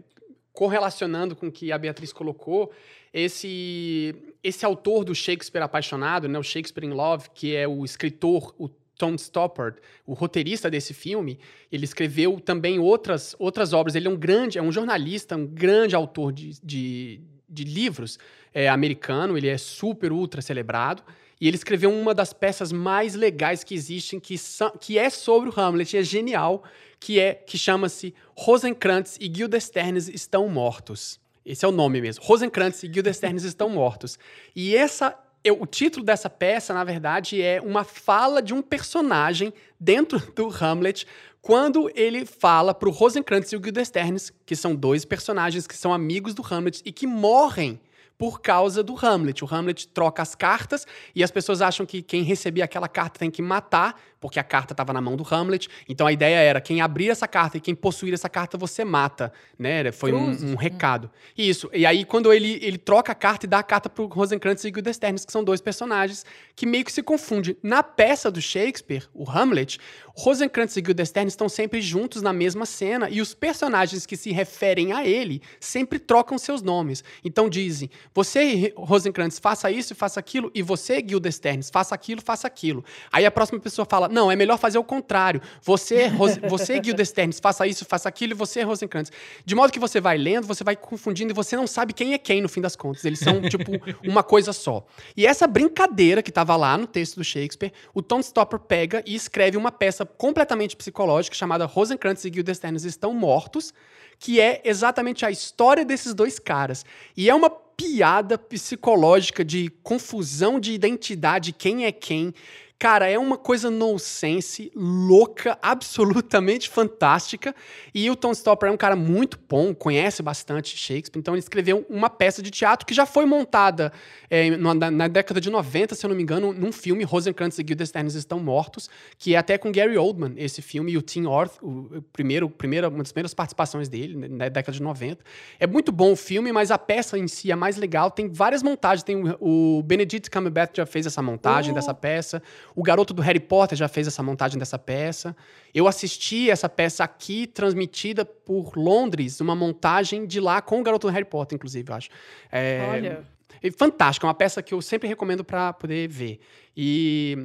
correlacionando 0.54 1.36
com 1.36 1.48
o 1.48 1.52
que 1.52 1.72
a 1.72 1.78
Beatriz 1.80 2.14
colocou, 2.14 2.72
esse, 3.12 4.16
esse 4.44 4.64
autor 4.64 5.04
do 5.04 5.16
Shakespeare 5.16 5.64
apaixonado, 5.64 6.28
né, 6.28 6.38
o 6.38 6.44
Shakespeare 6.44 6.86
in 6.86 6.94
Love, 6.94 7.30
que 7.34 7.56
é 7.56 7.68
o 7.68 7.84
escritor, 7.84 8.54
o 8.60 8.70
Tom 8.98 9.16
Stoppard, 9.16 9.80
o 10.06 10.14
roteirista 10.14 10.70
desse 10.70 10.94
filme, 10.94 11.40
ele 11.72 11.86
escreveu 11.86 12.40
também 12.40 12.80
outras, 12.80 13.36
outras 13.40 13.74
obras. 13.74 13.96
Ele 13.96 14.08
é 14.08 14.10
um 14.10 14.16
grande, 14.16 14.58
é 14.58 14.62
um 14.62 14.72
jornalista, 14.72 15.36
um 15.36 15.46
grande 15.46 15.96
autor 15.96 16.32
de, 16.32 16.60
de, 16.64 17.22
de 17.50 17.64
livros 17.64 18.20
é, 18.54 18.70
americano, 18.70 19.38
ele 19.38 19.48
é 19.48 19.58
super, 19.58 20.12
ultra 20.12 20.42
celebrado. 20.42 21.04
E 21.42 21.48
ele 21.48 21.58
escreveu 21.58 21.92
uma 21.92 22.14
das 22.14 22.32
peças 22.32 22.72
mais 22.72 23.16
legais 23.16 23.64
que 23.64 23.74
existem, 23.74 24.20
que, 24.20 24.38
são, 24.38 24.72
que 24.80 24.98
é 24.98 25.10
sobre 25.10 25.50
o 25.50 25.60
Hamlet, 25.60 25.98
é 25.98 26.04
genial, 26.04 26.64
que 27.00 27.20
é 27.20 27.34
que 27.34 27.58
chama-se 27.58 28.14
Rosencrantz 28.38 29.18
e 29.20 29.28
Guildenstern 29.28 29.98
estão 29.98 30.48
mortos. 30.48 31.20
Esse 31.46 31.66
é 31.66 31.68
o 31.68 31.72
nome 31.72 32.00
mesmo. 32.00 32.24
Rosencrantz 32.24 32.84
e 32.84 32.88
Guildenstern 32.88 33.36
estão 33.46 33.68
mortos. 33.68 34.18
E 34.56 34.76
essa 34.76 35.18
eu- 35.44 35.62
o 35.62 35.66
título 35.66 36.06
dessa 36.06 36.30
peça, 36.30 36.74
na 36.74 36.84
verdade, 36.84 37.42
é 37.42 37.62
uma 37.62 37.84
fala 37.84 38.42
de 38.42 38.54
um 38.54 38.62
personagem 38.62 39.54
dentro 39.80 40.18
do 40.36 40.50
Hamlet, 40.50 41.06
quando 41.42 41.92
ele 41.94 42.26
fala 42.26 42.74
pro 42.74 42.90
Rosencrantz 42.90 43.52
e 43.52 43.56
o 43.56 43.60
Guildenstern, 43.60 44.16
que 44.46 44.56
são 44.56 44.74
dois 44.76 45.04
personagens 45.04 45.68
que 45.68 45.76
são 45.76 45.94
amigos 45.94 46.34
do 46.34 46.42
Hamlet 46.42 46.82
e 46.86 46.92
que 46.92 47.06
morrem 47.06 47.80
por 48.18 48.40
causa 48.40 48.82
do 48.82 48.96
Hamlet. 48.96 49.44
O 49.44 49.48
Hamlet 49.54 49.88
troca 49.90 50.22
as 50.22 50.36
cartas 50.36 50.88
e 51.14 51.22
as 51.24 51.32
pessoas 51.32 51.62
acham 51.62 51.86
que 51.86 52.02
quem 52.02 52.24
recebia 52.24 52.64
aquela 52.64 52.88
carta 52.88 53.20
tem 53.20 53.30
que 53.30 53.42
matar, 53.42 54.00
porque 54.24 54.40
a 54.40 54.44
carta 54.44 54.74
estava 54.74 54.94
na 54.94 55.02
mão 55.02 55.18
do 55.18 55.28
Hamlet. 55.30 55.68
Então 55.86 56.08
a 56.08 56.14
ideia 56.14 56.38
era 56.38 56.62
quem 56.62 56.80
abrir 56.80 57.10
essa 57.10 57.28
carta 57.28 57.58
e 57.58 57.60
quem 57.60 57.76
possuir 57.76 58.14
essa 58.14 58.30
carta 58.30 58.58
você 58.58 58.86
mata, 58.86 59.34
né? 59.60 59.92
Foi 59.92 60.14
um, 60.14 60.52
um 60.52 60.56
recado. 60.56 61.12
Isso. 61.38 61.70
E 61.74 61.86
aí 61.86 62.06
quando 62.06 62.32
ele, 62.32 62.58
ele 62.62 62.78
troca 62.78 63.12
a 63.12 63.16
carta 63.16 63.46
e 63.46 63.50
dá 63.50 63.60
a 63.60 63.64
carta 63.64 63.90
pro 63.90 64.06
Rosencrantz 64.06 64.64
e 64.64 64.72
Guildenstern, 64.72 65.18
que 65.26 65.30
são 65.30 65.44
dois 65.44 65.60
personagens 65.60 66.26
que 66.56 66.66
meio 66.66 66.86
que 66.86 66.92
se 66.94 67.04
confundem. 67.04 67.58
Na 67.62 67.84
peça 67.84 68.32
do 68.32 68.42
Shakespeare, 68.42 69.04
o 69.14 69.30
Hamlet, 69.30 69.78
Rosencrantz 70.16 70.78
e 70.78 70.82
Guildenstern 70.82 71.28
estão 71.28 71.50
sempre 71.50 71.82
juntos 71.82 72.22
na 72.22 72.32
mesma 72.32 72.66
cena 72.66 73.10
e 73.10 73.20
os 73.20 73.34
personagens 73.34 74.06
que 74.06 74.16
se 74.16 74.32
referem 74.32 74.94
a 74.94 75.06
ele 75.06 75.42
sempre 75.60 76.00
trocam 76.00 76.38
seus 76.38 76.62
nomes. 76.62 77.04
Então 77.26 77.50
dizem: 77.50 77.90
você, 78.14 78.74
Rosencrantz, 78.78 79.38
faça 79.38 79.70
isso 79.70 79.92
e 79.92 79.96
faça 79.98 80.18
aquilo, 80.18 80.50
e 80.56 80.62
você, 80.62 81.02
Guildenstern, 81.02 81.62
faça 81.64 81.94
aquilo, 81.94 82.22
faça 82.22 82.48
aquilo. 82.48 82.86
Aí 83.12 83.26
a 83.26 83.32
próxima 83.32 83.60
pessoa 83.60 83.86
fala: 83.86 84.13
não, 84.14 84.32
é 84.32 84.36
melhor 84.36 84.58
fazer 84.58 84.78
o 84.78 84.84
contrário. 84.84 85.42
Você, 85.62 86.08
Rose, 86.08 86.40
você 86.48 86.80
Guildenstern, 86.80 87.34
faça 87.42 87.68
isso, 87.68 87.84
faça 87.84 88.08
aquilo, 88.08 88.34
e 88.34 88.36
você, 88.36 88.62
Rosencrantz. 88.62 89.12
De 89.44 89.56
modo 89.56 89.72
que 89.72 89.80
você 89.80 90.00
vai 90.00 90.18
lendo, 90.18 90.46
você 90.48 90.64
vai 90.64 90.76
confundindo 90.76 91.32
e 91.32 91.34
você 91.34 91.56
não 91.56 91.68
sabe 91.68 91.94
quem 91.94 92.14
é 92.14 92.18
quem 92.18 92.42
no 92.42 92.48
fim 92.48 92.62
das 92.62 92.76
contas. 92.76 93.04
Eles 93.04 93.20
são, 93.20 93.42
tipo, 93.42 93.72
uma 94.08 94.24
coisa 94.24 94.54
só. 94.54 94.86
E 95.18 95.26
essa 95.26 95.48
brincadeira 95.48 96.22
que 96.22 96.30
estava 96.30 96.56
lá 96.56 96.78
no 96.78 96.88
texto 96.88 97.16
do 97.16 97.24
Shakespeare, 97.24 97.74
o 97.94 98.02
Tom 98.02 98.20
Stopper 98.20 98.60
pega 98.60 99.04
e 99.06 99.16
escreve 99.16 99.58
uma 99.58 99.72
peça 99.72 100.06
completamente 100.06 100.76
psicológica 100.76 101.36
chamada 101.36 101.66
Rosencrantz 101.66 102.24
e 102.24 102.30
Guildenstern 102.30 102.78
estão 102.78 103.14
mortos, 103.14 103.74
que 104.20 104.40
é 104.40 104.62
exatamente 104.64 105.26
a 105.26 105.32
história 105.32 105.84
desses 105.84 106.14
dois 106.14 106.40
caras. 106.40 106.86
E 107.18 107.30
é 107.30 107.36
uma 107.36 107.50
piada 107.50 108.38
psicológica 108.38 109.44
de 109.44 109.70
confusão 109.82 110.60
de 110.60 110.74
identidade, 110.74 111.52
quem 111.52 111.86
é 111.86 111.92
quem. 111.92 112.34
Cara, 112.80 113.10
é 113.10 113.18
uma 113.18 113.38
coisa 113.38 113.70
nonsense, 113.72 114.70
louca, 114.76 115.58
absolutamente 115.62 116.68
fantástica. 116.70 117.56
E 117.96 118.10
o 118.10 118.16
Tom 118.16 118.32
Stopper 118.34 118.68
é 118.68 118.72
um 118.74 118.78
cara 118.78 118.94
muito 118.96 119.40
bom, 119.48 119.74
conhece 119.74 120.22
bastante 120.22 120.76
Shakespeare, 120.76 121.18
então 121.20 121.34
ele 121.34 121.40
escreveu 121.40 121.86
uma 121.90 122.10
peça 122.10 122.42
de 122.42 122.52
teatro 122.52 122.86
que 122.86 122.94
já 122.94 123.06
foi 123.06 123.26
montada 123.26 123.94
é, 124.30 124.50
na, 124.58 124.74
na- 124.92 125.08
década 125.08 125.40
de 125.40 125.50
90, 125.50 125.96
se 125.96 126.06
eu 126.06 126.10
não 126.10 126.16
me 126.18 126.24
engano, 126.24 126.52
num 126.52 126.74
filme, 126.74 127.06
Rosencrantz 127.06 127.58
e 127.58 127.64
Guildenstern 127.64 128.08
estão 128.10 128.40
mortos, 128.40 128.90
que 129.18 129.34
é 129.34 129.38
até 129.38 129.58
com 129.58 129.72
Gary 129.72 129.98
Oldman, 129.98 130.34
esse 130.36 130.62
filme, 130.62 130.92
e 130.92 130.98
o 130.98 131.02
Tim 131.02 131.26
Orth, 131.26 131.54
o, 131.62 132.02
primeiro, 132.12 132.50
primeira, 132.50 132.90
uma 132.90 132.98
das 132.98 133.14
primeiras 133.14 133.34
participações 133.34 133.88
dele, 133.88 134.18
né, 134.18 134.28
na 134.28 134.50
década 134.50 134.76
de 134.76 134.84
90. 134.84 135.24
É 135.58 135.66
muito 135.66 135.92
bom 135.92 136.12
o 136.12 136.16
filme, 136.18 136.52
mas 136.52 136.70
a 136.70 136.78
peça 136.78 137.18
em 137.18 137.30
si 137.30 137.50
é 137.50 137.56
mais 137.56 137.78
legal, 137.78 138.12
tem 138.12 138.28
várias 138.28 138.62
montagens, 138.62 139.04
tem 139.04 139.16
o, 139.40 139.78
o 139.80 139.84
Benedict 139.84 140.30
Cumberbatch 140.30 140.76
já 140.76 140.86
fez 140.86 141.06
essa 141.06 141.22
montagem 141.22 141.72
Oh. 141.72 141.76
dessa 141.76 141.94
peça, 141.94 142.42
o 142.76 142.84
garoto 142.84 143.14
do 143.14 143.22
Harry 143.22 143.40
Potter 143.40 143.78
já 143.78 143.88
fez 143.88 144.08
essa 144.08 144.24
montagem 144.24 144.58
dessa 144.58 144.80
peça. 144.80 145.36
Eu 145.74 145.88
assisti 145.88 146.50
essa 146.50 146.68
peça 146.68 147.04
aqui, 147.04 147.48
transmitida 147.48 148.26
por 148.26 148.76
Londres, 148.76 149.40
uma 149.40 149.56
montagem 149.56 150.26
de 150.26 150.40
lá 150.40 150.62
com 150.62 150.80
o 150.80 150.84
garoto 150.84 151.08
do 151.08 151.14
Harry 151.14 151.26
Potter, 151.26 151.56
inclusive, 151.56 151.90
eu 151.90 151.96
acho. 151.96 152.10
É, 152.52 152.88
Olha. 152.90 153.24
é 153.62 153.72
fantástico, 153.72 154.26
é 154.26 154.28
uma 154.28 154.34
peça 154.34 154.62
que 154.62 154.74
eu 154.74 154.82
sempre 154.82 155.08
recomendo 155.08 155.44
para 155.44 155.74
poder 155.74 156.08
ver. 156.08 156.40
E. 156.76 157.38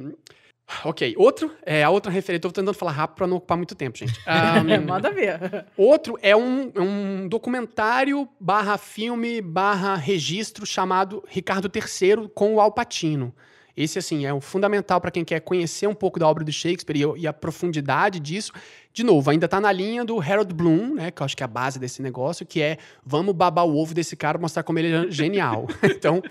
Ok, 0.85 1.15
outro, 1.17 1.51
é, 1.65 1.83
a 1.83 1.89
outra 1.89 2.11
referência, 2.11 2.41
tô 2.41 2.49
tentando 2.49 2.75
falar 2.75 2.91
rápido 2.91 3.15
para 3.15 3.25
não 3.25 3.37
ocupar 3.37 3.57
muito 3.57 3.73
tempo, 3.73 3.97
gente. 3.97 4.13
Ahn, 4.27 4.85
Manda 4.85 5.09
ver. 5.09 5.65
Outro 5.75 6.15
é 6.21 6.35
um, 6.35 6.71
é 6.75 6.79
um 6.79 7.27
documentário 7.27 8.29
barra 8.39 8.77
filme 8.77 9.41
barra 9.41 9.95
registro 9.95 10.67
chamado 10.67 11.23
Ricardo 11.27 11.71
III 11.73 12.29
com 12.35 12.53
o 12.53 12.61
Alpatino. 12.61 13.33
Esse, 13.75 13.99
assim, 13.99 14.25
é 14.25 14.33
o 14.33 14.41
fundamental 14.41 14.99
para 14.99 15.11
quem 15.11 15.23
quer 15.23 15.39
conhecer 15.39 15.87
um 15.87 15.93
pouco 15.93 16.19
da 16.19 16.27
obra 16.27 16.43
do 16.43 16.51
Shakespeare 16.51 16.97
e, 16.97 17.21
e 17.21 17.27
a 17.27 17.33
profundidade 17.33 18.19
disso. 18.19 18.51
De 18.91 19.03
novo, 19.03 19.29
ainda 19.29 19.47
tá 19.47 19.61
na 19.61 19.71
linha 19.71 20.03
do 20.03 20.19
Harold 20.19 20.53
Bloom, 20.53 20.95
né? 20.95 21.11
Que 21.11 21.21
eu 21.21 21.25
acho 21.25 21.37
que 21.37 21.43
é 21.43 21.45
a 21.45 21.47
base 21.47 21.79
desse 21.79 22.01
negócio, 22.01 22.45
que 22.45 22.61
é 22.61 22.77
vamos 23.05 23.35
babar 23.35 23.65
o 23.65 23.77
ovo 23.77 23.93
desse 23.93 24.15
cara, 24.15 24.37
mostrar 24.37 24.63
como 24.63 24.79
ele 24.79 24.91
é 24.91 25.11
genial. 25.11 25.67
então, 25.83 26.21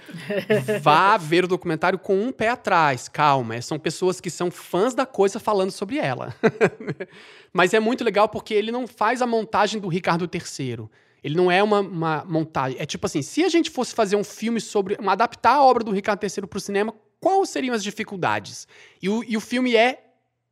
vá 0.82 1.16
ver 1.16 1.44
o 1.44 1.48
documentário 1.48 1.98
com 1.98 2.20
um 2.20 2.32
pé 2.32 2.48
atrás, 2.48 3.08
calma. 3.08 3.54
é, 3.54 3.60
São 3.60 3.78
pessoas 3.78 4.20
que 4.20 4.28
são 4.28 4.50
fãs 4.50 4.94
da 4.94 5.06
coisa 5.06 5.38
falando 5.38 5.70
sobre 5.70 5.98
ela. 5.98 6.34
Mas 7.52 7.72
é 7.72 7.80
muito 7.80 8.04
legal 8.04 8.28
porque 8.28 8.52
ele 8.52 8.70
não 8.70 8.86
faz 8.86 9.22
a 9.22 9.26
montagem 9.26 9.80
do 9.80 9.88
Ricardo 9.88 10.28
III. 10.30 10.88
Ele 11.22 11.34
não 11.34 11.50
é 11.50 11.62
uma, 11.62 11.80
uma 11.80 12.24
montagem. 12.26 12.78
É 12.80 12.86
tipo 12.86 13.06
assim, 13.06 13.22
se 13.22 13.44
a 13.44 13.48
gente 13.48 13.70
fosse 13.70 13.94
fazer 13.94 14.16
um 14.16 14.24
filme 14.24 14.60
sobre. 14.60 14.96
Um, 15.00 15.10
adaptar 15.10 15.54
a 15.54 15.64
obra 15.64 15.82
do 15.82 15.90
Ricardo 15.90 16.22
III 16.22 16.46
para 16.46 16.56
o 16.56 16.60
cinema, 16.60 16.94
quais 17.20 17.48
seriam 17.50 17.74
as 17.74 17.82
dificuldades? 17.82 18.66
E 19.02 19.08
o, 19.08 19.24
e 19.24 19.36
o 19.36 19.40
filme 19.40 19.76
é 19.76 20.07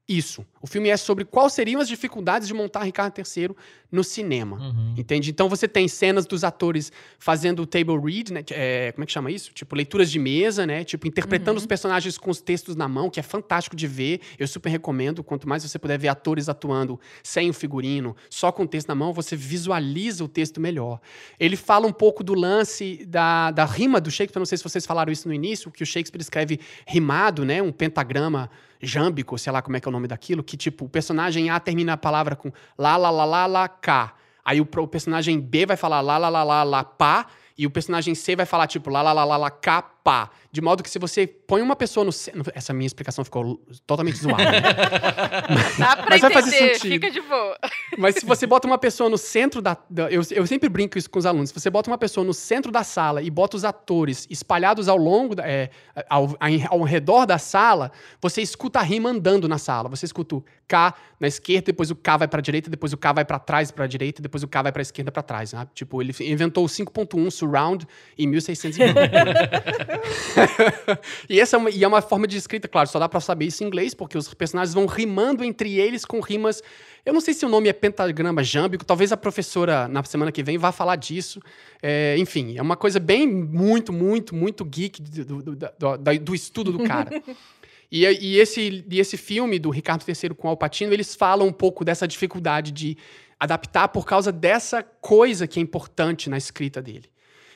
isso. 0.08 0.46
O 0.62 0.68
filme 0.68 0.88
é 0.88 0.96
sobre 0.96 1.24
quais 1.24 1.52
seriam 1.52 1.80
as 1.80 1.88
dificuldades 1.88 2.46
de 2.46 2.54
montar 2.54 2.84
Ricardo 2.84 3.18
III 3.18 3.50
no 3.90 4.04
cinema. 4.04 4.56
Uhum. 4.56 4.94
Entende? 4.96 5.30
Então 5.30 5.48
você 5.48 5.66
tem 5.66 5.88
cenas 5.88 6.26
dos 6.26 6.44
atores 6.44 6.92
fazendo 7.18 7.62
o 7.62 7.66
table 7.66 7.98
read, 7.98 8.32
né? 8.32 8.44
É, 8.50 8.92
como 8.92 9.02
é 9.02 9.06
que 9.06 9.12
chama 9.12 9.32
isso? 9.32 9.52
Tipo, 9.52 9.74
leituras 9.74 10.08
de 10.10 10.20
mesa, 10.20 10.64
né? 10.64 10.84
Tipo, 10.84 11.08
interpretando 11.08 11.56
os 11.56 11.66
personagens 11.66 12.16
com 12.18 12.30
os 12.30 12.40
textos 12.40 12.76
na 12.76 12.86
mão, 12.86 13.10
que 13.10 13.18
é 13.18 13.22
fantástico 13.22 13.74
de 13.74 13.88
ver. 13.88 14.20
Eu 14.38 14.46
super 14.46 14.70
recomendo. 14.70 15.24
Quanto 15.24 15.48
mais 15.48 15.64
você 15.64 15.78
puder 15.78 15.98
ver 15.98 16.08
atores 16.08 16.48
atuando 16.48 17.00
sem 17.22 17.50
o 17.50 17.52
figurino, 17.52 18.14
só 18.30 18.52
com 18.52 18.62
o 18.62 18.68
texto 18.68 18.88
na 18.88 18.94
mão, 18.94 19.12
você 19.12 19.34
visualiza 19.34 20.22
o 20.22 20.28
texto 20.28 20.60
melhor. 20.60 21.00
Ele 21.38 21.56
fala 21.56 21.84
um 21.84 21.92
pouco 21.92 22.22
do 22.22 22.34
lance 22.34 23.04
da, 23.06 23.50
da 23.50 23.64
rima 23.64 24.00
do 24.00 24.10
Shakespeare. 24.10 24.38
Não 24.38 24.46
sei 24.46 24.58
se 24.58 24.62
vocês 24.62 24.86
falaram 24.86 25.12
isso 25.12 25.26
no 25.26 25.34
início, 25.34 25.70
que 25.70 25.82
o 25.82 25.86
Shakespeare 25.86 26.20
escreve 26.20 26.60
rimado, 26.86 27.44
né? 27.44 27.60
Um 27.60 27.72
pentagrama 27.72 28.48
jâmbico, 28.80 29.38
sei 29.38 29.52
lá 29.52 29.62
como 29.62 29.76
é 29.76 29.80
que 29.80 29.88
é 29.88 29.90
o 29.90 29.92
nome 29.92 30.08
daquilo, 30.08 30.42
que 30.42 30.56
tipo, 30.56 30.84
o 30.84 30.88
personagem 30.88 31.50
A 31.50 31.58
termina 31.60 31.94
a 31.94 31.96
palavra 31.96 32.36
com 32.36 32.50
lá, 32.78 32.96
lá, 32.96 33.10
lá, 33.10 33.24
lá, 33.24 33.46
lá, 33.46 33.68
cá. 33.68 34.14
Aí 34.44 34.60
o, 34.60 34.68
o 34.78 34.88
personagem 34.88 35.40
B 35.40 35.66
vai 35.66 35.76
falar 35.76 36.00
lá, 36.00 36.18
lá, 36.18 36.28
lá, 36.28 36.42
lá, 36.42 36.62
lá, 36.62 36.84
pá. 36.84 37.26
E 37.58 37.66
o 37.66 37.70
personagem 37.70 38.14
C 38.14 38.36
vai 38.36 38.44
falar 38.44 38.66
tipo 38.66 38.90
lá, 38.90 39.00
lá, 39.00 39.12
lá, 39.12 39.24
lá, 39.24 39.36
lá, 39.36 39.50
cá, 39.50 39.80
pá. 39.80 40.28
De 40.52 40.60
modo 40.60 40.82
que 40.82 40.90
se 40.90 40.98
você 40.98 41.26
põe 41.26 41.62
uma 41.62 41.74
pessoa 41.74 42.04
no 42.04 42.12
centro. 42.12 42.52
Essa 42.54 42.72
minha 42.72 42.86
explicação 42.86 43.24
ficou 43.24 43.60
totalmente 43.86 44.18
zoada. 44.18 44.44
né? 44.44 44.60
Dá 45.78 45.96
pra 45.96 46.06
Mas 46.10 46.20
vai 46.20 46.30
fazer 46.32 46.54
entender, 46.56 46.74
sentido. 46.74 46.92
fica 46.92 47.10
de 47.10 47.20
boa. 47.22 47.56
Mas 47.98 48.16
se 48.16 48.26
você 48.26 48.46
bota 48.46 48.66
uma 48.66 48.78
pessoa 48.78 49.08
no 49.08 49.16
centro 49.18 49.60
da. 49.62 49.76
da- 49.88 50.10
eu, 50.10 50.22
eu 50.30 50.46
sempre 50.46 50.68
brinco 50.68 50.98
isso 50.98 51.08
com 51.10 51.18
os 51.18 51.26
alunos. 51.26 51.48
Se 51.50 51.58
você 51.58 51.70
bota 51.70 51.90
uma 51.90 51.98
pessoa 51.98 52.24
no 52.26 52.34
centro 52.34 52.70
da 52.70 52.84
sala 52.84 53.22
e 53.22 53.30
bota 53.30 53.56
os 53.56 53.64
atores 53.64 54.26
espalhados 54.30 54.88
ao 54.88 54.96
longo, 54.96 55.34
da- 55.34 55.46
é, 55.48 55.70
ao, 56.08 56.36
ao 56.68 56.82
redor 56.82 57.24
da 57.26 57.38
sala, 57.38 57.90
você 58.20 58.42
escuta 58.42 58.78
a 58.80 58.82
rima 58.82 59.10
andando 59.10 59.48
na 59.48 59.58
sala. 59.58 59.88
Você 59.88 60.04
escuta 60.06 60.36
o 60.36 60.44
K 60.68 60.94
na 61.18 61.26
esquerda, 61.28 61.66
depois 61.66 61.90
o 61.90 61.96
K 61.96 62.16
vai 62.18 62.28
pra 62.28 62.40
direita, 62.42 62.68
depois 62.70 62.92
o 62.92 62.96
K 62.98 63.12
vai 63.14 63.24
pra 63.24 63.38
trás 63.38 63.70
pra 63.70 63.86
direita, 63.86 64.20
depois 64.20 64.42
o 64.42 64.48
K 64.48 64.62
vai 64.62 64.72
pra 64.72 64.82
esquerda 64.82 65.10
pra 65.10 65.22
trás. 65.22 65.52
Né? 65.52 65.66
Tipo, 65.74 66.02
ele 66.02 66.14
inventou 66.20 66.64
o 66.64 66.68
5.1, 66.68 67.30
Round 67.50 67.86
em 68.18 68.26
1620. 68.26 68.94
e 71.28 71.40
essa 71.40 71.56
é 71.56 71.58
uma, 71.58 71.70
e 71.70 71.84
é 71.84 71.88
uma 71.88 72.02
forma 72.02 72.26
de 72.26 72.36
escrita, 72.36 72.68
claro, 72.68 72.88
só 72.88 72.98
dá 72.98 73.08
pra 73.08 73.20
saber 73.20 73.46
isso 73.46 73.62
em 73.62 73.66
inglês, 73.66 73.94
porque 73.94 74.18
os 74.18 74.32
personagens 74.34 74.74
vão 74.74 74.86
rimando 74.86 75.44
entre 75.44 75.78
eles 75.78 76.04
com 76.04 76.20
rimas. 76.20 76.62
Eu 77.04 77.12
não 77.12 77.20
sei 77.20 77.34
se 77.34 77.46
o 77.46 77.48
nome 77.48 77.68
é 77.68 77.72
pentagrama 77.72 78.42
jâmbico, 78.42 78.84
talvez 78.84 79.12
a 79.12 79.16
professora 79.16 79.86
na 79.88 80.02
semana 80.04 80.32
que 80.32 80.42
vem 80.42 80.58
vá 80.58 80.72
falar 80.72 80.96
disso. 80.96 81.40
É, 81.82 82.16
enfim, 82.18 82.56
é 82.56 82.62
uma 82.62 82.76
coisa 82.76 82.98
bem 82.98 83.26
muito, 83.26 83.92
muito, 83.92 84.34
muito 84.34 84.64
geek 84.64 85.00
do, 85.00 85.24
do, 85.24 85.42
do, 85.42 85.54
do, 85.54 86.18
do 86.20 86.34
estudo 86.34 86.72
do 86.72 86.84
cara. 86.84 87.22
E, 87.90 88.04
e, 88.04 88.38
esse, 88.38 88.84
e 88.90 88.98
esse 88.98 89.16
filme 89.16 89.58
do 89.58 89.70
Ricardo 89.70 90.04
III 90.06 90.34
com 90.34 90.48
Al 90.48 90.56
Pacino, 90.56 90.92
eles 90.92 91.14
falam 91.14 91.46
um 91.46 91.52
pouco 91.52 91.84
dessa 91.84 92.06
dificuldade 92.06 92.72
de 92.72 92.96
adaptar 93.38 93.88
por 93.88 94.06
causa 94.06 94.32
dessa 94.32 94.82
coisa 94.82 95.46
que 95.46 95.60
é 95.60 95.62
importante 95.62 96.28
na 96.28 96.36
escrita 96.36 96.82
dele. 96.82 97.08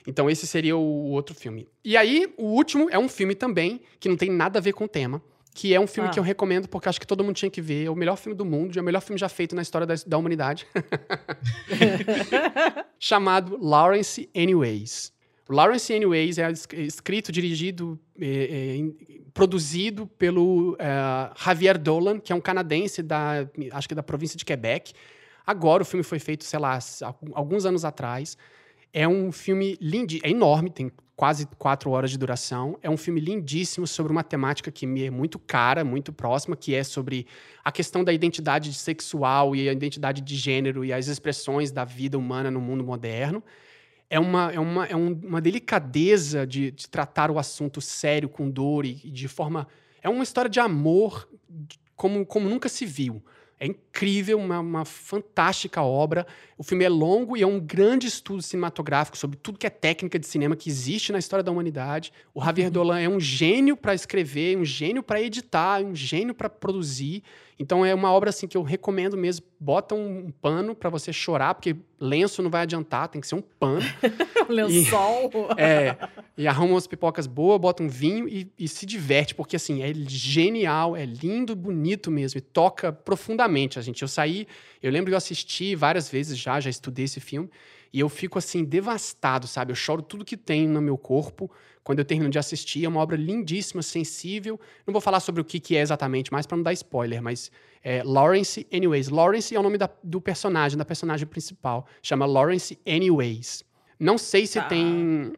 Então 0.06 0.30
esse 0.30 0.46
seria 0.46 0.76
o 0.76 1.10
outro 1.10 1.34
filme. 1.34 1.68
E 1.84 1.96
aí, 1.96 2.32
o 2.38 2.44
último 2.46 2.88
é 2.90 2.98
um 2.98 3.08
filme 3.08 3.34
também, 3.34 3.80
que 3.98 4.08
não 4.08 4.16
tem 4.16 4.30
nada 4.30 4.58
a 4.58 4.62
ver 4.62 4.72
com 4.72 4.84
o 4.84 4.88
tema, 4.88 5.22
que 5.54 5.74
é 5.74 5.80
um 5.80 5.86
filme 5.86 6.08
Ah. 6.08 6.12
que 6.12 6.18
eu 6.18 6.22
recomendo 6.22 6.68
porque 6.68 6.88
acho 6.88 7.00
que 7.00 7.06
todo 7.06 7.22
mundo 7.24 7.34
tinha 7.36 7.50
que 7.50 7.60
ver. 7.60 7.86
É 7.86 7.90
o 7.90 7.94
melhor 7.96 8.16
filme 8.16 8.36
do 8.36 8.44
mundo, 8.44 8.78
é 8.78 8.82
o 8.82 8.84
melhor 8.84 9.00
filme 9.00 9.18
já 9.18 9.28
feito 9.28 9.54
na 9.54 9.62
história 9.62 9.86
da, 9.86 9.94
da 10.06 10.18
humanidade. 10.18 10.66
Chamado 12.98 13.58
Lawrence 13.60 14.28
Anyways. 14.34 15.12
Lawrence 15.48 15.92
Anyways 15.92 16.38
é 16.38 16.50
es- 16.50 16.68
escrito, 16.72 17.32
dirigido, 17.32 17.98
é, 18.20 18.78
é, 18.78 19.20
produzido 19.34 20.06
pelo 20.06 20.76
é, 20.78 21.30
Javier 21.36 21.76
Dolan, 21.78 22.20
que 22.20 22.32
é 22.32 22.36
um 22.36 22.40
canadense 22.40 23.02
da, 23.02 23.48
acho 23.72 23.88
que 23.88 23.94
da 23.94 24.02
província 24.02 24.36
de 24.38 24.44
Quebec. 24.44 24.92
Agora 25.46 25.82
o 25.82 25.86
filme 25.86 26.04
foi 26.04 26.18
feito, 26.20 26.44
sei 26.44 26.58
lá, 26.60 26.78
alguns 27.32 27.64
anos 27.66 27.84
atrás. 27.84 28.36
É 28.92 29.06
um 29.06 29.30
filme 29.30 29.76
lindo, 29.80 30.14
é 30.22 30.30
enorme, 30.30 30.70
tem 30.70 30.90
quase 31.14 31.46
quatro 31.58 31.90
horas 31.90 32.10
de 32.10 32.18
duração. 32.18 32.78
É 32.82 32.88
um 32.88 32.96
filme 32.96 33.20
lindíssimo 33.20 33.86
sobre 33.86 34.10
uma 34.10 34.24
temática 34.24 34.70
que 34.70 34.86
me 34.86 35.04
é 35.04 35.10
muito 35.10 35.38
cara, 35.38 35.84
muito 35.84 36.12
próxima, 36.12 36.56
que 36.56 36.74
é 36.74 36.82
sobre 36.82 37.26
a 37.62 37.70
questão 37.70 38.02
da 38.02 38.12
identidade 38.12 38.72
sexual 38.72 39.54
e 39.54 39.68
a 39.68 39.72
identidade 39.72 40.22
de 40.22 40.34
gênero 40.34 40.84
e 40.84 40.92
as 40.92 41.06
expressões 41.08 41.70
da 41.70 41.84
vida 41.84 42.18
humana 42.18 42.50
no 42.50 42.60
mundo 42.60 42.82
moderno. 42.82 43.44
É 44.08 44.18
uma, 44.18 44.50
é 44.52 44.58
uma, 44.58 44.86
é 44.86 44.96
um- 44.96 45.12
uma 45.24 45.40
delicadeza 45.40 46.46
de, 46.46 46.70
de 46.72 46.88
tratar 46.88 47.30
o 47.30 47.38
assunto 47.38 47.80
sério, 47.80 48.28
com 48.28 48.50
dor 48.50 48.84
e, 48.84 49.00
e 49.04 49.10
de 49.10 49.28
forma. 49.28 49.68
É 50.02 50.08
uma 50.08 50.22
história 50.24 50.50
de 50.50 50.58
amor 50.58 51.28
como, 51.94 52.24
como 52.26 52.48
nunca 52.48 52.68
se 52.68 52.86
viu. 52.86 53.22
É 53.62 53.66
incrível, 53.66 54.38
uma, 54.38 54.58
uma 54.58 54.84
fantástica 54.86 55.82
obra. 55.82 56.26
O 56.56 56.62
filme 56.62 56.82
é 56.82 56.88
longo 56.88 57.36
e 57.36 57.42
é 57.42 57.46
um 57.46 57.60
grande 57.60 58.06
estudo 58.06 58.40
cinematográfico 58.40 59.18
sobre 59.18 59.36
tudo 59.36 59.58
que 59.58 59.66
é 59.66 59.70
técnica 59.70 60.18
de 60.18 60.26
cinema 60.26 60.56
que 60.56 60.70
existe 60.70 61.12
na 61.12 61.18
história 61.18 61.42
da 61.42 61.52
humanidade. 61.52 62.10
O 62.32 62.42
Javier 62.42 62.70
Dolan 62.70 62.98
é 62.98 63.08
um 63.08 63.20
gênio 63.20 63.76
para 63.76 63.94
escrever, 63.94 64.56
um 64.56 64.64
gênio 64.64 65.02
para 65.02 65.20
editar, 65.20 65.82
um 65.82 65.94
gênio 65.94 66.34
para 66.34 66.48
produzir. 66.48 67.22
Então 67.60 67.84
é 67.84 67.94
uma 67.94 68.10
obra 68.10 68.30
assim 68.30 68.48
que 68.48 68.56
eu 68.56 68.62
recomendo 68.62 69.18
mesmo. 69.18 69.44
Bota 69.60 69.94
um, 69.94 70.32
pano 70.40 70.74
para 70.74 70.88
você 70.88 71.12
chorar, 71.12 71.54
porque 71.54 71.76
lenço 72.00 72.40
não 72.42 72.48
vai 72.48 72.62
adiantar, 72.62 73.06
tem 73.08 73.20
que 73.20 73.26
ser 73.26 73.34
um 73.34 73.42
pano. 73.42 73.82
Lençol. 74.48 75.30
É, 75.58 75.94
e 76.38 76.48
arruma 76.48 76.72
umas 76.72 76.86
pipocas 76.86 77.26
boas, 77.26 77.60
bota 77.60 77.82
um 77.82 77.88
vinho 77.88 78.26
e, 78.26 78.50
e 78.58 78.66
se 78.66 78.86
diverte, 78.86 79.34
porque 79.34 79.56
assim, 79.56 79.82
é 79.82 79.92
genial, 79.92 80.96
é 80.96 81.04
lindo, 81.04 81.54
bonito 81.54 82.10
mesmo, 82.10 82.38
e 82.38 82.40
toca 82.40 82.90
profundamente 82.90 83.78
a 83.78 83.82
gente. 83.82 84.00
Eu 84.00 84.08
saí, 84.08 84.46
eu 84.82 84.90
lembro 84.90 85.10
que 85.10 85.14
eu 85.14 85.18
assisti 85.18 85.74
várias 85.74 86.08
vezes 86.08 86.38
já, 86.38 86.58
já 86.60 86.70
estudei 86.70 87.04
esse 87.04 87.20
filme, 87.20 87.50
e 87.92 88.00
eu 88.00 88.08
fico 88.08 88.38
assim, 88.38 88.64
devastado, 88.64 89.46
sabe? 89.46 89.72
Eu 89.72 89.76
choro 89.76 90.00
tudo 90.00 90.24
que 90.24 90.36
tem 90.36 90.66
no 90.66 90.80
meu 90.80 90.96
corpo 90.96 91.50
quando 91.82 91.98
eu 92.00 92.04
termino 92.04 92.30
de 92.30 92.38
assistir. 92.38 92.84
É 92.84 92.88
uma 92.88 93.00
obra 93.00 93.16
lindíssima, 93.16 93.82
sensível. 93.82 94.58
Não 94.86 94.92
vou 94.92 95.00
falar 95.00 95.20
sobre 95.20 95.40
o 95.40 95.44
que, 95.44 95.58
que 95.60 95.76
é 95.76 95.80
exatamente, 95.80 96.32
mais 96.32 96.46
para 96.46 96.56
não 96.56 96.62
dar 96.64 96.72
spoiler, 96.72 97.22
mas 97.22 97.50
é 97.82 98.02
Lawrence 98.04 98.66
Anyways. 98.72 99.08
Lawrence 99.08 99.54
é 99.54 99.58
o 99.58 99.62
nome 99.62 99.78
da- 99.78 99.88
do 100.04 100.20
personagem, 100.20 100.76
da 100.76 100.84
personagem 100.84 101.26
principal. 101.26 101.86
Chama 102.02 102.26
Lawrence 102.26 102.78
Anyways. 102.86 103.64
Não 103.98 104.16
sei 104.18 104.46
se 104.46 104.58
Tá. 104.60 104.66
tem 104.66 104.84
Aí 104.86 105.32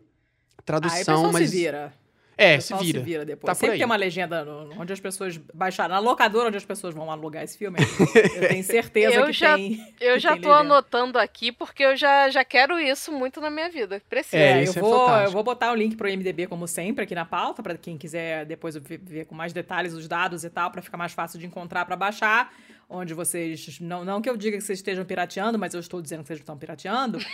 o 0.59 0.63
tradução, 0.65 0.99
pessoal 0.99 1.33
mas. 1.33 1.51
se 1.51 1.57
vira. 1.57 1.93
É, 2.37 2.57
o 2.57 2.63
se 2.63 2.75
vira. 2.75 2.99
se 2.99 3.05
vira 3.05 3.25
depois. 3.25 3.47
Tá 3.47 3.55
Sempre 3.55 3.77
tem 3.77 3.85
uma 3.85 3.97
legenda 3.97 4.45
no- 4.45 4.81
onde 4.81 4.93
as 4.93 4.99
pessoas 5.01 5.37
baixaram. 5.53 5.95
Na 5.95 6.01
locadora 6.01 6.49
onde 6.49 6.57
as 6.57 6.65
pessoas 6.65 6.95
vão 6.95 7.11
alugar 7.11 7.43
esse 7.45 7.59
filme. 7.59 7.79
eu 8.37 8.49
tenho 8.49 8.65
certeza 8.65 9.15
Eu 9.15 9.27
que 9.27 9.33
já- 9.33 9.55
tem. 9.57 9.95
Eu 10.01 10.15
que 10.15 10.21
já 10.21 10.33
tem 10.33 10.41
tô 10.43 10.49
legenda. 10.49 10.61
anotando 10.75 11.19
aqui 11.19 11.53
porque 11.53 11.85
eu 11.85 11.97
já, 11.97 12.31
já 12.31 12.45
quero 12.45 12.79
isso 12.81 13.13
muito 13.13 13.41
na 13.41 13.51
minha 13.51 13.69
vida. 13.71 14.01
Preciso. 14.09 14.37
É, 14.37 14.61
É, 14.61 14.63
isso 14.63 14.79
eu, 14.79 14.85
é 14.85 14.89
vou, 14.89 15.09
eu 15.11 15.31
vou 15.31 15.43
botar 15.43 15.73
o 15.73 15.75
link 15.75 15.95
pro 15.97 16.09
IMDB, 16.09 16.47
como 16.47 16.67
sempre, 16.67 17.05
aqui 17.05 17.15
na 17.15 17.25
pauta, 17.25 17.63
para 17.63 17.77
quem 17.77 17.97
quiser 17.99 18.45
depois 18.47 18.77
ver, 18.77 18.99
ver 19.03 19.25
com 19.27 19.35
mais 19.35 19.53
detalhes 19.53 19.93
os 19.93 20.09
dados 20.09 20.43
e 20.45 20.51
tal, 20.51 20.71
para 20.71 20.81
ficar 20.83 20.97
mais 20.97 21.13
fácil 21.13 21.39
de 21.39 21.47
encontrar 21.47 21.85
para 21.85 21.97
baixar. 21.97 22.53
Onde 22.95 23.15
vocês. 23.15 23.81
Não, 23.81 24.05
não 24.05 24.21
que 24.21 24.29
eu 24.29 24.37
diga 24.37 24.59
que 24.59 24.63
vocês 24.63 24.79
estejam 24.79 25.03
pirateando, 25.03 25.59
mas 25.59 25.73
eu 25.73 25.81
estou 25.81 26.03
dizendo 26.03 26.21
que 26.21 26.27
vocês 26.27 26.41
estão 26.41 26.59
pirateando. 26.59 27.19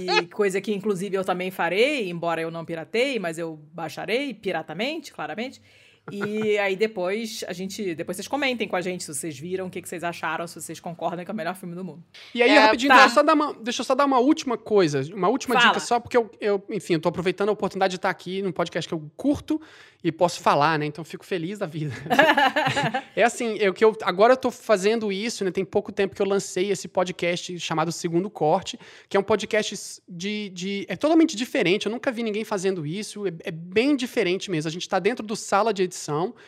E 0.00 0.26
coisa 0.28 0.60
que, 0.60 0.72
inclusive, 0.72 1.14
eu 1.16 1.24
também 1.24 1.50
farei, 1.50 2.08
embora 2.08 2.40
eu 2.40 2.50
não 2.50 2.64
piratei, 2.64 3.18
mas 3.18 3.38
eu 3.38 3.58
baixarei 3.74 4.32
piratamente, 4.32 5.12
claramente. 5.12 5.60
E 6.10 6.58
aí 6.58 6.76
depois 6.76 7.44
a 7.46 7.52
gente. 7.52 7.94
Depois 7.94 8.16
vocês 8.16 8.28
comentem 8.28 8.66
com 8.66 8.76
a 8.76 8.80
gente 8.80 9.04
se 9.04 9.14
vocês 9.14 9.38
viram, 9.38 9.66
o 9.66 9.70
que, 9.70 9.82
que 9.82 9.88
vocês 9.88 10.04
acharam, 10.04 10.46
se 10.46 10.60
vocês 10.60 10.80
concordam 10.80 11.24
que 11.24 11.30
é 11.30 11.34
o 11.34 11.36
melhor 11.36 11.54
filme 11.54 11.74
do 11.74 11.84
mundo. 11.84 12.02
E 12.34 12.42
aí, 12.42 12.50
É, 12.50 12.58
rapidinho, 12.58 12.90
tá. 12.90 12.96
deixa, 12.96 13.10
eu 13.10 13.14
só 13.14 13.22
dar 13.22 13.34
uma, 13.34 13.54
deixa 13.54 13.80
eu 13.80 13.84
só 13.84 13.94
dar 13.94 14.04
uma 14.04 14.18
última 14.18 14.56
coisa, 14.56 15.02
uma 15.14 15.28
última 15.28 15.54
Fala. 15.54 15.68
dica 15.68 15.80
só, 15.80 16.00
porque 16.00 16.16
eu, 16.16 16.30
eu, 16.40 16.62
enfim, 16.70 16.94
eu 16.94 17.00
tô 17.00 17.08
aproveitando 17.08 17.48
a 17.48 17.52
oportunidade 17.52 17.92
de 17.92 17.96
estar 17.96 18.10
aqui 18.10 18.42
num 18.42 18.52
podcast 18.52 18.88
que 18.88 18.94
eu 18.94 19.10
curto 19.16 19.60
e 20.02 20.12
posso 20.12 20.40
falar, 20.40 20.78
né? 20.78 20.86
Então 20.86 21.02
eu 21.02 21.06
fico 21.06 21.24
feliz 21.24 21.58
da 21.58 21.66
vida. 21.66 21.92
é 23.16 23.22
assim, 23.22 23.56
eu, 23.58 23.74
que 23.74 23.84
eu, 23.84 23.96
agora 24.02 24.34
eu 24.34 24.36
tô 24.36 24.50
fazendo 24.50 25.10
isso, 25.10 25.44
né? 25.44 25.50
Tem 25.50 25.64
pouco 25.64 25.90
tempo 25.90 26.14
que 26.14 26.22
eu 26.22 26.26
lancei 26.26 26.70
esse 26.70 26.86
podcast 26.86 27.58
chamado 27.58 27.90
Segundo 27.90 28.30
Corte, 28.30 28.78
que 29.08 29.16
é 29.16 29.20
um 29.20 29.24
podcast 29.24 30.02
de. 30.08 30.50
de 30.50 30.86
é 30.88 30.96
totalmente 30.96 31.36
diferente, 31.36 31.86
eu 31.86 31.92
nunca 31.92 32.12
vi 32.12 32.22
ninguém 32.22 32.44
fazendo 32.44 32.86
isso, 32.86 33.26
é, 33.26 33.32
é 33.44 33.50
bem 33.50 33.96
diferente 33.96 34.50
mesmo. 34.50 34.68
A 34.68 34.72
gente 34.72 34.88
tá 34.88 34.98
dentro 34.98 35.26
do 35.26 35.34
sala 35.34 35.72
de 35.72 35.82
edição, 35.82 35.97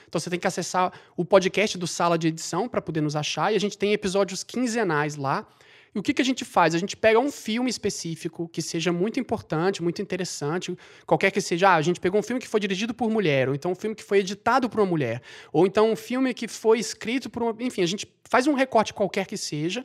então 0.09 0.21
você 0.21 0.31
tem 0.31 0.39
que 0.39 0.47
acessar 0.47 0.93
o 1.17 1.25
podcast 1.25 1.77
do 1.77 1.87
sala 1.87 2.17
de 2.17 2.29
edição 2.29 2.69
para 2.69 2.81
poder 2.81 3.01
nos 3.01 3.17
achar, 3.17 3.53
e 3.53 3.57
a 3.57 3.61
gente 3.61 3.77
tem 3.77 3.93
episódios 3.93 4.45
quinzenais 4.45 5.17
lá. 5.17 5.47
E 5.95 5.99
o 5.99 6.03
que, 6.03 6.15
que 6.15 6.23
a 6.23 6.25
gente 6.25 6.45
faz? 6.45 6.75
A 6.75 6.79
gente 6.79 6.97
pega 6.97 7.19
um 7.19 7.33
filme 7.33 7.69
específico 7.69 8.49
que 8.49 8.63
seja 8.63 8.93
muito 8.93 9.19
importante, 9.19 9.83
muito 9.83 10.01
interessante, 10.01 10.77
qualquer 11.05 11.33
que 11.33 11.41
seja. 11.41 11.71
Ah, 11.71 11.75
a 11.75 11.83
gente 11.83 11.99
pegou 11.99 12.21
um 12.21 12.23
filme 12.23 12.41
que 12.41 12.47
foi 12.47 12.61
dirigido 12.61 12.95
por 12.95 13.11
mulher, 13.11 13.49
ou 13.49 13.55
então 13.55 13.73
um 13.73 13.75
filme 13.75 13.97
que 13.97 14.05
foi 14.05 14.19
editado 14.19 14.71
por 14.71 14.79
uma 14.79 14.87
mulher, 14.87 15.21
ou 15.53 15.67
então 15.67 15.91
um 15.91 15.97
filme 15.97 16.33
que 16.33 16.47
foi 16.47 16.79
escrito 16.79 17.29
por 17.29 17.43
uma. 17.43 17.57
Enfim, 17.59 17.83
a 17.83 17.87
gente 17.87 18.07
faz 18.25 18.47
um 18.47 18.55
recorte 18.55 18.95
qualquer 18.95 19.27
que 19.27 19.37
seja. 19.37 19.85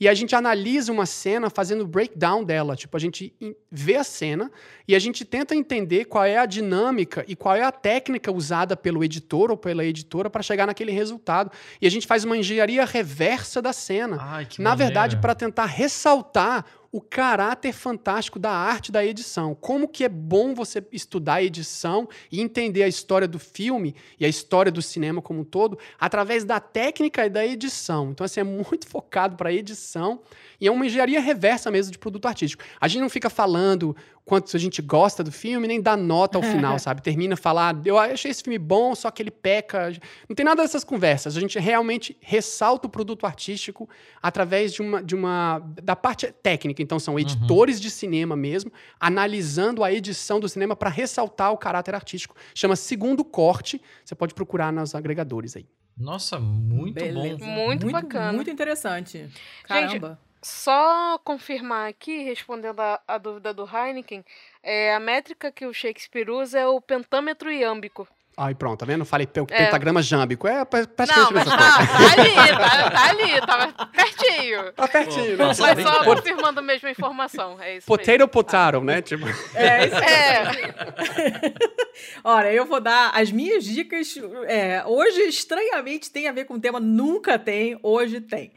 E 0.00 0.08
a 0.08 0.14
gente 0.14 0.34
analisa 0.34 0.92
uma 0.92 1.06
cena 1.06 1.50
fazendo 1.50 1.86
breakdown 1.86 2.44
dela. 2.44 2.76
Tipo, 2.76 2.96
a 2.96 3.00
gente 3.00 3.34
vê 3.70 3.96
a 3.96 4.04
cena 4.04 4.50
e 4.86 4.94
a 4.94 4.98
gente 4.98 5.24
tenta 5.24 5.54
entender 5.54 6.04
qual 6.04 6.24
é 6.24 6.36
a 6.38 6.46
dinâmica 6.46 7.24
e 7.26 7.34
qual 7.34 7.56
é 7.56 7.62
a 7.62 7.72
técnica 7.72 8.30
usada 8.30 8.76
pelo 8.76 9.02
editor 9.02 9.50
ou 9.50 9.56
pela 9.56 9.84
editora 9.84 10.30
para 10.30 10.42
chegar 10.42 10.66
naquele 10.66 10.92
resultado. 10.92 11.50
E 11.80 11.86
a 11.86 11.90
gente 11.90 12.06
faz 12.06 12.24
uma 12.24 12.36
engenharia 12.36 12.84
reversa 12.84 13.60
da 13.60 13.72
cena. 13.72 14.18
Ai, 14.20 14.46
Na 14.58 14.70
maneiro. 14.70 14.76
verdade, 14.76 15.16
para 15.16 15.34
tentar 15.34 15.66
ressaltar 15.66 16.64
o 16.98 17.00
caráter 17.00 17.72
fantástico 17.72 18.40
da 18.40 18.50
arte 18.50 18.90
da 18.90 19.06
edição. 19.06 19.54
Como 19.54 19.86
que 19.86 20.02
é 20.02 20.08
bom 20.08 20.52
você 20.52 20.84
estudar 20.90 21.34
a 21.34 21.42
edição 21.44 22.08
e 22.30 22.40
entender 22.40 22.82
a 22.82 22.88
história 22.88 23.28
do 23.28 23.38
filme 23.38 23.94
e 24.18 24.26
a 24.26 24.28
história 24.28 24.72
do 24.72 24.82
cinema 24.82 25.22
como 25.22 25.40
um 25.40 25.44
todo 25.44 25.78
através 25.98 26.44
da 26.44 26.58
técnica 26.58 27.24
e 27.24 27.30
da 27.30 27.46
edição. 27.46 28.10
Então, 28.10 28.24
assim, 28.24 28.40
é 28.40 28.44
muito 28.44 28.86
focado 28.90 29.36
para 29.36 29.52
edição 29.52 30.20
e 30.60 30.66
é 30.66 30.72
uma 30.72 30.84
engenharia 30.86 31.20
reversa 31.20 31.70
mesmo 31.70 31.92
de 31.92 31.98
produto 31.98 32.26
artístico. 32.26 32.64
A 32.80 32.88
gente 32.88 33.00
não 33.00 33.08
fica 33.08 33.30
falando 33.30 33.94
quanto 34.28 34.54
a 34.54 34.60
gente 34.60 34.82
gosta 34.82 35.24
do 35.24 35.32
filme, 35.32 35.66
nem 35.66 35.80
dá 35.80 35.96
nota 35.96 36.36
ao 36.36 36.42
final, 36.42 36.78
sabe? 36.78 37.00
Termina 37.00 37.34
falar, 37.34 37.74
eu 37.86 37.98
achei 37.98 38.30
esse 38.30 38.42
filme 38.42 38.58
bom, 38.58 38.94
só 38.94 39.10
que 39.10 39.22
ele 39.22 39.30
peca. 39.30 39.90
Não 40.28 40.36
tem 40.36 40.44
nada 40.44 40.60
dessas 40.60 40.84
conversas. 40.84 41.34
A 41.34 41.40
gente 41.40 41.58
realmente 41.58 42.14
ressalta 42.20 42.86
o 42.86 42.90
produto 42.90 43.24
artístico 43.24 43.88
através 44.22 44.74
de 44.74 44.82
uma, 44.82 45.02
de 45.02 45.14
uma 45.14 45.60
da 45.82 45.96
parte 45.96 46.30
técnica. 46.42 46.82
Então 46.82 46.98
são 47.00 47.18
editores 47.18 47.80
de 47.80 47.90
cinema 47.90 48.36
mesmo, 48.36 48.70
analisando 49.00 49.82
a 49.82 49.90
edição 49.90 50.38
do 50.38 50.46
cinema 50.46 50.76
para 50.76 50.90
ressaltar 50.90 51.50
o 51.50 51.56
caráter 51.56 51.94
artístico. 51.94 52.36
Chama 52.54 52.76
Segundo 52.76 53.24
Corte. 53.24 53.80
Você 54.04 54.14
pode 54.14 54.34
procurar 54.34 54.70
nos 54.70 54.94
agregadores 54.94 55.56
aí. 55.56 55.66
Nossa, 55.96 56.38
muito 56.38 56.94
Beleza. 56.94 57.38
bom. 57.38 57.46
Muito 57.46 57.90
bacana. 57.90 58.34
Muito 58.34 58.50
interessante. 58.50 59.26
Caramba. 59.64 60.20
Só 60.42 61.18
confirmar 61.24 61.88
aqui, 61.88 62.22
respondendo 62.22 62.80
a, 62.80 63.00
a 63.08 63.18
dúvida 63.18 63.52
do 63.52 63.64
Heineken, 63.68 64.24
é, 64.62 64.94
a 64.94 65.00
métrica 65.00 65.50
que 65.50 65.66
o 65.66 65.74
Shakespeare 65.74 66.30
usa 66.30 66.58
é 66.60 66.66
o 66.66 66.80
pentâmetro 66.80 67.50
iâmbico. 67.50 68.06
Ai, 68.40 68.54
pronto, 68.54 68.78
tá 68.78 68.86
vendo? 68.86 69.04
Falei 69.04 69.26
pe- 69.26 69.40
É. 69.50 69.64
pentagrama 69.64 70.00
jâmbico. 70.00 70.46
É 70.46 70.64
pra- 70.64 70.82
Não, 70.82 70.86
praticamente 70.86 71.32
a 71.32 71.34
mas 71.34 71.44
mesma 71.44 71.58
tá, 71.58 71.76
coisa. 71.76 71.92
tá 71.98 72.22
ali, 72.22 72.50
tá, 72.56 72.90
tá 72.90 73.08
ali, 73.10 73.40
tava 73.46 73.86
pertinho. 73.86 74.72
Tá 74.74 74.86
pertinho, 74.86 75.24
Pô, 75.24 75.42
né? 75.42 75.44
nossa, 75.48 75.62
Mas 75.62 75.82
só 75.82 76.04
confirmando 76.04 76.60
a 76.60 76.62
mesma 76.62 76.88
informação. 76.88 77.60
É 77.60 77.78
isso 77.78 77.86
Potato, 77.88 78.28
potato, 78.28 78.80
né? 78.80 79.02
Tipo, 79.02 79.26
É, 79.56 79.86
isso 79.88 79.96
mesmo. 79.96 80.08
É, 80.08 81.54
Olha, 82.22 82.52
eu 82.52 82.64
vou 82.64 82.80
dar 82.80 83.10
as 83.12 83.32
minhas 83.32 83.64
dicas. 83.64 84.14
é, 84.46 84.84
hoje, 84.86 85.20
estranhamente, 85.22 86.08
tem 86.08 86.28
a 86.28 86.32
ver 86.32 86.44
com 86.44 86.54
o 86.54 86.60
tema. 86.60 86.78
Nunca 86.78 87.40
tem, 87.40 87.76
hoje 87.82 88.20
tem. 88.20 88.52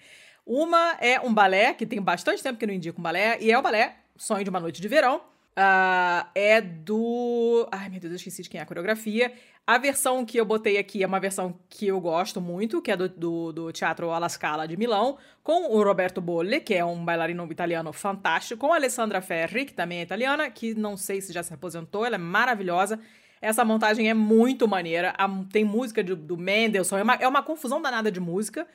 Uma 0.46 0.98
é 1.00 1.20
um 1.20 1.34
balé, 1.34 1.74
que 1.74 1.86
tem 1.86 2.02
bastante 2.02 2.42
tempo 2.42 2.58
que 2.58 2.66
eu 2.66 2.68
não 2.68 2.76
indico 2.76 3.00
um 3.00 3.04
balé, 3.04 3.38
e 3.40 3.52
é 3.52 3.58
o 3.58 3.62
balé 3.62 3.98
Sonho 4.18 4.44
de 4.44 4.50
uma 4.50 4.60
Noite 4.60 4.82
de 4.82 4.88
Verão. 4.88 5.22
Ah, 5.56 6.30
é 6.34 6.62
do. 6.62 7.68
Ai, 7.72 7.90
meu 7.90 8.00
Deus, 8.00 8.12
eu 8.12 8.16
esqueci 8.16 8.42
de 8.44 8.50
quem 8.50 8.60
é 8.60 8.64
a 8.64 8.66
coreografia. 8.66 9.34
A 9.68 9.78
versão 9.78 10.26
que 10.26 10.38
eu 10.38 10.46
botei 10.46 10.78
aqui 10.78 11.04
é 11.04 11.08
uma 11.08 11.20
versão 11.20 11.60
que 11.70 11.88
eu 11.88 12.00
gosto 12.00 12.42
muito, 12.42 12.82
que 12.82 12.92
é 12.92 12.98
do, 12.98 13.08
do, 13.08 13.52
do 13.52 13.72
Teatro 13.72 14.10
alla 14.12 14.28
Scala 14.28 14.68
de 14.68 14.76
Milão, 14.76 15.18
com 15.44 15.72
o 15.72 15.84
Roberto 15.84 16.20
Bolle, 16.20 16.62
que 16.62 16.74
é 16.74 16.84
um 16.84 17.04
bailarino 17.04 17.48
italiano 17.52 17.94
fantástico, 17.94 18.60
com 18.60 18.74
a 18.74 18.78
Alessandra 18.78 19.22
Ferri, 19.22 19.66
que 19.66 19.74
também 19.74 20.00
é 20.00 20.02
italiana, 20.02 20.50
que 20.50 20.74
não 20.74 20.98
sei 20.98 21.22
se 21.22 21.32
já 21.32 21.44
se 21.44 21.54
aposentou, 21.54 22.06
ela 22.06 22.16
é 22.16 22.20
maravilhosa. 22.20 23.00
Essa 23.42 23.66
montagem 23.66 24.10
é 24.10 24.14
muito 24.14 24.68
maneira. 24.68 25.16
tem 25.52 25.64
música 25.64 26.04
do, 26.04 26.16
do 26.16 26.38
Mendelssohn, 26.38 27.00
é 27.00 27.04
uma, 27.04 27.16
é 27.16 27.28
uma 27.28 27.44
confusão 27.44 27.82
danada 27.82 28.12
de 28.12 28.20
música. 28.20 28.68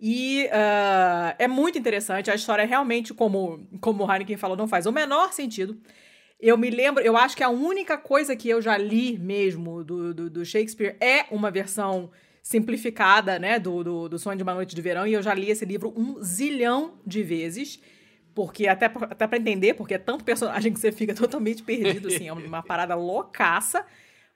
E 0.00 0.48
ah, 0.50 1.34
é 1.38 1.46
muito 1.46 1.78
interessante. 1.78 2.30
A 2.30 2.34
história 2.34 2.64
realmente, 2.64 3.12
como, 3.12 3.68
como 3.80 4.04
o 4.04 4.10
Heineken 4.10 4.36
falou, 4.38 4.56
não 4.56 4.66
faz 4.66 4.86
o 4.86 4.92
menor 4.92 5.32
sentido. 5.32 5.78
Eu 6.40 6.56
me 6.56 6.70
lembro, 6.70 7.02
eu 7.02 7.18
acho 7.18 7.36
que 7.36 7.44
a 7.44 7.50
única 7.50 7.98
coisa 7.98 8.34
que 8.34 8.48
eu 8.48 8.62
já 8.62 8.78
li 8.78 9.18
mesmo 9.18 9.84
do, 9.84 10.14
do, 10.14 10.30
do 10.30 10.44
Shakespeare 10.44 10.96
é 10.98 11.26
uma 11.30 11.50
versão 11.50 12.10
simplificada, 12.42 13.38
né, 13.38 13.58
do, 13.58 13.84
do, 13.84 14.08
do 14.08 14.18
Sonho 14.18 14.38
de 14.38 14.42
uma 14.42 14.54
Noite 14.54 14.74
de 14.74 14.80
Verão, 14.80 15.06
e 15.06 15.12
eu 15.12 15.22
já 15.22 15.34
li 15.34 15.50
esse 15.50 15.66
livro 15.66 15.92
um 15.94 16.22
zilhão 16.22 16.94
de 17.06 17.22
vezes, 17.22 17.78
porque 18.34 18.66
até, 18.66 18.86
até 18.86 19.26
para 19.26 19.36
entender, 19.36 19.74
porque 19.74 19.94
é 19.94 19.98
tanto 19.98 20.24
personagem 20.24 20.72
que 20.74 20.80
você 20.80 20.90
fica 20.90 21.14
totalmente 21.14 21.62
perdido, 21.62 22.08
assim, 22.08 22.28
é 22.28 22.32
uma 22.32 22.62
parada 22.62 22.94
loucaça, 22.94 23.84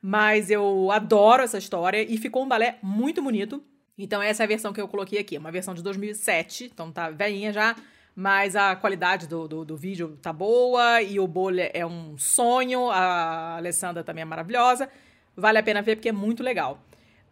mas 0.02 0.50
eu 0.50 0.90
adoro 0.90 1.42
essa 1.42 1.56
história 1.56 2.02
e 2.02 2.18
ficou 2.18 2.44
um 2.44 2.48
balé 2.48 2.78
muito 2.82 3.22
bonito. 3.22 3.64
Então 3.96 4.20
essa 4.20 4.42
é 4.42 4.44
a 4.44 4.48
versão 4.48 4.72
que 4.72 4.80
eu 4.80 4.88
coloquei 4.88 5.18
aqui, 5.18 5.38
uma 5.38 5.52
versão 5.52 5.74
de 5.74 5.82
2007, 5.82 6.70
então 6.72 6.90
tá 6.90 7.10
velhinha 7.10 7.52
já, 7.52 7.76
mas 8.14 8.56
a 8.56 8.74
qualidade 8.74 9.26
do, 9.28 9.46
do, 9.46 9.64
do 9.64 9.76
vídeo 9.76 10.18
tá 10.20 10.32
boa 10.32 11.00
e 11.00 11.20
o 11.20 11.26
bolo 11.26 11.60
é 11.60 11.86
um 11.86 12.18
sonho, 12.18 12.90
a 12.90 13.56
Alessandra 13.56 14.02
também 14.02 14.22
é 14.22 14.24
maravilhosa, 14.24 14.88
vale 15.36 15.58
a 15.58 15.62
pena 15.62 15.80
ver 15.80 15.96
porque 15.96 16.08
é 16.08 16.12
muito 16.12 16.42
legal. 16.42 16.80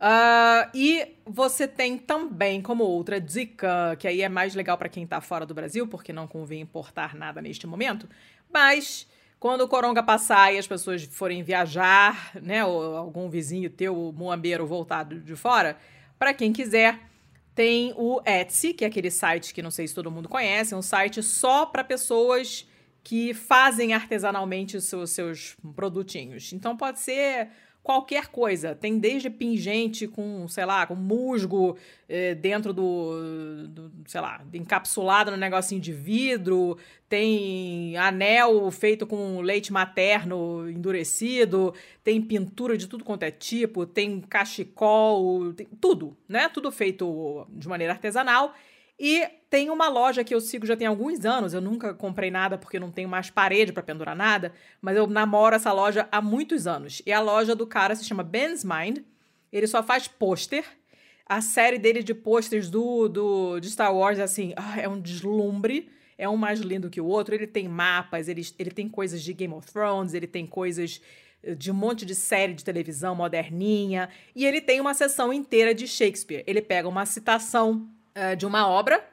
Ah, 0.04 0.68
e 0.74 1.16
você 1.24 1.68
tem 1.68 1.96
também 1.96 2.60
como 2.60 2.82
outra 2.82 3.20
dica, 3.20 3.96
que 3.98 4.08
aí 4.08 4.20
é 4.20 4.28
mais 4.28 4.54
legal 4.54 4.76
para 4.76 4.88
quem 4.88 5.06
tá 5.06 5.20
fora 5.20 5.46
do 5.46 5.54
Brasil, 5.54 5.86
porque 5.86 6.12
não 6.12 6.26
convém 6.26 6.60
importar 6.60 7.14
nada 7.14 7.40
neste 7.40 7.68
momento, 7.68 8.08
mas 8.52 9.08
quando 9.38 9.62
o 9.62 9.68
coronga 9.68 10.02
passar 10.02 10.52
e 10.54 10.58
as 10.58 10.66
pessoas 10.66 11.04
forem 11.04 11.42
viajar, 11.42 12.32
né, 12.40 12.64
ou 12.64 12.96
algum 12.96 13.28
vizinho 13.28 13.70
teu, 13.70 13.96
o 13.96 14.12
muambeiro 14.12 14.66
voltado 14.66 15.20
de 15.20 15.36
fora, 15.36 15.76
para 16.22 16.32
quem 16.32 16.52
quiser, 16.52 17.00
tem 17.52 17.92
o 17.96 18.22
Etsy, 18.24 18.72
que 18.74 18.84
é 18.84 18.86
aquele 18.86 19.10
site 19.10 19.52
que 19.52 19.60
não 19.60 19.72
sei 19.72 19.88
se 19.88 19.92
todo 19.92 20.08
mundo 20.08 20.28
conhece, 20.28 20.72
é 20.72 20.76
um 20.76 20.80
site 20.80 21.20
só 21.20 21.66
para 21.66 21.82
pessoas 21.82 22.64
que 23.02 23.34
fazem 23.34 23.92
artesanalmente 23.92 24.76
os 24.76 24.84
seus, 24.84 25.10
seus 25.10 25.56
produtinhos. 25.74 26.52
Então 26.52 26.76
pode 26.76 27.00
ser 27.00 27.48
qualquer 27.82 28.28
coisa. 28.28 28.74
Tem 28.74 28.98
desde 28.98 29.28
pingente 29.28 30.06
com, 30.06 30.46
sei 30.48 30.64
lá, 30.64 30.86
com 30.86 30.94
musgo 30.94 31.76
eh, 32.08 32.34
dentro 32.34 32.72
do, 32.72 33.66
do, 33.68 33.92
sei 34.06 34.20
lá, 34.20 34.44
encapsulado 34.52 35.30
no 35.30 35.36
negocinho 35.36 35.80
de 35.80 35.92
vidro. 35.92 36.78
Tem 37.08 37.96
anel 37.96 38.70
feito 38.70 39.06
com 39.06 39.40
leite 39.40 39.72
materno 39.72 40.68
endurecido. 40.70 41.74
Tem 42.04 42.22
pintura 42.22 42.76
de 42.76 42.86
tudo 42.86 43.04
quanto 43.04 43.24
é 43.24 43.30
tipo. 43.30 43.84
Tem 43.84 44.20
cachecol, 44.20 45.52
tem 45.52 45.66
tudo, 45.80 46.16
né? 46.28 46.48
Tudo 46.48 46.70
feito 46.70 47.46
de 47.50 47.68
maneira 47.68 47.92
artesanal. 47.92 48.54
E 48.98 49.26
tem 49.50 49.68
uma 49.68 49.88
loja 49.88 50.24
que 50.24 50.34
eu 50.34 50.40
sigo 50.40 50.64
já 50.64 50.76
tem 50.76 50.86
alguns 50.86 51.24
anos. 51.24 51.52
Eu 51.52 51.60
nunca 51.60 51.92
comprei 51.92 52.30
nada 52.30 52.56
porque 52.56 52.78
não 52.78 52.90
tenho 52.90 53.08
mais 53.08 53.30
parede 53.30 53.72
para 53.72 53.82
pendurar 53.82 54.16
nada, 54.16 54.52
mas 54.80 54.96
eu 54.96 55.06
namoro 55.06 55.54
essa 55.54 55.72
loja 55.72 56.08
há 56.10 56.20
muitos 56.20 56.66
anos. 56.66 57.02
E 57.04 57.12
a 57.12 57.20
loja 57.20 57.54
do 57.54 57.66
cara 57.66 57.94
se 57.94 58.04
chama 58.04 58.22
Ben's 58.22 58.64
Mind. 58.64 59.00
Ele 59.52 59.66
só 59.66 59.82
faz 59.82 60.08
pôster. 60.08 60.64
A 61.26 61.40
série 61.40 61.78
dele 61.78 62.02
de 62.02 62.14
pôsteres 62.14 62.70
do, 62.70 63.08
do 63.08 63.60
de 63.60 63.70
Star 63.70 63.94
Wars 63.94 64.18
assim, 64.18 64.52
ah, 64.56 64.80
é 64.80 64.88
um 64.88 65.00
deslumbre. 65.00 65.90
É 66.16 66.28
um 66.28 66.36
mais 66.36 66.60
lindo 66.60 66.88
que 66.88 67.00
o 67.00 67.06
outro. 67.06 67.34
Ele 67.34 67.46
tem 67.46 67.68
mapas, 67.68 68.28
ele, 68.28 68.42
ele 68.58 68.70
tem 68.70 68.88
coisas 68.88 69.22
de 69.22 69.32
Game 69.32 69.52
of 69.52 69.70
Thrones, 69.70 70.14
ele 70.14 70.26
tem 70.26 70.46
coisas 70.46 71.00
eh, 71.42 71.54
de 71.54 71.70
um 71.70 71.74
monte 71.74 72.06
de 72.06 72.14
série 72.14 72.54
de 72.54 72.62
televisão 72.64 73.14
moderninha. 73.14 74.08
E 74.34 74.46
ele 74.46 74.60
tem 74.60 74.80
uma 74.80 74.94
sessão 74.94 75.32
inteira 75.32 75.74
de 75.74 75.88
Shakespeare. 75.88 76.44
Ele 76.46 76.62
pega 76.62 76.88
uma 76.88 77.04
citação 77.04 77.88
eh, 78.14 78.36
de 78.36 78.46
uma 78.46 78.68
obra 78.68 79.04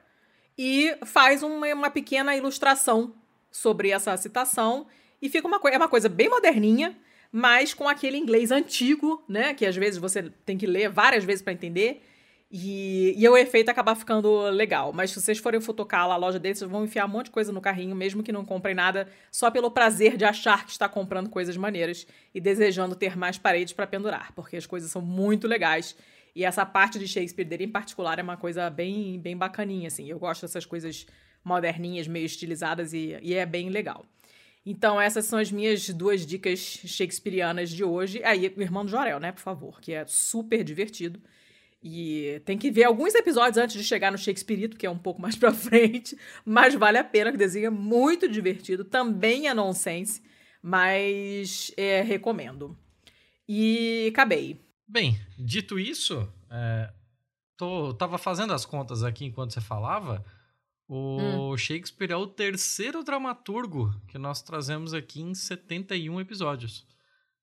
e 0.57 0.93
faz 1.05 1.41
uma, 1.41 1.67
uma 1.67 1.89
pequena 1.89 2.35
ilustração 2.35 3.13
sobre 3.49 3.91
essa 3.91 4.15
citação. 4.17 4.87
E 5.21 5.29
fica 5.29 5.47
uma, 5.47 5.59
é 5.71 5.77
uma 5.77 5.87
coisa 5.87 6.09
bem 6.09 6.29
moderninha, 6.29 6.97
mas 7.31 7.73
com 7.73 7.87
aquele 7.87 8.17
inglês 8.17 8.51
antigo, 8.51 9.23
né? 9.27 9.53
Que 9.53 9.65
às 9.65 9.75
vezes 9.75 9.99
você 9.99 10.23
tem 10.45 10.57
que 10.57 10.65
ler 10.65 10.89
várias 10.89 11.23
vezes 11.23 11.41
para 11.41 11.53
entender. 11.53 12.01
E, 12.51 13.13
e 13.15 13.29
o 13.29 13.37
efeito 13.37 13.69
acaba 13.69 13.95
ficando 13.95 14.49
legal. 14.49 14.91
Mas 14.91 15.11
se 15.11 15.21
vocês 15.21 15.37
forem 15.37 15.61
fotocar 15.61 16.07
lá 16.07 16.15
a 16.15 16.17
loja 16.17 16.39
deles, 16.39 16.57
vocês 16.57 16.69
vão 16.69 16.83
enfiar 16.83 17.05
um 17.05 17.09
monte 17.09 17.25
de 17.25 17.31
coisa 17.31 17.51
no 17.51 17.61
carrinho, 17.61 17.95
mesmo 17.95 18.23
que 18.23 18.31
não 18.31 18.43
comprem 18.43 18.73
nada, 18.73 19.07
só 19.31 19.51
pelo 19.51 19.69
prazer 19.69 20.17
de 20.17 20.25
achar 20.25 20.65
que 20.65 20.71
está 20.71 20.89
comprando 20.89 21.29
coisas 21.29 21.55
maneiras 21.55 22.07
e 22.33 22.41
desejando 22.41 22.95
ter 22.95 23.15
mais 23.15 23.37
paredes 23.37 23.71
para 23.71 23.85
pendurar, 23.85 24.33
porque 24.33 24.57
as 24.57 24.65
coisas 24.65 24.89
são 24.89 25.01
muito 25.01 25.47
legais. 25.47 25.95
E 26.39 26.45
essa 26.45 26.65
parte 26.65 26.97
de 26.97 27.05
Shakespeare 27.05 27.43
dele 27.43 27.65
em 27.65 27.69
particular 27.69 28.17
é 28.17 28.23
uma 28.23 28.37
coisa 28.37 28.69
bem, 28.69 29.19
bem 29.19 29.35
bacaninha, 29.35 29.89
assim. 29.89 30.09
Eu 30.09 30.17
gosto 30.17 30.43
dessas 30.43 30.65
coisas 30.65 31.05
moderninhas, 31.43 32.07
meio 32.07 32.25
estilizadas 32.25 32.93
e, 32.93 33.19
e 33.21 33.33
é 33.33 33.45
bem 33.45 33.69
legal. 33.69 34.05
Então, 34.65 35.01
essas 35.01 35.25
são 35.25 35.37
as 35.37 35.51
minhas 35.51 35.89
duas 35.89 36.25
dicas 36.25 36.59
shakespearianas 36.59 37.69
de 37.69 37.83
hoje. 37.83 38.23
Aí, 38.23 38.47
o 38.55 38.61
Irmão 38.61 38.85
do 38.85 38.91
Jorel, 38.91 39.19
né, 39.19 39.33
por 39.33 39.41
favor, 39.41 39.81
que 39.81 39.91
é 39.91 40.05
super 40.07 40.63
divertido. 40.63 41.21
E 41.83 42.41
tem 42.45 42.57
que 42.57 42.71
ver 42.71 42.85
alguns 42.85 43.13
episódios 43.15 43.57
antes 43.57 43.75
de 43.75 43.83
chegar 43.83 44.09
no 44.09 44.17
Shakespeareito, 44.17 44.77
que 44.77 44.85
é 44.85 44.89
um 44.89 44.97
pouco 44.97 45.21
mais 45.21 45.35
pra 45.35 45.51
frente, 45.53 46.17
mas 46.45 46.73
vale 46.73 46.99
a 46.99 47.03
pena, 47.03 47.31
que 47.31 47.35
o 47.35 47.39
desenho 47.39 47.67
é 47.67 47.69
muito 47.69 48.29
divertido, 48.29 48.85
também 48.85 49.49
é 49.49 49.53
nonsense, 49.53 50.21
mas 50.63 51.73
é, 51.75 52.01
recomendo. 52.01 52.77
E 53.45 54.07
acabei. 54.13 54.68
Bem, 54.89 55.21
dito 55.37 55.77
isso, 55.77 56.27
é, 56.49 56.91
tô, 57.55 57.93
tava 57.93 58.17
fazendo 58.17 58.53
as 58.53 58.65
contas 58.65 59.03
aqui 59.03 59.23
enquanto 59.23 59.53
você 59.53 59.61
falava. 59.61 60.25
O 60.87 61.55
Shakespeare 61.55 62.09
é 62.11 62.15
o 62.15 62.25
terceiro 62.25 63.03
dramaturgo 63.03 63.93
que 64.07 64.17
nós 64.17 64.41
trazemos 64.41 64.91
aqui 64.91 65.21
em 65.21 65.35
71 65.35 66.19
episódios. 66.19 66.87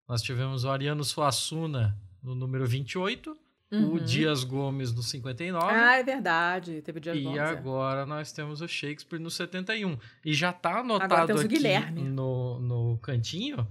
Nós 0.08 0.22
tivemos 0.22 0.64
o 0.64 0.70
Ariano 0.70 1.04
Suassuna 1.04 1.96
no 2.20 2.34
número 2.34 2.66
28, 2.66 3.30
o 3.70 3.76
Uhum. 3.76 3.98
Dias 4.04 4.42
Gomes 4.42 4.92
no 4.92 5.02
59. 5.02 5.72
Ah, 5.72 5.98
é 5.98 6.02
verdade. 6.02 6.82
Teve 6.82 6.98
o 6.98 7.00
Dias 7.00 7.16
E 7.16 7.22
Gomes, 7.22 7.38
é. 7.38 7.44
agora 7.44 8.04
nós 8.04 8.32
temos 8.32 8.60
o 8.60 8.66
Shakespeare 8.66 9.20
no 9.20 9.30
71. 9.30 9.96
E 10.24 10.34
já 10.34 10.52
tá 10.52 10.80
Agora 10.80 11.04
anotado 11.04 11.34
o 11.36 11.40
aqui 11.40 11.60
no, 11.60 12.58
no 12.58 12.98
cantinho 12.98 13.66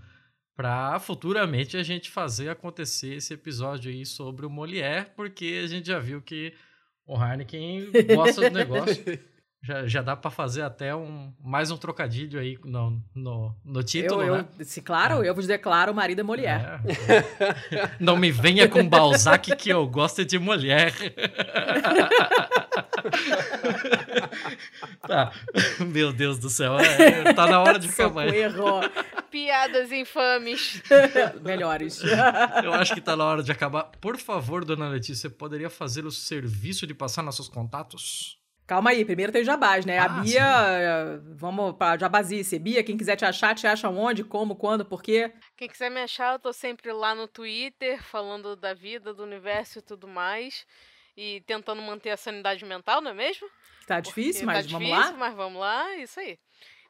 para 0.56 0.98
futuramente 1.00 1.76
a 1.76 1.84
gente 1.84 2.10
fazer 2.10 2.50
acontecer 2.50 3.16
esse 3.16 3.34
episódio 3.34 3.92
aí 3.92 4.06
sobre 4.06 4.46
o 4.46 4.50
Molière, 4.50 5.08
porque 5.16 5.62
a 5.64 5.68
gente 5.68 5.88
já 5.88 6.00
viu 6.00 6.22
que 6.22 6.54
o 7.06 7.22
Heineken 7.22 7.92
gosta 8.16 8.50
do 8.50 8.56
negócio. 8.56 9.04
Já, 9.66 9.88
já 9.88 10.02
dá 10.04 10.16
para 10.16 10.30
fazer 10.30 10.62
até 10.62 10.96
um 10.96 11.34
mais 11.44 11.72
um 11.72 11.78
trocadilho 11.78 12.40
aí 12.40 12.56
no, 12.64 13.02
no, 13.16 13.56
no 13.66 13.82
título, 13.82 14.22
eu, 14.22 14.36
né? 14.36 14.46
eu, 14.60 14.64
se, 14.64 14.80
claro, 14.80 15.24
eu 15.24 15.34
vos 15.34 15.48
declaro 15.48 15.92
marido 15.92 16.22
é 16.22 16.24
Molière. 16.24 16.64
É. 16.86 17.90
Não 18.00 18.16
me 18.16 18.30
venha 18.32 18.70
com 18.70 18.88
Balzac 18.88 19.56
que 19.56 19.70
eu 19.72 19.88
gosto 19.88 20.24
de 20.24 20.38
mulher. 20.38 20.94
tá. 25.08 25.32
Meu 25.80 26.14
Deus 26.14 26.38
do 26.38 26.48
céu. 26.52 26.78
é, 26.78 27.34
tá 27.34 27.48
na 27.48 27.60
hora 27.60 27.80
de 27.80 27.90
acabar. 27.90 28.32
Socorro. 28.32 28.82
Piadas 29.32 29.92
infames. 29.92 30.80
Melhores. 31.42 32.04
Eu 32.64 32.72
acho 32.72 32.94
que 32.94 33.02
tá 33.02 33.16
na 33.16 33.26
hora 33.26 33.42
de 33.42 33.52
acabar. 33.52 33.86
Por 34.00 34.18
favor, 34.18 34.64
dona 34.64 34.90
Letícia, 34.90 35.28
poderia 35.28 35.72
fazer 35.72 36.06
o 36.06 36.12
serviço 36.12 36.86
de 36.86 36.94
passar 36.94 37.24
nossos 37.24 37.50
contatos? 37.50 38.45
Calma 38.68 38.90
aí, 38.90 39.06
primeiro 39.06 39.32
tem 39.32 39.44
o 39.44 39.46
jabás, 39.46 39.86
né? 39.86 40.00
a 40.00 40.06
Ah, 40.06 40.22
Bia, 40.22 40.42
eh, 40.44 41.20
vamos 41.36 41.76
pra 41.78 41.98
jabazice. 41.98 42.58
Bia, 42.58 42.84
quem 42.84 42.98
quiser 42.98 43.16
te 43.16 43.24
achar, 43.24 43.54
te 43.54 43.68
acha 43.68 43.90
onde, 43.90 44.24
como, 44.24 44.56
quando, 44.56 44.84
por 44.84 45.04
quê? 45.04 45.32
Quem 45.56 45.68
quiser 45.70 45.90
me 45.92 46.02
achar, 46.02 46.34
eu 46.34 46.40
tô 46.40 46.52
sempre 46.52 46.92
lá 46.92 47.14
no 47.14 47.28
Twitter, 47.28 48.02
falando 48.04 48.56
da 48.56 48.74
vida, 48.74 49.14
do 49.14 49.24
universo 49.24 49.80
e 49.80 49.82
tudo 49.82 50.08
mais. 50.08 50.66
E 51.16 51.42
tentando 51.42 51.82
manter 51.82 52.10
a 52.10 52.18
sanidade 52.18 52.66
mental, 52.66 53.02
não 53.02 53.12
é 53.12 53.14
mesmo? 53.14 53.48
Tá 53.86 54.02
Porque 54.02 54.10
difícil, 54.10 54.46
mas 54.46 54.66
tá 54.66 54.72
vamos 54.72 54.90
difícil, 54.90 55.12
lá? 55.14 55.18
mas 55.18 55.36
vamos 55.36 55.60
lá, 55.60 55.96
isso 55.98 56.20
aí. 56.20 56.40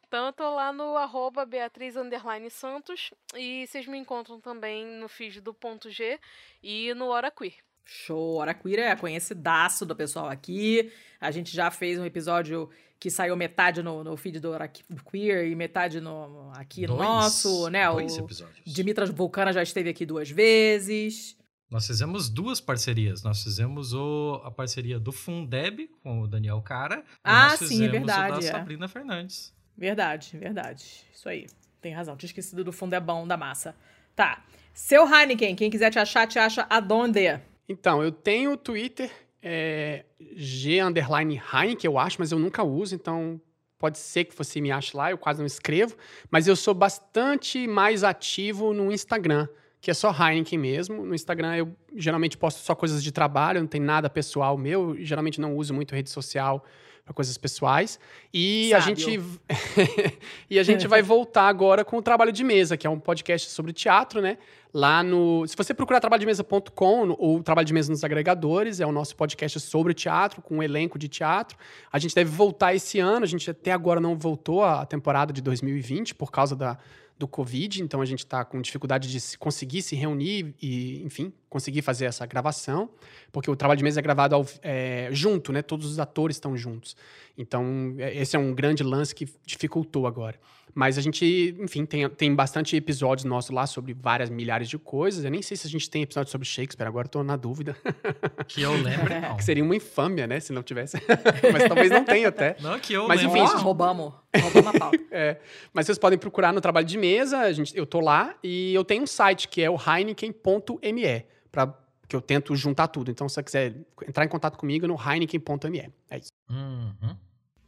Então 0.08 0.28
eu 0.28 0.34
tô 0.34 0.50
lá 0.56 0.72
no 0.72 0.96
arroba 0.98 1.46
Beatriz 1.46 1.96
underline 1.98 2.50
Santos 2.50 3.12
e 3.36 3.68
vocês 3.68 3.86
me 3.88 3.98
encontram 3.98 4.40
também 4.40 4.86
no 4.86 5.10
feed 5.10 5.42
do 5.42 5.54
ponto 5.54 5.90
G 5.90 6.20
e 6.64 6.94
no 6.94 7.08
Hora 7.08 7.30
Queer. 7.32 7.56
Show, 7.86 8.40
Queer 8.62 8.80
é 8.80 8.96
conhecidaço 8.96 9.86
do 9.86 9.96
pessoal 9.96 10.28
aqui. 10.28 10.92
A 11.22 11.30
gente 11.30 11.56
já 11.56 11.70
fez 11.70 12.00
um 12.00 12.06
episódio 12.06 12.70
que 13.00 13.12
saiu 13.12 13.36
metade 13.36 13.84
no, 13.84 14.04
no 14.04 14.18
feed 14.18 14.40
do 14.40 14.52
Hora 14.52 14.68
Queer 14.68 15.46
e 15.48 15.56
metade 15.56 16.02
no, 16.02 16.52
aqui 16.56 16.82
no 16.82 16.96
Dois- 16.96 17.00
nosso, 17.08 17.70
né? 17.70 17.88
Dois 17.92 18.18
o 18.18 18.22
episódios. 18.22 18.62
Dimitras 18.66 19.10
Vulcana 19.12 19.54
já 19.54 19.62
esteve 19.62 19.90
aqui 19.90 20.06
duas 20.06 20.30
vezes. 20.32 21.38
Nós 21.70 21.86
fizemos 21.86 22.30
duas 22.30 22.60
parcerias. 22.60 23.22
Nós 23.24 23.44
fizemos 23.44 23.94
o, 23.94 24.42
a 24.44 24.50
parceria 24.52 25.00
do 25.00 25.12
Fundeb 25.12 25.90
com 26.02 26.22
o 26.22 26.28
Daniel 26.28 26.62
Cara. 26.62 27.00
e 27.00 27.04
Ah, 27.24 27.56
sim, 27.58 27.84
é 27.86 27.88
verdade, 27.90 28.38
O 28.38 28.40
da 28.42 28.48
é. 28.48 28.52
Sabrina 28.52 28.88
Fernandes. 28.88 29.54
Verdade, 29.78 30.38
verdade. 30.38 30.84
Isso 31.14 31.28
aí. 31.30 31.48
Tem 31.82 31.94
razão. 31.94 32.16
Tinha 32.16 32.28
esquecido 32.28 32.64
do 32.64 32.72
fundebão 32.72 33.28
da 33.28 33.36
massa. 33.38 33.76
Tá. 34.16 34.44
Seu 34.74 35.06
Heineken, 35.08 35.56
quem 35.56 35.70
quiser 35.70 35.92
te 35.92 36.00
achar, 36.00 36.26
te 36.28 36.40
acha 36.40 36.66
aonde? 36.70 37.40
Então, 37.68 38.04
eu 38.04 38.12
tenho 38.12 38.52
o 38.54 38.58
Twitter, 38.58 39.12
é, 39.42 40.06
G 40.36 40.82
underline 40.82 41.42
Heineken, 41.54 41.90
eu 41.90 41.98
acho, 41.98 42.18
mas 42.20 42.32
eu 42.32 42.40
nunca 42.40 42.64
uso, 42.64 42.96
então 42.96 43.40
pode 43.78 43.98
ser 43.98 44.26
que 44.26 44.36
você 44.36 44.62
me 44.62 44.72
ache 44.72 44.96
lá, 44.96 45.12
eu 45.12 45.18
quase 45.18 45.40
não 45.40 45.46
escrevo, 45.46 45.96
mas 46.32 46.48
eu 46.48 46.56
sou 46.56 46.74
bastante 46.74 47.68
mais 47.68 48.04
ativo 48.04 48.74
no 48.74 48.92
Instagram, 48.92 49.48
que 49.82 49.92
é 49.92 49.94
só 49.94 50.12
Heineken 50.12 50.58
mesmo. 50.58 51.06
No 51.06 51.14
Instagram 51.14 51.56
eu 51.56 51.76
geralmente 51.96 52.38
posto 52.38 52.60
só 52.60 52.74
coisas 52.74 53.04
de 53.04 53.12
trabalho, 53.12 53.60
não 53.60 53.68
tem 53.68 53.82
nada 53.82 54.10
pessoal 54.10 54.58
meu, 54.58 54.96
geralmente 55.00 55.40
não 55.40 55.56
uso 55.56 55.74
muito 55.74 55.94
rede 55.94 56.10
social 56.10 56.64
para 57.06 57.14
coisas 57.14 57.38
pessoais. 57.38 58.00
E 58.34 58.74
a 58.74 58.82
Sábio. 58.82 58.98
gente 58.98 59.40
e 60.50 60.58
a 60.58 60.64
gente 60.64 60.88
vai 60.88 61.04
voltar 61.04 61.48
agora 61.48 61.86
com 61.86 61.98
o 61.98 62.02
Trabalho 62.02 62.32
de 62.32 62.44
Mesa, 62.44 62.76
que 62.76 62.88
é 62.88 62.90
um 62.90 63.00
podcast 63.00 63.52
sobre 63.52 63.72
teatro, 63.72 64.22
né? 64.22 64.40
Lá 64.74 65.04
no. 65.04 65.46
Se 65.48 65.56
você 65.56 65.74
procurar 65.74 66.00
trabalhodemesa.com 66.00 67.16
ou 67.18 67.44
Trabalho 67.44 67.66
de 67.66 67.74
Mesa 67.74 67.92
nos 67.92 68.04
agregadores, 68.04 68.80
é 68.80 68.86
o 68.88 68.92
nosso 68.92 69.16
podcast 69.16 69.60
sobre 69.60 69.94
teatro, 69.94 70.42
com 70.42 70.58
um 70.58 70.64
elenco 70.64 70.98
de 70.98 71.08
teatro. 71.08 71.56
A 71.92 72.00
gente 72.00 72.16
deve 72.16 72.32
voltar 72.32 72.74
esse 72.74 73.00
ano, 73.00 73.24
a 73.24 73.28
gente 73.28 73.52
até 73.52 73.72
agora 73.72 74.02
não 74.02 74.18
voltou 74.18 74.64
a 74.64 74.84
temporada 74.86 75.32
de 75.32 75.42
2020 75.44 76.16
por 76.16 76.32
causa 76.32 76.56
da, 76.56 76.78
do 77.18 77.28
Covid, 77.28 77.82
então 77.82 78.02
a 78.02 78.06
gente 78.06 78.20
está 78.20 78.44
com 78.44 78.62
dificuldade 78.62 79.10
de 79.10 79.20
se- 79.22 79.38
conseguir 79.38 79.82
se 79.82 79.96
reunir 79.96 80.54
e, 80.62 81.02
enfim, 81.04 81.32
conseguir 81.50 81.82
fazer 81.82 82.06
essa 82.06 82.26
gravação, 82.26 82.90
porque 83.32 83.50
o 83.50 83.56
trabalho 83.56 83.78
de 83.78 83.84
mesa 83.86 84.02
é 84.02 84.04
gravado 84.04 84.36
ao- 84.36 84.46
é, 84.62 85.08
junto, 85.14 85.54
né? 85.54 85.62
Todos 85.62 85.90
os 85.90 85.98
atores 85.98 86.36
estão 86.36 86.58
juntos. 86.58 86.96
Então, 87.38 87.96
é- 88.00 88.16
esse 88.18 88.36
é 88.36 88.40
um 88.40 88.54
grande 88.54 88.84
lance 88.84 89.16
que 89.16 89.28
dificultou 89.46 90.08
agora. 90.08 90.38
Mas 90.78 90.98
a 90.98 91.02
gente, 91.02 91.56
enfim, 91.58 91.86
tem, 91.86 92.10
tem 92.10 92.36
bastante 92.36 92.76
episódios 92.76 93.24
nossos 93.24 93.50
lá 93.50 93.66
sobre 93.66 93.94
várias 93.94 94.30
milhares 94.30 94.68
de 94.68 94.78
coisas. 94.78 95.24
Eu 95.24 95.32
nem 95.32 95.42
sei 95.42 95.56
se 95.56 95.66
a 95.66 95.70
gente 95.70 95.90
tem 95.90 96.02
episódio 96.02 96.30
sobre 96.30 96.46
Shakespeare, 96.46 96.86
agora 96.86 97.08
estou 97.08 97.24
na 97.24 97.38
dúvida. 97.38 97.78
Que 98.46 98.62
eu 98.62 98.74
lembre, 98.74 99.18
não. 99.22 99.38
Que 99.38 99.44
seria 99.44 99.64
uma 99.64 99.76
infâmia, 99.76 100.28
né? 100.28 100.40
Se 100.42 100.52
não 100.54 100.62
tivesse. 100.62 100.98
Mas 101.52 101.64
talvez 101.68 101.90
não 101.90 102.04
tenha 102.04 102.28
até. 102.28 102.58
Não 102.60 102.78
que 102.78 102.92
eu 102.94 103.08
Mas, 103.08 103.22
lembre. 103.22 103.40
enfim, 103.40 103.48
isso- 103.56 103.64
roubamos. 103.64 104.14
Roubamos 104.38 104.76
a 104.76 104.78
pauta. 104.80 105.00
É, 105.12 105.38
mas 105.74 105.86
vocês 105.86 105.98
podem 105.98 106.20
procurar 106.20 106.52
no 106.52 106.60
trabalho 106.60 106.86
de 106.86 106.98
mesa, 106.98 107.40
a 107.40 107.54
gente, 107.54 107.76
eu 107.78 107.86
tô 107.86 108.02
lá 108.02 108.36
e 108.44 108.74
eu 108.74 108.84
tenho 108.84 109.04
um 109.04 109.08
site 109.08 109.48
que 109.48 109.62
é 109.62 109.70
o 109.70 109.78
heineken.me, 109.78 111.26
para 111.52 111.74
que 112.08 112.16
eu 112.16 112.22
tento 112.22 112.54
juntar 112.56 112.88
tudo. 112.90 113.10
Então, 113.10 113.28
se 113.30 113.36
você 113.36 113.44
quiser 113.44 113.76
entrar 114.08 114.26
em 114.26 114.28
contato 114.28 114.58
comigo 114.58 114.86
no 114.88 114.96
heineken.me. 114.96 115.90
É 116.10 116.18
isso. 116.18 116.30
Uhum. 116.50 117.16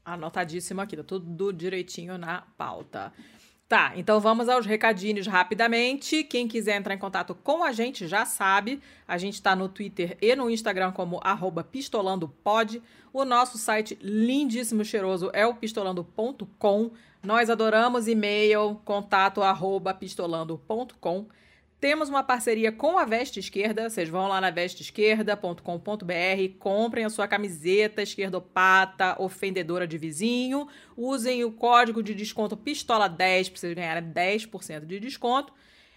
Anotadíssimo 0.07 0.79
aqui, 0.79 0.95
tá 0.95 1.03
tudo 1.03 1.51
direitinho 1.51 2.17
na 2.17 2.43
pauta. 2.57 3.11
Tá, 3.67 3.91
então 3.97 4.21
vamos 4.21 4.47
aos 4.47 4.65
recadinhos 4.65 5.27
rapidamente. 5.27 6.23
Quem 6.23 6.47
quiser 6.47 6.77
entrar 6.77 6.93
em 6.93 6.97
contato 6.97 7.35
com 7.35 7.61
a 7.61 7.73
gente 7.73 8.07
já 8.07 8.23
sabe. 8.23 8.81
A 9.05 9.17
gente 9.17 9.41
tá 9.41 9.53
no 9.53 9.67
Twitter 9.67 10.17
e 10.21 10.33
no 10.33 10.49
Instagram 10.49 10.93
como 10.93 11.19
pistolandopod. 11.69 12.81
O 13.11 13.25
nosso 13.25 13.57
site 13.57 13.99
lindíssimo, 14.01 14.85
cheiroso 14.85 15.29
é 15.33 15.45
o 15.45 15.55
pistolando.com. 15.55 16.91
Nós 17.21 17.49
adoramos 17.49 18.07
e-mail, 18.07 18.79
contato 18.85 19.43
arroba 19.43 19.93
pistolando.com. 19.93 21.25
Temos 21.79 22.09
uma 22.09 22.23
parceria 22.23 22.71
com 22.71 22.97
a 22.97 23.05
Veste 23.05 23.39
Esquerda. 23.39 23.87
Vocês 23.87 24.09
vão 24.09 24.27
lá 24.27 24.41
na 24.41 24.49
vesteesquerda.com.br, 24.49 25.61
comprem 26.57 27.05
a 27.05 27.09
sua 27.09 27.27
camiseta 27.27 28.01
esquerdopata, 28.01 29.15
ofendedora 29.21 29.85
de 29.85 29.95
vizinho. 29.95 30.67
Usem 30.95 31.43
o 31.43 31.51
código 31.51 32.01
de 32.01 32.15
desconto 32.15 32.57
PISTOLA10 32.57 33.51
para 33.51 33.59
vocês 33.59 33.73
ganharem 33.75 34.11
10% 34.11 34.85
de 34.85 34.99
desconto. 34.99 35.53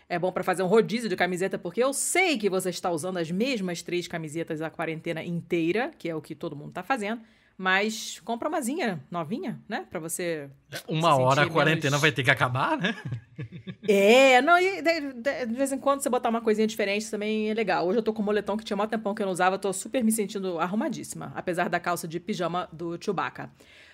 É 0.07 0.19
bom 0.19 0.31
para 0.31 0.45
fazer 0.45 0.63
um 0.63 0.67
rodízio 0.67 1.09
de 1.09 1.17
camiseta, 1.17 1.57
porque 1.57 1.83
eu 1.83 1.95
sei 1.95 2.37
que 2.37 2.51
você 2.51 2.69
está 2.69 2.91
usando 2.91 3.17
as 3.17 3.31
mesmas 3.31 3.81
três 3.81 4.07
camisetas 4.07 4.61
a 4.61 4.69
quarentena 4.69 5.25
inteira, 5.25 5.93
que 5.97 6.11
é 6.11 6.15
o 6.15 6.21
que 6.21 6.35
todo 6.35 6.55
mundo 6.55 6.71
está 6.71 6.83
fazendo. 6.83 7.23
Mas 7.63 8.19
compra 8.25 8.49
umazinha 8.49 9.05
novinha, 9.11 9.61
né? 9.69 9.85
Pra 9.91 10.01
você. 10.01 10.49
Uma 10.89 11.15
se 11.15 11.21
hora 11.21 11.43
a 11.43 11.47
quarentena 11.51 11.91
menos- 11.91 12.01
vai 12.01 12.11
ter 12.11 12.23
que 12.23 12.31
acabar, 12.31 12.79
né? 12.79 12.97
É, 13.87 14.41
não, 14.43 14.59
e 14.59 14.81
de, 14.83 15.01
de- 15.15 15.47
de 15.47 15.55
vez 15.55 15.71
em 15.73 15.79
quando 15.79 16.01
você 16.01 16.09
botar 16.09 16.29
uma 16.31 16.41
coisinha 16.41 16.67
diferente 16.67 17.11
também 17.11 17.51
é 17.51 17.55
legal. 17.55 17.87
Hoje 17.87 17.99
eu 17.99 18.03
tô 18.03 18.13
com 18.15 18.23
um 18.23 18.25
moletom 18.25 18.57
que 18.57 18.65
tinha 18.65 18.77
mó 18.77 18.87
tempão 18.87 19.15
que 19.15 19.21
eu 19.23 19.27
não 19.27 19.33
usava, 19.33 19.59
tô 19.59 19.73
super 19.73 20.03
me 20.05 20.13
sentindo 20.13 20.59
arrumadíssima, 20.61 21.33
apesar 21.35 21.69
da 21.69 21.79
calça 21.81 22.07
de 22.09 22.19
pijama 22.21 22.69
do 22.73 22.97
Chewbacca. 23.03 23.51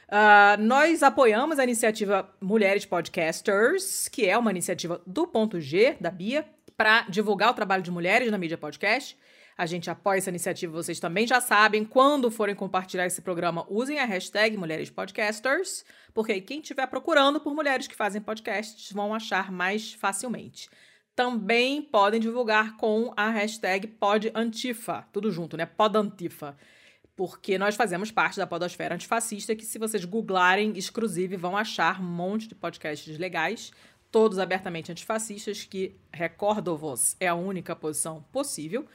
Ah, 0.09 0.57
nós 0.61 1.03
apoiamos 1.03 1.59
a 1.59 1.65
iniciativa 1.65 2.29
Mulheres 2.41 2.85
Podcasters, 2.85 4.09
que 4.09 4.27
é 4.27 4.37
uma 4.39 4.51
iniciativa 4.51 5.01
do 5.07 5.27
Ponto 5.27 5.61
G, 5.61 5.97
da 6.01 6.11
Bia, 6.11 6.45
para 6.77 7.03
divulgar 7.09 7.51
o 7.51 7.55
trabalho 7.55 7.83
de 7.83 7.91
mulheres 7.91 8.31
na 8.31 8.39
mídia 8.39 8.59
podcast. 8.59 9.17
A 9.59 9.65
gente 9.65 9.89
apoia 9.89 10.19
essa 10.19 10.29
iniciativa, 10.29 10.71
vocês 10.71 11.01
também 11.01 11.27
já 11.27 11.41
sabem. 11.41 11.83
Quando 11.83 12.31
forem 12.31 12.55
compartilhar 12.55 13.07
esse 13.07 13.23
programa, 13.23 13.65
usem 13.71 13.99
a 13.99 14.05
hashtag 14.05 14.55
Mulheres 14.55 14.91
Podcasters, 14.91 15.83
porque 16.13 16.41
quem 16.43 16.61
estiver 16.61 16.87
procurando 16.87 17.41
por 17.41 17.55
mulheres 17.55 17.87
que 17.87 17.97
fazem 17.97 18.21
podcasts 18.21 18.93
vão 18.93 19.15
achar 19.15 19.51
mais 19.51 19.95
facilmente. 19.95 20.69
Também 21.15 21.81
podem 21.81 22.21
divulgar 22.21 22.77
com 22.77 23.15
a 23.17 23.31
hashtag 23.31 23.87
PodAntifa, 23.87 25.09
tudo 25.11 25.33
junto, 25.33 25.57
né? 25.57 25.65
PodAntifa. 25.65 26.55
Porque 27.17 27.57
nós 27.57 27.75
fazemos 27.75 28.11
parte 28.11 28.37
da 28.37 28.47
podosfera 28.47 28.95
antifascista, 28.95 29.57
que 29.57 29.65
se 29.65 29.79
vocês 29.79 30.05
googlarem 30.05 30.77
exclusive 30.77 31.35
vão 31.39 31.57
achar 31.57 31.99
um 31.99 32.05
monte 32.05 32.47
de 32.47 32.55
podcasts 32.55 33.17
legais, 33.17 33.73
todos 34.13 34.39
abertamente 34.39 34.93
antifascistas, 34.93 35.65
que, 35.65 35.97
recordo-vos, 36.13 37.17
é 37.19 37.27
a 37.27 37.35
única 37.35 37.75
posição 37.75 38.23
possível. 38.31 38.87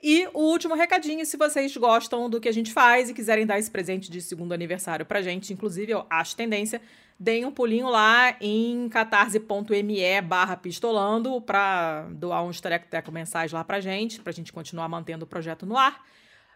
E 0.00 0.28
o 0.32 0.40
último 0.40 0.74
recadinho, 0.74 1.26
se 1.26 1.36
vocês 1.36 1.76
gostam 1.76 2.30
do 2.30 2.40
que 2.40 2.48
a 2.48 2.52
gente 2.52 2.72
faz 2.72 3.10
e 3.10 3.14
quiserem 3.14 3.44
dar 3.44 3.58
esse 3.58 3.70
presente 3.70 4.10
de 4.10 4.22
segundo 4.22 4.52
aniversário 4.52 5.04
pra 5.04 5.20
gente, 5.20 5.52
inclusive 5.52 5.90
eu 5.90 6.06
acho 6.08 6.36
tendência, 6.36 6.80
deem 7.18 7.44
um 7.44 7.50
pulinho 7.50 7.88
lá 7.88 8.36
em 8.40 8.88
catarse.me 8.88 10.22
barra 10.22 10.56
pistolando 10.56 11.40
pra 11.40 12.06
doar 12.12 12.44
uns 12.44 12.60
teco-teco 12.60 13.10
mensais 13.10 13.50
lá 13.50 13.64
pra 13.64 13.80
gente, 13.80 14.20
pra 14.20 14.32
gente 14.32 14.52
continuar 14.52 14.88
mantendo 14.88 15.24
o 15.24 15.28
projeto 15.28 15.66
no 15.66 15.76
ar. 15.76 16.00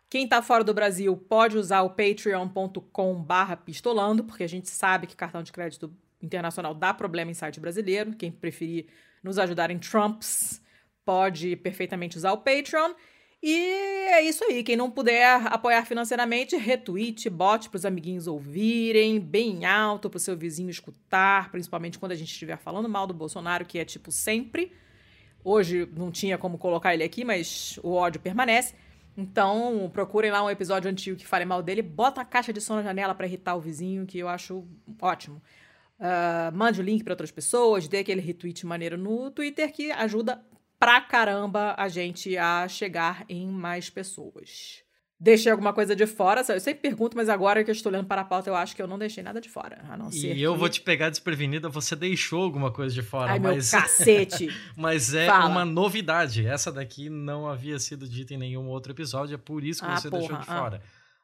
Quem 0.09 0.29
tá 0.29 0.41
fora 0.41 0.63
do 0.63 0.73
Brasil 0.73 1.17
pode 1.17 1.59
usar 1.59 1.83
o 1.83 1.91
patreon.com 1.91 3.15
barra 3.15 3.57
pistolando, 3.57 4.23
porque 4.23 4.45
a 4.45 4.49
gente 4.49 4.71
sabe 4.71 5.07
que 5.09 5.17
cartão 5.17 5.43
de 5.43 5.51
crédito 5.51 5.93
internacional 6.23 6.75
dá 6.75 6.95
problema 6.95 7.33
em 7.33 7.35
site 7.35 7.59
brasileiro. 7.59 8.15
Quem 8.15 8.31
preferir 8.31 8.87
nos 9.23 9.39
ajudar 9.39 9.71
em 9.71 9.79
Trumps 9.79 10.63
pode 11.05 11.57
perfeitamente 11.57 12.17
usar 12.17 12.33
o 12.33 12.39
Patreon. 12.39 12.93
E 13.43 13.57
é 14.11 14.23
isso 14.23 14.45
aí. 14.45 14.63
Quem 14.63 14.77
não 14.77 14.91
puder 14.91 15.47
apoiar 15.47 15.85
financeiramente, 15.85 16.57
retweet, 16.57 17.29
bote 17.29 17.69
para 17.69 17.77
os 17.77 17.85
amiguinhos 17.85 18.27
ouvirem, 18.29 19.19
bem 19.19 19.65
alto 19.65 20.09
para 20.09 20.17
o 20.17 20.21
seu 20.21 20.37
vizinho 20.37 20.71
escutar, 20.71 21.51
principalmente 21.51 21.99
quando 21.99 22.13
a 22.13 22.15
gente 22.15 22.31
estiver 22.31 22.57
falando 22.57 22.89
mal 22.89 23.07
do 23.07 23.13
Bolsonaro, 23.13 23.65
que 23.65 23.79
é 23.79 23.85
tipo 23.85 24.13
sempre. 24.13 24.73
Hoje 25.43 25.89
não 25.97 26.13
tinha 26.13 26.39
como 26.39 26.57
colocar 26.57 26.95
ele 26.95 27.03
aqui, 27.03 27.25
mas 27.25 27.81
o 27.83 27.95
ódio 27.95 28.21
permanece. 28.21 28.75
Então, 29.17 29.91
procurem 29.93 30.31
lá 30.31 30.43
um 30.43 30.49
episódio 30.49 30.89
antigo 30.89 31.17
que 31.17 31.27
fale 31.27 31.45
mal 31.45 31.63
dele, 31.63 31.83
bota 31.83 32.21
a 32.21 32.25
caixa 32.25 32.53
de 32.53 32.61
som 32.61 32.77
na 32.77 32.83
janela 32.83 33.15
para 33.15 33.27
irritar 33.27 33.57
o 33.57 33.61
vizinho, 33.61 34.07
que 34.07 34.19
eu 34.19 34.29
acho 34.29 34.65
ótimo. 35.01 35.43
Ah, 36.05 36.51
mande 36.53 36.81
o 36.81 36.83
link 36.83 37.05
para 37.05 37.13
outras 37.13 37.31
pessoas, 37.31 37.87
dê 37.87 37.99
aquele 37.99 38.21
retweet 38.21 38.67
maneiro 38.67 38.99
no 38.99 39.31
Twitter 39.31 39.73
que 39.73 39.93
ajuda 39.93 40.43
pra 40.83 41.01
caramba 41.01 41.75
a 41.79 41.89
gente 41.89 42.37
a 42.37 42.67
chegar 42.67 43.25
em 43.29 43.47
mais 43.47 43.89
pessoas. 43.89 44.83
deixei 45.25 45.53
alguma 45.53 45.73
coisa 45.73 45.95
de 45.95 46.05
fora. 46.05 46.41
Eu 46.49 46.59
sempre 46.59 46.83
pergunto, 46.83 47.17
mas 47.17 47.29
agora 47.29 47.63
que 47.63 47.71
eu 47.71 47.73
estou 47.73 47.93
olhando 47.93 48.09
para 48.09 48.23
a 48.23 48.25
pauta, 48.25 48.51
eu 48.51 48.57
acho 48.57 48.75
que 48.75 48.83
eu 48.83 48.89
não 48.89 48.99
deixei 48.99 49.23
nada 49.23 49.41
de 49.41 49.49
fora. 49.49 49.81
A 49.89 49.97
não 49.97 50.11
ser 50.11 50.35
E 50.37 50.43
eu 50.43 50.53
que- 50.55 50.59
vou 50.59 50.69
te 50.69 50.81
pegar 50.81 51.11
desprevenida, 51.11 51.69
você 51.69 51.95
deixou 51.95 52.43
alguma 52.43 52.73
coisa 52.73 52.93
de 52.93 53.03
fora, 53.03 53.31
Ai, 53.31 53.39
meu 53.39 53.55
mas, 53.55 53.71
cacete. 53.71 54.49
mas 54.77 55.15
é 55.15 55.27
Fala. 55.27 55.47
uma 55.49 55.65
novidade. 55.65 56.45
Essa 56.45 56.73
daqui 56.73 57.09
não 57.09 57.47
havia 57.49 57.79
sido 57.79 58.09
dita 58.09 58.35
em 58.35 58.39
nenhum 58.39 58.67
outro 58.67 58.93
episódio, 58.93 59.35
é 59.37 59.39
por 59.39 59.63
isso 59.63 59.85
que 59.85 59.89
Ah, 59.93 59.97
você 59.97 60.11
deixou 60.11 60.31
porra, 60.31 60.41
de 60.43 60.51
ah. 60.51 60.59
fora. 60.59 60.83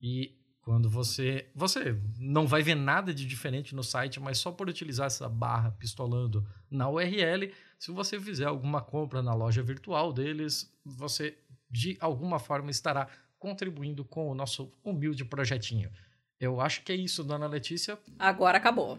E 0.00 0.36
quando 0.62 0.88
você. 0.88 1.50
Você 1.54 1.96
não 2.18 2.46
vai 2.46 2.62
ver 2.62 2.74
nada 2.74 3.12
de 3.12 3.26
diferente 3.26 3.74
no 3.74 3.82
site, 3.82 4.20
mas 4.20 4.38
só 4.38 4.52
por 4.52 4.68
utilizar 4.68 5.06
essa 5.06 5.28
barra 5.28 5.70
pistolando 5.72 6.46
na 6.70 6.88
URL, 6.88 7.52
se 7.78 7.90
você 7.90 8.20
fizer 8.20 8.46
alguma 8.46 8.80
compra 8.80 9.22
na 9.22 9.34
loja 9.34 9.62
virtual 9.62 10.12
deles, 10.12 10.72
você 10.84 11.36
de 11.70 11.96
alguma 12.00 12.38
forma 12.38 12.70
estará 12.70 13.08
contribuindo 13.40 14.04
com 14.04 14.30
o 14.30 14.34
nosso 14.34 14.72
humilde 14.84 15.24
projetinho. 15.24 15.90
Eu 16.38 16.60
acho 16.60 16.84
que 16.84 16.92
é 16.92 16.94
isso, 16.94 17.24
dona 17.24 17.46
Letícia. 17.46 17.98
Agora 18.18 18.58
acabou. 18.58 18.98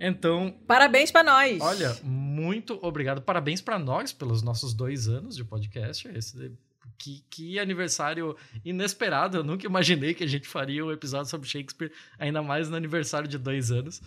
Então, 0.00 0.56
Parabéns 0.66 1.10
pra 1.10 1.22
nós. 1.22 1.60
Olha, 1.60 1.94
muito 2.02 2.78
obrigado. 2.82 3.20
Parabéns 3.20 3.60
para 3.60 3.78
nós 3.78 4.12
pelos 4.12 4.42
nossos 4.42 4.72
dois 4.72 5.06
anos 5.06 5.36
de 5.36 5.44
podcast. 5.44 6.08
Esse, 6.08 6.56
que, 6.98 7.24
que 7.28 7.58
aniversário 7.58 8.36
inesperado. 8.64 9.36
Eu 9.36 9.44
nunca 9.44 9.66
imaginei 9.66 10.14
que 10.14 10.24
a 10.24 10.26
gente 10.26 10.48
faria 10.48 10.84
um 10.84 10.92
episódio 10.92 11.30
sobre 11.30 11.48
Shakespeare, 11.48 11.92
ainda 12.18 12.42
mais 12.42 12.68
no 12.68 12.76
aniversário 12.76 13.28
de 13.28 13.38
dois 13.38 13.70
anos. 13.70 14.00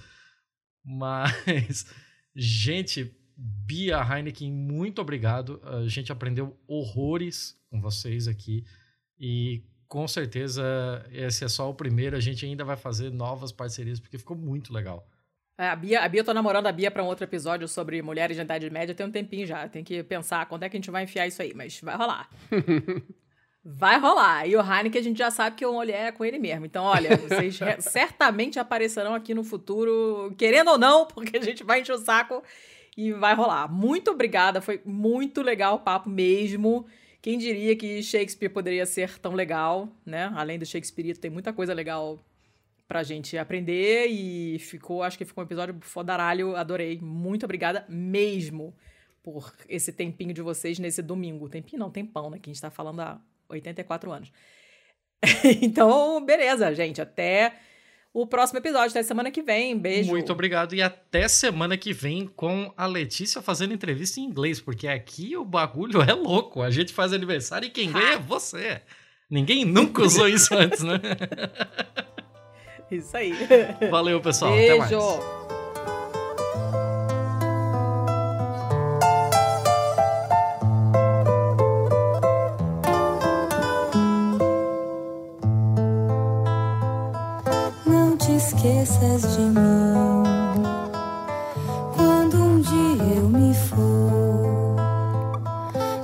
Mas, 0.84 1.86
gente, 2.36 3.14
Bia 3.38 4.02
Heineken, 4.02 4.52
muito 4.52 5.02
obrigado. 5.02 5.62
A 5.64 5.88
gente 5.88 6.12
aprendeu 6.12 6.58
horrores 6.68 7.58
com 7.70 7.82
vocês 7.82 8.28
aqui. 8.28 8.66
E 9.20 9.64
com 9.88 10.08
certeza 10.08 11.06
esse 11.12 11.44
é 11.44 11.48
só 11.48 11.70
o 11.70 11.74
primeiro. 11.74 12.16
A 12.16 12.20
gente 12.20 12.46
ainda 12.46 12.64
vai 12.64 12.76
fazer 12.76 13.12
novas 13.12 13.52
parcerias, 13.52 14.00
porque 14.00 14.18
ficou 14.18 14.36
muito 14.36 14.74
legal. 14.74 15.08
É, 15.58 15.70
a 15.70 15.76
Bia, 15.76 16.02
a 16.02 16.10
Bia, 16.10 16.20
eu 16.20 16.26
tô 16.26 16.34
namorando 16.34 16.68
a 16.68 16.72
Bia 16.72 16.92
pra 16.92 17.02
um 17.02 17.08
outro 17.08 17.24
episódio 17.24 17.68
sobre 17.68 18.02
mulheres 18.02 18.36
de 18.36 18.44
idade 18.44 18.70
média 18.70 18.94
tem 18.94 19.06
um 19.06 19.12
tempinho 19.12 19.48
já. 19.48 19.68
Tem 19.70 19.84
que 19.84 20.04
pensar 20.04 20.46
quando 20.48 20.64
é 20.64 20.70
que 20.70 20.76
a 20.76 20.80
gente 20.80 20.92
vai 20.92 21.04
enfiar 21.04 21.28
isso 21.28 21.42
aí, 21.42 21.54
mas 21.54 21.80
vai 21.82 21.96
rolar. 21.96 22.30
vai 23.64 23.98
rolar. 23.98 24.48
E 24.48 24.56
o 24.56 24.60
Heineken 24.60 25.00
a 25.00 25.04
gente 25.04 25.18
já 25.18 25.32
sabe 25.32 25.56
que 25.56 25.64
a 25.64 25.72
mulher 25.72 26.08
é 26.08 26.12
com 26.12 26.26
ele 26.26 26.38
mesmo. 26.38 26.66
Então, 26.66 26.84
olha, 26.84 27.16
vocês 27.16 27.58
certamente 27.80 28.60
aparecerão 28.60 29.16
aqui 29.16 29.34
no 29.34 29.46
futuro, 29.46 30.34
querendo 30.38 30.72
ou 30.72 30.78
não, 30.78 31.06
porque 31.06 31.38
a 31.38 31.42
gente 31.42 31.64
vai 31.64 31.80
encher 31.80 31.94
o 31.94 31.98
saco 31.98 32.44
e 32.98 33.14
vai 33.14 33.34
rolar. 33.34 33.72
Muito 33.72 34.12
obrigada, 34.12 34.60
foi 34.60 34.82
muito 34.84 35.42
legal 35.42 35.76
o 35.76 35.80
papo 35.80 36.10
mesmo. 36.10 36.86
Quem 37.26 37.40
diria 37.40 37.76
que 37.76 38.04
Shakespeare 38.04 38.52
poderia 38.52 38.86
ser 38.86 39.18
tão 39.18 39.34
legal, 39.34 39.90
né? 40.06 40.32
Além 40.36 40.60
do 40.60 40.66
Shakespeare, 40.66 41.18
tem 41.18 41.32
muita 41.32 41.52
coisa 41.52 41.74
legal 41.74 42.24
pra 42.88 43.02
gente 43.02 43.36
aprender 43.36 44.06
e 44.06 44.60
ficou, 44.60 45.02
acho 45.02 45.18
que 45.18 45.26
ficou 45.26 45.44
um 45.44 45.48
episódio 45.48 45.76
fodaralho, 45.82 46.56
adorei. 46.56 47.00
Muito 47.02 47.44
obrigada 47.44 47.84
mesmo 47.90 48.76
por 49.24 49.52
esse 49.68 49.92
tempinho 49.92 50.36
de 50.36 50.42
vocês 50.44 50.78
nesse 50.78 51.02
domingo. 51.02 51.50
Tempinho 51.50 51.80
não, 51.80 51.90
tempão, 51.90 52.30
né? 52.30 52.38
Que 52.38 52.48
a 52.48 52.54
gente 52.54 52.62
tá 52.62 52.70
falando 52.70 53.00
há 53.00 53.20
84 53.50 54.12
anos. 54.12 54.32
então, 55.64 56.24
beleza, 56.24 56.76
gente. 56.76 57.02
Até 57.02 57.56
o 58.16 58.26
próximo 58.26 58.60
episódio, 58.60 58.92
até 58.92 59.04
semana 59.04 59.30
que 59.30 59.42
vem. 59.42 59.78
Beijo. 59.78 60.10
Muito 60.10 60.32
obrigado 60.32 60.74
e 60.74 60.82
até 60.82 61.28
semana 61.28 61.76
que 61.76 61.92
vem 61.92 62.26
com 62.26 62.74
a 62.78 62.86
Letícia 62.86 63.42
fazendo 63.42 63.74
entrevista 63.74 64.22
em 64.22 64.24
inglês, 64.24 64.62
porque 64.62 64.88
aqui 64.88 65.36
o 65.36 65.44
bagulho 65.44 66.02
é 66.02 66.14
louco. 66.14 66.62
A 66.62 66.72
gente 66.72 66.94
faz 66.94 67.12
aniversário 67.12 67.68
e 67.68 67.70
quem 67.70 67.92
ganha 67.92 68.14
é 68.14 68.18
você. 68.18 68.82
Ninguém 69.30 69.66
nunca 69.66 70.02
usou 70.02 70.30
isso 70.30 70.56
antes, 70.56 70.82
né? 70.82 70.96
Isso 72.90 73.18
aí. 73.18 73.34
Valeu, 73.90 74.22
pessoal. 74.22 74.54
Até 74.54 74.78
mais. 74.78 75.55
Esqueças 88.66 89.36
de 89.36 89.42
mim 89.42 90.24
quando 91.96 92.38
um 92.38 92.60
dia 92.62 93.16
eu 93.16 93.30
me 93.30 93.54
for. 93.54 94.76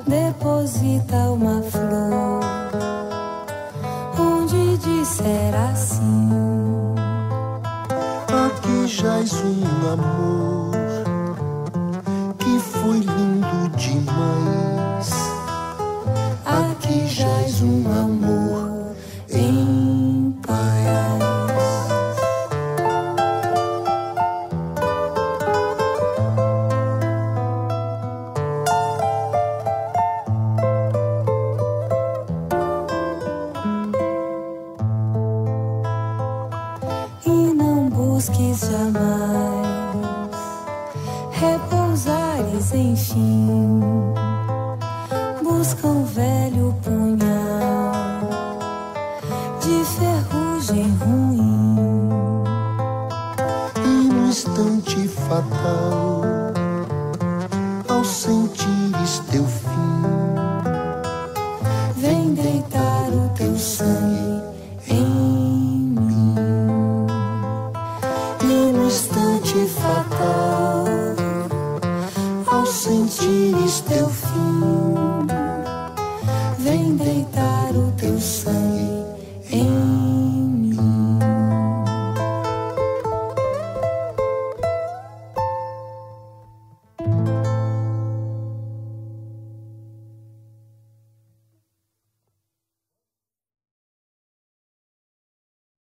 Deposita 0.06 1.16
uma 1.32 1.62
flor 1.64 2.42
onde 4.20 4.78
disser 4.78 5.56
assim. 5.72 6.30
Aqui 8.28 8.88
jaz 8.88 9.34
um 9.44 9.94
amor 9.94 10.61